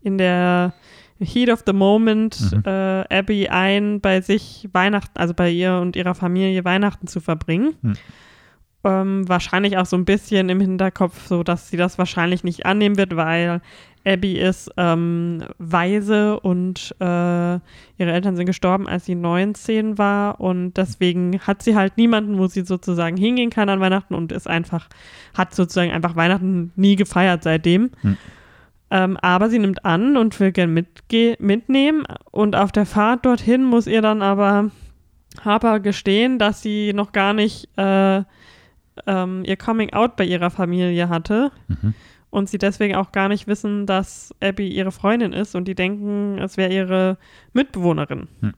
in 0.02 0.18
der 0.18 0.72
Heat 1.20 1.50
of 1.50 1.64
the 1.66 1.72
Moment 1.72 2.38
Mhm. 2.52 2.62
äh, 2.64 3.18
Abby 3.18 3.48
ein, 3.48 4.00
bei 4.00 4.20
sich 4.20 4.68
Weihnachten, 4.72 5.18
also 5.18 5.34
bei 5.34 5.50
ihr 5.50 5.74
und 5.74 5.96
ihrer 5.96 6.14
Familie 6.14 6.64
Weihnachten 6.64 7.06
zu 7.08 7.20
verbringen. 7.20 7.74
Mhm. 7.82 7.94
Ähm, 8.84 9.28
wahrscheinlich 9.28 9.76
auch 9.76 9.86
so 9.86 9.96
ein 9.96 10.04
bisschen 10.04 10.48
im 10.48 10.60
Hinterkopf, 10.60 11.26
so 11.26 11.42
dass 11.42 11.68
sie 11.68 11.76
das 11.76 11.98
wahrscheinlich 11.98 12.44
nicht 12.44 12.64
annehmen 12.64 12.96
wird, 12.96 13.16
weil 13.16 13.60
Abby 14.06 14.38
ist 14.38 14.70
ähm, 14.76 15.42
weise 15.58 16.38
und 16.38 16.94
äh, 17.00 17.04
ihre 17.04 17.60
Eltern 17.98 18.36
sind 18.36 18.46
gestorben, 18.46 18.86
als 18.86 19.04
sie 19.04 19.16
19 19.16 19.98
war 19.98 20.40
und 20.40 20.74
deswegen 20.74 21.40
hat 21.40 21.62
sie 21.64 21.74
halt 21.74 21.96
niemanden, 21.96 22.38
wo 22.38 22.46
sie 22.46 22.62
sozusagen 22.62 23.16
hingehen 23.16 23.50
kann 23.50 23.68
an 23.68 23.80
Weihnachten 23.80 24.14
und 24.14 24.30
ist 24.30 24.46
einfach, 24.46 24.88
hat 25.36 25.52
sozusagen 25.52 25.90
einfach 25.90 26.14
Weihnachten 26.14 26.70
nie 26.76 26.94
gefeiert 26.94 27.42
seitdem. 27.42 27.90
Hm. 28.02 28.16
Ähm, 28.90 29.16
aber 29.18 29.50
sie 29.50 29.58
nimmt 29.58 29.84
an 29.84 30.16
und 30.16 30.38
will 30.40 30.50
gern 30.52 30.72
mitge 30.72 31.36
mitnehmen 31.40 32.04
und 32.30 32.56
auf 32.56 32.72
der 32.72 32.86
Fahrt 32.86 33.26
dorthin 33.26 33.62
muss 33.64 33.86
ihr 33.86 34.00
dann 34.00 34.22
aber 34.22 34.70
Harper 35.44 35.78
gestehen, 35.80 36.38
dass 36.38 36.62
sie 36.62 36.92
noch 36.94 37.12
gar 37.12 37.34
nicht 37.34 37.68
äh, 37.76 38.22
ähm, 39.06 39.42
ihr 39.44 39.56
Coming 39.56 39.92
Out 39.92 40.16
bei 40.16 40.24
ihrer 40.24 40.50
Familie 40.50 41.08
hatte 41.10 41.52
Mhm. 41.68 41.92
und 42.30 42.48
sie 42.48 42.56
deswegen 42.58 42.96
auch 42.96 43.12
gar 43.12 43.28
nicht 43.28 43.46
wissen, 43.46 43.84
dass 43.86 44.34
Abby 44.42 44.68
ihre 44.68 44.90
Freundin 44.90 45.32
ist 45.34 45.54
und 45.54 45.66
die 45.68 45.74
denken, 45.74 46.38
es 46.38 46.56
wäre 46.56 46.72
ihre 46.72 47.18
Mitbewohnerin. 47.52 48.26
Und, 48.40 48.54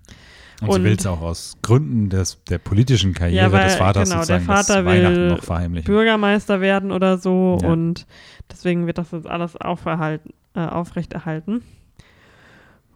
sie 0.61 0.79
Und- 0.79 0.85
will 0.85 0.97
es 0.97 1.07
auch 1.07 1.23
aus 1.23 1.57
Gründen 1.63 2.09
des, 2.09 2.43
der 2.49 2.59
politischen 2.59 3.15
Karriere 3.15 3.47
Ja, 3.47 3.53
weil, 3.53 3.65
des 3.65 3.75
Vaters 3.77 4.09
genau, 4.11 4.25
der 4.25 4.41
sozusagen 4.41 4.45
Vater 4.45 4.77
das 4.77 4.85
Weihnachten 4.85 5.17
will 5.17 5.29
noch 5.31 5.43
verheimlichen. 5.43 5.87
Bürgermeister 5.93 6.61
werden 6.61 6.93
oder 6.93 7.19
so 7.19 7.59
Ja. 7.63 7.69
und 7.69 8.07
deswegen 8.51 8.87
wird 8.87 8.99
das 8.99 9.11
jetzt 9.11 9.27
alles 9.27 9.57
auferhalten, 9.57 10.33
äh, 10.55 10.67
aufrechterhalten. 10.67 11.63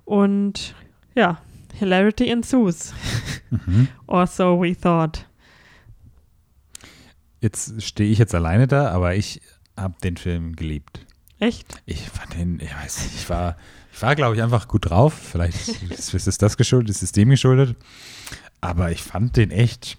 Und 0.04 0.74
ja, 1.14 1.38
Hilarity 1.78 2.28
ensues. 2.28 2.92
Mhm. 3.50 3.88
Or 4.06 4.26
so 4.26 4.60
we 4.60 4.78
thought. 4.78 5.26
Jetzt 7.40 7.82
stehe 7.82 8.10
ich 8.10 8.18
jetzt 8.18 8.34
alleine 8.34 8.66
da, 8.66 8.90
aber 8.90 9.14
ich 9.14 9.42
habe 9.76 9.94
den 10.02 10.16
Film 10.16 10.56
geliebt. 10.56 11.00
Echt? 11.40 11.82
Ich 11.84 12.08
fand 12.08 12.34
den, 12.34 12.60
ich 12.60 12.74
weiß 12.74 13.04
nicht, 13.04 13.14
ich 13.16 13.28
war, 13.28 13.56
ich 13.92 14.00
war 14.00 14.14
glaube 14.14 14.36
ich 14.36 14.42
einfach 14.42 14.68
gut 14.68 14.90
drauf. 14.90 15.12
Vielleicht 15.14 15.68
ist, 15.90 16.14
ist 16.14 16.26
es 16.26 16.38
das 16.38 16.56
geschuldet, 16.56 16.90
ist 16.90 17.02
es 17.02 17.12
dem 17.12 17.30
geschuldet. 17.30 17.76
Aber 18.60 18.90
ich 18.90 19.02
fand 19.02 19.36
den 19.36 19.50
echt. 19.50 19.98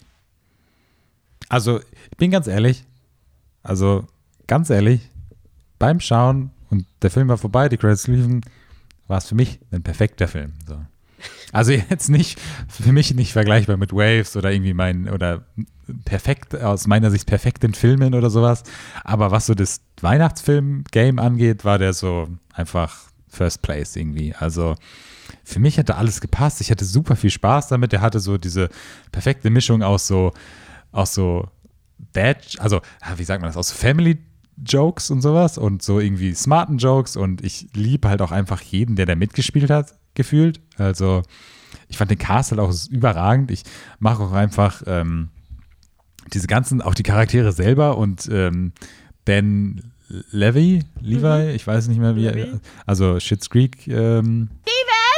Also, 1.49 1.79
ich 1.79 2.17
bin 2.17 2.31
ganz 2.31 2.47
ehrlich. 2.47 2.83
Also, 3.61 4.07
ganz 4.47 4.69
ehrlich, 4.69 5.01
beim 5.79 5.99
Schauen 5.99 6.51
und 6.69 6.85
der 7.01 7.11
Film 7.11 7.27
war 7.27 7.37
vorbei, 7.37 7.69
die 7.69 7.77
Credits 7.77 8.07
liefen, 8.07 8.41
war 9.07 9.17
es 9.17 9.27
für 9.27 9.35
mich 9.35 9.59
ein 9.71 9.83
perfekter 9.83 10.27
Film. 10.27 10.53
So. 10.67 10.77
Also 11.51 11.71
jetzt 11.71 12.09
nicht, 12.09 12.39
für 12.67 12.91
mich 12.91 13.13
nicht 13.13 13.33
vergleichbar 13.33 13.77
mit 13.77 13.93
Waves 13.93 14.35
oder 14.35 14.51
irgendwie 14.51 14.73
mein, 14.73 15.09
oder 15.09 15.45
perfekt, 16.03 16.55
aus 16.55 16.87
meiner 16.87 17.11
Sicht 17.11 17.27
perfekten 17.27 17.73
Filmen 17.73 18.13
oder 18.13 18.29
sowas. 18.29 18.63
Aber 19.03 19.31
was 19.31 19.45
so 19.45 19.53
das 19.53 19.81
Weihnachtsfilm-Game 20.01 21.19
angeht, 21.19 21.65
war 21.65 21.77
der 21.77 21.93
so 21.93 22.27
einfach 22.53 23.03
First 23.29 23.61
Place 23.61 23.95
irgendwie. 23.95 24.33
Also 24.33 24.75
für 25.43 25.59
mich 25.59 25.77
hätte 25.77 25.95
alles 25.95 26.21
gepasst. 26.21 26.61
Ich 26.61 26.71
hatte 26.71 26.85
super 26.85 27.15
viel 27.15 27.29
Spaß 27.29 27.67
damit. 27.67 27.91
Der 27.91 28.01
hatte 28.01 28.19
so 28.19 28.37
diese 28.37 28.69
perfekte 29.11 29.49
Mischung 29.49 29.83
aus 29.83 30.07
so, 30.07 30.33
aus 30.91 31.13
so 31.13 31.49
Bad, 32.13 32.57
also 32.59 32.81
wie 33.15 33.23
sagt 33.23 33.41
man 33.41 33.49
das, 33.49 33.57
aus 33.57 33.71
Family 33.71 34.17
Jokes 34.63 35.11
und 35.11 35.21
sowas 35.21 35.57
und 35.57 35.83
so 35.83 35.99
irgendwie 35.99 36.33
smarten 36.33 36.77
Jokes 36.77 37.15
und 37.17 37.43
ich 37.43 37.67
liebe 37.73 38.07
halt 38.07 38.21
auch 38.21 38.31
einfach 38.31 38.61
jeden, 38.61 38.95
der 38.95 39.05
da 39.05 39.15
mitgespielt 39.15 39.69
hat, 39.69 39.95
gefühlt. 40.13 40.61
Also 40.77 41.23
ich 41.87 41.97
fand 41.97 42.11
den 42.11 42.17
Cast 42.17 42.51
halt 42.51 42.61
auch 42.61 42.73
überragend. 42.89 43.51
Ich 43.51 43.63
mache 43.99 44.23
auch 44.23 44.31
einfach 44.31 44.83
ähm, 44.87 45.29
diese 46.33 46.47
ganzen, 46.47 46.81
auch 46.81 46.93
die 46.93 47.03
Charaktere 47.03 47.51
selber 47.51 47.97
und 47.97 48.29
ähm, 48.31 48.71
Ben 49.25 49.91
Levy, 50.31 50.83
Levi, 51.01 51.51
ich 51.51 51.65
weiß 51.65 51.87
nicht 51.87 51.99
mehr 51.99 52.15
wie, 52.15 52.59
also 52.85 53.19
Schitt's 53.19 53.49
Creek 53.49 53.87
ähm, 53.87 54.49
What? 54.63 55.14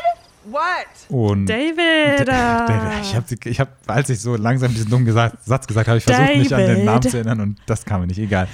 Und 1.10 1.46
David! 1.48 2.28
David, 2.28 3.02
ich 3.02 3.16
habe, 3.16 3.26
ich 3.46 3.60
hab, 3.60 3.70
als 3.88 4.10
ich 4.10 4.20
so 4.20 4.36
langsam 4.36 4.74
diesen 4.74 4.90
dummen 4.90 5.06
gesagt, 5.06 5.44
Satz 5.44 5.68
gesagt 5.68 5.88
habe, 5.88 5.98
ich 5.98 6.04
versucht 6.04 6.36
mich 6.38 6.54
an 6.54 6.62
den. 6.62 6.86
Namen 6.86 7.02
zu 7.02 7.18
erinnern 7.18 7.40
und 7.42 7.60
das 7.66 7.86
kam 7.86 8.02
mir 8.02 8.08
nicht, 8.08 8.20
egal. 8.20 8.48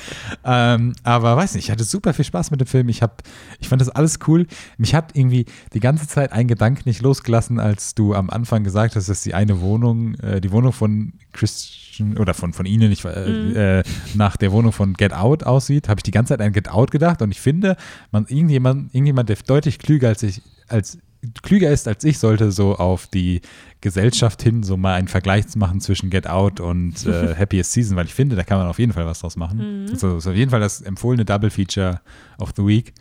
Ähm, 0.43 0.93
aber 1.03 1.35
weiß 1.37 1.55
nicht, 1.55 1.65
ich 1.65 1.71
hatte 1.71 1.83
super 1.83 2.13
viel 2.13 2.25
Spaß 2.25 2.51
mit 2.51 2.59
dem 2.61 2.67
Film. 2.67 2.89
Ich, 2.89 3.01
hab, 3.01 3.21
ich 3.59 3.69
fand 3.69 3.81
das 3.81 3.89
alles 3.89 4.19
cool. 4.27 4.47
Mich 4.77 4.95
hat 4.95 5.11
irgendwie 5.15 5.45
die 5.73 5.79
ganze 5.79 6.07
Zeit 6.07 6.31
ein 6.31 6.47
Gedanke 6.47 6.83
nicht 6.85 7.01
losgelassen, 7.01 7.59
als 7.59 7.95
du 7.95 8.13
am 8.15 8.29
Anfang 8.29 8.63
gesagt 8.63 8.95
hast, 8.95 9.09
dass 9.09 9.23
die 9.23 9.33
eine 9.33 9.61
Wohnung, 9.61 10.15
äh, 10.15 10.41
die 10.41 10.51
Wohnung 10.51 10.71
von 10.73 11.13
Christian 11.31 12.17
oder 12.17 12.33
von, 12.33 12.53
von 12.53 12.65
Ihnen, 12.65 12.91
ich, 12.91 13.05
äh, 13.05 13.29
Mhm. 13.29 13.55
äh, 13.55 13.83
nach 14.15 14.35
der 14.37 14.51
Wohnung 14.51 14.71
von 14.71 14.93
Get 14.93 15.13
Out 15.13 15.43
aussieht, 15.43 15.89
habe 15.89 15.99
ich 15.99 16.03
die 16.03 16.11
ganze 16.11 16.33
Zeit 16.33 16.41
an 16.45 16.51
Get 16.53 16.69
Out 16.69 16.91
gedacht 16.91 17.21
und 17.21 17.31
ich 17.31 17.39
finde, 17.41 17.75
man, 18.11 18.25
irgendjemand, 18.27 18.93
irgendjemand, 18.95 19.29
der 19.29 19.37
deutlich 19.45 19.77
klüger 19.79 20.07
als 20.09 20.23
ich, 20.23 20.41
als 20.67 20.97
klüger 21.41 21.71
ist 21.71 21.87
als 21.87 22.03
ich, 22.03 22.19
sollte 22.19 22.51
so 22.51 22.75
auf 22.75 23.07
die 23.07 23.41
Gesellschaft 23.81 24.41
hin 24.41 24.63
so 24.63 24.77
mal 24.77 24.93
einen 24.95 25.07
Vergleich 25.07 25.45
machen 25.55 25.81
zwischen 25.81 26.09
Get 26.09 26.27
Out 26.27 26.59
und 26.59 27.05
äh, 27.05 27.35
Happiest 27.39 27.71
Season, 27.71 27.97
weil 27.97 28.05
ich 28.05 28.13
finde, 28.13 28.35
da 28.35 28.43
kann 28.43 28.57
man 28.57 28.67
auf 28.67 28.79
jeden 28.79 28.93
Fall 28.93 29.05
was 29.05 29.19
draus 29.19 29.35
machen. 29.35 29.83
Mhm. 29.85 29.89
Also 29.91 30.17
ist 30.17 30.27
auf 30.27 30.35
jeden 30.35 30.51
Fall 30.51 30.59
das 30.59 30.81
empfohlene 30.81 31.25
Double 31.25 31.49
Feature 31.49 32.01
of 32.39 32.53
the 32.55 32.65
Week, 32.65 32.93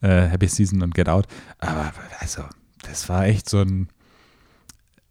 äh, 0.00 0.28
Happiest 0.28 0.56
Season 0.56 0.82
und 0.82 0.94
Get 0.94 1.08
Out. 1.08 1.26
Aber 1.58 1.92
also, 2.20 2.42
das 2.82 3.08
war 3.08 3.26
echt 3.26 3.48
so 3.48 3.60
ein 3.60 3.88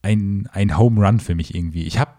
ein, 0.01 0.49
ein 0.53 0.77
Home 0.77 1.05
Run 1.05 1.19
für 1.19 1.35
mich 1.35 1.53
irgendwie. 1.53 1.83
Ich 1.83 1.99
habe, 1.99 2.11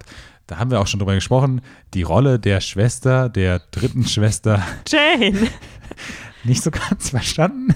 da 0.47 0.59
haben 0.59 0.71
wir 0.71 0.81
auch 0.81 0.87
schon 0.87 1.01
drüber 1.01 1.15
gesprochen, 1.15 1.61
die 1.95 2.03
Rolle 2.03 2.39
der 2.39 2.61
Schwester, 2.61 3.29
der 3.29 3.61
dritten 3.71 4.07
Schwester 4.07 4.63
Jane! 4.87 5.49
nicht 6.45 6.63
so 6.63 6.71
ganz 6.89 7.11
verstanden. 7.11 7.75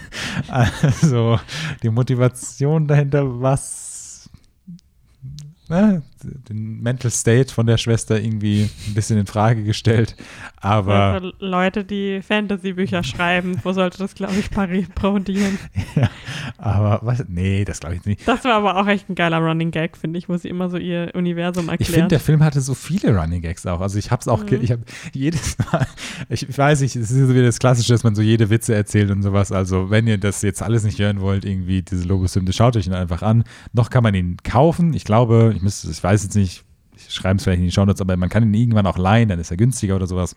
Also 0.49 1.39
die 1.83 1.91
Motivation 1.91 2.87
dahinter, 2.87 3.41
was 3.41 4.31
ne, 5.69 6.03
den 6.23 6.81
Mental 6.83 7.11
State 7.11 7.53
von 7.53 7.67
der 7.67 7.79
Schwester 7.79 8.21
irgendwie 8.21 8.69
ein 8.89 8.95
bisschen 8.95 9.19
in 9.19 9.27
Frage 9.27 9.65
gestellt. 9.65 10.17
Aber 10.61 10.95
Also 10.95 11.33
Leute, 11.39 11.85
die 11.85 12.21
Fantasy-Bücher 12.23 13.03
schreiben, 13.03 13.57
wo 13.65 13.73
sollte 13.73 13.99
das, 13.99 14.15
glaube 14.15 14.35
ich, 14.37 14.51
parodieren? 14.51 15.59
ja, 15.97 16.09
aber 16.59 17.01
was? 17.03 17.25
Nee, 17.29 17.65
das 17.65 17.81
glaube 17.81 17.97
ich 17.97 18.05
nicht. 18.05 18.27
Das 18.27 18.45
war 18.45 18.55
aber 18.55 18.77
auch 18.77 18.87
echt 18.87 19.09
ein 19.09 19.15
geiler 19.15 19.39
Running 19.39 19.71
Gag, 19.71 19.97
finde 19.97 20.19
ich, 20.19 20.29
wo 20.29 20.37
sie 20.37 20.49
immer 20.49 20.69
so 20.71 20.77
ihr 20.77 21.11
Universum 21.15 21.71
Ich 21.79 21.91
finde, 21.91 22.09
der 22.09 22.21
Film 22.21 22.43
hatte 22.43 22.61
so 22.61 22.75
viele 22.75 23.17
Running 23.19 23.43
Gags 23.43 23.67
auch. 23.67 23.81
Also 23.81 23.99
ich 23.99 24.11
habe 24.11 24.21
es 24.21 24.29
auch, 24.29 24.43
Mhm. 24.45 24.61
ich 24.63 24.71
habe 24.73 24.83
jedes 25.13 25.57
Mal, 25.59 25.87
ich, 26.29 26.43
ich 26.49 26.59
weiß 26.59 26.81
nicht, 26.81 26.97
es 26.97 27.11
ist 27.11 27.29
so 27.29 27.35
wie 27.35 27.43
das 27.43 27.59
Klassische, 27.59 27.93
dass 27.93 28.05
man 28.05 28.15
so 28.15 28.23
jede 28.23 28.51
Witze 28.51 28.75
erzählt 28.75 29.11
und 29.11 29.23
sowas. 29.23 29.53
Also 29.53 29.91
wenn 29.91 30.07
ihr 30.07 30.19
das 30.19 30.43
jetzt 30.43 30.63
alles 30.63 30.85
nicht 30.85 30.99
hören 30.99 31.21
wollt, 31.21 31.45
irgendwie 31.45 31.83
diese 31.83 32.07
Lobeshymne, 32.07 32.53
schaut 32.53 32.77
euch 32.77 32.87
ihn 32.87 32.93
einfach 32.93 33.23
an. 33.23 33.45
Noch 33.73 33.91
kann 33.91 34.03
man 34.03 34.15
ihn 34.15 34.37
kaufen. 34.43 34.93
Ich 34.95 35.05
glaube, 35.05 35.53
ich 35.57 35.63
müsste, 35.63 35.91
ich 35.91 36.03
weiß 36.03 36.12
jetzt 36.13 36.35
nicht, 36.35 36.65
ich 36.97 37.13
schreibe 37.15 37.39
es 37.39 37.45
vielleicht 37.45 37.61
in 37.61 37.67
die 37.67 37.73
Shownotes, 37.73 38.01
aber 38.01 38.17
man 38.17 38.29
kann 38.29 38.43
ihn 38.43 38.55
irgendwann 38.55 38.87
auch 38.87 38.99
leihen, 38.99 39.29
dann 39.29 39.39
ist 39.39 39.51
er 39.51 39.57
günstiger 39.57 39.97
oder 39.97 40.07
sowas. 40.07 40.37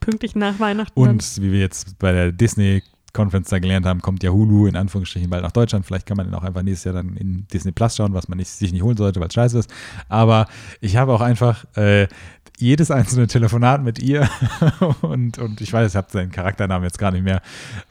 Pünktlich 0.00 0.34
nach 0.34 0.58
Weihnachten. 0.58 0.98
Und 0.98 1.40
wie 1.40 1.52
wir 1.52 1.60
jetzt 1.60 1.98
bei 1.98 2.12
der 2.12 2.32
Disney 2.32 2.82
Conference 3.14 3.48
da 3.48 3.58
gelernt 3.60 3.86
haben, 3.86 4.02
kommt 4.02 4.22
ja 4.22 4.30
Hulu 4.30 4.66
in 4.66 4.76
Anführungsstrichen 4.76 5.30
bald 5.30 5.42
nach 5.44 5.52
Deutschland. 5.52 5.86
Vielleicht 5.86 6.04
kann 6.04 6.16
man 6.16 6.26
den 6.26 6.34
auch 6.34 6.42
einfach 6.42 6.62
nächstes 6.62 6.84
Jahr 6.84 6.94
dann 6.94 7.16
in 7.16 7.46
Disney 7.52 7.72
Plus 7.72 7.96
schauen, 7.96 8.12
was 8.12 8.28
man 8.28 8.36
nicht, 8.36 8.48
sich 8.48 8.72
nicht 8.72 8.82
holen 8.82 8.96
sollte, 8.96 9.20
weil 9.20 9.28
es 9.28 9.34
scheiße 9.34 9.58
ist. 9.60 9.72
Aber 10.08 10.46
ich 10.80 10.96
habe 10.96 11.12
auch 11.12 11.20
einfach 11.20 11.64
äh, 11.76 12.08
jedes 12.58 12.90
einzelne 12.90 13.26
Telefonat 13.26 13.82
mit 13.82 13.98
ihr 14.00 14.28
und, 15.00 15.38
und 15.38 15.60
ich 15.60 15.72
weiß, 15.72 15.92
ich 15.92 15.96
habe 15.96 16.08
seinen 16.10 16.30
Charakternamen 16.30 16.84
jetzt 16.84 16.98
gar 16.98 17.12
nicht 17.12 17.24
mehr 17.24 17.40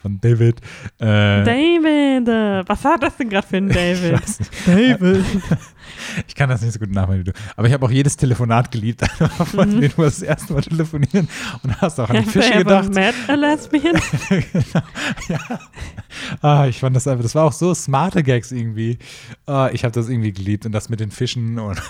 von 0.01 0.19
David. 0.21 0.59
Äh, 0.99 1.43
David! 1.43 2.67
Was 2.67 2.83
war 2.83 2.97
das 2.97 3.17
denn 3.17 3.29
gerade 3.29 3.47
für 3.47 3.57
ein 3.57 3.69
ich, 3.69 3.75
David? 3.75 4.13
weiß 4.13 4.39
nicht. 4.39 4.67
David! 4.67 5.25
ich 6.27 6.35
kann 6.35 6.49
das 6.49 6.61
nicht 6.61 6.73
so 6.73 6.79
gut 6.79 6.91
nachmachen 6.91 7.19
wie 7.19 7.23
du. 7.25 7.31
Aber 7.55 7.67
ich 7.67 7.73
habe 7.73 7.85
auch 7.85 7.91
jedes 7.91 8.17
Telefonat 8.17 8.71
geliebt, 8.71 9.01
von 9.51 9.69
Mhm. 9.69 9.81
denen 9.81 9.93
du 9.95 10.01
das 10.03 10.21
erste 10.21 10.53
Mal 10.53 10.61
telefonieren 10.61 11.27
und 11.63 11.81
hast 11.81 11.99
auch 11.99 12.09
an 12.09 12.23
die 12.23 12.29
Fische 12.29 12.53
gedacht. 12.59 12.93
met 12.93 13.15
a 13.27 13.33
lesbian? 13.33 13.95
genau. 14.29 14.85
Ja. 15.29 15.59
Ah, 16.41 16.67
ich 16.67 16.79
fand 16.79 16.95
das 16.95 17.07
einfach, 17.07 17.23
das 17.23 17.35
war 17.35 17.45
auch 17.45 17.53
so 17.53 17.73
smarte 17.73 18.23
Gags 18.23 18.51
irgendwie. 18.51 18.97
Ah, 19.45 19.69
ich 19.73 19.83
habe 19.83 19.91
das 19.91 20.09
irgendwie 20.09 20.31
geliebt 20.31 20.65
und 20.65 20.71
das 20.71 20.89
mit 20.89 20.99
den 20.99 21.11
Fischen 21.11 21.57
und 21.59 21.81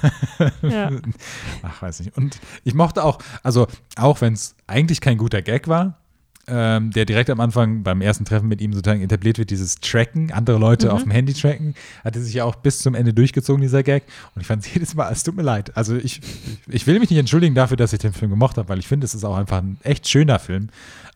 Ja. 0.61 0.89
ach, 1.63 1.81
weiß 1.81 1.99
nicht. 2.01 2.15
Und 2.17 2.39
ich 2.63 2.73
mochte 2.73 3.03
auch, 3.03 3.19
also 3.43 3.67
auch 3.97 4.21
wenn 4.21 4.33
es 4.33 4.55
eigentlich 4.67 5.01
kein 5.01 5.17
guter 5.17 5.41
Gag 5.41 5.67
war, 5.67 5.99
ähm, 6.47 6.91
der 6.91 7.05
direkt 7.05 7.29
am 7.29 7.39
Anfang 7.39 7.83
beim 7.83 8.01
ersten 8.01 8.25
Treffen 8.25 8.49
mit 8.49 8.59
ihm 8.59 8.73
sozusagen 8.73 9.01
etabliert 9.01 9.37
wird, 9.37 9.49
dieses 9.49 9.75
Tracken, 9.75 10.31
andere 10.31 10.57
Leute 10.57 10.91
auf 10.91 11.03
dem 11.03 11.11
Handy 11.11 11.33
tracken, 11.33 11.73
hatte 12.03 12.21
sich 12.21 12.33
ja 12.33 12.43
auch 12.43 12.55
bis 12.55 12.79
zum 12.79 12.95
Ende 12.95 13.13
durchgezogen, 13.13 13.61
dieser 13.61 13.81
Gag. 13.81 14.03
Und 14.35 14.41
ich 14.41 14.47
fand 14.47 14.65
es 14.65 14.73
jedes 14.73 14.93
Mal, 14.93 15.11
es 15.11 15.23
tut 15.23 15.35
mir 15.35 15.43
leid. 15.43 15.75
Also 15.77 15.95
ich, 15.95 16.19
ich 16.67 16.85
will 16.85 16.99
mich 16.99 17.09
nicht 17.09 17.19
entschuldigen 17.19 17.55
dafür, 17.55 17.77
dass 17.77 17.93
ich 17.93 17.99
den 17.99 18.11
Film 18.11 18.31
gemocht 18.31 18.57
habe, 18.57 18.67
weil 18.67 18.79
ich 18.79 18.87
finde, 18.87 19.05
es 19.05 19.15
ist 19.15 19.23
auch 19.23 19.37
einfach 19.37 19.59
ein 19.59 19.77
echt 19.83 20.09
schöner 20.09 20.37
Film. 20.37 20.69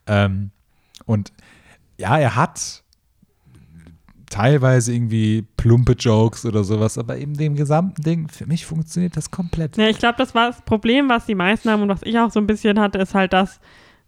Ähm, 0.06 0.52
und 1.06 1.34
ja, 1.98 2.18
er 2.18 2.36
hat 2.36 2.84
teilweise 4.30 4.94
irgendwie 4.94 5.46
plumpe 5.58 5.94
Jokes 5.94 6.46
oder 6.46 6.64
sowas, 6.64 6.98
aber 6.98 7.18
eben 7.18 7.34
dem 7.36 7.56
gesamten 7.56 8.02
Ding, 8.02 8.28
für 8.30 8.46
mich 8.46 8.66
funktioniert 8.66 9.18
das 9.18 9.32
komplett. 9.32 9.78
Ja, 9.78 9.88
ich 9.88 10.00
glaube, 10.00 10.16
das 10.18 10.36
war 10.36 10.48
das 10.48 10.62
Problem, 10.62 11.10
was 11.10 11.26
die 11.26 11.36
meisten 11.36 11.70
haben 11.70 11.82
und 11.82 11.90
was 11.90 12.04
ich 12.04 12.18
auch 12.18 12.32
so 12.32 12.40
ein 12.40 12.48
bisschen 12.48 12.80
hatte, 12.80 12.98
ist 13.00 13.14
halt, 13.14 13.34
dass 13.34 13.60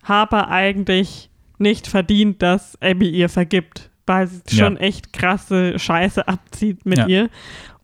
Harper 0.03 0.49
eigentlich 0.49 1.29
nicht 1.57 1.87
verdient, 1.87 2.41
dass 2.41 2.77
Abby 2.81 3.09
ihr 3.09 3.29
vergibt, 3.29 3.89
weil 4.05 4.27
sie 4.27 4.41
Ja. 4.51 4.65
schon 4.65 4.77
echt 4.77 5.11
krasse 5.13 5.77
Scheiße 5.77 6.27
abzieht 6.27 6.85
mit 6.85 6.99
Ja. 6.99 7.07
ihr. 7.07 7.29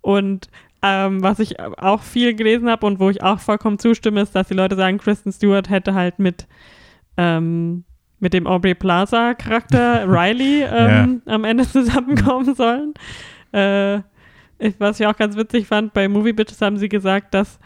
Und 0.02 0.50
ähm, 0.82 1.24
was 1.24 1.40
ich 1.40 1.60
auch 1.60 2.04
viel 2.04 2.36
gelesen 2.36 2.70
habe 2.70 2.86
und 2.86 3.00
wo 3.00 3.10
ich 3.10 3.24
auch 3.24 3.40
vollkommen 3.40 3.80
zustimme, 3.80 4.22
ist, 4.22 4.36
dass 4.36 4.48
die 4.48 4.54
Leute 4.54 4.76
sagen, 4.76 4.98
Kristen 5.00 5.32
Stewart 5.32 5.70
hätte 5.70 5.94
halt 5.96 6.20
mit, 6.20 6.48
ähm, 7.18 7.84
mit 8.20 8.34
dem 8.34 8.46
Aubrey 8.48 8.76
Plaza 8.76 9.34
Charakter 9.34 10.06
Riley 10.08 10.64
ähm, 10.64 11.22
am 11.26 11.44
Ende 11.44 11.68
zusammenkommen 11.68 12.54
sollen. 12.56 12.94
Äh, 13.52 14.02
was 14.80 15.00
ich 15.00 15.06
auch 15.08 15.18
ganz 15.18 15.36
witzig 15.36 15.68
fand, 15.68 15.94
bei 15.94 16.08
Movie 16.08 16.34
Bitches 16.34 16.62
haben 16.62 16.78
sie 16.78 16.88
gesagt, 16.88 17.34
dass 17.34 17.60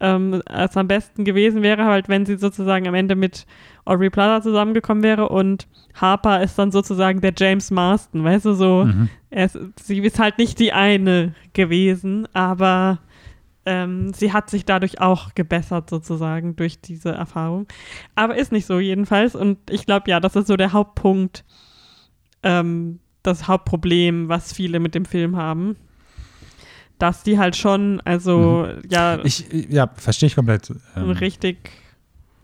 ähm, 0.00 0.42
es 0.46 0.76
am 0.76 0.88
besten 0.88 1.24
gewesen 1.24 1.62
wäre, 1.62 1.84
halt, 1.86 2.08
wenn 2.08 2.26
sie 2.26 2.36
sozusagen 2.36 2.86
am 2.86 2.94
Ende 2.94 3.14
mit 3.14 3.46
Aubrey 3.84 4.10
Plaza 4.10 4.42
zusammengekommen 4.42 5.02
wäre 5.02 5.28
und 5.28 5.66
Harper 5.94 6.42
ist 6.42 6.58
dann 6.58 6.70
sozusagen 6.72 7.20
der 7.20 7.32
James 7.36 7.70
Marston, 7.70 8.22
weißt 8.24 8.44
du, 8.44 8.52
so, 8.52 8.84
Mhm. 8.84 9.08
ist, 9.30 9.58
sie 9.80 9.98
ist 10.00 10.18
halt 10.18 10.38
nicht 10.38 10.58
die 10.58 10.72
eine 10.72 11.34
gewesen, 11.54 12.28
aber 12.34 12.98
ähm, 13.64 14.12
sie 14.12 14.32
hat 14.32 14.50
sich 14.50 14.64
dadurch 14.64 15.00
auch 15.00 15.34
gebessert 15.34 15.88
sozusagen 15.90 16.54
durch 16.56 16.80
diese 16.80 17.10
Erfahrung. 17.12 17.66
Aber 18.14 18.36
ist 18.36 18.52
nicht 18.52 18.66
so 18.66 18.78
jedenfalls 18.78 19.34
und 19.34 19.58
ich 19.70 19.86
glaube, 19.86 20.10
ja, 20.10 20.20
das 20.20 20.36
ist 20.36 20.46
so 20.48 20.56
der 20.56 20.72
Hauptpunkt, 20.72 21.44
ähm, 22.42 23.00
das 23.22 23.48
Hauptproblem, 23.48 24.28
was 24.28 24.52
viele 24.52 24.78
mit 24.78 24.94
dem 24.94 25.04
Film 25.04 25.36
haben. 25.36 25.76
Dass 26.98 27.22
die 27.22 27.38
halt 27.38 27.56
schon, 27.56 28.00
also, 28.04 28.68
ja, 28.88 29.22
Ich, 29.24 29.44
ja, 29.68 29.90
verstehe 29.96 30.28
ich 30.28 30.34
komplett. 30.34 30.72
ähm, 30.96 31.10
richtig, 31.10 31.58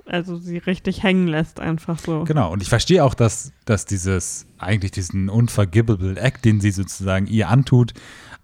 also 0.04 0.36
sie 0.36 0.58
richtig 0.58 1.02
hängen 1.02 1.26
lässt, 1.26 1.58
einfach 1.58 1.98
so. 1.98 2.24
Genau, 2.24 2.52
und 2.52 2.60
ich 2.60 2.68
verstehe 2.68 3.02
auch, 3.02 3.14
dass, 3.14 3.52
dass 3.64 3.86
dieses, 3.86 4.46
eigentlich 4.58 4.90
diesen 4.90 5.30
unforgivable 5.30 6.16
Act, 6.20 6.44
den 6.44 6.60
sie 6.60 6.70
sozusagen 6.70 7.26
ihr 7.28 7.48
antut, 7.48 7.94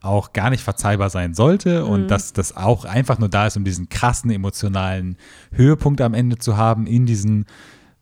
auch 0.01 0.33
gar 0.33 0.49
nicht 0.51 0.63
verzeihbar 0.63 1.11
sein 1.11 1.35
sollte 1.35 1.83
Mhm. 1.85 1.91
und 1.91 2.09
dass 2.09 2.33
das 2.33 2.57
auch 2.57 2.85
einfach 2.87 3.19
nur 3.19 3.29
da 3.29 3.47
ist, 3.49 3.57
um 3.57 3.65
diesen 3.65 3.89
krassen 3.89 4.31
emotionalen 4.31 5.17
Höhepunkt 5.53 6.01
am 6.01 6.15
Ende 6.15 6.39
zu 6.39 6.57
haben 6.57 6.87
in 6.87 7.05
diesen 7.05 7.45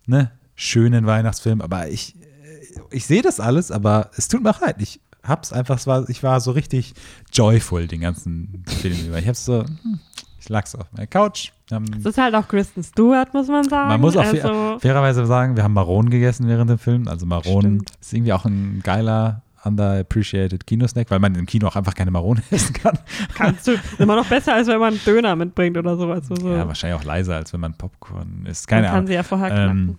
ne, 0.07 0.30
schönen 0.54 1.07
Weihnachtsfilm. 1.07 1.61
Aber 1.62 1.88
ich, 1.88 2.14
äh, 2.14 2.80
ich 2.90 3.07
sehe 3.07 3.22
das 3.22 3.40
alles, 3.40 3.70
aber 3.72 4.11
es 4.16 4.28
tut 4.28 4.42
mir 4.42 4.50
auch 4.50 4.61
leid. 4.61 4.76
Ich 4.80 5.00
hab's 5.26 5.52
einfach, 5.52 5.84
war, 5.86 6.08
ich 6.08 6.22
war 6.22 6.40
so 6.40 6.50
richtig 6.52 6.94
joyful 7.32 7.86
den 7.86 8.00
ganzen 8.00 8.64
Film 8.66 8.96
über. 9.06 9.18
Ich 9.18 9.28
hab's 9.28 9.44
so, 9.44 9.64
hm, 9.64 10.00
ich 10.40 10.48
lag 10.48 10.66
so 10.66 10.78
auf 10.78 10.86
meiner 10.92 11.06
Couch. 11.06 11.50
Es 11.98 12.04
ist 12.04 12.18
halt 12.18 12.34
auch 12.34 12.46
Kristen 12.46 12.84
Stewart, 12.84 13.34
muss 13.34 13.48
man 13.48 13.68
sagen. 13.68 13.88
man 13.88 14.00
muss 14.00 14.16
auch 14.16 14.24
also, 14.24 14.36
fair, 14.36 14.76
fairerweise 14.80 15.26
sagen, 15.26 15.56
wir 15.56 15.64
haben 15.64 15.72
Maronen 15.72 16.10
gegessen 16.10 16.46
während 16.46 16.70
dem 16.70 16.78
Film. 16.78 17.08
Also 17.08 17.26
Maronen 17.26 17.80
Stimmt. 17.80 17.90
ist 18.00 18.12
irgendwie 18.12 18.32
auch 18.32 18.44
ein 18.44 18.80
geiler, 18.84 19.42
underappreciated 19.64 20.64
Kinosnack, 20.66 21.10
weil 21.10 21.18
man 21.18 21.34
im 21.34 21.46
Kino 21.46 21.66
auch 21.66 21.74
einfach 21.74 21.94
keine 21.94 22.12
Maronen 22.12 22.42
essen 22.50 22.72
kann. 22.72 22.96
kannst 23.34 23.66
du 23.66 23.72
immer 23.98 24.14
noch 24.14 24.26
besser, 24.26 24.54
als 24.54 24.68
wenn 24.68 24.78
man 24.78 24.94
einen 24.94 25.04
Döner 25.04 25.34
mitbringt 25.34 25.76
oder 25.76 25.96
so. 25.96 26.10
Also 26.10 26.36
so. 26.36 26.52
Ja, 26.52 26.68
wahrscheinlich 26.68 27.00
auch 27.00 27.04
leiser, 27.04 27.34
als 27.34 27.52
wenn 27.52 27.60
man 27.60 27.74
Popcorn 27.74 28.46
isst. 28.46 28.70
Man 28.70 28.76
Keine 28.76 28.86
kann 28.86 28.96
Ahnung. 28.96 29.06
sie 29.08 29.14
ja 29.14 29.22
vorher 29.24 29.50
knacken. 29.50 29.88
Ähm, 29.88 29.98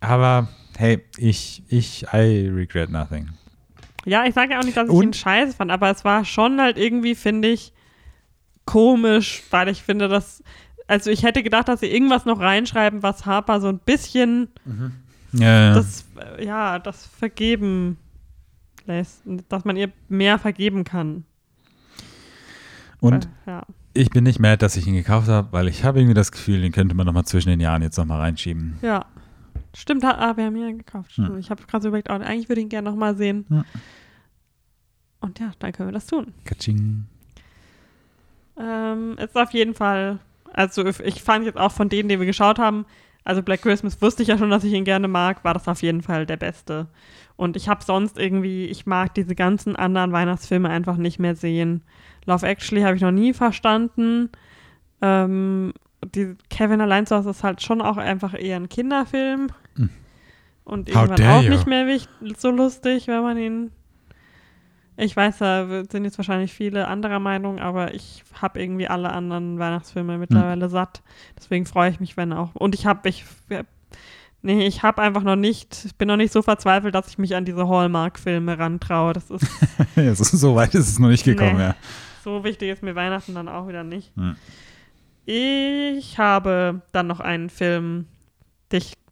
aber 0.00 0.48
hey, 0.76 1.02
ich, 1.16 1.64
ich, 1.68 2.06
I 2.12 2.48
regret 2.48 2.90
nothing. 2.90 3.30
Ja, 4.08 4.24
ich 4.24 4.34
sage 4.34 4.52
ja 4.52 4.58
auch 4.60 4.64
nicht, 4.64 4.76
dass 4.76 4.88
ich 4.88 4.94
Und- 4.94 5.02
ihn 5.04 5.12
scheiße 5.12 5.54
fand, 5.56 5.70
aber 5.70 5.90
es 5.90 6.04
war 6.04 6.24
schon 6.24 6.60
halt 6.60 6.78
irgendwie, 6.78 7.14
finde 7.14 7.48
ich, 7.48 7.72
komisch, 8.64 9.42
weil 9.50 9.68
ich 9.68 9.82
finde, 9.82 10.08
dass. 10.08 10.42
Also 10.86 11.10
ich 11.10 11.22
hätte 11.22 11.42
gedacht, 11.42 11.68
dass 11.68 11.80
sie 11.80 11.86
irgendwas 11.86 12.24
noch 12.24 12.40
reinschreiben, 12.40 13.02
was 13.02 13.26
Harper 13.26 13.60
so 13.60 13.68
ein 13.68 13.78
bisschen 13.78 14.48
Ja, 15.32 15.74
das, 15.74 16.06
äh, 16.38 16.44
ja, 16.46 16.78
das 16.78 17.06
vergeben 17.06 17.98
lässt. 18.86 19.22
Dass 19.50 19.66
man 19.66 19.76
ihr 19.76 19.90
mehr 20.08 20.38
vergeben 20.38 20.84
kann. 20.84 21.24
und 23.00 23.26
Äh, 23.46 23.50
ja. 23.50 23.62
ich 23.92 24.08
bin 24.10 24.24
nicht 24.24 24.38
mad, 24.40 24.56
dass 24.64 24.76
ich 24.76 24.86
ihn 24.86 24.94
gekauft 24.94 25.28
habe, 25.28 25.48
weil 25.52 25.68
ich 25.68 25.84
habe 25.84 25.98
irgendwie 26.00 26.14
das 26.14 26.32
Gefühl, 26.32 26.62
den 26.62 26.72
könnte 26.72 26.94
man 26.94 27.04
noch 27.06 27.12
mal 27.12 27.24
zwischen 27.24 27.50
den 27.50 27.60
Jahren 27.60 27.82
jetzt 27.82 27.98
noch 27.98 28.06
mal 28.06 28.18
reinschieben. 28.20 28.78
Ja. 28.82 29.04
Stimmt, 29.76 30.02
ah, 30.04 30.36
wir 30.36 30.46
haben 30.46 30.56
ihn 30.56 30.62
ja 30.70 30.72
gekauft. 30.76 31.12
Hm. 31.18 31.38
Ich 31.38 31.50
habe 31.50 31.62
gerade 31.64 31.82
so 31.82 31.88
überlegt, 31.88 32.08
oh, 32.10 32.14
eigentlich 32.14 32.48
würde 32.48 32.60
ich 32.60 32.64
ihn 32.64 32.70
gerne 32.70 32.88
nochmal 32.90 33.14
sehen. 33.16 33.44
Hm. 33.48 33.64
Und 35.20 35.38
ja, 35.40 35.50
dann 35.58 35.72
können 35.72 35.88
wir 35.88 35.92
das 35.94 36.06
tun. 36.06 36.32
Katsching. 36.44 37.06
Ähm, 38.56 39.16
ist 39.18 39.36
auf 39.36 39.52
jeden 39.52 39.74
Fall, 39.74 40.18
also 40.52 40.84
ich- 40.86 41.22
fand 41.22 41.44
jetzt 41.44 41.58
auch 41.58 41.72
von 41.72 41.88
denen, 41.88 42.08
die 42.08 42.18
wir 42.18 42.26
geschaut 42.26 42.58
haben, 42.58 42.86
also 43.24 43.42
Black 43.42 43.62
Christmas 43.62 44.00
wusste 44.00 44.22
ich 44.22 44.28
ja 44.28 44.38
schon, 44.38 44.50
dass 44.50 44.64
ich 44.64 44.72
ihn 44.72 44.84
gerne 44.84 45.06
mag, 45.06 45.44
war 45.44 45.54
das 45.54 45.68
auf 45.68 45.82
jeden 45.82 46.02
Fall 46.02 46.24
der 46.26 46.36
beste. 46.38 46.86
Und 47.36 47.56
ich 47.56 47.68
habe 47.68 47.84
sonst 47.84 48.18
irgendwie, 48.18 48.64
ich 48.66 48.86
mag 48.86 49.14
diese 49.14 49.34
ganzen 49.34 49.76
anderen 49.76 50.12
Weihnachtsfilme 50.12 50.68
einfach 50.68 50.96
nicht 50.96 51.18
mehr 51.18 51.36
sehen. 51.36 51.82
Love 52.26 52.46
Actually 52.46 52.82
habe 52.82 52.96
ich 52.96 53.02
noch 53.02 53.12
nie 53.12 53.32
verstanden. 53.34 54.30
Ähm, 55.02 55.72
die 56.14 56.34
Kevin 56.48 56.80
allein 56.80 57.06
zu 57.06 57.16
Hause 57.16 57.30
ist 57.30 57.44
halt 57.44 57.62
schon 57.62 57.80
auch 57.80 57.96
einfach 57.96 58.34
eher 58.34 58.56
ein 58.56 58.68
Kinderfilm. 58.68 59.48
Hm. 59.76 59.90
Und 60.64 60.88
How 60.94 61.02
irgendwann 61.08 61.30
auch 61.30 61.42
you. 61.42 61.50
nicht 61.50 61.66
mehr 61.66 61.86
so 62.38 62.50
lustig, 62.50 63.06
wenn 63.06 63.22
man 63.22 63.38
ihn. 63.38 63.70
Ich 65.00 65.14
weiß, 65.14 65.38
da 65.38 65.84
sind 65.88 66.04
jetzt 66.04 66.18
wahrscheinlich 66.18 66.52
viele 66.52 66.88
anderer 66.88 67.20
Meinung, 67.20 67.60
aber 67.60 67.94
ich 67.94 68.24
habe 68.42 68.60
irgendwie 68.60 68.88
alle 68.88 69.10
anderen 69.12 69.58
Weihnachtsfilme 69.60 70.18
mittlerweile 70.18 70.68
satt. 70.68 71.02
Deswegen 71.38 71.66
freue 71.66 71.90
ich 71.90 72.00
mich, 72.00 72.16
wenn 72.16 72.32
auch. 72.32 72.54
Und 72.56 72.74
ich 72.74 72.84
habe, 72.84 73.08
ich, 73.08 73.24
nee, 74.42 74.66
ich 74.66 74.82
habe 74.82 75.00
einfach 75.00 75.22
noch 75.22 75.36
nicht, 75.36 75.84
ich 75.84 75.94
bin 75.94 76.08
noch 76.08 76.16
nicht 76.16 76.32
so 76.32 76.42
verzweifelt, 76.42 76.96
dass 76.96 77.06
ich 77.08 77.16
mich 77.16 77.36
an 77.36 77.44
diese 77.44 77.68
Hallmark-Filme 77.68 78.58
rantraue. 78.58 79.12
Das 79.12 79.30
ist 79.30 79.46
Ja, 79.96 80.12
so, 80.16 80.24
so 80.24 80.56
weit 80.56 80.74
ist 80.74 80.88
es 80.88 80.98
noch 80.98 81.08
nicht 81.10 81.24
gekommen, 81.24 81.58
Nee. 81.58 81.62
ja. 81.62 81.76
so 82.24 82.42
wichtig, 82.42 82.70
ist 82.70 82.82
mir 82.82 82.96
Weihnachten 82.96 83.36
dann 83.36 83.48
auch 83.48 83.68
wieder 83.68 83.84
nicht. 83.84 84.10
Hm. 84.16 84.34
ich 85.26 86.18
habe 86.18 86.82
dann 86.90 87.06
noch 87.06 87.20
einen 87.20 87.50
Film, 87.50 88.06
dich 88.72 88.94
Ja. 88.94 89.07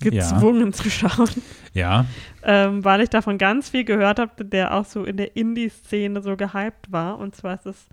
Gezwungen 0.00 0.72
zu 0.72 0.90
schauen, 0.90 1.28
Ja, 1.74 2.06
ähm, 2.42 2.84
weil 2.84 3.02
ich 3.02 3.10
davon 3.10 3.38
ganz 3.38 3.70
viel 3.70 3.84
gehört 3.84 4.18
habe, 4.18 4.44
der 4.44 4.74
auch 4.74 4.84
so 4.84 5.04
in 5.04 5.16
der 5.16 5.36
Indie-Szene 5.36 6.22
so 6.22 6.36
gehypt 6.36 6.90
war. 6.90 7.18
Und 7.18 7.36
zwar 7.36 7.54
ist 7.54 7.66
es 7.66 7.86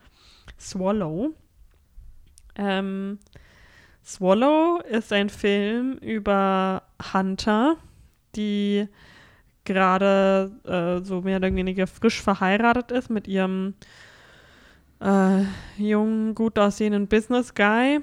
Swallow. 0.59 1.35
Ähm, 2.55 3.19
Swallow 4.03 4.81
ist 4.89 5.11
ein 5.13 5.29
Film 5.29 5.93
über 5.97 6.83
Hunter, 7.13 7.75
die 8.35 8.87
gerade 9.65 10.51
äh, 10.63 11.05
so 11.05 11.21
mehr 11.21 11.37
oder 11.37 11.53
weniger 11.53 11.87
frisch 11.87 12.21
verheiratet 12.21 12.91
ist 12.91 13.09
mit 13.09 13.27
ihrem 13.27 13.75
äh, 15.01 15.43
jungen, 15.77 16.33
gut 16.33 16.57
aussehenden 16.57 17.07
Business 17.07 17.53
Guy 17.53 17.99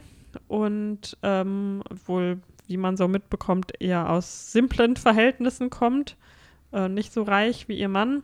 und 0.47 1.17
ähm, 1.23 1.83
wohl, 2.07 2.39
wie 2.67 2.77
man 2.77 2.97
so 2.97 3.09
mitbekommt, 3.09 3.73
eher 3.81 4.09
aus 4.11 4.53
simplen 4.53 4.97
Verhältnissen 4.97 5.71
kommt, 5.71 6.17
äh, 6.73 6.89
nicht 6.89 7.13
so 7.13 7.23
reich 7.23 7.69
wie 7.69 7.79
ihr 7.79 7.89
Mann 7.89 8.23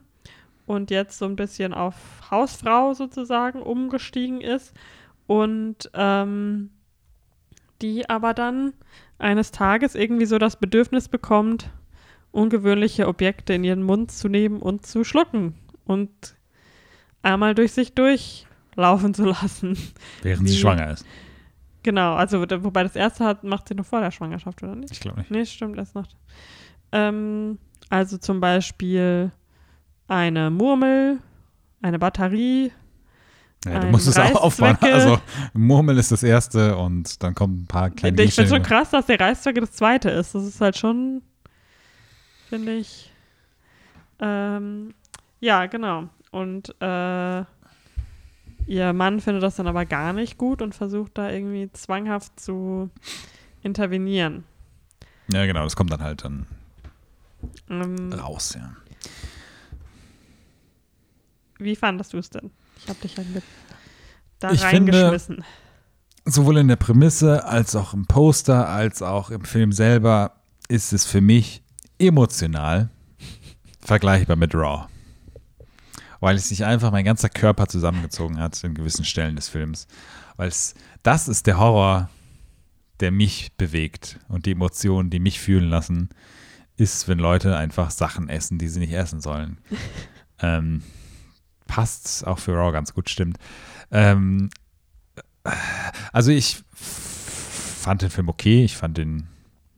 und 0.66 0.90
jetzt 0.90 1.18
so 1.18 1.26
ein 1.26 1.36
bisschen 1.36 1.74
auf 1.74 1.94
Hausfrau 2.30 2.94
sozusagen 2.94 3.60
umgestiegen 3.62 4.40
ist 4.40 4.72
und 5.26 5.90
ähm, 5.94 6.70
die 7.82 8.08
aber 8.08 8.34
dann 8.34 8.72
eines 9.18 9.50
Tages 9.52 9.94
irgendwie 9.94 10.26
so 10.26 10.38
das 10.38 10.56
Bedürfnis 10.56 11.08
bekommt, 11.08 11.70
ungewöhnliche 12.32 13.08
Objekte 13.08 13.54
in 13.54 13.64
ihren 13.64 13.82
Mund 13.82 14.10
zu 14.12 14.28
nehmen 14.28 14.60
und 14.60 14.86
zu 14.86 15.04
schlucken 15.04 15.54
und 15.84 16.10
einmal 17.22 17.54
durch 17.54 17.72
sich 17.72 17.92
durchlaufen 17.94 19.14
zu 19.14 19.24
lassen. 19.26 19.76
während 20.22 20.48
sie 20.48 20.54
Wie- 20.54 20.58
schwanger 20.60 20.92
ist. 20.92 21.04
Genau, 21.82 22.14
also 22.14 22.40
wobei 22.40 22.82
das 22.82 22.96
erste 22.96 23.24
hat, 23.24 23.42
macht 23.44 23.68
sie 23.68 23.74
noch 23.74 23.86
vor 23.86 24.00
der 24.00 24.10
Schwangerschaft, 24.10 24.62
oder 24.62 24.76
nicht? 24.76 24.92
Ich 24.92 25.00
glaube 25.00 25.20
nicht. 25.20 25.30
Nee, 25.30 25.46
stimmt, 25.46 25.78
erst 25.78 25.94
noch. 25.94 26.06
Ähm, 26.92 27.58
also 27.88 28.18
zum 28.18 28.40
Beispiel 28.40 29.30
eine 30.08 30.50
Murmel, 30.50 31.18
eine 31.82 31.98
Batterie, 31.98 32.72
Ja, 33.64 33.78
du 33.78 33.86
musst 33.88 34.08
es 34.08 34.18
auch 34.18 34.34
aufbauen. 34.42 34.76
Also 34.80 35.18
Murmel 35.52 35.98
ist 35.98 36.12
das 36.12 36.22
erste 36.22 36.76
und 36.76 37.22
dann 37.22 37.34
kommen 37.34 37.62
ein 37.62 37.66
paar 37.66 37.90
kleine 37.90 38.22
ich 38.22 38.34
finde 38.34 38.50
schon 38.50 38.62
krass, 38.62 38.90
dass 38.90 39.06
der 39.06 39.20
Reißzwecke 39.20 39.60
das 39.60 39.72
zweite 39.72 40.10
ist. 40.10 40.34
Das 40.34 40.44
ist 40.44 40.60
halt 40.60 40.76
schon, 40.78 41.22
finde 42.48 42.76
ich. 42.76 43.12
Ähm, 44.18 44.94
ja, 45.40 45.66
genau. 45.66 46.08
Und 46.30 46.74
äh, 46.80 47.44
ihr 48.66 48.92
Mann 48.92 49.20
findet 49.20 49.42
das 49.42 49.56
dann 49.56 49.66
aber 49.66 49.84
gar 49.86 50.12
nicht 50.12 50.38
gut 50.38 50.62
und 50.62 50.74
versucht 50.74 51.18
da 51.18 51.30
irgendwie 51.30 51.70
zwanghaft 51.72 52.38
zu 52.40 52.90
intervenieren. 53.62 54.44
Ja, 55.32 55.46
genau, 55.46 55.64
das 55.64 55.76
kommt 55.76 55.92
dann 55.92 56.02
halt 56.02 56.24
dann 56.24 56.46
Ähm, 57.68 58.12
raus, 58.12 58.54
ja. 58.58 58.70
wie 61.58 61.76
fandest 61.76 62.12
du 62.12 62.18
es 62.18 62.30
denn? 62.30 62.50
Ich 62.78 62.88
habe 62.88 62.98
dich 63.00 63.16
halt 63.16 63.32
mit 63.34 63.44
da 64.38 64.50
Ich 64.52 64.60
finde- 64.64 64.92
reingeschmissen. 64.92 65.44
Sowohl 66.24 66.58
in 66.58 66.68
der 66.68 66.76
Prämisse 66.76 67.44
als 67.46 67.74
auch 67.74 67.94
im 67.94 68.06
Poster 68.06 68.68
als 68.68 69.02
auch 69.02 69.30
im 69.30 69.44
Film 69.44 69.72
selber 69.72 70.36
ist 70.68 70.92
es 70.92 71.04
für 71.06 71.20
mich 71.20 71.62
emotional 71.98 72.90
vergleichbar 73.80 74.36
mit 74.36 74.54
Raw. 74.54 74.86
Weil 76.20 76.36
es 76.36 76.48
sich 76.48 76.64
einfach 76.64 76.92
mein 76.92 77.04
ganzer 77.04 77.28
Körper 77.28 77.66
zusammengezogen 77.66 78.38
hat 78.38 78.62
in 78.62 78.74
gewissen 78.74 79.04
Stellen 79.04 79.36
des 79.36 79.48
Films. 79.48 79.86
Weil 80.36 80.48
es, 80.48 80.74
das 81.02 81.28
ist 81.28 81.46
der 81.46 81.58
Horror, 81.58 82.10
der 83.00 83.10
mich 83.10 83.52
bewegt 83.56 84.18
und 84.28 84.46
die 84.46 84.52
Emotionen, 84.52 85.10
die 85.10 85.18
mich 85.18 85.40
fühlen 85.40 85.68
lassen, 85.68 86.10
ist, 86.76 87.08
wenn 87.08 87.18
Leute 87.18 87.56
einfach 87.56 87.90
Sachen 87.90 88.28
essen, 88.28 88.58
die 88.58 88.68
sie 88.68 88.80
nicht 88.80 88.92
essen 88.92 89.20
sollen. 89.20 89.58
ähm, 90.40 90.82
passt 91.66 92.26
auch 92.26 92.38
für 92.38 92.52
Raw 92.52 92.72
ganz 92.72 92.94
gut, 92.94 93.08
stimmt. 93.08 93.38
Ähm, 93.90 94.50
also 96.12 96.30
ich 96.30 96.62
fand 96.74 98.02
den 98.02 98.10
Film 98.10 98.28
okay. 98.28 98.64
Ich 98.64 98.76
fand 98.76 98.98
den 98.98 99.28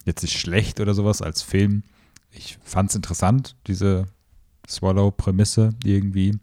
jetzt 0.04 0.22
nicht 0.22 0.38
schlecht 0.38 0.80
oder 0.80 0.94
sowas 0.94 1.22
als 1.22 1.42
Film. 1.42 1.84
Ich 2.30 2.58
fand 2.64 2.90
es 2.90 2.96
interessant, 2.96 3.56
diese 3.66 4.06
Swallow-Prämisse 4.72 5.70
irgendwie. 5.84 6.38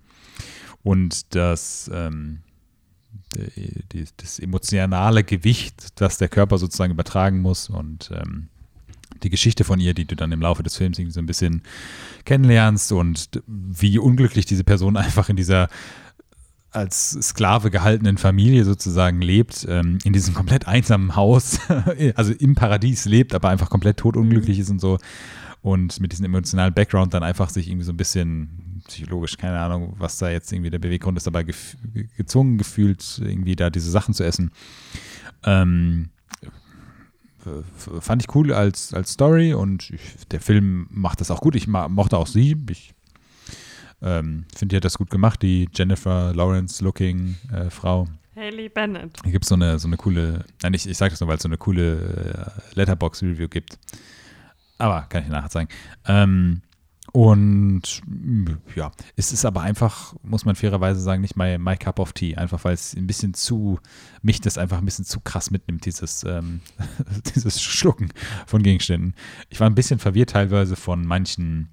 Und 0.84 1.36
das, 1.36 1.90
ähm, 1.94 2.40
das 4.18 4.40
emotionale 4.40 5.24
Gewicht, 5.24 6.00
das 6.00 6.18
der 6.18 6.30
Körper 6.30 6.58
sozusagen 6.58 6.94
übertragen 6.94 7.42
muss 7.42 7.70
und 7.70 8.12
ähm, 8.14 8.48
die 9.24 9.30
Geschichte 9.30 9.64
von 9.64 9.80
ihr, 9.80 9.94
die 9.94 10.06
du 10.06 10.16
dann 10.16 10.32
im 10.32 10.42
Laufe 10.42 10.64
des 10.64 10.78
Films 10.78 10.98
irgendwie 10.98 11.14
so 11.14 11.20
ein 11.20 11.26
bisschen 11.26 11.64
kennenlernst 12.26 12.92
und 12.92 13.42
wie 13.48 14.00
unglücklich 14.00 14.46
diese 14.46 14.64
Person 14.64 14.98
einfach 14.98 15.30
in 15.30 15.36
dieser 15.36 15.68
als 16.72 17.12
Sklave 17.22 17.72
gehaltenen 17.72 18.18
Familie 18.18 18.64
sozusagen 18.64 19.22
lebt, 19.22 19.66
ähm, 19.68 19.98
in 20.04 20.14
diesem 20.14 20.36
komplett 20.36 20.68
einsamen 20.68 21.16
Haus, 21.16 21.60
also 22.16 22.32
im 22.34 22.54
Paradies 22.54 23.06
lebt, 23.06 23.34
aber 23.34 23.50
einfach 23.50 23.72
komplett 23.72 23.98
totunglücklich 23.98 24.60
ist 24.60 24.70
und 24.70 24.80
so. 24.80 25.00
Und 25.62 26.00
mit 26.00 26.12
diesem 26.12 26.26
emotionalen 26.26 26.74
Background 26.74 27.14
dann 27.14 27.24
einfach 27.24 27.50
sich 27.50 27.68
irgendwie 27.68 27.86
so 27.86 27.92
ein 27.92 27.98
bisschen 27.98 28.82
psychologisch, 28.88 29.38
keine 29.38 29.60
Ahnung, 29.60 29.94
was 29.98 30.18
da 30.18 30.30
jetzt 30.30 30.52
irgendwie 30.52 30.70
der 30.70 30.80
Beweggrund 30.80 31.18
ist, 31.18 31.28
aber 31.28 31.44
gef 31.44 31.76
gezwungen 32.18 32.58
gefühlt, 32.58 33.20
irgendwie 33.22 33.56
da 33.56 33.70
diese 33.70 33.92
Sachen 33.92 34.14
zu 34.14 34.24
essen. 34.24 34.52
Ähm, 35.44 36.10
fand 38.00 38.24
ich 38.24 38.36
cool 38.36 38.54
als, 38.54 38.94
als 38.94 39.12
Story 39.12 39.54
und 39.54 39.90
ich, 39.90 40.28
der 40.32 40.42
Film 40.42 40.88
macht 40.90 41.22
das 41.22 41.32
auch 41.32 41.42
gut. 41.42 41.56
Ich 41.56 41.68
mochte 41.68 42.18
auch 42.18 42.28
sie. 42.28 42.56
Ich 42.70 42.94
ähm, 44.02 44.46
finde, 44.56 44.74
die 44.74 44.78
hat 44.78 44.86
das 44.86 44.98
gut 44.98 45.10
gemacht, 45.10 45.42
die 45.42 45.68
Jennifer 45.74 46.34
Lawrence-looking 46.34 47.36
äh, 47.52 47.70
Frau. 47.70 48.08
Haley 48.36 48.70
Bennett. 48.70 49.20
Hier 49.24 49.34
gibt 49.34 49.46
es 49.46 49.50
so 49.50 49.56
eine, 49.56 49.80
so 49.80 49.88
eine 49.88 49.98
coole, 49.98 50.46
nein, 50.64 50.74
ich, 50.74 50.88
ich 50.88 50.98
sage 50.98 51.12
das 51.12 51.20
nur, 51.20 51.28
weil 51.28 51.36
es 51.36 51.44
so 51.44 51.50
eine 51.50 51.58
coole 51.58 52.54
äh, 52.74 52.76
Letterbox-Review 52.76 53.50
gibt. 53.50 53.78
Aber 54.80 55.04
kann 55.04 55.24
ich 55.24 55.30
nachher 55.30 55.50
zeigen. 55.50 55.70
Ähm, 56.08 56.62
und 57.12 58.02
ja, 58.76 58.92
es 59.16 59.34
ist 59.34 59.46
aber 59.46 59.62
einfach, 59.62 60.16
muss 60.22 60.46
man 60.46 60.56
fairerweise 60.56 61.00
sagen, 61.00 61.22
nicht 61.22 61.36
my, 61.36 61.58
my 61.58 61.76
cup 61.76 62.00
of 62.00 62.14
tea. 62.14 62.36
Einfach 62.36 62.64
weil 62.64 62.74
es 62.74 62.96
ein 62.96 63.08
bisschen 63.08 63.34
zu, 63.34 63.80
mich 64.22 64.42
das 64.42 64.58
einfach 64.58 64.78
ein 64.78 64.86
bisschen 64.86 65.06
zu 65.06 65.20
krass 65.20 65.52
mitnimmt, 65.52 65.86
dieses, 65.86 66.24
ähm, 66.24 66.62
dieses 67.36 67.62
Schlucken 67.62 68.10
von 68.46 68.64
Gegenständen. 68.64 69.16
Ich 69.50 69.60
war 69.60 69.70
ein 69.70 69.76
bisschen 69.76 70.00
verwirrt 70.00 70.32
teilweise 70.32 70.76
von 70.76 71.06
manchen 71.06 71.70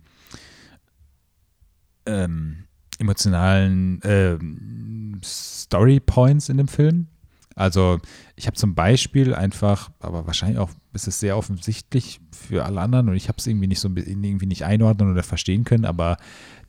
ähm, 2.06 2.64
emotionalen 2.98 4.00
ähm, 4.04 5.20
Story 5.22 6.00
Points 6.00 6.48
in 6.48 6.56
dem 6.56 6.68
Film. 6.68 7.08
Also 7.54 8.00
ich 8.36 8.46
habe 8.46 8.56
zum 8.56 8.74
Beispiel 8.74 9.34
einfach, 9.34 9.90
aber 10.00 10.26
wahrscheinlich 10.26 10.58
auch 10.58 10.70
ist 10.96 11.06
es 11.06 11.20
sehr 11.20 11.36
offensichtlich 11.36 12.20
für 12.32 12.64
alle 12.64 12.80
anderen 12.80 13.08
und 13.08 13.14
ich 13.14 13.28
habe 13.28 13.38
es 13.38 13.46
irgendwie 13.46 13.68
nicht 13.68 13.78
so 13.80 13.88
irgendwie 13.94 14.46
nicht 14.46 14.64
einordnen 14.64 15.12
oder 15.12 15.22
verstehen 15.22 15.62
können, 15.64 15.84
aber 15.84 16.16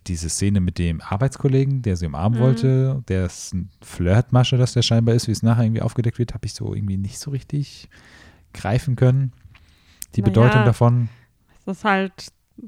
diese 0.05 0.30
Szene 0.30 0.61
mit 0.61 0.78
dem 0.78 1.01
Arbeitskollegen, 1.01 1.82
der 1.82 1.95
sie 1.97 2.05
umarmen 2.05 2.38
Mhm. 2.38 2.43
wollte, 2.43 3.03
der 3.07 3.25
ist 3.25 3.53
ein 3.53 3.69
Flirtmasche, 3.82 4.57
das 4.57 4.73
der 4.73 4.82
scheinbar 4.84 5.15
ist, 5.15 5.28
wie 5.28 5.32
es 5.32 5.43
nachher 5.43 5.63
irgendwie 5.63 5.82
aufgedeckt 5.82 6.19
wird, 6.19 6.34
habe 6.34 6.45
ich 6.45 6.53
so 6.53 6.73
irgendwie 6.73 6.97
nicht 6.97 7.19
so 7.19 7.32
richtig 7.32 7.89
greifen 8.53 8.95
können. 8.95 9.34
Die 10.15 10.21
Naja, 10.21 10.32
Bedeutung 10.34 10.63
davon. 10.65 11.09
Es 11.65 11.78
ist 11.78 11.84
halt 11.84 12.13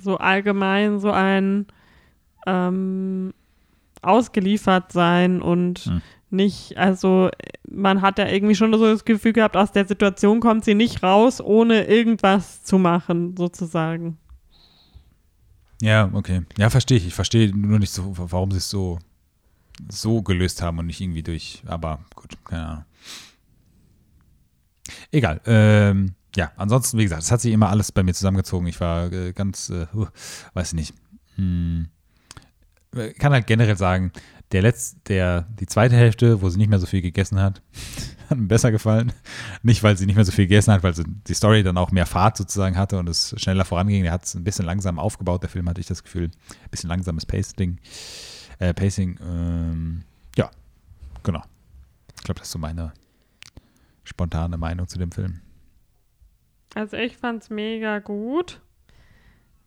so 0.01 0.17
allgemein 0.17 0.99
so 0.99 1.11
ein 1.11 1.67
ähm, 2.45 3.33
ausgeliefert 4.01 4.91
sein 4.91 5.41
und 5.41 5.85
Hm. 5.85 6.01
Nicht, 6.31 6.77
also 6.77 7.29
man 7.69 8.01
hat 8.01 8.19
ja 8.19 8.27
irgendwie 8.27 8.55
schon 8.55 8.73
so 8.73 8.85
das 8.85 9.05
Gefühl 9.05 9.33
gehabt, 9.33 9.57
aus 9.57 9.71
der 9.71 9.87
Situation 9.87 10.39
kommt 10.39 10.65
sie 10.65 10.75
nicht 10.75 11.03
raus, 11.03 11.41
ohne 11.41 11.85
irgendwas 11.85 12.63
zu 12.63 12.77
machen, 12.77 13.35
sozusagen. 13.37 14.17
Ja, 15.81 16.09
okay. 16.13 16.41
Ja, 16.57 16.69
verstehe 16.69 16.97
ich. 16.97 17.07
Ich 17.07 17.13
verstehe 17.13 17.55
nur 17.55 17.79
nicht 17.79 17.91
so, 17.91 18.13
warum 18.17 18.51
sie 18.51 18.57
es 18.57 18.69
so, 18.69 18.99
so 19.87 20.21
gelöst 20.21 20.61
haben 20.61 20.77
und 20.79 20.87
nicht 20.87 20.99
irgendwie 20.99 21.23
durch. 21.23 21.63
Aber 21.65 21.99
gut, 22.15 22.37
keine 22.43 22.65
Ahnung. 22.65 22.85
Egal. 25.11 25.39
Ähm, 25.45 26.15
ja, 26.35 26.51
ansonsten, 26.57 26.97
wie 26.97 27.03
gesagt, 27.03 27.23
es 27.23 27.31
hat 27.31 27.41
sich 27.41 27.53
immer 27.53 27.69
alles 27.69 27.91
bei 27.91 28.03
mir 28.03 28.13
zusammengezogen. 28.13 28.67
Ich 28.67 28.79
war 28.79 29.11
äh, 29.11 29.33
ganz, 29.33 29.69
äh, 29.69 29.87
weiß 30.53 30.69
ich 30.69 30.73
nicht. 30.73 30.93
Hm, 31.35 31.87
äh, 32.95 33.13
kann 33.13 33.31
halt 33.31 33.47
generell 33.47 33.77
sagen, 33.77 34.11
der 34.51 34.61
letzte, 34.61 34.99
der, 35.07 35.41
die 35.59 35.67
zweite 35.67 35.95
Hälfte, 35.95 36.41
wo 36.41 36.49
sie 36.49 36.57
nicht 36.57 36.69
mehr 36.69 36.79
so 36.79 36.85
viel 36.85 37.01
gegessen 37.01 37.39
hat, 37.39 37.61
hat 38.29 38.37
mir 38.37 38.47
besser 38.47 38.71
gefallen. 38.71 39.13
Nicht, 39.63 39.83
weil 39.83 39.97
sie 39.97 40.05
nicht 40.05 40.15
mehr 40.15 40.25
so 40.25 40.31
viel 40.31 40.45
gegessen 40.45 40.73
hat, 40.73 40.83
weil 40.83 40.95
sie 40.95 41.03
die 41.05 41.33
Story 41.33 41.63
dann 41.63 41.77
auch 41.77 41.91
mehr 41.91 42.05
Fahrt 42.05 42.37
sozusagen 42.37 42.77
hatte 42.77 42.97
und 42.97 43.07
es 43.07 43.35
schneller 43.37 43.65
voranging. 43.65 44.03
Der 44.03 44.11
hat 44.11 44.25
es 44.25 44.35
ein 44.35 44.43
bisschen 44.43 44.65
langsam 44.65 44.99
aufgebaut, 44.99 45.43
der 45.43 45.49
Film 45.49 45.69
hatte 45.69 45.81
ich 45.81 45.87
das 45.87 46.03
Gefühl. 46.03 46.25
Ein 46.25 46.69
bisschen 46.71 46.89
langsames 46.89 47.25
Pacing. 47.25 47.79
Äh, 48.59 48.73
Pacing, 48.73 49.19
ähm, 49.21 50.03
ja, 50.35 50.49
genau. 51.23 51.43
Ich 52.17 52.23
glaube, 52.23 52.39
das 52.39 52.47
ist 52.47 52.51
so 52.51 52.59
meine 52.59 52.91
spontane 54.09 54.57
Meinung 54.57 54.87
zu 54.87 54.99
dem 54.99 55.11
Film? 55.11 55.41
Also 56.75 56.97
ich 56.97 57.17
fand's 57.17 57.49
mega 57.49 57.99
gut, 57.99 58.61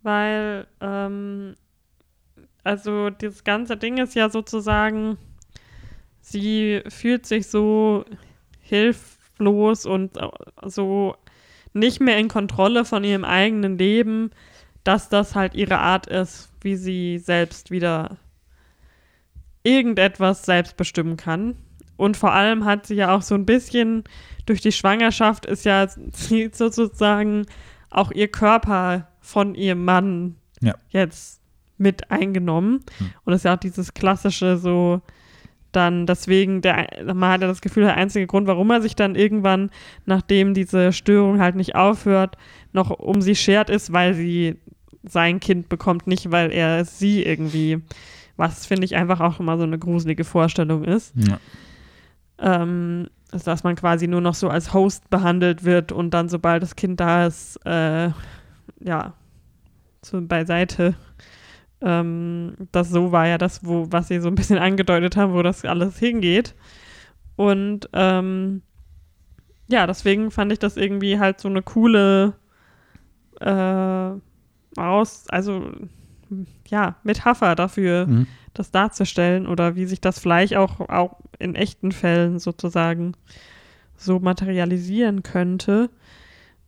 weil 0.03 0.67
ähm, 0.81 1.55
also 2.65 3.11
dieses 3.11 3.45
ganze 3.45 3.77
Ding 3.77 3.99
ist 3.99 4.15
ja 4.15 4.29
sozusagen, 4.31 5.19
sie 6.21 6.83
fühlt 6.89 7.27
sich 7.27 7.49
so 7.49 8.05
hilflos 8.61 9.87
und 9.87 10.19
so 10.65 11.17
nicht 11.73 12.01
mehr 12.01 12.19
in 12.19 12.29
Kontrolle 12.29 12.85
von 12.85 13.05
ihrem 13.05 13.25
eigenen 13.25 13.79
Leben, 13.79 14.31
dass 14.85 15.09
das 15.09 15.35
halt 15.35 15.55
ihre 15.55 15.79
Art 15.79 16.07
ist, 16.07 16.53
wie 16.61 16.77
sie 16.77 17.19
selbst 17.19 17.71
wieder 17.71 18.19
irgendetwas 19.63 20.45
selbst 20.45 20.77
bestimmen 20.77 21.17
kann. 21.17 21.57
Und 21.97 22.17
vor 22.17 22.33
allem 22.33 22.65
hat 22.65 22.87
sie 22.87 22.95
ja 22.97 23.15
auch 23.15 23.23
so 23.23 23.35
ein 23.35 23.47
bisschen 23.47 24.05
durch 24.47 24.61
die 24.61 24.73
Schwangerschaft 24.73 25.47
ist 25.47 25.65
ja 25.65 25.87
sie 26.13 26.51
sozusagen 26.53 27.47
auch 27.91 28.11
ihr 28.11 28.29
Körper 28.29 29.09
von 29.21 29.55
ihrem 29.55 29.85
Mann 29.85 30.37
Ja. 30.61 30.75
jetzt 30.89 31.42
mit 31.83 32.11
eingenommen. 32.11 32.81
Hm. 32.99 33.11
Und 33.25 33.33
das 33.33 33.41
ist 33.41 33.45
ja 33.45 33.55
auch 33.55 33.61
dieses 33.61 33.93
klassische 33.93 34.57
so 34.57 35.03
dann 35.73 36.07
deswegen, 36.07 36.61
der, 36.61 36.87
man 37.15 37.31
hat 37.31 37.41
ja 37.41 37.47
das 37.47 37.63
Gefühl, 37.63 37.85
der 37.85 37.97
einzige 37.97 38.27
Grund, 38.27 38.47
warum 38.47 38.71
er 38.71 38.83
sich 38.83 38.95
dann 38.95 39.15
irgendwann, 39.15 39.71
nachdem 40.05 40.55
diese 40.55 40.93
Störung 40.93 41.41
halt 41.41 41.57
nicht 41.57 41.75
aufhört, 41.75 42.37
noch 42.73 42.91
um 42.91 43.23
sie 43.23 43.35
schert, 43.35 43.71
ist, 43.71 43.93
weil 43.93 44.15
sie 44.15 44.57
sein 45.03 45.41
Kind 45.41 45.69
bekommt, 45.69 46.07
nicht 46.07 46.31
weil 46.31 46.53
er 46.53 46.85
sie 46.85 47.23
irgendwie, 47.23 47.81
was 48.37 48.67
finde 48.67 48.85
ich 48.85 48.95
einfach 48.97 49.21
auch 49.21 49.41
immer 49.41 49.57
so 49.57 49.65
eine 49.65 49.79
gruselige 49.79 50.25
Vorstellung 50.25 50.85
ist 50.85 51.15
Ja. 51.17 51.39
ähm, 52.39 53.09
also 53.33 53.47
dass 53.47 53.65
man 53.65 53.77
quasi 53.77 54.07
nur 54.07 54.21
noch 54.21 54.35
so 54.35 54.51
als 54.51 54.75
Host 54.75 55.09
behandelt 55.09 55.65
wird 55.65 55.91
und 55.91 56.11
dann, 56.11 56.29
sobald 56.29 56.63
das 56.63 56.77
Kind 56.77 57.01
da 57.01 57.27
ist, 57.27 57.57
äh, 57.65 58.11
ja, 58.81 59.15
so 60.03 60.21
beiseite. 60.21 60.95
Ähm, 61.85 62.55
das 62.73 62.91
so 62.91 63.13
war 63.13 63.27
ja 63.27 63.39
das, 63.39 63.65
wo, 63.67 63.87
was 63.91 64.09
sie 64.09 64.21
so 64.21 64.29
ein 64.29 64.35
bisschen 64.35 64.59
angedeutet 64.71 65.17
haben, 65.17 65.33
wo 65.33 65.43
das 65.43 65.65
alles 65.65 65.99
hingeht. 65.99 66.55
Und 67.37 67.89
ähm, 67.93 68.63
ja, 69.69 69.87
deswegen 69.87 70.31
fand 70.31 70.53
ich 70.53 70.59
das 70.59 70.77
irgendwie 70.77 71.19
halt 71.19 71.41
so 71.41 71.49
eine 71.49 71.63
coole 71.63 72.35
äh, 73.41 74.11
aus, 74.81 75.25
also 75.29 75.71
ja, 76.69 76.97
Metapher 77.03 77.55
dafür, 77.55 78.07
Mhm. 78.07 78.27
das 78.55 78.71
darzustellen 78.71 79.47
oder 79.47 79.77
wie 79.77 79.87
sich 79.87 80.01
das 80.01 80.19
vielleicht 80.19 80.57
auch, 80.57 80.81
auch 80.81 81.17
in 81.39 81.55
echten 81.55 81.93
Fällen 81.93 82.39
sozusagen 82.39 83.15
so 83.97 84.19
materialisieren 84.19 85.23
könnte. 85.23 85.91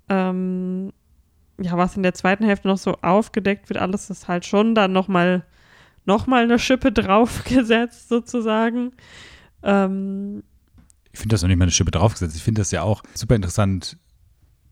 Ähm, 0.08 0.92
ja, 1.60 1.76
was 1.76 1.96
in 1.96 2.02
der 2.02 2.14
zweiten 2.14 2.44
Hälfte 2.44 2.68
noch 2.68 2.78
so 2.78 2.96
aufgedeckt 3.02 3.68
wird, 3.68 3.80
alles 3.80 4.10
ist 4.10 4.28
halt 4.28 4.44
schon 4.44 4.74
dann 4.74 4.92
nochmal 4.92 5.44
noch 6.04 6.26
mal 6.26 6.42
eine 6.44 6.58
Schippe 6.58 6.92
draufgesetzt 6.92 8.08
sozusagen. 8.08 8.92
Ähm, 9.62 10.42
Ich 11.12 11.20
finde 11.20 11.34
das 11.34 11.42
noch 11.42 11.48
nicht 11.48 11.58
mal 11.58 11.64
eine 11.64 11.72
Schippe 11.72 11.90
draufgesetzt. 11.90 12.36
Ich 12.36 12.42
finde 12.42 12.60
das 12.60 12.70
ja 12.70 12.82
auch 12.82 13.02
super 13.14 13.36
interessant, 13.36 13.96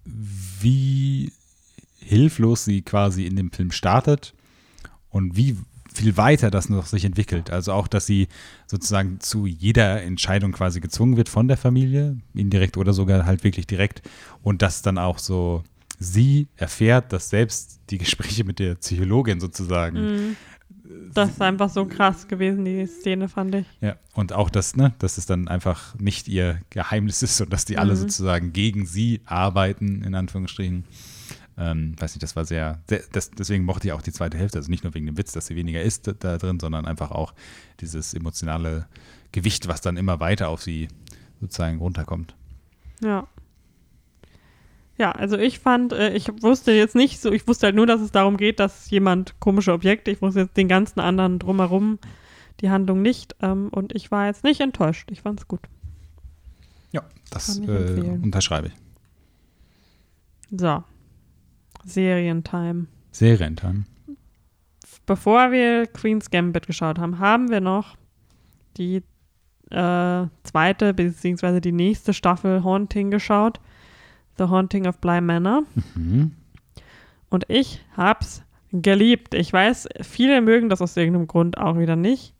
wie 0.05 1.33
hilflos 2.01 2.65
sie 2.65 2.83
quasi 2.83 3.25
in 3.27 3.37
dem 3.37 3.53
Film 3.53 3.71
startet 3.71 4.35
und 5.09 5.37
wie 5.37 5.57
viel 5.95 6.17
weiter 6.17 6.51
das 6.51 6.69
noch 6.69 6.87
sich 6.87 7.05
entwickelt. 7.05 7.51
Also 7.51 7.73
auch, 7.73 7.87
dass 7.87 8.07
sie 8.07 8.29
sozusagen 8.67 9.21
zu 9.21 9.47
jeder 9.47 10.03
Entscheidung 10.03 10.53
quasi 10.53 10.81
gezwungen 10.81 11.17
wird 11.17 11.29
von 11.29 11.49
der 11.49 11.57
Familie, 11.59 12.17
indirekt 12.35 12.77
oder 12.77 12.93
sogar 12.93 13.27
halt 13.27 13.45
wirklich 13.45 13.67
direkt. 13.67 14.03
Und 14.43 14.63
dass 14.63 14.83
dann 14.83 14.99
auch 14.99 15.19
so 15.19 15.63
sie 16.03 16.49
erfährt, 16.57 17.13
dass 17.13 17.31
selbst 17.31 17.81
die 17.91 17.99
Gespräche 17.99 18.45
mit 18.45 18.59
der 18.59 18.75
Psychologin 18.77 19.41
sozusagen 19.41 19.99
mh. 20.31 20.37
das 21.15 21.31
ist 21.31 21.41
einfach 21.43 21.71
so 21.71 21.87
krass 21.87 22.29
gewesen, 22.29 22.65
die 22.65 22.87
Szene, 22.87 23.29
fand 23.29 23.55
ich. 23.55 23.67
Ja, 23.81 23.97
und 24.15 24.33
auch 24.33 24.51
das, 24.51 24.77
ne, 24.77 24.95
dass 24.99 25.17
es 25.19 25.27
dann 25.27 25.49
einfach 25.49 25.95
nicht 25.99 26.29
ihr 26.29 26.61
Geheimnis 26.71 27.23
ist 27.23 27.41
und 27.41 27.53
dass 27.53 27.65
die 27.65 27.79
alle 27.79 27.93
Mhm. 27.95 27.99
sozusagen 27.99 28.53
gegen 28.53 28.85
sie 28.87 29.21
arbeiten, 29.25 30.03
in 30.03 30.15
Anführungsstrichen. 30.15 30.85
Ähm, 31.59 31.95
weiß 32.01 32.15
nicht, 32.15 32.23
das 32.23 32.35
war 32.35 32.47
sehr, 32.47 32.81
sehr 32.89 33.03
das, 33.13 33.31
deswegen 33.31 33.65
mochte 33.67 33.87
ich 33.87 33.93
auch 33.93 34.01
die 34.01 34.13
zweite 34.13 34.39
Hälfte, 34.39 34.59
also 34.59 34.71
nicht 34.71 34.85
nur 34.85 34.95
wegen 34.95 35.05
dem 35.07 35.19
Witz, 35.19 35.33
dass 35.33 35.47
sie 35.47 35.55
weniger 35.55 35.83
isst 35.83 36.11
da 36.21 36.39
drin, 36.39 36.59
sondern 36.59 36.87
einfach 36.87 37.11
auch 37.11 37.35
dieses 37.81 38.15
emotionale 38.15 38.87
Gewicht, 39.33 39.69
was 39.69 39.83
dann 39.83 39.99
immer 39.99 40.19
weiter 40.19 40.49
auf 40.49 40.63
sie 40.63 40.89
sozusagen 41.41 41.79
runterkommt. 41.79 42.35
Ja. 43.03 43.27
Ja, 45.03 45.11
also 45.11 45.37
ich 45.37 45.59
fand, 45.59 45.93
äh, 45.93 46.15
ich 46.15 46.29
wusste 46.45 46.71
jetzt 46.71 46.95
nicht 46.95 47.21
so, 47.21 47.33
ich 47.33 47.49
wusste 47.49 47.67
halt 47.67 47.75
nur, 47.75 47.87
dass 47.87 48.01
es 48.01 48.13
darum 48.13 48.37
geht, 48.37 48.61
dass 48.61 48.89
jemand 48.89 49.41
komische 49.41 49.73
Objekte, 49.73 50.13
ich 50.13 50.23
wusste 50.23 50.43
jetzt 50.43 50.57
den 50.57 50.69
ganzen 50.69 51.01
anderen 51.01 51.41
drumherum, 51.41 51.99
die 52.61 52.71
Handlung 52.71 53.03
nicht. 53.03 53.35
Ähm, 53.43 53.69
und 53.73 53.97
ich 53.97 54.13
war 54.13 54.27
jetzt 54.27 54.45
nicht 54.45 54.61
enttäuscht. 54.61 55.11
Ich 55.11 55.23
fand 55.23 55.41
es 55.41 55.49
gut. 55.49 55.59
Ja, 56.93 57.03
das 57.33 57.59
ich 57.59 57.69
äh, 57.69 58.17
unterschreibe 58.23 58.69
ich. 58.69 58.75
So. 60.57 60.85
Serientime. 61.85 62.87
Serientime. 63.11 63.83
Bevor 65.05 65.51
wir 65.51 65.89
Queen's 65.89 66.31
Gambit 66.31 66.69
geschaut 66.69 67.01
haben, 67.01 67.19
haben 67.19 67.51
wir 67.51 67.61
noch 67.61 67.97
die 68.77 69.03
äh, 69.73 70.27
zweite 70.45 70.95
beziehungsweise 70.95 71.61
die 71.61 71.73
nächste 71.73 72.15
Staffel 72.15 72.63
Haunting 72.63 73.11
geschaut. 73.11 73.59
The 74.39 74.45
Haunting 74.45 74.87
of 74.87 74.99
Bly 74.99 75.21
Manor. 75.21 75.63
Mhm. 75.95 76.33
Und 77.29 77.45
ich 77.49 77.81
hab's 77.97 78.43
geliebt. 78.73 79.35
Ich 79.35 79.53
weiß, 79.53 79.89
viele 80.03 80.41
mögen 80.41 80.69
das 80.69 80.83
aus 80.83 80.97
irgendeinem 80.97 81.27
Grund 81.27 81.59
auch 81.59 81.79
wieder 81.79 81.97
nicht. 81.97 82.35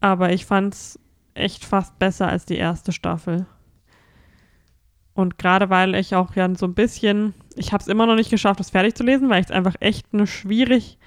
Aber 0.00 0.32
ich 0.32 0.46
fand's 0.46 0.98
echt 1.34 1.64
fast 1.64 1.98
besser 1.98 2.28
als 2.28 2.44
die 2.44 2.56
erste 2.56 2.92
Staffel. 2.92 3.46
Und 5.14 5.38
gerade 5.38 5.70
weil 5.70 5.94
ich 5.94 6.14
auch 6.14 6.34
ja 6.34 6.52
so 6.54 6.66
ein 6.66 6.74
bisschen, 6.74 7.34
ich 7.54 7.72
habe 7.72 7.82
es 7.82 7.88
immer 7.88 8.06
noch 8.06 8.14
nicht 8.14 8.30
geschafft, 8.30 8.60
das 8.60 8.70
fertig 8.70 8.94
zu 8.96 9.04
lesen, 9.04 9.28
weil 9.28 9.40
ich 9.40 9.46
es 9.46 9.52
einfach 9.52 9.74
echt 9.80 10.06
eine 10.12 10.26
schwierig, 10.26 10.98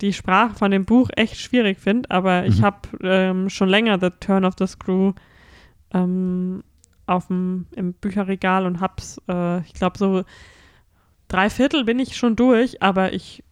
die 0.00 0.12
Sprache 0.12 0.54
von 0.54 0.70
dem 0.72 0.84
Buch 0.84 1.08
echt 1.16 1.36
schwierig 1.36 1.78
finde. 1.78 2.10
Aber 2.10 2.46
ich 2.46 2.58
Mhm. 2.58 2.64
habe 2.64 2.78
ähm, 3.02 3.48
schon 3.50 3.68
länger 3.68 3.98
The 4.00 4.10
Turn 4.20 4.44
of 4.44 4.54
the 4.58 4.66
Screw 4.66 5.12
ähm, 5.92 6.64
auf 7.06 7.26
dem, 7.28 7.66
im 7.74 7.94
Bücherregal 7.94 8.66
und 8.66 8.80
hab's, 8.80 9.20
äh, 9.28 9.60
ich 9.62 9.74
glaube, 9.74 9.98
so 9.98 10.24
drei 11.28 11.50
Viertel 11.50 11.84
bin 11.84 11.98
ich 11.98 12.16
schon 12.16 12.36
durch, 12.36 12.82
aber 12.82 13.12
ich, 13.12 13.44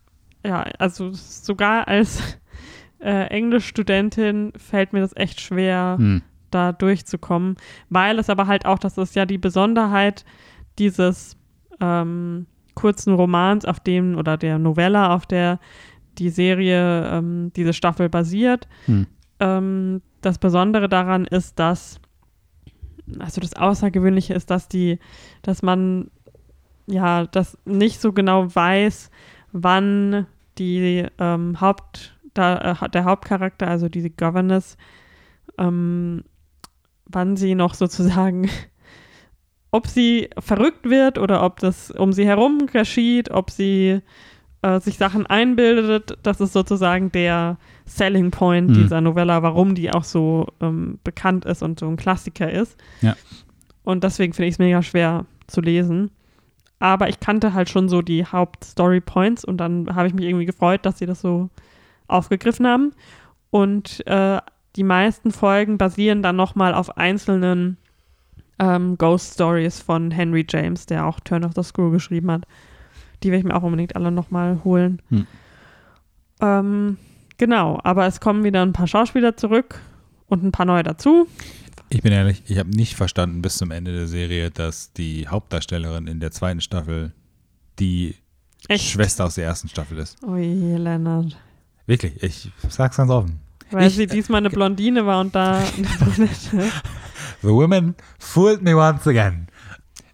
ja, 0.45 0.62
also 0.79 1.11
sogar 1.12 1.89
als 1.89 2.39
äh, 3.01 3.27
Englischstudentin 3.29 4.53
fällt 4.57 4.93
mir 4.93 5.01
das 5.01 5.16
echt 5.16 5.41
schwer, 5.41 5.97
Hm. 5.99 6.23
da 6.51 6.73
durchzukommen, 6.73 7.57
weil 7.89 8.19
es 8.19 8.31
aber 8.31 8.47
halt 8.47 8.66
auch, 8.66 8.79
das 8.79 8.99
ist 8.99 9.16
ja 9.16 9.27
die 9.27 9.39
Besonderheit 9.39 10.24
dieses 10.79 11.37
ähm, 11.81 12.47
kurzen 12.74 13.15
Romans, 13.15 13.65
auf 13.65 13.81
dem 13.81 14.16
oder 14.16 14.37
der 14.37 14.59
Novella, 14.59 15.15
auf 15.15 15.27
der 15.27 15.59
die 16.19 16.31
Serie, 16.31 17.09
ähm, 17.11 17.53
diese 17.57 17.73
Staffel 17.73 18.09
basiert. 18.09 18.69
Hm. 18.87 19.07
Ähm, 19.41 20.03
das 20.20 20.39
Besondere 20.39 20.89
daran 20.89 21.24
ist, 21.24 21.59
dass, 21.59 22.01
also 23.20 23.40
das 23.40 23.55
Außergewöhnliche 23.55 24.34
ist, 24.34 24.51
dass 24.51 24.68
die, 24.68 24.98
dass 25.43 25.62
man 25.62 26.10
ja, 26.86 27.26
das 27.26 27.59
nicht 27.64 28.01
so 28.01 28.12
genau 28.12 28.55
weiß, 28.55 29.10
wann 29.52 30.26
die 30.59 31.06
ähm, 31.18 31.60
Haupt, 31.60 32.18
da, 32.34 32.76
äh, 32.82 32.89
der 32.90 33.05
Hauptcharakter, 33.05 33.68
also 33.68 33.89
diese 33.89 34.10
Governess, 34.10 34.76
ähm, 35.59 36.24
wann 37.06 37.36
sie 37.36 37.55
noch 37.55 37.74
sozusagen, 37.74 38.51
ob 39.70 39.86
sie 39.86 40.30
verrückt 40.39 40.89
wird 40.89 41.18
oder 41.18 41.43
ob 41.43 41.60
das 41.60 41.90
um 41.90 42.12
sie 42.12 42.26
herum 42.26 42.66
geschieht, 42.66 43.30
ob 43.30 43.51
sie 43.51 44.01
äh, 44.62 44.80
sich 44.80 44.97
Sachen 44.97 45.26
einbildet. 45.26 46.16
Das 46.22 46.40
ist 46.40 46.52
sozusagen 46.52 47.12
der 47.12 47.56
Selling 47.84 48.30
Point 48.30 48.70
Mhm. 48.70 48.74
dieser 48.74 49.01
Novella, 49.01 49.43
warum 49.43 49.74
die 49.74 49.93
auch 49.93 50.05
so 50.05 50.47
ähm, 50.60 50.98
bekannt 51.05 51.44
ist 51.44 51.62
und 51.62 51.80
so 51.80 51.89
ein 51.89 51.97
Klassiker 51.97 52.51
ist. 52.51 52.76
Ja. 53.01 53.16
Und 53.84 54.05
deswegen 54.05 54.32
finde 54.32 54.48
ich 54.48 54.55
es 54.55 54.59
mega 54.59 54.82
schwer 54.82 55.26
zu 55.48 55.60
lesen. 55.60 56.10
Aber 56.78 57.09
ich 57.09 57.20
kannte 57.20 57.55
halt 57.55 57.68
schon 57.70 57.89
so 57.89 58.02
die 58.02 58.24
Hauptstory 58.24 59.01
Points 59.01 59.44
und 59.44 59.59
dann 59.59 59.94
habe 59.94 60.09
ich 60.09 60.14
mich 60.14 60.24
irgendwie 60.24 60.47
gefreut, 60.47 60.84
dass 60.84 60.98
sie 60.98 61.06
das 61.06 61.20
so 61.20 61.48
aufgegriffen 62.09 62.66
haben. 62.66 62.93
Und 63.51 64.05
äh, 64.06 64.39
die 64.76 64.82
meisten 64.84 65.30
Folgen 65.30 65.78
basieren 65.78 66.22
dann 66.22 66.36
nochmal 66.36 66.74
auf 66.74 66.97
einzelnen 66.97 67.76
ähm, 68.59 68.97
Ghost 68.98 69.34
Stories 69.34 69.80
von 69.80 70.10
Henry 70.10 70.44
James, 70.48 70.86
der 70.86 71.06
auch 71.06 71.20
Turn 71.20 71.44
of 71.44 71.52
the 71.55 71.62
Screw 71.62 71.90
geschrieben 71.90 72.30
hat. 72.30 72.44
Die 73.23 73.31
will 73.31 73.39
ich 73.39 73.44
mir 73.44 73.55
auch 73.55 73.62
unbedingt 73.62 73.97
alle 73.97 74.11
nochmal 74.11 74.61
holen. 74.65 75.01
Hm. 75.11 75.27
Ähm, 76.40 76.97
genau, 77.39 77.78
aber 77.85 78.07
es 78.07 78.20
kommen 78.20 78.44
wieder 78.44 78.62
ein 78.62 78.73
paar 78.73 78.86
Schauspieler 78.86 79.36
zurück 79.36 79.81
und 80.27 80.43
ein 80.44 80.53
paar 80.53 80.66
neue 80.66 80.82
dazu. 80.82 81.27
Ich 81.89 82.03
bin 82.03 82.12
ehrlich, 82.12 82.43
ich 82.47 82.59
habe 82.59 82.70
nicht 82.70 82.97
verstanden 82.97 83.43
bis 83.43 83.59
zum 83.59 83.70
Ende 83.70 83.93
der 83.93 84.07
Serie, 84.09 84.51
dass 84.51 84.93
die 84.93 85.28
Hauptdarstellerin 85.28 86.07
in 86.07 86.20
der 86.20 86.31
zweiten 86.31 86.61
Staffel 86.61 87.12
die 87.78 88.15
Echt? 88.69 88.89
Schwester 88.90 89.27
aus 89.27 89.35
der 89.35 89.44
ersten 89.44 89.69
Staffel 89.69 89.99
ist. 89.99 90.23
Ui, 90.24 90.77
Lennart. 90.77 91.36
Wirklich, 91.86 92.23
ich 92.23 92.51
sag's 92.69 92.97
ganz 92.97 93.11
offen. 93.11 93.40
Weil 93.70 93.89
Ich- 93.89 93.97
sie 93.97 94.07
diesmal 94.07 94.39
eine 94.39 94.51
Blondine 94.51 95.05
war 95.07 95.20
und 95.20 95.35
da 95.35 95.61
The 97.43 97.49
woman 97.49 97.94
fooled 98.19 98.62
me 98.62 98.74
once 98.77 99.07
again. 99.07 99.49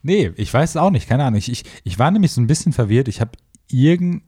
Nee, 0.03 0.33
ich 0.37 0.53
weiß 0.53 0.71
es 0.71 0.77
auch 0.77 0.91
nicht, 0.91 1.09
keine 1.09 1.25
Ahnung. 1.25 1.39
Ich, 1.39 1.51
ich, 1.51 1.65
ich 1.85 1.99
war 1.99 2.11
nämlich 2.11 2.33
so 2.33 2.41
ein 2.41 2.47
bisschen 2.47 2.73
verwirrt. 2.73 3.09
Ich 3.09 3.21
habe 3.21 3.33
irgend 3.71 4.23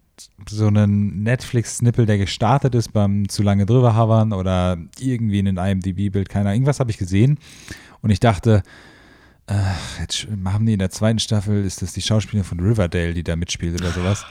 so 0.48 0.66
einen 0.66 1.22
Netflix-Snippel, 1.22 2.06
der 2.06 2.18
gestartet 2.18 2.74
ist 2.74 2.92
beim 2.92 3.28
zu 3.28 3.42
lange 3.42 3.66
drüber 3.66 3.94
havern 3.94 4.32
oder 4.32 4.76
irgendwie 4.98 5.38
in 5.38 5.46
den 5.46 5.56
IMDb-Bild, 5.56 6.28
keine 6.28 6.46
Ahnung. 6.46 6.56
Irgendwas 6.56 6.80
habe 6.80 6.90
ich 6.90 6.98
gesehen 6.98 7.38
und 8.02 8.10
ich 8.10 8.20
dachte, 8.20 8.62
ach, 9.46 9.98
jetzt 10.00 10.26
haben 10.44 10.66
die 10.66 10.74
in 10.74 10.78
der 10.78 10.90
zweiten 10.90 11.18
Staffel, 11.18 11.64
ist 11.64 11.82
das 11.82 11.92
die 11.92 12.02
Schauspielerin 12.02 12.44
von 12.44 12.60
Riverdale, 12.60 13.14
die 13.14 13.24
da 13.24 13.36
mitspielt 13.36 13.80
oder 13.80 13.90
sowas. 13.92 14.24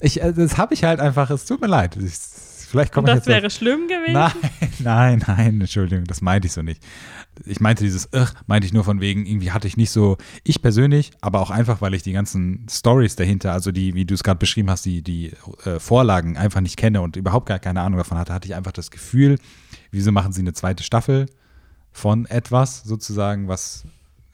Ich, 0.00 0.22
äh, 0.22 0.32
das 0.32 0.56
habe 0.58 0.74
ich 0.74 0.84
halt 0.84 1.00
einfach, 1.00 1.30
es 1.30 1.44
tut 1.44 1.60
mir 1.60 1.66
leid. 1.68 1.96
Ich, 1.96 2.12
vielleicht 2.72 2.92
komme 2.92 3.10
und 3.12 3.16
ich 3.18 3.24
das 3.24 3.26
jetzt 3.28 3.36
auf- 3.36 3.42
wäre 3.42 3.50
schlimm 3.50 3.86
gewesen. 3.86 4.12
Nein, 4.14 4.32
nein, 4.80 5.24
nein, 5.26 5.60
Entschuldigung, 5.60 6.04
das 6.06 6.20
meinte 6.22 6.46
ich 6.46 6.52
so 6.52 6.62
nicht. 6.62 6.82
Ich 7.46 7.60
meinte 7.60 7.84
dieses, 7.84 8.12
ach, 8.12 8.34
meinte 8.46 8.66
ich 8.66 8.72
nur 8.72 8.82
von 8.84 9.00
wegen, 9.00 9.24
irgendwie 9.24 9.52
hatte 9.52 9.68
ich 9.68 9.76
nicht 9.76 9.90
so, 9.90 10.18
ich 10.42 10.60
persönlich, 10.60 11.12
aber 11.20 11.40
auch 11.40 11.50
einfach, 11.50 11.80
weil 11.80 11.94
ich 11.94 12.02
die 12.02 12.12
ganzen 12.12 12.66
Stories 12.70 13.14
dahinter, 13.16 13.52
also 13.52 13.70
die, 13.72 13.94
wie 13.94 14.04
du 14.04 14.14
es 14.14 14.22
gerade 14.24 14.38
beschrieben 14.38 14.68
hast, 14.70 14.84
die, 14.84 15.02
die 15.02 15.32
äh, 15.64 15.78
Vorlagen 15.78 16.36
einfach 16.36 16.60
nicht 16.60 16.76
kenne 16.76 17.00
und 17.00 17.16
überhaupt 17.16 17.46
gar 17.46 17.58
keine 17.58 17.80
Ahnung 17.80 17.98
davon 17.98 18.18
hatte, 18.18 18.34
hatte 18.34 18.48
ich 18.48 18.54
einfach 18.54 18.72
das 18.72 18.90
Gefühl, 18.90 19.38
wieso 19.92 20.10
machen 20.12 20.32
sie 20.32 20.40
eine 20.40 20.52
zweite 20.52 20.82
Staffel 20.82 21.26
von 21.92 22.26
etwas 22.26 22.82
sozusagen, 22.84 23.48
was 23.48 23.84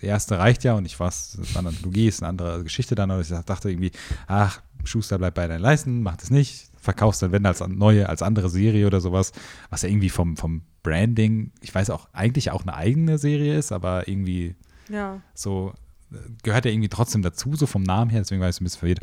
die 0.01 0.07
erste 0.07 0.39
reicht 0.39 0.63
ja 0.65 0.75
und 0.75 0.85
ich 0.85 0.99
weiß, 0.99 1.39
das 1.41 1.55
war 1.55 1.61
eine 1.61 1.71
Anthologie, 1.71 2.07
ist 2.07 2.23
eine 2.23 2.29
andere 2.29 2.63
Geschichte 2.63 2.95
dann, 2.95 3.11
und 3.11 3.21
ich 3.21 3.29
dachte 3.29 3.69
irgendwie, 3.71 3.91
ach, 4.29 4.61
Schuster 4.85 5.19
bleibt 5.19 5.35
bei 5.35 5.49
deinen 5.49 5.61
Leisten, 5.61 6.03
macht 6.03 6.23
es 6.23 6.31
nicht, 6.31 6.68
verkaufst 6.89 7.21
dann, 7.21 7.33
wenn 7.33 7.45
als 7.45 7.61
neue, 7.69 8.09
als 8.09 8.23
andere 8.23 8.49
Serie 8.49 8.87
oder 8.87 9.03
sowas, 9.03 9.33
was 9.69 9.83
ja 9.83 9.91
irgendwie 9.91 10.09
vom, 10.09 10.39
vom 10.39 10.63
Branding, 10.83 11.53
ich 11.61 11.75
weiß 11.75 11.91
auch, 11.91 12.09
eigentlich 12.15 12.51
auch 12.51 12.63
eine 12.63 12.75
eigene 12.75 13.19
Serie 13.19 13.59
ist, 13.59 13.73
aber 13.73 14.09
irgendwie 14.09 14.57
Ja. 14.89 15.21
so, 15.35 15.75
äh, 16.11 16.17
gehört 16.43 16.65
ja 16.65 16.71
irgendwie 16.71 16.89
trotzdem 16.89 17.21
dazu, 17.21 17.55
so 17.57 17.67
vom 17.67 17.83
Namen 17.83 18.11
her, 18.11 18.21
deswegen 18.21 18.41
war 18.41 18.49
ich 18.49 18.57
so 18.57 18.63
ein 18.63 18.65
bisschen 18.65 18.79
verwirrt. 18.81 19.01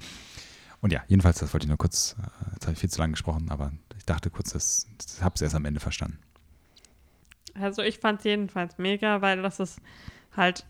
Und 0.82 0.92
ja, 0.94 1.04
jedenfalls, 1.08 1.38
das 1.38 1.54
wollte 1.54 1.66
ich 1.66 1.70
nur 1.70 1.78
kurz, 1.78 2.16
äh, 2.20 2.54
jetzt 2.56 2.66
habe 2.66 2.74
ich 2.74 2.80
viel 2.80 2.90
zu 2.90 3.00
lange 3.00 3.12
gesprochen, 3.14 3.52
aber 3.52 3.72
ich 3.98 4.06
dachte 4.06 4.32
kurz, 4.32 4.52
das, 4.54 4.88
das 4.98 5.22
habe 5.22 5.36
es 5.36 5.44
erst 5.44 5.54
am 5.54 5.66
Ende 5.66 5.80
verstanden. 5.80 6.18
Also 7.54 7.84
ich 7.84 8.00
fand 8.00 8.18
es 8.20 8.26
jedenfalls 8.26 8.80
mega, 8.80 9.22
weil 9.22 9.44
das 9.44 9.60
ist 9.60 9.80
halt, 10.36 10.66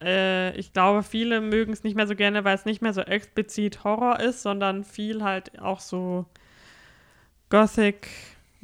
äh, 0.00 0.56
ich 0.56 0.72
glaube, 0.72 1.02
viele 1.02 1.40
mögen 1.40 1.72
es 1.72 1.82
nicht 1.82 1.96
mehr 1.96 2.06
so 2.06 2.14
gerne, 2.14 2.44
weil 2.44 2.54
es 2.54 2.64
nicht 2.64 2.80
mehr 2.80 2.92
so 2.94 3.00
explizit 3.00 3.82
Horror 3.82 4.20
ist, 4.20 4.42
sondern 4.42 4.84
viel 4.84 5.22
halt 5.24 5.58
auch 5.60 5.80
so 5.80 6.26
Gothic 7.54 8.08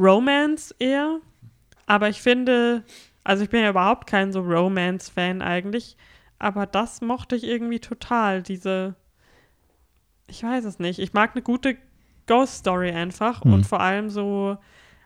Romance 0.00 0.74
eher. 0.80 1.20
Aber 1.86 2.08
ich 2.08 2.20
finde, 2.20 2.82
also 3.22 3.44
ich 3.44 3.50
bin 3.50 3.62
ja 3.62 3.70
überhaupt 3.70 4.08
kein 4.08 4.32
so 4.32 4.40
Romance-Fan 4.40 5.42
eigentlich, 5.42 5.96
aber 6.40 6.66
das 6.66 7.00
mochte 7.00 7.36
ich 7.36 7.44
irgendwie 7.44 7.78
total, 7.78 8.42
diese, 8.42 8.96
ich 10.26 10.42
weiß 10.42 10.64
es 10.64 10.80
nicht, 10.80 10.98
ich 10.98 11.12
mag 11.12 11.32
eine 11.34 11.42
gute 11.42 11.76
Ghost 12.26 12.58
Story 12.58 12.90
einfach 12.90 13.44
Mhm. 13.44 13.52
und 13.52 13.66
vor 13.66 13.80
allem 13.80 14.10
so 14.10 14.58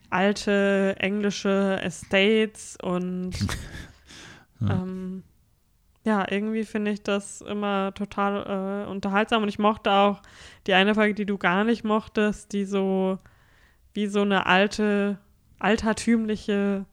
alte 0.08 0.96
englische 0.98 1.78
Estates 1.82 2.78
und 2.82 3.32
Ja. 4.60 4.82
ähm, 4.82 5.24
ja, 6.04 6.24
irgendwie 6.30 6.64
finde 6.64 6.92
ich 6.92 7.02
das 7.02 7.42
immer 7.42 7.92
total 7.92 8.84
äh, 8.86 8.90
unterhaltsam 8.90 9.42
und 9.42 9.48
ich 9.50 9.58
mochte 9.58 9.90
auch 9.90 10.22
die 10.66 10.72
eine 10.72 10.94
Folge, 10.94 11.12
die 11.14 11.26
du 11.26 11.36
gar 11.36 11.64
nicht 11.64 11.84
mochtest, 11.84 12.52
die 12.52 12.64
so 12.64 13.18
wie 13.94 14.06
so 14.06 14.22
eine 14.22 14.46
alte, 14.46 15.18
altertümliche 15.58 16.84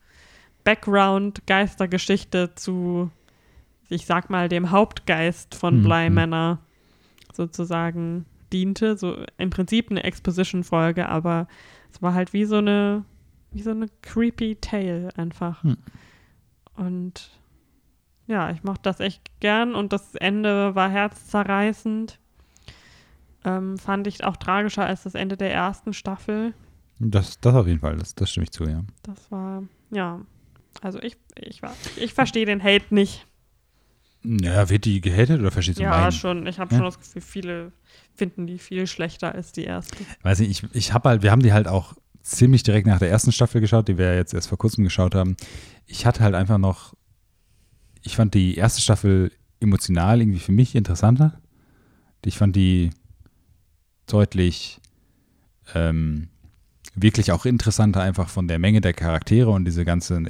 Background-Geistergeschichte 0.63 2.55
zu, 2.55 3.11
ich 3.89 4.05
sag 4.05 4.29
mal, 4.29 4.47
dem 4.49 4.71
Hauptgeist 4.71 5.55
von 5.55 5.79
Mhm. 5.79 5.83
Bleimänner 5.83 6.59
sozusagen 7.33 8.25
diente. 8.53 8.97
So 8.97 9.17
im 9.37 9.49
Prinzip 9.49 9.89
eine 9.89 10.03
Exposition-Folge, 10.03 11.09
aber 11.09 11.47
es 11.91 12.01
war 12.01 12.13
halt 12.13 12.33
wie 12.33 12.45
so 12.45 12.57
eine, 12.57 13.03
wie 13.51 13.61
so 13.61 13.71
eine 13.71 13.87
creepy 14.01 14.57
Tale 14.61 15.09
einfach. 15.17 15.63
Hm. 15.63 15.77
Und 16.75 17.31
ja, 18.27 18.51
ich 18.51 18.63
mochte 18.63 18.83
das 18.83 18.99
echt 18.99 19.21
gern 19.39 19.75
und 19.75 19.91
das 19.91 20.15
Ende 20.15 20.75
war 20.75 20.89
herzzerreißend. 20.89 22.19
Ähm, 23.43 23.77
fand 23.77 24.07
ich 24.07 24.23
auch 24.23 24.37
tragischer 24.37 24.85
als 24.85 25.03
das 25.03 25.15
Ende 25.15 25.35
der 25.35 25.51
ersten 25.51 25.93
Staffel. 25.93 26.53
Das, 27.03 27.39
das 27.39 27.55
auf 27.55 27.65
jeden 27.67 27.79
Fall, 27.79 27.97
das, 27.97 28.13
das 28.15 28.29
stimme 28.29 28.43
ich 28.43 28.51
zu, 28.51 28.63
ja. 28.65 28.83
Das 29.03 29.31
war, 29.31 29.63
ja. 29.89 30.21
Also 30.81 30.99
ich, 31.01 31.17
ich, 31.39 31.61
war- 31.61 31.75
ich 31.97 32.13
verstehe 32.13 32.45
den 32.45 32.61
Hate 32.63 32.93
nicht. 32.93 33.25
Ja, 34.23 34.69
wird 34.69 34.85
die 34.85 35.01
gehatet 35.01 35.39
oder 35.39 35.49
verstehst 35.49 35.79
du 35.79 35.83
Ja, 35.83 36.11
schon. 36.11 36.45
Ich 36.45 36.59
habe 36.59 36.71
Ja? 36.71 36.77
schon 36.77 36.85
das 36.85 36.99
Gefühl, 36.99 37.21
viele 37.23 37.71
finden 38.13 38.45
die 38.45 38.59
viel 38.59 38.85
schlechter 38.85 39.33
als 39.33 39.51
die 39.51 39.63
erste. 39.63 39.97
Weiß 40.21 40.39
nicht, 40.39 40.51
ich, 40.63 40.75
ich 40.75 40.93
habe 40.93 41.09
halt, 41.09 41.23
wir 41.23 41.31
haben 41.31 41.41
die 41.41 41.53
halt 41.53 41.67
auch 41.67 41.95
ziemlich 42.21 42.61
direkt 42.61 42.85
nach 42.85 42.99
der 42.99 43.09
ersten 43.09 43.31
Staffel 43.31 43.61
geschaut, 43.61 43.87
die 43.87 43.97
wir 43.97 44.05
ja 44.05 44.13
jetzt 44.15 44.33
erst 44.35 44.47
vor 44.49 44.59
kurzem 44.59 44.83
geschaut 44.83 45.15
haben. 45.15 45.35
Ich 45.87 46.05
hatte 46.05 46.19
halt 46.23 46.35
einfach 46.35 46.59
noch, 46.59 46.93
ich 48.03 48.15
fand 48.15 48.35
die 48.35 48.55
erste 48.55 48.79
Staffel 48.79 49.31
emotional 49.59 50.21
irgendwie 50.21 50.39
für 50.39 50.51
mich 50.51 50.75
interessanter. 50.75 51.41
Ich 52.23 52.37
fand 52.37 52.55
die 52.55 52.91
deutlich 54.05 54.79
ähm, 55.73 56.27
wirklich 56.95 57.31
auch 57.31 57.45
interessanter, 57.45 58.01
einfach 58.01 58.29
von 58.29 58.47
der 58.47 58.59
Menge 58.59 58.81
der 58.81 58.93
Charaktere 58.93 59.49
und 59.49 59.65
diese 59.65 59.85
ganzen 59.85 60.29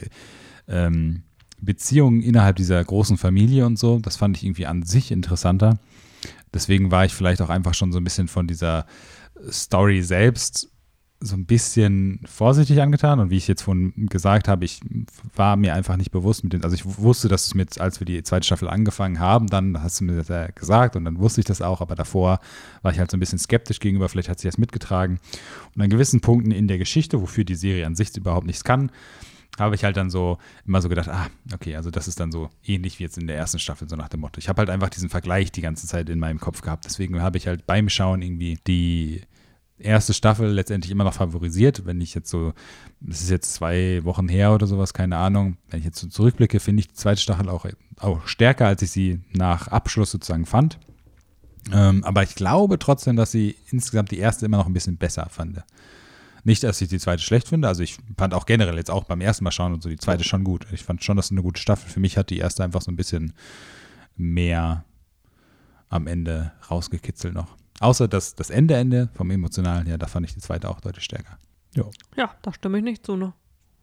ähm, 0.67 1.23
Beziehungen 1.59 2.21
innerhalb 2.21 2.55
dieser 2.55 2.83
großen 2.83 3.17
Familie 3.17 3.65
und 3.65 3.77
so. 3.77 3.99
Das 3.99 4.17
fand 4.17 4.37
ich 4.37 4.43
irgendwie 4.43 4.65
an 4.65 4.83
sich 4.83 5.11
interessanter. 5.11 5.79
Deswegen 6.53 6.91
war 6.91 7.05
ich 7.05 7.13
vielleicht 7.13 7.41
auch 7.41 7.49
einfach 7.49 7.73
schon 7.73 7.91
so 7.91 7.99
ein 7.99 8.03
bisschen 8.03 8.27
von 8.27 8.47
dieser 8.47 8.85
Story 9.49 10.01
selbst 10.03 10.69
so 11.23 11.35
ein 11.35 11.45
bisschen 11.45 12.19
vorsichtig 12.25 12.81
angetan 12.81 13.19
und 13.19 13.29
wie 13.29 13.37
ich 13.37 13.47
jetzt 13.47 13.61
vorhin 13.61 13.93
gesagt 14.09 14.47
habe, 14.47 14.65
ich 14.65 14.81
war 15.35 15.55
mir 15.55 15.75
einfach 15.75 15.95
nicht 15.95 16.11
bewusst 16.11 16.43
mit 16.43 16.53
den, 16.53 16.63
also 16.63 16.75
ich 16.75 16.83
wusste, 16.97 17.27
dass 17.27 17.45
es 17.45 17.53
mit, 17.53 17.79
als 17.79 17.99
wir 17.99 18.05
die 18.05 18.23
zweite 18.23 18.45
Staffel 18.45 18.67
angefangen 18.67 19.19
haben, 19.19 19.47
dann 19.47 19.81
hast 19.81 19.99
du 19.99 20.05
mir 20.05 20.23
das 20.23 20.55
gesagt 20.55 20.95
und 20.95 21.05
dann 21.05 21.19
wusste 21.19 21.41
ich 21.41 21.45
das 21.45 21.61
auch, 21.61 21.79
aber 21.79 21.95
davor 21.95 22.39
war 22.81 22.91
ich 22.91 22.97
halt 22.97 23.11
so 23.11 23.17
ein 23.17 23.19
bisschen 23.19 23.37
skeptisch 23.37 23.79
gegenüber, 23.79 24.09
vielleicht 24.09 24.29
hat 24.29 24.39
sich 24.39 24.49
das 24.49 24.57
mitgetragen. 24.57 25.19
Und 25.75 25.81
an 25.83 25.89
gewissen 25.91 26.21
Punkten 26.21 26.51
in 26.51 26.67
der 26.67 26.79
Geschichte, 26.79 27.21
wofür 27.21 27.43
die 27.43 27.55
Serie 27.55 27.85
an 27.85 27.95
sich 27.95 28.17
überhaupt 28.17 28.47
nichts 28.47 28.63
kann, 28.63 28.91
habe 29.59 29.75
ich 29.75 29.83
halt 29.83 29.97
dann 29.97 30.09
so 30.09 30.39
immer 30.65 30.81
so 30.81 30.89
gedacht, 30.89 31.09
ah, 31.09 31.27
okay, 31.53 31.75
also 31.75 31.91
das 31.91 32.07
ist 32.07 32.19
dann 32.19 32.31
so 32.31 32.49
ähnlich 32.65 32.97
wie 32.97 33.03
jetzt 33.03 33.17
in 33.17 33.27
der 33.27 33.35
ersten 33.35 33.59
Staffel, 33.59 33.87
so 33.87 33.95
nach 33.95 34.09
dem 34.09 34.21
Motto. 34.21 34.39
Ich 34.39 34.49
habe 34.49 34.59
halt 34.59 34.69
einfach 34.69 34.89
diesen 34.89 35.09
Vergleich 35.09 35.51
die 35.51 35.61
ganze 35.61 35.87
Zeit 35.87 36.09
in 36.09 36.19
meinem 36.19 36.39
Kopf 36.39 36.61
gehabt. 36.61 36.85
Deswegen 36.85 37.21
habe 37.21 37.37
ich 37.37 37.47
halt 37.47 37.67
beim 37.67 37.89
Schauen 37.89 38.21
irgendwie 38.21 38.57
die 38.65 39.21
erste 39.81 40.13
Staffel 40.13 40.49
letztendlich 40.49 40.91
immer 40.91 41.03
noch 41.03 41.13
favorisiert. 41.13 41.85
Wenn 41.85 42.01
ich 42.01 42.13
jetzt 42.13 42.29
so, 42.29 42.53
das 42.99 43.21
ist 43.21 43.29
jetzt 43.29 43.53
zwei 43.53 44.03
Wochen 44.03 44.27
her 44.29 44.53
oder 44.53 44.67
sowas, 44.67 44.93
keine 44.93 45.17
Ahnung, 45.17 45.57
wenn 45.69 45.79
ich 45.79 45.85
jetzt 45.85 45.99
so 45.99 46.07
zurückblicke, 46.07 46.59
finde 46.59 46.81
ich 46.81 46.87
die 46.87 46.95
zweite 46.95 47.21
Staffel 47.21 47.49
auch, 47.49 47.65
auch 47.99 48.25
stärker, 48.27 48.67
als 48.67 48.81
ich 48.81 48.91
sie 48.91 49.19
nach 49.33 49.67
Abschluss 49.67 50.11
sozusagen 50.11 50.45
fand. 50.45 50.79
Ähm, 51.71 52.03
aber 52.03 52.23
ich 52.23 52.35
glaube 52.35 52.79
trotzdem, 52.79 53.15
dass 53.15 53.31
sie 53.31 53.55
insgesamt 53.69 54.11
die 54.11 54.17
erste 54.17 54.45
immer 54.45 54.57
noch 54.57 54.65
ein 54.65 54.73
bisschen 54.73 54.97
besser 54.97 55.27
fand. 55.29 55.63
Nicht, 56.43 56.63
dass 56.63 56.81
ich 56.81 56.89
die 56.89 56.99
zweite 56.99 57.21
schlecht 57.21 57.49
finde. 57.49 57.67
Also 57.67 57.83
ich 57.83 57.97
fand 58.17 58.33
auch 58.33 58.45
generell 58.45 58.75
jetzt 58.75 58.89
auch 58.89 59.03
beim 59.03 59.21
ersten 59.21 59.43
Mal 59.43 59.51
schauen 59.51 59.73
und 59.73 59.83
so 59.83 59.89
die 59.89 59.97
zweite 59.97 60.23
schon 60.23 60.43
gut. 60.43 60.65
Ich 60.71 60.83
fand 60.83 61.03
schon, 61.03 61.17
dass 61.17 61.25
es 61.25 61.31
eine 61.31 61.43
gute 61.43 61.61
Staffel. 61.61 61.89
Für 61.89 61.99
mich 61.99 62.17
hat 62.17 62.31
die 62.31 62.39
erste 62.39 62.63
einfach 62.63 62.81
so 62.81 62.91
ein 62.91 62.95
bisschen 62.95 63.33
mehr 64.17 64.85
am 65.89 66.07
Ende 66.07 66.51
rausgekitzelt 66.69 67.33
noch. 67.33 67.55
Außer 67.81 68.07
das, 68.07 68.35
das 68.35 68.51
Ende, 68.51 68.75
Ende 68.75 69.09
vom 69.15 69.31
Emotionalen 69.31 69.87
her, 69.87 69.97
da 69.97 70.05
fand 70.05 70.27
ich 70.27 70.35
die 70.35 70.39
zweite 70.39 70.69
auch 70.69 70.79
deutlich 70.81 71.03
stärker. 71.03 71.39
Ja. 71.75 71.85
Ja, 72.15 72.35
da 72.43 72.53
stimme 72.53 72.77
ich 72.77 72.83
nicht 72.83 73.03
zu, 73.03 73.15
ne? 73.15 73.33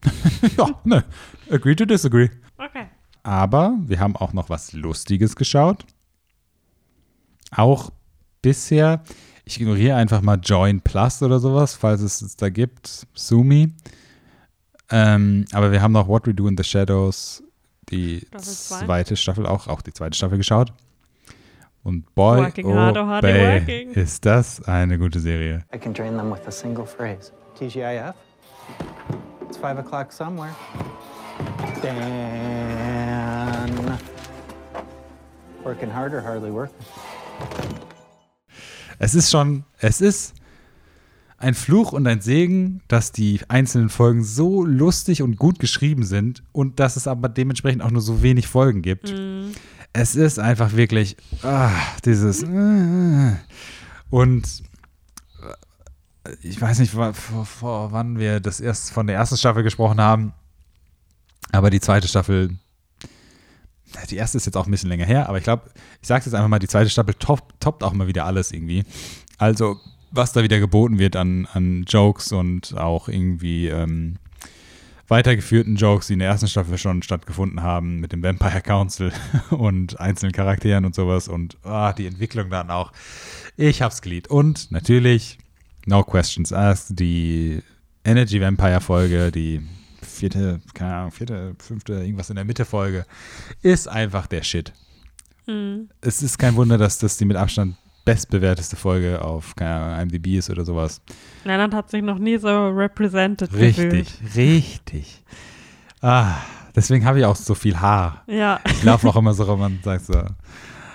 ja, 0.57 0.81
ne. 0.85 1.05
Agree 1.51 1.75
to 1.75 1.85
disagree. 1.85 2.31
Okay. 2.57 2.87
Aber 3.25 3.77
wir 3.81 3.99
haben 3.99 4.15
auch 4.15 4.33
noch 4.33 4.51
was 4.51 4.73
Lustiges 4.73 5.35
geschaut. 5.35 5.85
Auch 7.51 7.91
bisher, 8.41 9.03
ich 9.45 9.61
ignoriere 9.61 9.97
einfach 9.97 10.23
mal 10.23 10.39
Join 10.41 10.81
Plus 10.81 11.21
oder 11.21 11.41
sowas, 11.41 11.75
falls 11.75 12.01
es 12.01 12.23
es 12.23 12.37
da 12.37 12.51
gibt. 12.51 13.09
Sumi. 13.15 13.73
Ähm, 14.91 15.45
aber 15.51 15.73
wir 15.73 15.83
haben 15.83 15.93
noch 15.93 16.07
What 16.07 16.29
We 16.29 16.35
Do 16.35 16.47
in 16.47 16.57
the 16.57 16.63
Shadows, 16.63 17.43
die 17.91 18.21
Staffel 18.29 18.87
zweite 18.87 19.17
Staffel 19.17 19.45
auch, 19.45 19.67
auch 19.67 19.83
die 19.83 19.93
zweite 19.93 20.17
Staffel 20.17 20.39
geschaut. 20.39 20.73
Und 21.83 22.15
boy, 22.15 22.39
Working 22.39 22.67
oh 22.67 22.75
hard 22.75 22.97
hard 22.97 23.23
bay, 23.23 23.61
working. 23.61 23.91
ist 23.93 24.27
das 24.27 24.63
eine 24.67 24.99
gute 24.99 25.21
Serie. 25.21 25.65
I 25.75 25.79
can 25.79 25.95
drain 25.95 26.17
them 26.17 26.31
with 26.31 26.47
a 26.47 26.51
single 26.51 26.85
phrase. 26.85 27.33
TGIF? 27.59 28.15
It's 29.49 29.57
five 29.57 29.79
o'clock 29.79 30.13
somewhere. 30.13 30.55
Damn. 31.83 31.99
Working 35.65 35.93
hard 35.93 36.13
or 36.13 36.23
hardly 36.23 36.53
working? 36.53 36.75
Es 38.99 39.15
ist 39.15 39.31
schon, 39.31 39.65
es 39.79 40.01
ist 40.01 40.35
ein 41.39 41.55
Fluch 41.55 41.93
und 41.93 42.07
ein 42.07 42.21
Segen, 42.21 42.81
dass 42.89 43.13
die 43.13 43.41
einzelnen 43.49 43.91
Folgen 43.91 44.25
so 44.25 44.65
lustig 44.65 45.23
und 45.23 45.37
gut 45.37 45.61
geschrieben 45.61 46.05
sind 46.05 46.43
und 46.53 46.81
dass 46.81 46.97
es 46.97 47.07
aber 47.07 47.29
dementsprechend 47.29 47.83
auch 47.83 47.93
nur 47.93 48.03
so 48.03 48.23
wenig 48.23 48.49
Folgen 48.49 48.83
gibt. 48.83 49.15
Es 49.93 50.15
ist 50.15 50.39
einfach 50.39 50.75
wirklich 50.75 51.17
ah, 51.43 51.71
dieses 52.05 52.45
und 54.11 54.63
ich 56.43 56.61
weiß 56.61 56.79
nicht, 56.81 56.93
vor, 56.93 57.15
vor, 57.15 57.93
wann 57.93 58.19
wir 58.19 58.41
das 58.41 58.61
erst 58.61 58.93
von 58.93 59.07
der 59.07 59.17
ersten 59.17 59.37
Staffel 59.37 59.63
gesprochen 59.63 60.01
haben, 60.01 60.33
aber 61.53 61.71
die 61.71 61.81
zweite 61.81 62.07
Staffel 62.07 62.59
die 64.11 64.17
erste 64.17 64.37
ist 64.37 64.47
jetzt 64.47 64.57
auch 64.57 64.67
ein 64.67 64.71
bisschen 64.71 64.89
länger 64.89 65.07
her, 65.07 65.29
aber 65.29 65.39
ich 65.39 65.45
glaube, 65.45 65.71
ich 66.01 66.09
sage 66.09 66.25
jetzt 66.25 66.35
einfach 66.35 66.49
mal, 66.49 66.59
die 66.59 66.69
zweite 66.69 66.91
Staffel 66.91 67.15
top, 67.15 67.59
toppt 67.61 67.83
auch 67.83 67.93
mal 67.93 68.07
wieder 68.07 68.25
alles 68.25 68.53
irgendwie. 68.53 68.85
Also, 69.39 69.79
was 70.11 70.33
da 70.33 70.43
wieder 70.43 70.59
geboten 70.59 70.99
wird 70.99 71.17
an, 71.17 71.47
an 71.53 71.85
Jokes 71.89 72.33
und 72.33 72.77
auch 72.77 73.09
irgendwie 73.09 73.69
ähm, 73.69 74.17
weitergeführten 75.09 75.77
Jokes, 75.77 76.07
die 76.07 76.13
in 76.15 76.19
der 76.19 76.29
ersten 76.29 76.49
Staffel 76.49 76.79
schon 76.79 77.03
stattgefunden 77.03 77.63
haben, 77.63 77.99
mit 77.99 78.13
dem 78.13 78.23
Vampire 78.23 78.61
Council 78.61 79.13
und 79.51 79.99
einzelnen 79.99 80.33
Charakteren 80.33 80.85
und 80.85 80.95
sowas 80.95 81.29
und 81.29 81.57
ah, 81.65 81.93
die 81.93 82.07
Entwicklung 82.07 82.51
dann 82.51 82.71
auch. 82.71 82.93
Ich 83.57 83.83
hab's 83.83 84.03
geliebt. 84.03 84.29
Und 84.29 84.71
natürlich, 84.71 85.39
no 85.87 86.05
questions 86.05 86.53
asked, 86.53 86.99
die 86.99 87.63
Energy 88.05 88.41
Vampire 88.41 88.81
Folge, 88.81 89.33
die 89.33 89.63
vierte, 90.03 90.61
keine 90.75 90.95
Ahnung, 90.95 91.13
vierte, 91.13 91.57
fünfte, 91.59 91.95
irgendwas 91.95 92.31
in 92.31 92.37
der 92.37 92.45
Mitte 92.45 92.65
Folge, 92.65 93.07
ist 93.63 93.89
einfach 93.89 94.27
der 94.27 94.43
Shit. 94.43 94.73
Es 96.03 96.23
ist 96.23 96.39
kein 96.39 96.57
Wunder, 96.57 96.77
dass 96.77 96.99
das 96.99 97.17
die 97.17 97.25
mit 97.25 97.37
Abstand 97.39 97.77
bestbewerteste 98.13 98.77
Folge 98.77 99.23
auf 99.23 99.55
Ahnung, 99.61 100.01
IMDb 100.01 100.39
ist 100.39 100.51
oder 100.51 100.65
sowas. 100.65 101.01
Lennart 101.45 101.75
hat 101.75 101.91
sich 101.91 102.03
noch 102.03 102.19
nie 102.19 102.39
so 102.39 102.69
represented 102.69 103.53
Richtig, 103.53 103.77
gefühlt. 103.77 104.37
richtig. 104.37 105.23
Ah, 106.01 106.37
deswegen 106.75 107.05
habe 107.05 107.19
ich 107.19 107.25
auch 107.25 107.37
so 107.37 107.55
viel 107.55 107.79
Haar. 107.81 108.23
Ja, 108.27 108.61
Ich 108.67 108.83
laufe 108.83 109.09
auch 109.09 109.17
immer 109.17 109.35
so 109.35 109.45
rum 109.45 109.61
und 109.61 109.83
sage 109.85 110.03
so, 110.03 110.23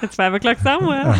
jetzt 0.01 0.15
Five 0.15 0.33
O'Clock 0.33 0.57
Somewhere. 0.63 1.15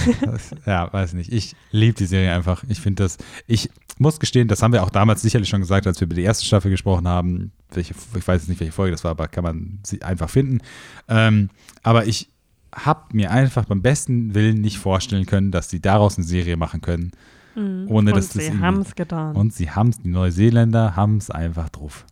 ja, 0.66 0.92
weiß 0.92 1.14
nicht. 1.14 1.32
Ich 1.32 1.56
liebe 1.72 1.96
die 1.98 2.06
Serie 2.06 2.34
einfach. 2.34 2.64
Ich 2.70 2.82
finde 2.82 3.04
das, 3.04 3.18
ich 3.48 3.70
muss 4.00 4.20
gestehen, 4.20 4.48
das 4.48 4.64
haben 4.64 4.74
wir 4.74 4.84
auch 4.84 4.90
damals 4.90 5.22
sicherlich 5.22 5.50
schon 5.50 5.62
gesagt, 5.62 5.86
als 5.86 6.00
wir 6.00 6.06
über 6.06 6.16
die 6.16 6.24
erste 6.24 6.46
Staffel 6.46 6.72
gesprochen 6.72 7.08
haben. 7.08 7.52
Welche, 7.72 7.94
ich 8.18 8.28
weiß 8.28 8.42
jetzt 8.42 8.50
nicht, 8.50 8.60
welche 8.60 8.74
Folge 8.74 8.92
das 8.92 9.04
war, 9.04 9.12
aber 9.12 9.28
kann 9.28 9.44
man 9.44 9.80
sie 9.84 10.02
einfach 10.02 10.30
finden. 10.30 10.60
Ähm, 11.08 11.50
aber 11.84 12.06
ich 12.08 12.30
habe 12.74 13.02
mir 13.14 13.32
einfach 13.32 13.66
beim 13.66 13.82
besten 13.82 14.34
Willen 14.34 14.62
nicht 14.62 14.78
vorstellen 14.78 15.26
können, 15.26 15.52
dass 15.52 15.70
sie 15.70 15.80
daraus 15.82 16.18
eine 16.18 16.26
Serie 16.26 16.58
machen 16.58 16.82
können. 16.82 17.12
Ohne 17.56 17.88
Und 17.88 18.08
dass 18.18 18.30
das 18.30 18.46
sie 18.46 18.60
haben 18.60 18.82
es 18.82 18.96
getan. 18.96 19.36
Und 19.36 19.54
sie 19.54 19.70
haben 19.70 19.90
es, 19.90 20.00
die 20.00 20.10
Neuseeländer 20.10 20.96
haben 20.96 21.18
es 21.18 21.30
einfach 21.30 21.70
drauf. 21.70 22.06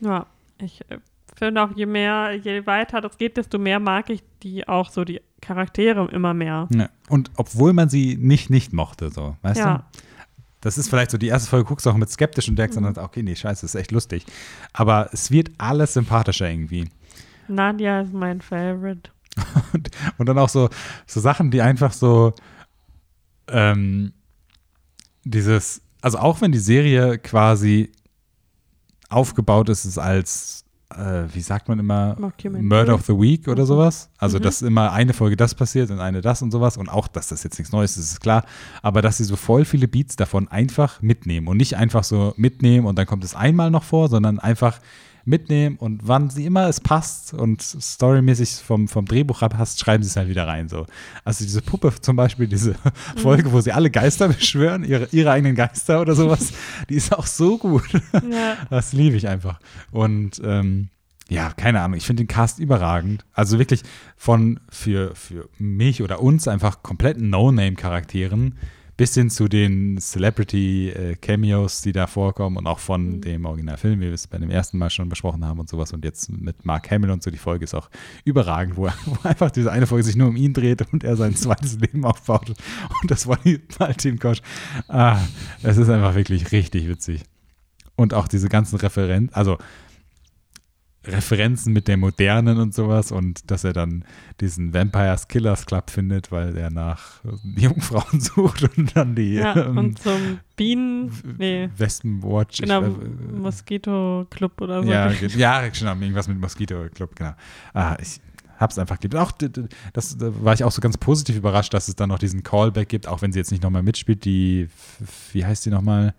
Ja, 0.00 0.26
ich 0.58 0.82
äh, 0.90 0.98
finde 1.34 1.62
auch, 1.62 1.70
je 1.74 1.86
mehr, 1.86 2.34
je 2.34 2.66
weiter 2.66 3.00
das 3.00 3.16
geht, 3.16 3.38
desto 3.38 3.58
mehr 3.58 3.80
mag 3.80 4.10
ich 4.10 4.22
die 4.42 4.68
auch 4.68 4.90
so, 4.90 5.04
die 5.04 5.22
Charaktere 5.40 6.06
immer 6.10 6.34
mehr. 6.34 6.68
Ja. 6.74 6.90
Und 7.08 7.30
obwohl 7.36 7.72
man 7.72 7.88
sie 7.88 8.18
nicht 8.20 8.50
nicht 8.50 8.74
mochte, 8.74 9.10
so, 9.10 9.36
weißt 9.42 9.60
Ja. 9.60 9.78
du? 9.92 10.00
Das 10.60 10.76
ist 10.78 10.88
vielleicht 10.88 11.12
so, 11.12 11.18
die 11.18 11.28
erste 11.28 11.48
Folge 11.48 11.66
guckst 11.68 11.86
du 11.86 11.90
auch 11.90 11.96
mit 11.96 12.10
skeptisch 12.10 12.48
und 12.48 12.56
denkst 12.56 12.74
dann, 12.76 12.98
okay, 12.98 13.22
nee, 13.22 13.36
scheiße, 13.36 13.62
das 13.62 13.74
ist 13.74 13.80
echt 13.80 13.92
lustig. 13.92 14.26
Aber 14.72 15.08
es 15.12 15.30
wird 15.30 15.50
alles 15.58 15.94
sympathischer 15.94 16.50
irgendwie. 16.50 16.88
Nadia 17.48 18.00
ist 18.00 18.12
mein 18.12 18.40
Favorite. 18.40 19.10
Und, 19.72 19.90
und 20.18 20.26
dann 20.28 20.38
auch 20.38 20.48
so, 20.48 20.68
so 21.06 21.20
Sachen, 21.20 21.50
die 21.50 21.60
einfach 21.60 21.92
so 21.92 22.32
ähm, 23.48 24.12
dieses, 25.24 25.82
also 26.00 26.18
auch 26.18 26.40
wenn 26.40 26.52
die 26.52 26.58
Serie 26.58 27.18
quasi 27.18 27.92
aufgebaut 29.08 29.68
ist, 29.68 29.84
ist 29.84 29.98
als, 29.98 30.64
äh, 30.94 31.24
wie 31.32 31.40
sagt 31.40 31.68
man 31.68 31.78
immer. 31.78 32.16
Murder 32.68 32.94
of 32.94 33.04
the 33.06 33.12
Week 33.12 33.46
oder 33.48 33.62
Mhm. 33.62 33.66
sowas. 33.66 34.08
Also, 34.18 34.38
Mhm. 34.38 34.42
dass 34.42 34.62
immer 34.62 34.92
eine 34.92 35.12
Folge 35.12 35.36
das 35.36 35.54
passiert 35.54 35.90
und 35.90 36.00
eine 36.00 36.20
das 36.22 36.42
und 36.42 36.50
sowas. 36.50 36.76
Und 36.76 36.88
auch, 36.88 37.06
dass 37.08 37.28
das 37.28 37.42
jetzt 37.44 37.58
nichts 37.58 37.72
Neues 37.72 37.96
ist, 37.96 38.12
ist 38.12 38.20
klar. 38.20 38.44
Aber 38.82 39.02
dass 39.02 39.18
sie 39.18 39.24
so 39.24 39.36
voll 39.36 39.64
viele 39.64 39.88
Beats 39.88 40.16
davon 40.16 40.48
einfach 40.48 41.02
mitnehmen 41.02 41.48
und 41.48 41.56
nicht 41.56 41.76
einfach 41.76 42.04
so 42.04 42.34
mitnehmen 42.36 42.86
und 42.86 42.98
dann 42.98 43.06
kommt 43.06 43.24
es 43.24 43.34
einmal 43.34 43.70
noch 43.70 43.84
vor, 43.84 44.08
sondern 44.08 44.38
einfach 44.38 44.80
mitnehmen 45.26 45.76
und 45.76 46.06
wann 46.06 46.30
sie 46.30 46.46
immer 46.46 46.68
es 46.68 46.80
passt 46.80 47.34
und 47.34 47.60
storymäßig 47.60 48.62
vom, 48.64 48.88
vom 48.88 49.04
Drehbuch 49.04 49.40
passt, 49.40 49.80
schreiben 49.80 50.02
sie 50.02 50.08
es 50.08 50.16
halt 50.16 50.28
wieder 50.28 50.46
rein. 50.46 50.68
So. 50.68 50.86
Also 51.24 51.44
diese 51.44 51.62
Puppe 51.62 51.92
zum 52.00 52.16
Beispiel, 52.16 52.46
diese 52.46 52.76
Folge, 53.16 53.52
wo 53.52 53.60
sie 53.60 53.72
alle 53.72 53.90
Geister 53.90 54.28
beschwören, 54.36 54.84
ihre, 54.84 55.08
ihre 55.10 55.32
eigenen 55.32 55.56
Geister 55.56 56.00
oder 56.00 56.14
sowas, 56.14 56.52
die 56.88 56.94
ist 56.94 57.12
auch 57.12 57.26
so 57.26 57.58
gut. 57.58 57.92
Ja. 58.12 58.56
Das 58.70 58.92
liebe 58.92 59.16
ich 59.16 59.28
einfach. 59.28 59.58
Und 59.90 60.40
ähm, 60.44 60.88
ja, 61.28 61.50
keine 61.50 61.80
Ahnung, 61.80 61.96
ich 61.96 62.06
finde 62.06 62.22
den 62.22 62.28
Cast 62.28 62.58
überragend. 62.58 63.24
Also 63.32 63.58
wirklich 63.58 63.82
von 64.16 64.60
für, 64.68 65.14
für 65.14 65.48
mich 65.58 66.02
oder 66.02 66.20
uns 66.20 66.46
einfach 66.46 66.82
kompletten 66.82 67.30
No-Name-Charakteren 67.30 68.56
bis 68.96 69.14
hin 69.14 69.28
zu 69.28 69.48
den 69.48 69.98
Celebrity-Cameos, 69.98 71.82
die 71.82 71.92
da 71.92 72.06
vorkommen 72.06 72.56
und 72.56 72.66
auch 72.66 72.78
von 72.78 73.20
dem 73.20 73.44
Originalfilm, 73.44 74.00
wie 74.00 74.06
wir 74.06 74.14
es 74.14 74.26
bei 74.26 74.38
dem 74.38 74.50
ersten 74.50 74.78
Mal 74.78 74.88
schon 74.88 75.08
besprochen 75.08 75.44
haben 75.44 75.60
und 75.60 75.68
sowas. 75.68 75.92
Und 75.92 76.04
jetzt 76.04 76.30
mit 76.30 76.64
Mark 76.64 76.90
Hamill 76.90 77.10
und 77.10 77.22
so, 77.22 77.30
die 77.30 77.36
Folge 77.36 77.64
ist 77.64 77.74
auch 77.74 77.90
überragend, 78.24 78.76
wo, 78.76 78.88
wo 79.04 79.28
einfach 79.28 79.50
diese 79.50 79.70
eine 79.70 79.86
Folge 79.86 80.04
sich 80.04 80.16
nur 80.16 80.28
um 80.28 80.36
ihn 80.36 80.54
dreht 80.54 80.82
und 80.92 81.04
er 81.04 81.16
sein 81.16 81.36
zweites 81.36 81.78
Leben 81.80 82.04
aufbaut. 82.04 82.54
Und 83.02 83.10
das 83.10 83.26
war 83.26 83.38
die 83.44 83.60
Team 83.98 84.18
Coach. 84.18 84.40
Ah, 84.88 85.20
es 85.62 85.76
ist 85.76 85.90
einfach 85.90 86.14
wirklich 86.14 86.52
richtig 86.52 86.88
witzig. 86.88 87.22
Und 87.96 88.14
auch 88.14 88.28
diese 88.28 88.48
ganzen 88.48 88.76
Referenzen, 88.76 89.34
also 89.34 89.58
Referenzen 91.06 91.72
mit 91.72 91.88
der 91.88 91.96
Modernen 91.96 92.58
und 92.58 92.74
sowas 92.74 93.12
und 93.12 93.50
dass 93.50 93.64
er 93.64 93.72
dann 93.72 94.04
diesen 94.40 94.74
Vampires 94.74 95.28
Killers 95.28 95.66
Club 95.66 95.90
findet, 95.90 96.30
weil 96.32 96.56
er 96.56 96.70
nach 96.70 97.20
Jungfrauen 97.56 98.20
sucht 98.20 98.64
und 98.76 98.96
dann 98.96 99.14
die 99.14 99.34
ja, 99.34 99.56
ähm, 99.56 99.78
und 99.78 99.98
zum 100.02 100.40
Bienen, 100.56 101.10
nee, 101.38 101.68
Wespenwatch. 101.76 102.60
genau, 102.60 102.82
äh, 102.82 102.90
Moskito 103.38 104.26
Club 104.30 104.60
oder 104.60 104.82
so. 104.82 104.90
ja, 104.90 105.10
ja, 105.10 105.68
genau, 105.68 105.92
irgendwas 105.94 106.28
mit 106.28 106.40
Mosquito 106.40 106.86
Club, 106.94 107.14
genau. 107.16 107.32
Ah, 107.74 107.96
ich 108.00 108.20
hab's 108.58 108.78
einfach 108.78 108.98
geliebt. 108.98 109.16
Auch 109.16 109.32
das 109.92 110.16
da 110.16 110.32
war 110.42 110.54
ich 110.54 110.64
auch 110.64 110.72
so 110.72 110.80
ganz 110.80 110.96
positiv 110.96 111.36
überrascht, 111.36 111.74
dass 111.74 111.88
es 111.88 111.94
dann 111.96 112.08
noch 112.08 112.18
diesen 112.18 112.42
Callback 112.42 112.88
gibt, 112.88 113.06
auch 113.06 113.20
wenn 113.22 113.32
sie 113.32 113.38
jetzt 113.38 113.50
nicht 113.50 113.62
nochmal 113.62 113.82
mitspielt, 113.82 114.24
die, 114.24 114.68
wie 115.32 115.44
heißt 115.44 115.66
die 115.66 115.70
nochmal? 115.70 116.08
F- 116.08 116.14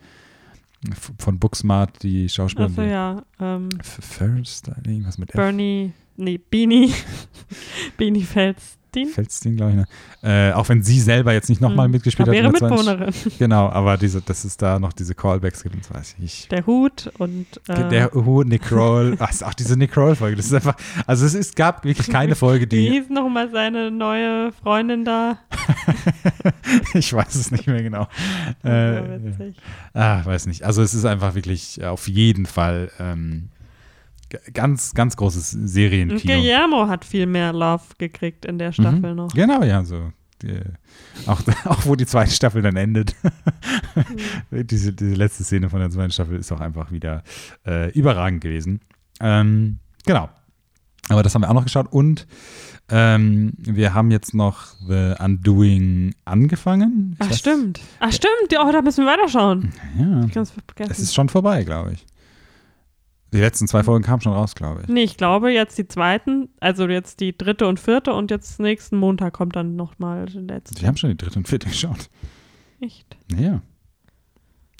Von 1.19 1.39
Booksmart, 1.39 2.03
die 2.03 2.29
Schauspielerin. 2.29 2.71
Achso, 2.71 2.81
ja. 2.83 3.23
Ähm, 3.39 3.69
First, 3.81 4.69
irgendwas 4.85 5.17
mit 5.17 5.29
F. 5.29 5.35
Bernie, 5.35 5.91
nee, 6.17 6.37
Beanie, 6.37 6.93
Beanie 7.97 8.23
Feldstein. 9.05 9.13
Feldstein, 9.13 9.55
glaube 9.57 9.71
ich. 9.71 9.77
Ne? 10.23 10.49
Äh, 10.49 10.53
auch 10.53 10.67
wenn 10.69 10.81
sie 10.83 10.99
selber 10.99 11.33
jetzt 11.33 11.49
nicht 11.49 11.61
nochmal 11.61 11.85
Hm. 11.85 11.91
mitgespielt 11.91 12.27
Aber 12.27 12.37
hat. 12.37 12.43
ihre 12.43 12.51
Mitbewohnerin. 12.51 13.13
Genau, 13.39 13.69
aber 13.69 13.97
diese, 13.97 14.21
dass 14.21 14.43
es 14.45 14.57
da 14.57 14.79
noch 14.79 14.93
diese 14.93 15.13
Callbacks 15.15 15.63
gibt, 15.63 15.75
das 15.79 15.93
weiß 15.93 16.13
ich 16.13 16.19
nicht. 16.19 16.51
Der 16.51 16.65
Hut 16.65 17.11
und 17.17 17.45
äh, 17.67 17.87
Der 17.89 18.13
Who, 18.13 18.43
Nick 18.43 18.63
Kroll, 18.63 19.15
ach, 19.19 19.31
auch 19.43 19.53
diese 19.53 19.77
Nick 19.77 19.91
Kroll-Folge, 19.91 20.35
das 20.37 20.47
ist 20.47 20.53
einfach, 20.53 20.75
also 21.05 21.25
es, 21.25 21.33
ist, 21.33 21.55
gab 21.55 21.83
wirklich 21.85 22.07
keine 22.09 22.35
Folge, 22.35 22.65
wie 22.65 22.69
die, 22.69 22.89
hieß 22.89 23.09
nochmal 23.09 23.49
seine 23.51 23.91
neue 23.91 24.51
Freundin 24.53 25.05
da? 25.05 25.37
ich 26.93 27.13
weiß 27.13 27.35
es 27.35 27.51
nicht 27.51 27.67
mehr 27.67 27.83
genau. 27.83 28.07
Das 28.63 28.71
war 28.71 28.97
Äh, 29.13 29.23
witzig. 29.23 29.55
ah, 29.93 30.25
weiß 30.25 30.47
nicht. 30.47 30.63
Also 30.63 30.81
es 30.81 30.93
ist 30.93 31.05
einfach 31.05 31.35
wirklich 31.35 31.83
auf 31.83 32.07
jeden 32.07 32.45
Fall 32.45 32.91
ähm, 32.99 33.49
ganz, 34.53 34.93
ganz 34.93 35.15
großes 35.15 35.53
Und 35.53 35.67
Serienkino. 35.67 36.19
Guillermo 36.21 36.87
hat 36.87 37.05
viel 37.05 37.25
mehr 37.25 37.53
Love 37.53 37.83
gekriegt 37.97 38.45
in 38.45 38.57
der 38.57 38.71
Staffel 38.71 39.15
noch. 39.15 39.33
Genau, 39.33 39.63
ja, 39.63 39.83
so. 39.83 40.11
Die, 40.41 40.59
auch, 41.25 41.41
auch 41.65 41.85
wo 41.85 41.95
die 41.95 42.05
zweite 42.05 42.31
Staffel 42.31 42.61
dann 42.61 42.75
endet. 42.75 43.15
diese, 44.51 44.93
diese 44.93 45.15
letzte 45.15 45.43
Szene 45.43 45.69
von 45.69 45.79
der 45.79 45.89
zweiten 45.89 46.11
Staffel 46.11 46.37
ist 46.37 46.51
auch 46.51 46.59
einfach 46.59 46.91
wieder 46.91 47.23
äh, 47.65 47.91
überragend 47.91 48.41
gewesen. 48.41 48.81
Ähm, 49.19 49.79
genau. 50.05 50.29
Aber 51.09 51.23
das 51.23 51.33
haben 51.33 51.41
wir 51.41 51.49
auch 51.49 51.55
noch 51.55 51.63
geschaut. 51.63 51.87
Und 51.89 52.27
ähm, 52.89 53.53
wir 53.57 53.93
haben 53.93 54.11
jetzt 54.11 54.33
noch 54.33 54.75
The 54.87 55.15
Undoing 55.19 56.13
angefangen. 56.25 57.15
Ach, 57.19 57.33
stimmt. 57.33 57.79
Ach, 57.99 58.11
stimmt. 58.11 58.53
Oh, 58.59 58.71
da 58.71 58.81
müssen 58.81 59.05
wir 59.05 59.11
weiterschauen. 59.11 59.73
Ja. 59.97 60.25
Ich 60.25 60.33
kann's 60.33 60.51
vergessen. 60.51 60.91
Es 60.91 60.99
ist 60.99 61.15
schon 61.15 61.29
vorbei, 61.29 61.63
glaube 61.63 61.93
ich. 61.93 62.05
Die 63.33 63.39
letzten 63.39 63.67
zwei 63.67 63.83
Folgen 63.83 64.03
kamen 64.05 64.21
schon 64.21 64.31
raus, 64.33 64.55
glaube 64.55 64.81
ich. 64.83 64.87
Nee, 64.87 65.03
ich 65.03 65.17
glaube 65.17 65.51
jetzt 65.51 65.77
die 65.77 65.87
zweiten, 65.87 66.49
also 66.61 66.87
jetzt 66.87 67.19
die 67.19 67.37
dritte 67.37 67.67
und 67.67 67.79
vierte 67.79 68.13
und 68.13 68.31
jetzt 68.31 68.59
nächsten 68.59 68.97
Montag 68.97 69.33
kommt 69.33 69.55
dann 69.55 69.75
nochmal 69.75 70.27
die 70.27 70.39
letzte. 70.39 70.79
Wir 70.81 70.87
haben 70.87 70.95
schon 70.97 71.09
die 71.09 71.17
dritte 71.17 71.37
und 71.39 71.47
vierte 71.47 71.67
geschaut. 71.69 72.09
Echt? 72.79 73.17
Ja. 73.37 73.61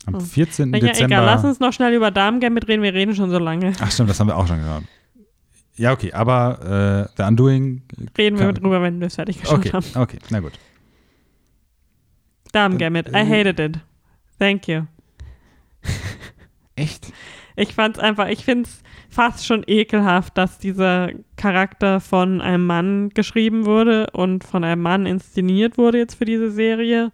Am 0.06 0.15
Oh. 0.15 0.19
14. 0.22 0.69
Na 0.69 0.78
ja, 0.78 0.86
Dezember. 0.88 1.06
egal, 1.18 1.26
lass 1.26 1.44
uns 1.44 1.60
noch 1.60 1.74
schnell 1.74 1.94
über 1.94 2.11
Damen 2.11 2.40
Gambit 2.40 2.69
reden, 2.69 2.82
wir 2.84 2.94
reden 2.94 3.14
schon 3.14 3.30
so 3.30 3.38
lange. 3.40 3.74
Ach 3.82 3.91
stimmt, 3.91 4.10
das 4.10 4.18
haben 4.19 4.28
wir 4.28 4.38
auch 4.38 4.48
schon 4.48 4.60
gehört. 4.60 4.84
Ja, 5.76 5.91
okay, 5.91 6.14
aber 6.14 7.07
äh, 7.14 7.14
The 7.18 7.24
Undoing. 7.24 7.82
Reden 8.18 8.40
wir 8.40 8.53
drüber, 8.53 8.82
wenn 8.82 8.99
wir 9.02 9.07
es 9.07 9.15
fertig 9.15 9.41
geschaut 9.41 9.60
Okay, 9.60 9.72
haben. 9.74 9.86
okay, 9.95 10.19
na 10.30 10.40
gut. 10.40 10.53
Damen 12.53 12.78
Gambit, 12.78 13.10
I 13.10 13.11
äh, 13.18 13.26
hated 13.26 13.60
it. 13.60 13.80
Thank 14.40 14.68
you. 14.69 14.84
Echt? 16.76 17.11
Ich 17.57 17.73
fand's 17.73 17.97
einfach, 17.97 18.27
ich 18.27 18.45
find's 18.45 18.84
fast 19.09 19.45
schon 19.45 19.63
ekelhaft, 19.65 20.38
dass 20.38 20.59
dieser 20.59 21.09
Charakter 21.38 21.99
von 21.99 22.39
einem 22.39 22.67
Mann 22.67 23.09
geschrieben 23.09 23.65
wurde 23.65 24.07
und 24.13 24.43
von 24.43 24.63
einem 24.63 24.84
Mann 24.84 25.07
inszeniert 25.07 25.77
wurde 25.77 25.97
jetzt 25.97 26.13
für 26.15 26.25
diese 26.25 26.51
Serie. 26.51 27.11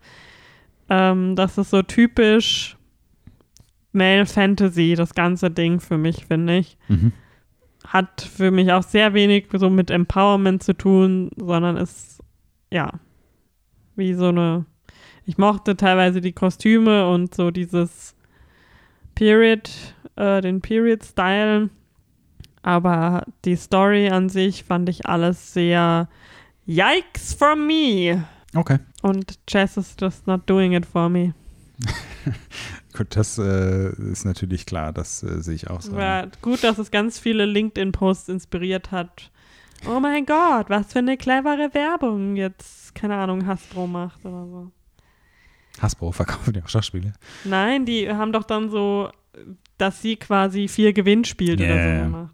Ähm, 0.89 1.37
das 1.37 1.57
ist 1.57 1.69
so 1.69 1.81
typisch 1.81 2.75
Male 3.93 4.25
Fantasy, 4.25 4.95
das 4.95 5.13
ganze 5.13 5.49
Ding 5.49 5.79
für 5.79 5.97
mich, 5.97 6.25
finde 6.25 6.57
ich. 6.57 6.77
Mhm. 6.89 7.13
Hat 7.87 8.21
für 8.21 8.51
mich 8.51 8.71
auch 8.73 8.83
sehr 8.83 9.13
wenig 9.13 9.47
so 9.53 9.69
mit 9.69 9.91
Empowerment 9.91 10.61
zu 10.61 10.73
tun, 10.75 11.31
sondern 11.37 11.77
ist, 11.77 12.21
ja, 12.69 12.99
wie 13.95 14.13
so 14.13 14.27
eine. 14.27 14.65
Ich 15.25 15.37
mochte 15.37 15.77
teilweise 15.77 16.19
die 16.19 16.33
Kostüme 16.33 17.07
und 17.07 17.33
so 17.33 17.49
dieses 17.49 18.13
Period, 19.15 19.92
äh, 20.15 20.41
den 20.41 20.61
Period-Style. 20.61 21.69
Aber 22.61 23.25
die 23.43 23.55
Story 23.55 24.09
an 24.09 24.29
sich 24.29 24.63
fand 24.63 24.87
ich 24.89 25.05
alles 25.05 25.53
sehr 25.53 26.07
Yikes 26.65 27.33
from 27.33 27.67
me. 27.67 28.23
Okay. 28.55 28.79
Und 29.01 29.39
Chess 29.47 29.77
is 29.77 29.95
just 29.99 30.27
not 30.27 30.49
doing 30.49 30.73
it 30.73 30.85
for 30.85 31.09
me. 31.09 31.33
Gut, 32.93 33.15
das 33.15 33.39
äh, 33.39 33.89
ist 34.11 34.23
natürlich 34.23 34.65
klar, 34.65 34.93
das 34.93 35.23
äh, 35.23 35.41
sehe 35.41 35.55
ich 35.55 35.69
auch 35.69 35.81
so. 35.81 35.95
War 35.95 36.27
gut, 36.41 36.63
dass 36.63 36.77
es 36.77 36.91
ganz 36.91 37.17
viele 37.17 37.45
LinkedIn-Posts 37.45 38.29
inspiriert 38.29 38.91
hat. 38.91 39.31
Oh 39.87 39.99
mein 39.99 40.25
Gott, 40.25 40.69
was 40.69 40.93
für 40.93 40.99
eine 40.99 41.17
clevere 41.17 41.73
Werbung 41.73 42.35
jetzt, 42.35 42.93
keine 42.93 43.15
Ahnung, 43.15 43.47
Hasbro 43.47 43.87
macht 43.87 44.23
oder 44.23 44.45
so. 44.45 44.71
Hasbro 45.81 46.11
verkaufen 46.11 46.53
ja 46.53 46.63
auch 46.63 46.69
Schachspiele. 46.69 47.13
Nein, 47.43 47.85
die 47.85 48.09
haben 48.09 48.31
doch 48.31 48.43
dann 48.43 48.69
so, 48.69 49.09
dass 49.77 50.01
sie 50.01 50.15
quasi 50.15 50.67
vier 50.67 50.93
Gewinn 50.93 51.23
spielt 51.25 51.59
oder 51.59 51.75
Ja. 51.75 52.09
so. 52.09 52.29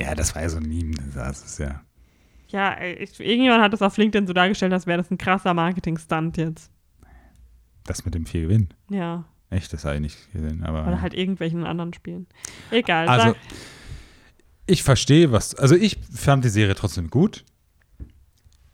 Ja, 0.00 0.14
das 0.14 0.34
war 0.34 0.42
ja 0.42 0.48
so 0.48 0.58
ein 0.58 0.68
Meme. 0.68 0.94
Das 1.14 1.44
ist 1.44 1.58
ja. 1.58 1.82
Ja, 2.48 2.72
ey, 2.74 2.94
ich, 2.94 3.18
irgendjemand 3.20 3.62
hat 3.62 3.72
das 3.72 3.82
auf 3.82 3.96
LinkedIn 3.96 4.26
so 4.26 4.32
dargestellt, 4.32 4.72
als 4.72 4.86
wäre 4.86 4.98
das 4.98 5.10
ein 5.10 5.18
krasser 5.18 5.54
Marketing-Stunt 5.54 6.36
jetzt. 6.36 6.70
Das 7.84 8.04
mit 8.04 8.14
dem 8.14 8.26
vier 8.26 8.42
Gewinn. 8.42 8.68
Ja, 8.90 9.24
Echt, 9.52 9.72
das 9.72 9.84
habe 9.84 9.96
ich 9.96 10.00
nicht 10.00 10.32
gesehen. 10.32 10.62
Aber 10.62 10.86
oder 10.86 11.00
halt 11.00 11.12
irgendwelchen 11.12 11.64
anderen 11.64 11.92
Spielen. 11.92 12.28
Egal, 12.70 13.08
Also, 13.08 13.30
sag, 13.30 13.36
ich 14.66 14.84
verstehe, 14.84 15.32
was. 15.32 15.56
Also, 15.56 15.74
ich 15.74 15.98
fand 16.14 16.44
die 16.44 16.50
Serie 16.50 16.76
trotzdem 16.76 17.10
gut. 17.10 17.44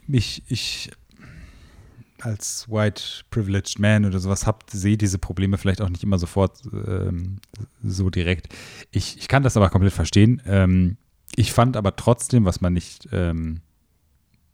Ich, 0.07 0.43
ich 0.48 0.90
als 2.20 2.66
white 2.68 3.02
privileged 3.30 3.78
man 3.78 4.05
oder 4.05 4.18
sowas 4.18 4.47
hab, 4.47 4.70
sehe 4.70 4.97
diese 4.97 5.18
Probleme 5.18 5.59
vielleicht 5.59 5.80
auch 5.82 5.88
nicht 5.88 6.02
immer 6.02 6.18
sofort 6.18 6.60
ähm, 6.72 7.38
so 7.82 8.10
direkt. 8.10 8.52
Ich, 8.90 9.18
ich 9.18 9.28
kann 9.28 9.43
das 9.43 9.56
aber 9.56 9.68
komplett 9.70 9.93
verstehen. 9.93 10.40
Ähm, 10.47 10.97
ich 11.34 11.52
fand 11.52 11.76
aber 11.76 11.97
trotzdem, 11.97 12.44
was 12.44 12.60
man 12.60 12.72
nicht, 12.72 13.09
ähm, 13.12 13.60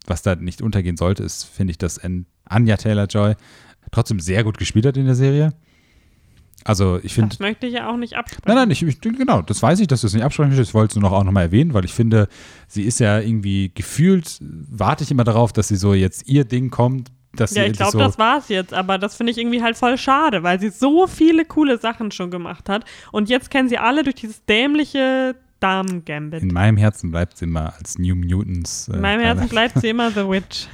was 0.07 0.23
da 0.23 0.35
nicht 0.35 0.63
untergehen 0.63 0.97
sollte, 0.97 1.23
ist, 1.23 1.45
finde 1.45 1.71
ich, 1.71 1.79
dass 1.79 1.99
An- 1.99 2.27
Anya 2.45 2.77
Taylor-Joy 2.77 3.35
trotzdem 3.91 4.19
sehr 4.21 4.43
gut 4.45 4.59
gespielt 4.59 4.87
hat 4.87 4.97
in 4.97 5.07
der 5.07 5.15
Serie. 5.15 5.53
Also 6.65 7.01
ich 7.03 7.15
finde, 7.15 7.31
das 7.31 7.41
möchte 7.41 7.67
ich 7.67 7.75
ja 7.75 7.91
auch 7.91 7.97
nicht 7.97 8.15
absprechen. 8.15 8.45
Nein, 8.47 8.57
nein, 8.57 8.71
ich, 8.71 8.83
ich, 8.85 9.01
genau, 9.01 9.43
das 9.43 9.61
weiß 9.63 9.81
ich, 9.81 9.89
dass 9.89 10.03
du 10.03 10.07
es 10.07 10.15
nicht 10.15 10.23
absprechen 10.23 10.51
möchtest. 10.51 10.71
Ich 10.71 10.75
wollte 10.75 10.93
es 10.93 10.95
nur 10.97 11.11
noch 11.11 11.17
auch 11.17 11.25
nochmal 11.25 11.45
erwähnen, 11.45 11.75
weil 11.75 11.85
ich 11.85 11.93
finde, 11.93 12.29
sie 12.69 12.83
ist 12.83 13.01
ja 13.01 13.19
irgendwie 13.19 13.73
gefühlt, 13.75 14.39
warte 14.41 15.03
ich 15.03 15.11
immer 15.11 15.25
darauf, 15.25 15.53
dass 15.53 15.69
sie 15.69 15.77
so 15.77 15.93
jetzt 15.93 16.29
ihr 16.29 16.45
Ding 16.45 16.71
kommt, 16.71 17.11
dass 17.35 17.55
Ja, 17.55 17.65
ich 17.65 17.73
glaube, 17.75 17.93
so, 17.93 17.99
das 17.99 18.19
war's 18.19 18.49
jetzt, 18.49 18.75
aber 18.75 18.99
das 18.99 19.15
finde 19.17 19.33
ich 19.33 19.39
irgendwie 19.39 19.63
halt 19.63 19.77
voll 19.77 19.97
schade, 19.99 20.43
weil 20.43 20.61
sie 20.61 20.69
so 20.71 21.07
viele 21.07 21.45
coole 21.45 21.79
Sachen 21.79 22.11
schon 22.11 22.31
gemacht 22.31 22.69
hat 22.69 22.85
und 23.11 23.29
jetzt 23.29 23.51
kennen 23.51 23.69
sie 23.69 23.79
alle 23.79 24.03
durch 24.03 24.17
dieses 24.17 24.45
dämliche 24.45 25.35
Damen-Gambit. 25.61 26.43
in 26.43 26.53
meinem 26.53 26.77
Herzen 26.77 27.13
bleibt 27.13 27.39
sie 27.39 27.45
immer 27.45 27.73
als 27.79 27.97
New 27.97 28.17
Mutants. 28.17 28.89
äh, 28.89 28.95
In 28.95 29.01
meinem 29.01 29.21
Herzen 29.21 29.49
bleibt 29.49 29.79
sie 29.81 29.91
immer 29.91 30.11
The 30.11 30.29
Witch. 30.29 30.67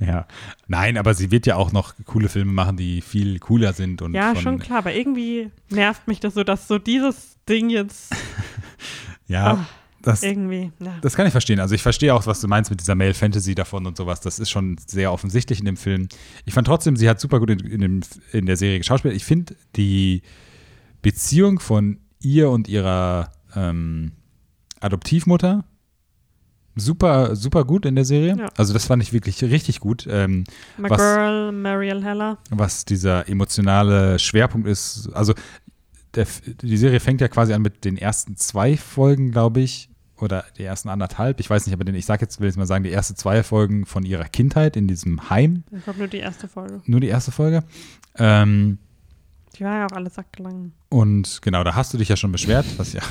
Ja, 0.00 0.26
nein, 0.68 0.96
aber 0.96 1.12
sie 1.14 1.30
wird 1.32 1.44
ja 1.46 1.56
auch 1.56 1.72
noch 1.72 1.94
coole 2.06 2.28
Filme 2.28 2.52
machen, 2.52 2.76
die 2.76 3.00
viel 3.02 3.38
cooler 3.40 3.72
sind 3.72 4.00
und 4.00 4.14
Ja, 4.14 4.34
schon 4.36 4.58
klar, 4.60 4.78
aber 4.78 4.94
irgendwie 4.94 5.50
nervt 5.70 6.06
mich 6.06 6.20
das 6.20 6.34
so, 6.34 6.44
dass 6.44 6.68
so 6.68 6.78
dieses 6.78 7.36
Ding 7.48 7.68
jetzt 7.68 8.14
Ja, 9.26 9.44
Ah, 9.54 9.66
das, 10.02 10.22
irgendwie. 10.22 10.72
Ja. 10.78 10.96
Das 11.02 11.14
kann 11.16 11.26
ich 11.26 11.32
verstehen. 11.32 11.60
Also 11.60 11.74
ich 11.74 11.82
verstehe 11.82 12.14
auch, 12.14 12.26
was 12.26 12.40
du 12.40 12.48
meinst 12.48 12.70
mit 12.70 12.80
dieser 12.80 12.94
Male 12.94 13.14
Fantasy 13.14 13.54
davon 13.54 13.86
und 13.86 13.96
sowas. 13.96 14.20
Das 14.20 14.38
ist 14.38 14.50
schon 14.50 14.76
sehr 14.86 15.12
offensichtlich 15.12 15.58
in 15.58 15.64
dem 15.64 15.76
Film. 15.76 16.08
Ich 16.44 16.54
fand 16.54 16.66
trotzdem, 16.66 16.96
sie 16.96 17.08
hat 17.08 17.20
super 17.20 17.40
gut 17.40 17.50
in, 17.50 17.58
in, 17.60 17.80
dem, 17.80 18.00
in 18.32 18.46
der 18.46 18.56
Serie 18.56 18.78
geschauspielt. 18.78 19.14
Ich 19.14 19.24
finde 19.24 19.54
die 19.76 20.22
Beziehung 21.02 21.60
von 21.60 21.98
ihr 22.20 22.50
und 22.50 22.68
ihrer 22.68 23.32
ähm, 23.54 24.12
Adoptivmutter 24.80 25.64
super, 26.76 27.34
super 27.34 27.64
gut 27.64 27.84
in 27.86 27.96
der 27.96 28.04
Serie. 28.04 28.36
Ja. 28.38 28.48
Also 28.56 28.72
das 28.72 28.86
fand 28.86 29.02
ich 29.02 29.12
wirklich 29.12 29.42
richtig 29.42 29.80
gut. 29.80 30.06
Ähm, 30.08 30.44
My 30.76 30.90
Was- 30.90 30.98
Girl, 30.98 31.52
Mariel 31.52 32.04
Heller. 32.04 32.38
was 32.50 32.84
dieser 32.84 33.28
emotionale 33.28 34.18
Schwerpunkt 34.18 34.68
ist. 34.68 35.10
Also 35.12 35.34
der, 36.18 36.26
die 36.62 36.76
Serie 36.76 37.00
fängt 37.00 37.20
ja 37.20 37.28
quasi 37.28 37.52
an 37.54 37.62
mit 37.62 37.84
den 37.84 37.96
ersten 37.96 38.36
zwei 38.36 38.76
Folgen, 38.76 39.30
glaube 39.30 39.60
ich, 39.60 39.88
oder 40.20 40.44
die 40.56 40.64
ersten 40.64 40.88
anderthalb. 40.88 41.38
Ich 41.40 41.48
weiß 41.48 41.66
nicht, 41.66 41.74
aber 41.74 41.84
den, 41.84 41.94
ich 41.94 42.06
sage 42.06 42.22
jetzt, 42.22 42.40
will 42.40 42.48
jetzt 42.48 42.56
mal 42.56 42.66
sagen, 42.66 42.84
die 42.84 42.92
ersten 42.92 43.14
zwei 43.16 43.42
Folgen 43.42 43.86
von 43.86 44.04
ihrer 44.04 44.24
Kindheit 44.24 44.76
in 44.76 44.88
diesem 44.88 45.30
Heim. 45.30 45.62
Ich 45.76 45.84
glaube 45.84 46.00
nur 46.00 46.08
die 46.08 46.18
erste 46.18 46.48
Folge. 46.48 46.80
Nur 46.86 47.00
die 47.00 47.06
erste 47.08 47.30
Folge. 47.30 47.62
Ähm, 48.16 48.78
Die 49.56 49.64
war 49.64 49.78
ja 49.78 49.86
auch 49.86 49.92
alle 49.96 50.10
sacklang. 50.10 50.72
und 50.88 51.40
genau, 51.42 51.62
da 51.64 51.74
hast 51.76 51.94
du 51.94 51.98
dich 51.98 52.08
ja 52.08 52.16
schon 52.16 52.32
beschwert, 52.32 52.66
was 52.78 52.92
ja, 52.92 53.02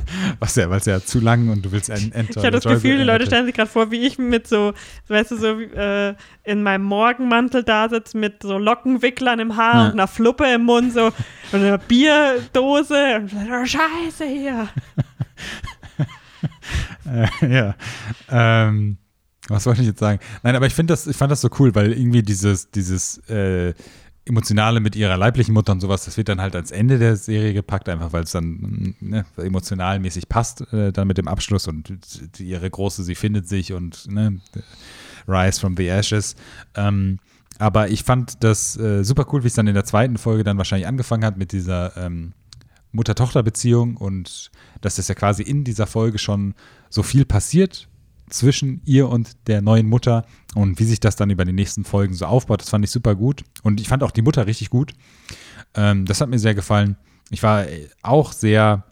was 0.38 0.56
ja, 0.56 0.68
weil 0.70 0.78
es 0.78 0.86
ja 0.86 1.00
zu 1.00 1.20
lang 1.20 1.48
und 1.48 1.64
du 1.64 1.72
willst 1.72 1.90
ein 1.90 2.12
Enter. 2.12 2.38
Ich 2.40 2.44
habe 2.44 2.50
das 2.50 2.64
Gefühl, 2.64 2.98
die 2.98 3.04
Leute 3.04 3.26
stellen 3.26 3.46
sich 3.46 3.54
gerade 3.54 3.70
vor, 3.70 3.90
wie 3.90 4.06
ich 4.06 4.18
mit 4.18 4.46
so, 4.46 4.72
weißt 5.08 5.30
du, 5.32 5.36
so 5.36 5.60
äh, 5.60 6.14
in 6.44 6.62
meinem 6.62 6.84
Morgenmantel 6.84 7.62
da 7.62 7.88
sitze 7.88 8.16
mit 8.18 8.42
so 8.42 8.58
Lockenwicklern 8.58 9.40
im 9.40 9.56
Haar 9.56 9.74
Ja. 9.74 9.86
und 9.86 9.92
einer 9.92 10.08
Fluppe 10.08 10.46
im 10.52 10.64
Mund 10.64 10.92
so 10.92 11.06
und 11.06 11.14
einer 11.52 11.78
Bierdose 11.78 13.16
und 13.16 13.32
oh, 13.34 13.64
Scheiße 13.66 14.24
hier. 14.26 14.68
Äh, 17.06 17.46
ja. 17.54 17.74
Ähm, 18.30 18.98
was 19.48 19.66
wollte 19.66 19.80
ich 19.82 19.88
jetzt 19.88 20.00
sagen? 20.00 20.20
Nein, 20.42 20.56
aber 20.56 20.66
ich 20.66 20.74
finde 20.74 20.92
das, 20.92 21.06
ich 21.06 21.16
fand 21.16 21.32
das 21.32 21.40
so 21.40 21.48
cool, 21.58 21.74
weil 21.74 21.92
irgendwie 21.92 22.22
dieses, 22.22 22.70
dieses 22.70 23.18
äh, 23.28 23.74
Emotionale 24.24 24.80
mit 24.80 24.94
ihrer 24.94 25.16
leiblichen 25.16 25.52
Mutter 25.52 25.72
und 25.72 25.80
sowas, 25.80 26.04
das 26.04 26.16
wird 26.16 26.28
dann 26.28 26.40
halt 26.40 26.54
ans 26.54 26.70
Ende 26.70 26.98
der 26.98 27.16
Serie 27.16 27.54
gepackt, 27.54 27.88
einfach 27.88 28.12
weil 28.12 28.22
es 28.22 28.30
dann 28.30 28.94
ne, 29.00 29.24
emotionalmäßig 29.36 30.28
passt, 30.28 30.72
äh, 30.72 30.92
dann 30.92 31.08
mit 31.08 31.18
dem 31.18 31.26
Abschluss 31.26 31.66
und 31.66 31.92
die, 32.38 32.44
ihre 32.44 32.70
große, 32.70 33.02
sie 33.02 33.16
findet 33.16 33.48
sich 33.48 33.72
und 33.72 34.08
ne, 34.10 34.40
Rise 35.26 35.60
from 35.60 35.76
the 35.76 35.88
Ashes. 35.88 36.36
Ähm, 36.76 37.18
aber 37.58 37.88
ich 37.88 38.04
fand 38.04 38.44
das 38.44 38.76
äh, 38.76 39.02
super 39.02 39.26
cool, 39.32 39.42
wie 39.42 39.48
es 39.48 39.54
dann 39.54 39.66
in 39.66 39.74
der 39.74 39.84
zweiten 39.84 40.18
Folge 40.18 40.44
dann 40.44 40.56
wahrscheinlich 40.56 40.86
angefangen 40.86 41.24
hat 41.24 41.36
mit 41.36 41.50
dieser 41.50 41.96
ähm, 41.96 42.32
Mutter-Tochter-Beziehung 42.92 43.96
und 43.96 44.50
dass 44.80 44.96
das 44.96 45.08
ja 45.08 45.14
quasi 45.14 45.42
in 45.42 45.64
dieser 45.64 45.86
Folge 45.86 46.18
schon 46.18 46.54
so 46.90 47.02
viel 47.02 47.24
passiert 47.24 47.88
zwischen 48.28 48.80
ihr 48.84 49.08
und 49.08 49.36
der 49.46 49.62
neuen 49.62 49.86
Mutter 49.86 50.24
und 50.54 50.78
wie 50.78 50.84
sich 50.84 51.00
das 51.00 51.16
dann 51.16 51.30
über 51.30 51.44
die 51.44 51.52
nächsten 51.52 51.84
Folgen 51.84 52.14
so 52.14 52.26
aufbaut, 52.26 52.62
das 52.62 52.70
fand 52.70 52.84
ich 52.84 52.90
super 52.90 53.14
gut. 53.14 53.44
Und 53.62 53.80
ich 53.80 53.88
fand 53.88 54.02
auch 54.02 54.10
die 54.10 54.22
Mutter 54.22 54.46
richtig 54.46 54.70
gut. 54.70 54.92
Ähm, 55.74 56.06
das 56.06 56.20
hat 56.20 56.28
mir 56.28 56.38
sehr 56.38 56.54
gefallen. 56.54 56.96
Ich 57.30 57.42
war 57.42 57.66
auch 58.02 58.32
sehr 58.32 58.84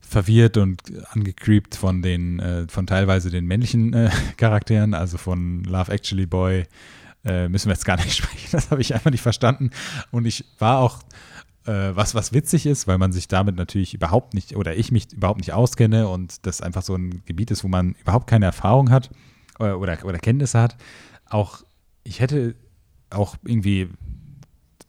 verwirrt 0.00 0.56
und 0.56 0.82
angecreept 1.10 1.74
von 1.74 2.00
den, 2.00 2.40
äh, 2.40 2.66
von 2.68 2.86
teilweise 2.86 3.30
den 3.30 3.44
männlichen 3.44 3.92
äh, 3.92 4.10
Charakteren, 4.36 4.94
also 4.94 5.18
von 5.18 5.64
Love 5.64 5.92
Actually 5.92 6.26
Boy, 6.26 6.64
äh, 7.24 7.48
müssen 7.48 7.68
wir 7.68 7.74
jetzt 7.74 7.84
gar 7.84 7.96
nicht 7.96 8.16
sprechen. 8.16 8.48
Das 8.52 8.70
habe 8.70 8.80
ich 8.80 8.94
einfach 8.94 9.10
nicht 9.10 9.20
verstanden. 9.20 9.70
Und 10.10 10.24
ich 10.26 10.44
war 10.58 10.78
auch, 10.78 11.00
was, 11.72 12.14
was 12.14 12.32
witzig 12.32 12.66
ist, 12.66 12.86
weil 12.86 12.98
man 12.98 13.12
sich 13.12 13.28
damit 13.28 13.56
natürlich 13.56 13.94
überhaupt 13.94 14.34
nicht, 14.34 14.56
oder 14.56 14.76
ich 14.76 14.90
mich 14.92 15.12
überhaupt 15.12 15.38
nicht 15.40 15.52
auskenne 15.52 16.08
und 16.08 16.46
das 16.46 16.60
einfach 16.60 16.82
so 16.82 16.94
ein 16.94 17.22
Gebiet 17.26 17.50
ist, 17.50 17.64
wo 17.64 17.68
man 17.68 17.94
überhaupt 18.00 18.26
keine 18.26 18.46
Erfahrung 18.46 18.90
hat 18.90 19.10
äh, 19.58 19.70
oder, 19.70 19.98
oder 20.04 20.18
Kenntnisse 20.18 20.58
hat. 20.60 20.76
Auch, 21.28 21.62
ich 22.04 22.20
hätte 22.20 22.54
auch 23.10 23.36
irgendwie 23.44 23.88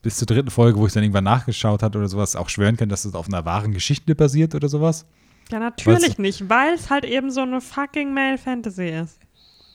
bis 0.02 0.16
zur 0.18 0.26
dritten 0.28 0.50
Folge, 0.50 0.80
wo 0.80 0.88
ich 0.88 0.94
dann 0.94 1.04
irgendwann 1.04 1.26
nachgeschaut 1.26 1.84
hat 1.84 1.96
oder 1.96 2.08
sowas, 2.08 2.36
auch 2.36 2.48
schwören 2.50 2.78
können, 2.78 2.90
dass 2.90 3.04
es 3.06 3.14
auf 3.16 3.28
einer 3.28 3.44
wahren 3.46 3.74
Geschichte 3.74 4.16
basiert 4.16 4.56
oder 4.56 4.70
sowas. 4.70 5.06
Ja, 5.52 5.60
natürlich 5.60 6.10
Was- 6.12 6.18
nicht, 6.18 6.48
weil 6.50 6.76
es 6.76 6.90
halt 6.90 7.04
eben 7.06 7.32
so 7.32 7.42
eine 7.42 7.60
fucking 7.60 8.14
Male 8.14 8.38
Fantasy 8.38 8.88
ist. 8.90 9.20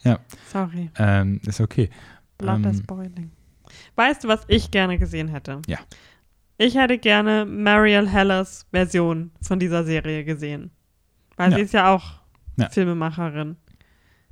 Ja. 0.05 0.19
Sorry, 0.53 0.91
Ähm, 0.99 1.41
ist 1.47 1.61
okay. 1.61 1.91
Blood 2.39 2.57
Ähm, 2.57 2.65
is 2.67 2.83
boiling. 2.83 3.31
Weißt 3.97 4.25
du, 4.25 4.29
was 4.29 4.41
ich 4.49 4.71
gerne 4.71 4.99
gesehen 4.99 5.29
hätte? 5.29 5.61
Ja. 5.67 5.79
Ich 6.57 6.77
hätte 6.77 6.99
gerne 6.99 7.45
Mariel 7.47 8.09
Hellers 8.09 8.67
Version 8.71 9.33
von 9.43 9.59
dieser 9.59 9.85
Serie 9.85 10.25
gesehen. 10.25 10.71
Weil 11.37 11.51
Ja. 11.51 11.57
sie 11.57 11.63
ist 11.65 11.75
ja 11.75 11.93
auch 11.93 12.21
Ja. 12.57 12.69
Filmemacherin. 12.71 13.57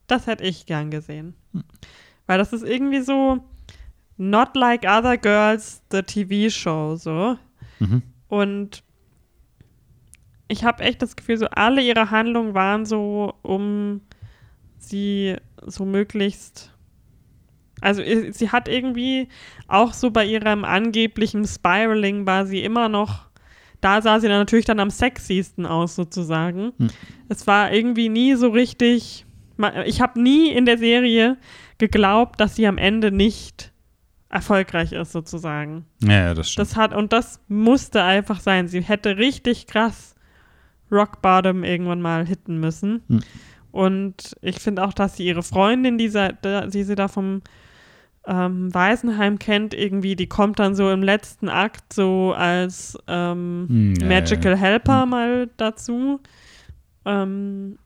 Das 0.06 0.26
hätte 0.26 0.44
ich 0.44 0.66
gern 0.66 0.90
gesehen. 0.90 1.34
Weil 2.26 2.38
das 2.38 2.52
ist 2.52 2.62
irgendwie 2.64 3.00
so 3.00 3.38
not 4.16 4.54
like 4.54 4.84
other 4.84 5.16
girls, 5.16 5.82
the 5.90 6.02
TV-Show, 6.02 6.96
so. 6.96 7.36
Mhm. 7.80 8.02
Und 8.28 8.84
ich 10.48 10.64
habe 10.64 10.82
echt 10.84 11.02
das 11.02 11.16
Gefühl, 11.16 11.38
so 11.38 11.46
alle 11.46 11.82
ihre 11.82 12.10
Handlungen 12.10 12.54
waren 12.54 12.86
so, 12.86 13.34
um 13.42 14.02
sie 14.78 15.36
so 15.66 15.84
möglichst. 15.84 16.71
Also 17.82 18.02
sie 18.30 18.50
hat 18.50 18.68
irgendwie 18.68 19.28
auch 19.66 19.92
so 19.92 20.10
bei 20.10 20.24
ihrem 20.24 20.64
angeblichen 20.64 21.46
Spiraling 21.46 22.26
war 22.26 22.46
sie 22.46 22.62
immer 22.62 22.88
noch. 22.88 23.26
Da 23.80 24.00
sah 24.00 24.20
sie 24.20 24.28
dann 24.28 24.38
natürlich 24.38 24.64
dann 24.64 24.78
am 24.78 24.90
sexiesten 24.90 25.66
aus, 25.66 25.96
sozusagen. 25.96 26.72
Hm. 26.78 26.90
Es 27.28 27.46
war 27.46 27.72
irgendwie 27.72 28.08
nie 28.08 28.34
so 28.34 28.48
richtig. 28.48 29.26
Ich 29.84 30.00
habe 30.00 30.20
nie 30.20 30.50
in 30.50 30.64
der 30.64 30.78
Serie 30.78 31.36
geglaubt, 31.78 32.40
dass 32.40 32.54
sie 32.54 32.66
am 32.66 32.78
Ende 32.78 33.10
nicht 33.10 33.72
erfolgreich 34.28 34.92
ist, 34.92 35.12
sozusagen. 35.12 35.84
Ja, 36.02 36.32
das 36.32 36.50
stimmt. 36.50 36.68
Das 36.68 36.76
hat, 36.76 36.94
und 36.94 37.12
das 37.12 37.40
musste 37.48 38.02
einfach 38.02 38.40
sein. 38.40 38.68
Sie 38.68 38.80
hätte 38.80 39.18
richtig 39.18 39.66
krass 39.66 40.14
Rock 40.90 41.20
Bottom 41.20 41.64
irgendwann 41.64 42.00
mal 42.00 42.26
hitten 42.26 42.60
müssen. 42.60 43.02
Hm. 43.08 43.20
Und 43.72 44.36
ich 44.42 44.60
finde 44.60 44.84
auch, 44.84 44.92
dass 44.92 45.16
sie 45.16 45.26
ihre 45.26 45.42
Freundin, 45.42 45.98
die, 45.98 46.12
die 46.12 46.82
sie 46.82 46.94
da 46.94 47.08
vom 47.08 47.42
ähm, 48.26 48.72
Waisenheim 48.72 49.38
kennt, 49.38 49.74
irgendwie, 49.74 50.16
die 50.16 50.28
kommt 50.28 50.58
dann 50.58 50.74
so 50.74 50.90
im 50.90 51.02
letzten 51.02 51.48
Akt 51.48 51.92
so 51.92 52.32
als 52.32 52.96
ähm, 53.08 53.66
Hm, 53.68 53.94
ja, 53.96 54.06
Magical 54.06 54.52
ja. 54.52 54.58
Helper 54.58 55.02
Hm. 55.02 55.10
mal 55.10 55.50
dazu. 55.56 56.20
Ähm, 57.04 57.78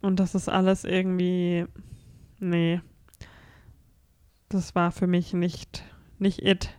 und 0.00 0.18
das 0.18 0.34
ist 0.34 0.48
alles 0.48 0.84
irgendwie, 0.84 1.66
nee, 2.38 2.80
das 4.48 4.74
war 4.74 4.90
für 4.90 5.06
mich 5.06 5.32
nicht, 5.34 5.84
nicht 6.18 6.42
it. 6.42 6.70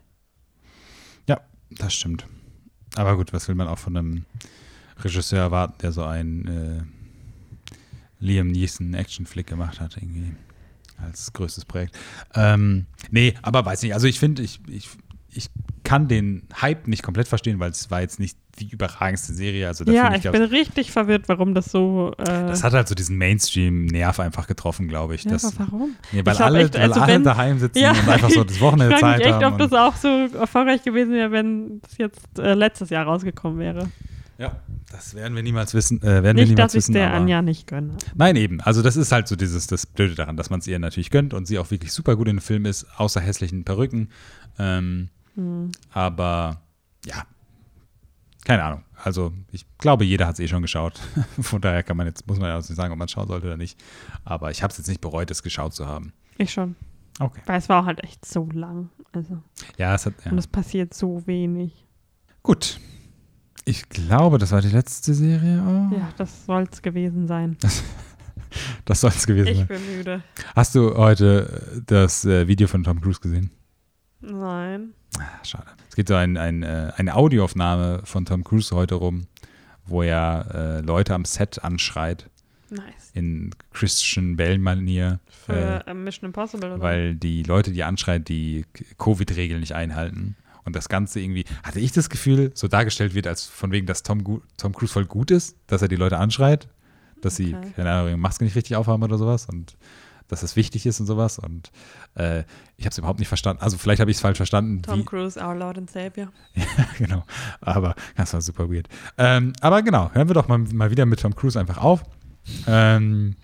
Das 1.77 1.93
stimmt. 1.93 2.27
Aber 2.95 3.15
gut, 3.15 3.31
was 3.33 3.47
will 3.47 3.55
man 3.55 3.67
auch 3.67 3.79
von 3.79 3.95
einem 3.95 4.25
Regisseur 4.97 5.39
erwarten, 5.39 5.75
der 5.81 5.91
so 5.91 6.03
einen 6.03 6.47
äh, 6.47 6.81
Liam 8.19 8.47
Neeson 8.47 8.93
Actionflick 8.93 9.47
gemacht 9.47 9.79
hat, 9.79 9.97
irgendwie 9.97 10.33
als 11.03 11.33
größtes 11.33 11.65
Projekt. 11.65 11.97
Ähm, 12.35 12.85
nee, 13.09 13.33
aber 13.41 13.65
weiß 13.65 13.81
nicht. 13.83 13.93
Also 13.93 14.07
ich 14.07 14.19
finde, 14.19 14.41
ich, 14.41 14.59
ich, 14.67 14.89
ich 15.33 15.49
kann 15.83 16.07
den 16.07 16.43
Hype 16.61 16.87
nicht 16.87 17.03
komplett 17.03 17.27
verstehen, 17.27 17.59
weil 17.59 17.71
es 17.71 17.89
war 17.91 18.01
jetzt 18.01 18.19
nicht 18.19 18.37
die 18.59 18.67
überragendste 18.69 19.33
Serie. 19.33 19.67
Also 19.67 19.85
ja, 19.85 20.03
finde 20.03 20.15
ich 20.17 20.21
glaub, 20.23 20.33
bin 20.33 20.43
richtig 20.43 20.91
verwirrt, 20.91 21.23
warum 21.27 21.53
das 21.55 21.65
so. 21.71 22.13
Äh, 22.17 22.25
das 22.25 22.63
hat 22.63 22.73
halt 22.73 22.87
so 22.89 22.95
diesen 22.95 23.17
Mainstream-Nerv 23.17 24.19
einfach 24.19 24.45
getroffen, 24.45 24.87
glaube 24.89 25.15
ich. 25.15 25.23
ja, 25.23 25.31
dass, 25.31 25.45
aber 25.45 25.71
warum? 25.71 25.95
nee, 26.11 26.21
weil 26.25 26.33
Ich 26.35 26.39
alle, 26.41 26.63
echt, 26.63 26.73
weil 26.75 26.81
also 26.83 26.99
alle 27.01 27.13
wenn- 27.13 27.23
daheim 27.23 27.59
sitzen 27.59 27.79
Ja, 27.79 27.91
und 27.91 28.07
einfach 28.09 28.29
so 28.29 28.43
das 28.43 28.55
Ich 28.57 28.61
Wochenende 28.61 28.97
frage 28.97 29.17
mich 29.19 29.25
Zeit 29.25 29.33
echt, 29.35 29.43
haben. 29.45 29.53
ob 29.53 29.59
das 29.59 29.73
auch 29.73 29.95
so 29.95 30.27
erfolgreich 30.37 30.83
gewesen 30.83 31.13
wäre, 31.13 31.31
wenn 31.31 31.81
es 31.89 31.97
jetzt 31.97 32.37
äh, 32.37 32.53
letztes 32.53 32.89
Jahr 32.89 33.05
rausgekommen 33.05 33.57
wäre. 33.57 33.89
Ja, 34.41 34.59
das 34.91 35.13
werden 35.13 35.35
wir 35.35 35.43
niemals 35.43 35.73
wissen. 35.73 36.01
Äh, 36.01 36.05
werden 36.23 36.25
wir 36.25 36.33
Nicht, 36.33 36.49
niemals 36.49 36.73
dass 36.73 36.87
ich 36.87 36.93
der 36.93 37.13
Anja 37.13 37.41
nicht 37.41 37.67
gönne. 37.67 37.95
Nein, 38.15 38.35
eben. 38.35 38.59
Also 38.61 38.81
das 38.81 38.95
ist 38.97 39.11
halt 39.11 39.27
so 39.27 39.35
dieses, 39.35 39.67
das 39.67 39.85
Blöde 39.85 40.15
daran, 40.15 40.35
dass 40.35 40.49
man 40.49 40.59
es 40.59 40.67
ihr 40.67 40.79
natürlich 40.79 41.11
gönnt 41.11 41.33
und 41.33 41.45
sie 41.45 41.59
auch 41.59 41.69
wirklich 41.69 41.93
super 41.93 42.15
gut 42.15 42.27
in 42.27 42.37
dem 42.37 42.41
Film 42.41 42.65
ist, 42.65 42.85
außer 42.97 43.21
hässlichen 43.21 43.63
Perücken. 43.63 44.09
Ähm, 44.59 45.09
Hm. 45.35 45.71
aber 45.91 46.61
ja, 47.05 47.23
keine 48.43 48.63
Ahnung. 48.63 48.83
Also 49.01 49.31
ich 49.51 49.65
glaube, 49.77 50.03
jeder 50.03 50.27
hat 50.27 50.33
es 50.33 50.39
eh 50.39 50.47
schon 50.47 50.61
geschaut. 50.61 50.99
Von 51.39 51.61
daher 51.61 51.83
kann 51.83 51.95
man 51.95 52.07
jetzt, 52.07 52.27
muss 52.27 52.37
man 52.39 52.49
ja 52.49 52.55
auch 52.57 52.61
nicht 52.61 52.75
sagen, 52.75 52.91
ob 52.91 52.99
man 52.99 53.05
es 53.05 53.11
schauen 53.11 53.27
sollte 53.27 53.47
oder 53.47 53.57
nicht. 53.57 53.79
Aber 54.25 54.51
ich 54.51 54.61
habe 54.63 54.71
es 54.71 54.77
jetzt 54.77 54.87
nicht 54.87 54.99
bereut, 55.01 55.31
es 55.31 55.41
geschaut 55.43 55.73
zu 55.73 55.87
haben. 55.87 56.11
Ich 56.37 56.51
schon. 56.51 56.75
Okay. 57.19 57.41
Weil 57.45 57.59
es 57.59 57.69
war 57.69 57.81
auch 57.81 57.85
halt 57.85 58.03
echt 58.03 58.25
so 58.25 58.49
lang. 58.51 58.89
Also, 59.13 59.41
Ja, 59.77 59.95
es 59.95 60.05
hat, 60.05 60.13
ja. 60.25 60.31
Und 60.31 60.37
es 60.37 60.47
passiert 60.47 60.93
so 60.93 61.25
wenig. 61.27 61.85
Gut. 62.43 62.79
Ich 63.65 63.87
glaube, 63.89 64.37
das 64.37 64.51
war 64.51 64.61
die 64.61 64.69
letzte 64.69 65.13
Serie. 65.13 65.61
auch. 65.61 65.95
Ja, 65.95 66.09
das 66.17 66.45
soll 66.45 66.67
es 66.71 66.81
gewesen 66.81 67.27
sein. 67.27 67.57
Das 68.85 69.01
soll 69.01 69.11
es 69.15 69.25
gewesen 69.27 69.47
Ich 69.49 69.57
sein. 69.59 69.67
bin 69.67 69.97
müde. 69.97 70.23
Hast 70.55 70.75
du 70.75 70.95
heute 70.97 71.71
äh, 71.77 71.81
das 71.85 72.25
äh, 72.25 72.47
Video 72.47 72.67
von 72.67 72.83
Tom 72.83 72.99
Cruise 73.01 73.19
gesehen? 73.19 73.51
Nein. 74.19 74.93
Ah, 75.17 75.43
Schade. 75.43 75.67
Es 75.89 75.95
gibt 75.95 76.09
so 76.09 76.15
ein, 76.15 76.37
ein, 76.37 76.63
äh, 76.63 76.91
eine 76.95 77.15
Audioaufnahme 77.15 78.01
von 78.03 78.25
Tom 78.25 78.43
Cruise 78.43 78.75
heute 78.75 78.95
rum, 78.95 79.27
wo 79.85 80.01
er 80.03 80.47
äh, 80.53 80.81
Leute 80.81 81.13
am 81.13 81.25
Set 81.25 81.63
anschreit 81.63 82.29
Nice. 82.69 83.11
in 83.13 83.51
Christian 83.73 84.37
Bell-Manier, 84.37 85.19
Für 85.45 85.83
äh, 85.85 85.91
äh, 85.91 85.93
Mission 85.93 86.27
Impossible 86.27 86.71
oder? 86.73 86.81
weil 86.81 87.15
die 87.15 87.43
Leute, 87.43 87.71
die 87.71 87.83
anschreit, 87.83 88.27
die 88.29 88.65
Covid-Regeln 88.97 89.59
nicht 89.59 89.73
einhalten. 89.73 90.35
Und 90.63 90.75
das 90.75 90.89
Ganze 90.89 91.19
irgendwie, 91.19 91.45
hatte 91.63 91.79
ich 91.79 91.91
das 91.91 92.09
Gefühl, 92.09 92.51
so 92.53 92.67
dargestellt 92.67 93.13
wird, 93.13 93.27
als 93.27 93.45
von 93.45 93.71
wegen, 93.71 93.87
dass 93.87 94.03
Tom, 94.03 94.23
Tom 94.57 94.73
Cruise 94.73 94.93
voll 94.93 95.05
gut 95.05 95.31
ist, 95.31 95.55
dass 95.67 95.81
er 95.81 95.87
die 95.87 95.95
Leute 95.95 96.17
anschreit, 96.17 96.67
dass 97.21 97.35
sie, 97.35 97.55
Okay. 97.55 97.71
keine 97.75 97.91
Ahnung, 97.91 98.19
Maske 98.19 98.43
nicht 98.43 98.55
richtig 98.55 98.75
aufhaben 98.75 99.03
oder 99.03 99.17
sowas 99.17 99.47
und 99.47 99.75
dass 100.27 100.43
es 100.43 100.55
wichtig 100.55 100.85
ist 100.85 100.99
und 101.01 101.07
sowas. 101.07 101.39
Und 101.39 101.71
äh, 102.15 102.43
ich 102.77 102.85
habe 102.85 102.91
es 102.91 102.97
überhaupt 102.97 103.19
nicht 103.19 103.27
verstanden. 103.27 103.61
Also 103.61 103.77
vielleicht 103.77 103.99
habe 103.99 104.09
ich 104.11 104.17
es 104.17 104.21
falsch 104.21 104.37
verstanden. 104.37 104.81
Tom 104.81 105.03
Cruise, 105.03 105.37
Our 105.37 105.55
Lord 105.55 105.77
and 105.77 105.91
Savior. 105.91 106.31
genau. 106.97 107.25
Aber 107.59 107.95
das 108.15 108.33
war 108.33 108.41
super 108.41 108.69
weird. 108.71 108.87
Ähm, 109.17 109.51
aber 109.59 109.81
genau, 109.81 110.09
hören 110.13 110.29
wir 110.29 110.33
doch 110.33 110.47
mal, 110.47 110.59
mal 110.59 110.89
wieder 110.89 111.05
mit 111.05 111.19
Tom 111.19 111.35
Cruise 111.35 111.59
einfach 111.59 111.79
auf. 111.79 112.03
Ähm, 112.65 113.35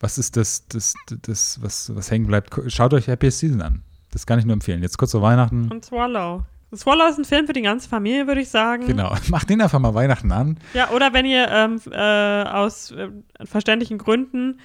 was 0.00 0.18
ist 0.18 0.36
das, 0.36 0.66
das, 0.68 0.94
das 1.06 1.62
was, 1.62 1.94
was 1.94 2.10
hängen 2.10 2.26
bleibt? 2.26 2.50
Schaut 2.68 2.94
euch 2.94 3.08
Happiest 3.08 3.38
Season 3.40 3.60
an. 3.60 3.82
Das 4.12 4.24
kann 4.26 4.38
ich 4.38 4.44
nur 4.44 4.52
empfehlen. 4.54 4.80
Jetzt 4.82 4.96
kurz 4.98 5.10
vor 5.12 5.22
Weihnachten. 5.22 5.68
Und 5.70 5.84
Swallow. 5.84 6.42
Swallow 6.74 7.06
ist 7.08 7.18
ein 7.18 7.24
Film 7.26 7.46
für 7.46 7.52
die 7.52 7.60
ganze 7.62 7.88
Familie, 7.88 8.26
würde 8.26 8.40
ich 8.40 8.48
sagen. 8.48 8.86
Genau. 8.86 9.14
Macht 9.28 9.50
den 9.50 9.60
einfach 9.60 9.78
mal 9.78 9.92
Weihnachten 9.94 10.32
an. 10.32 10.58
Ja, 10.72 10.90
oder 10.90 11.12
wenn 11.12 11.26
ihr 11.26 11.48
ähm, 11.50 11.80
äh, 11.90 12.44
aus 12.44 12.92
äh, 12.92 13.08
verständlichen 13.44 13.98
Gründen 13.98 14.58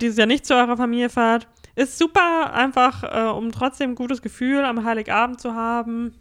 dieses 0.00 0.16
Jahr 0.16 0.26
nicht 0.26 0.44
zu 0.46 0.54
eurer 0.54 0.76
Familie 0.76 1.08
fahrt, 1.10 1.46
ist 1.76 1.98
super 1.98 2.52
einfach, 2.52 3.04
äh, 3.04 3.28
um 3.30 3.52
trotzdem 3.52 3.90
ein 3.90 3.94
gutes 3.94 4.22
Gefühl 4.22 4.64
am 4.64 4.84
Heiligabend 4.84 5.40
zu 5.40 5.54
haben. 5.54 6.14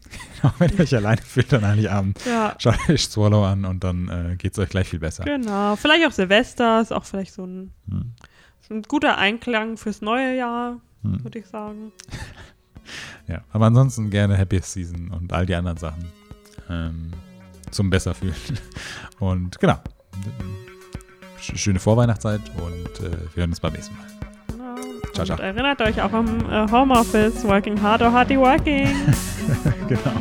Auch 0.44 0.54
wenn 0.60 0.70
ihr 0.74 0.82
euch 0.82 0.96
alleine 0.96 1.22
fühlt 1.24 1.52
an 1.56 1.66
Heiligabend. 1.66 2.20
Ja, 2.28 2.54
Schaut 2.60 2.78
euch 2.90 3.06
Swallow 3.08 3.44
an 3.46 3.66
und 3.66 3.84
dann 3.84 4.10
äh, 4.34 4.36
geht 4.36 4.52
es 4.54 4.60
euch 4.60 4.70
gleich 4.70 4.88
viel 4.90 5.00
besser. 5.00 5.24
genau. 5.24 5.76
Vielleicht 5.76 6.06
auch 6.06 6.12
Silvester 6.12 6.82
ist 6.82 6.94
auch 6.94 7.06
vielleicht 7.06 7.34
so 7.34 7.46
ein, 7.46 7.72
Hm. 7.90 8.12
so 8.68 8.76
ein 8.76 8.82
guter 8.84 9.18
Einklang 9.18 9.78
fürs 9.78 10.02
neue 10.02 10.36
Jahr, 10.38 10.80
Hm. 11.03 11.24
würde 11.24 11.40
ich 11.40 11.48
sagen. 11.48 11.91
Ja, 13.28 13.41
aber 13.52 13.65
ansonsten 13.65 14.10
gerne 14.10 14.38
Happiest 14.38 14.72
Season 14.72 15.10
und 15.11 15.34
all 15.34 15.45
die 15.45 15.53
anderen 15.56 15.78
Sachen 15.78 16.06
ähm, 16.69 17.11
zum 17.69 17.90
besser 17.90 18.14
fühlen. 18.14 18.34
Und 19.19 19.60
genau. 19.60 19.76
Sch- 21.41 21.57
Schöne 21.57 21.80
Vorweihnachtszeit 21.80 22.40
und 22.56 22.99
äh, 23.06 23.11
wir 23.11 23.41
hören 23.41 23.49
uns 23.49 23.60
beim 23.60 23.74
nächsten 23.74 23.94
Mal. 23.98 24.06
Genau. 24.48 24.76
Ciao, 25.14 25.26
ciao. 25.26 25.38
Und 25.38 25.44
erinnert 25.44 25.82
euch 25.82 26.02
auch 26.02 26.14
am 26.14 26.49
äh, 26.49 26.72
Homeoffice, 26.72 27.44
working 27.44 27.82
hard 27.82 28.02
or 28.03 28.14
hardy 28.14 28.38
working. 28.40 28.88
genau. 29.90 30.14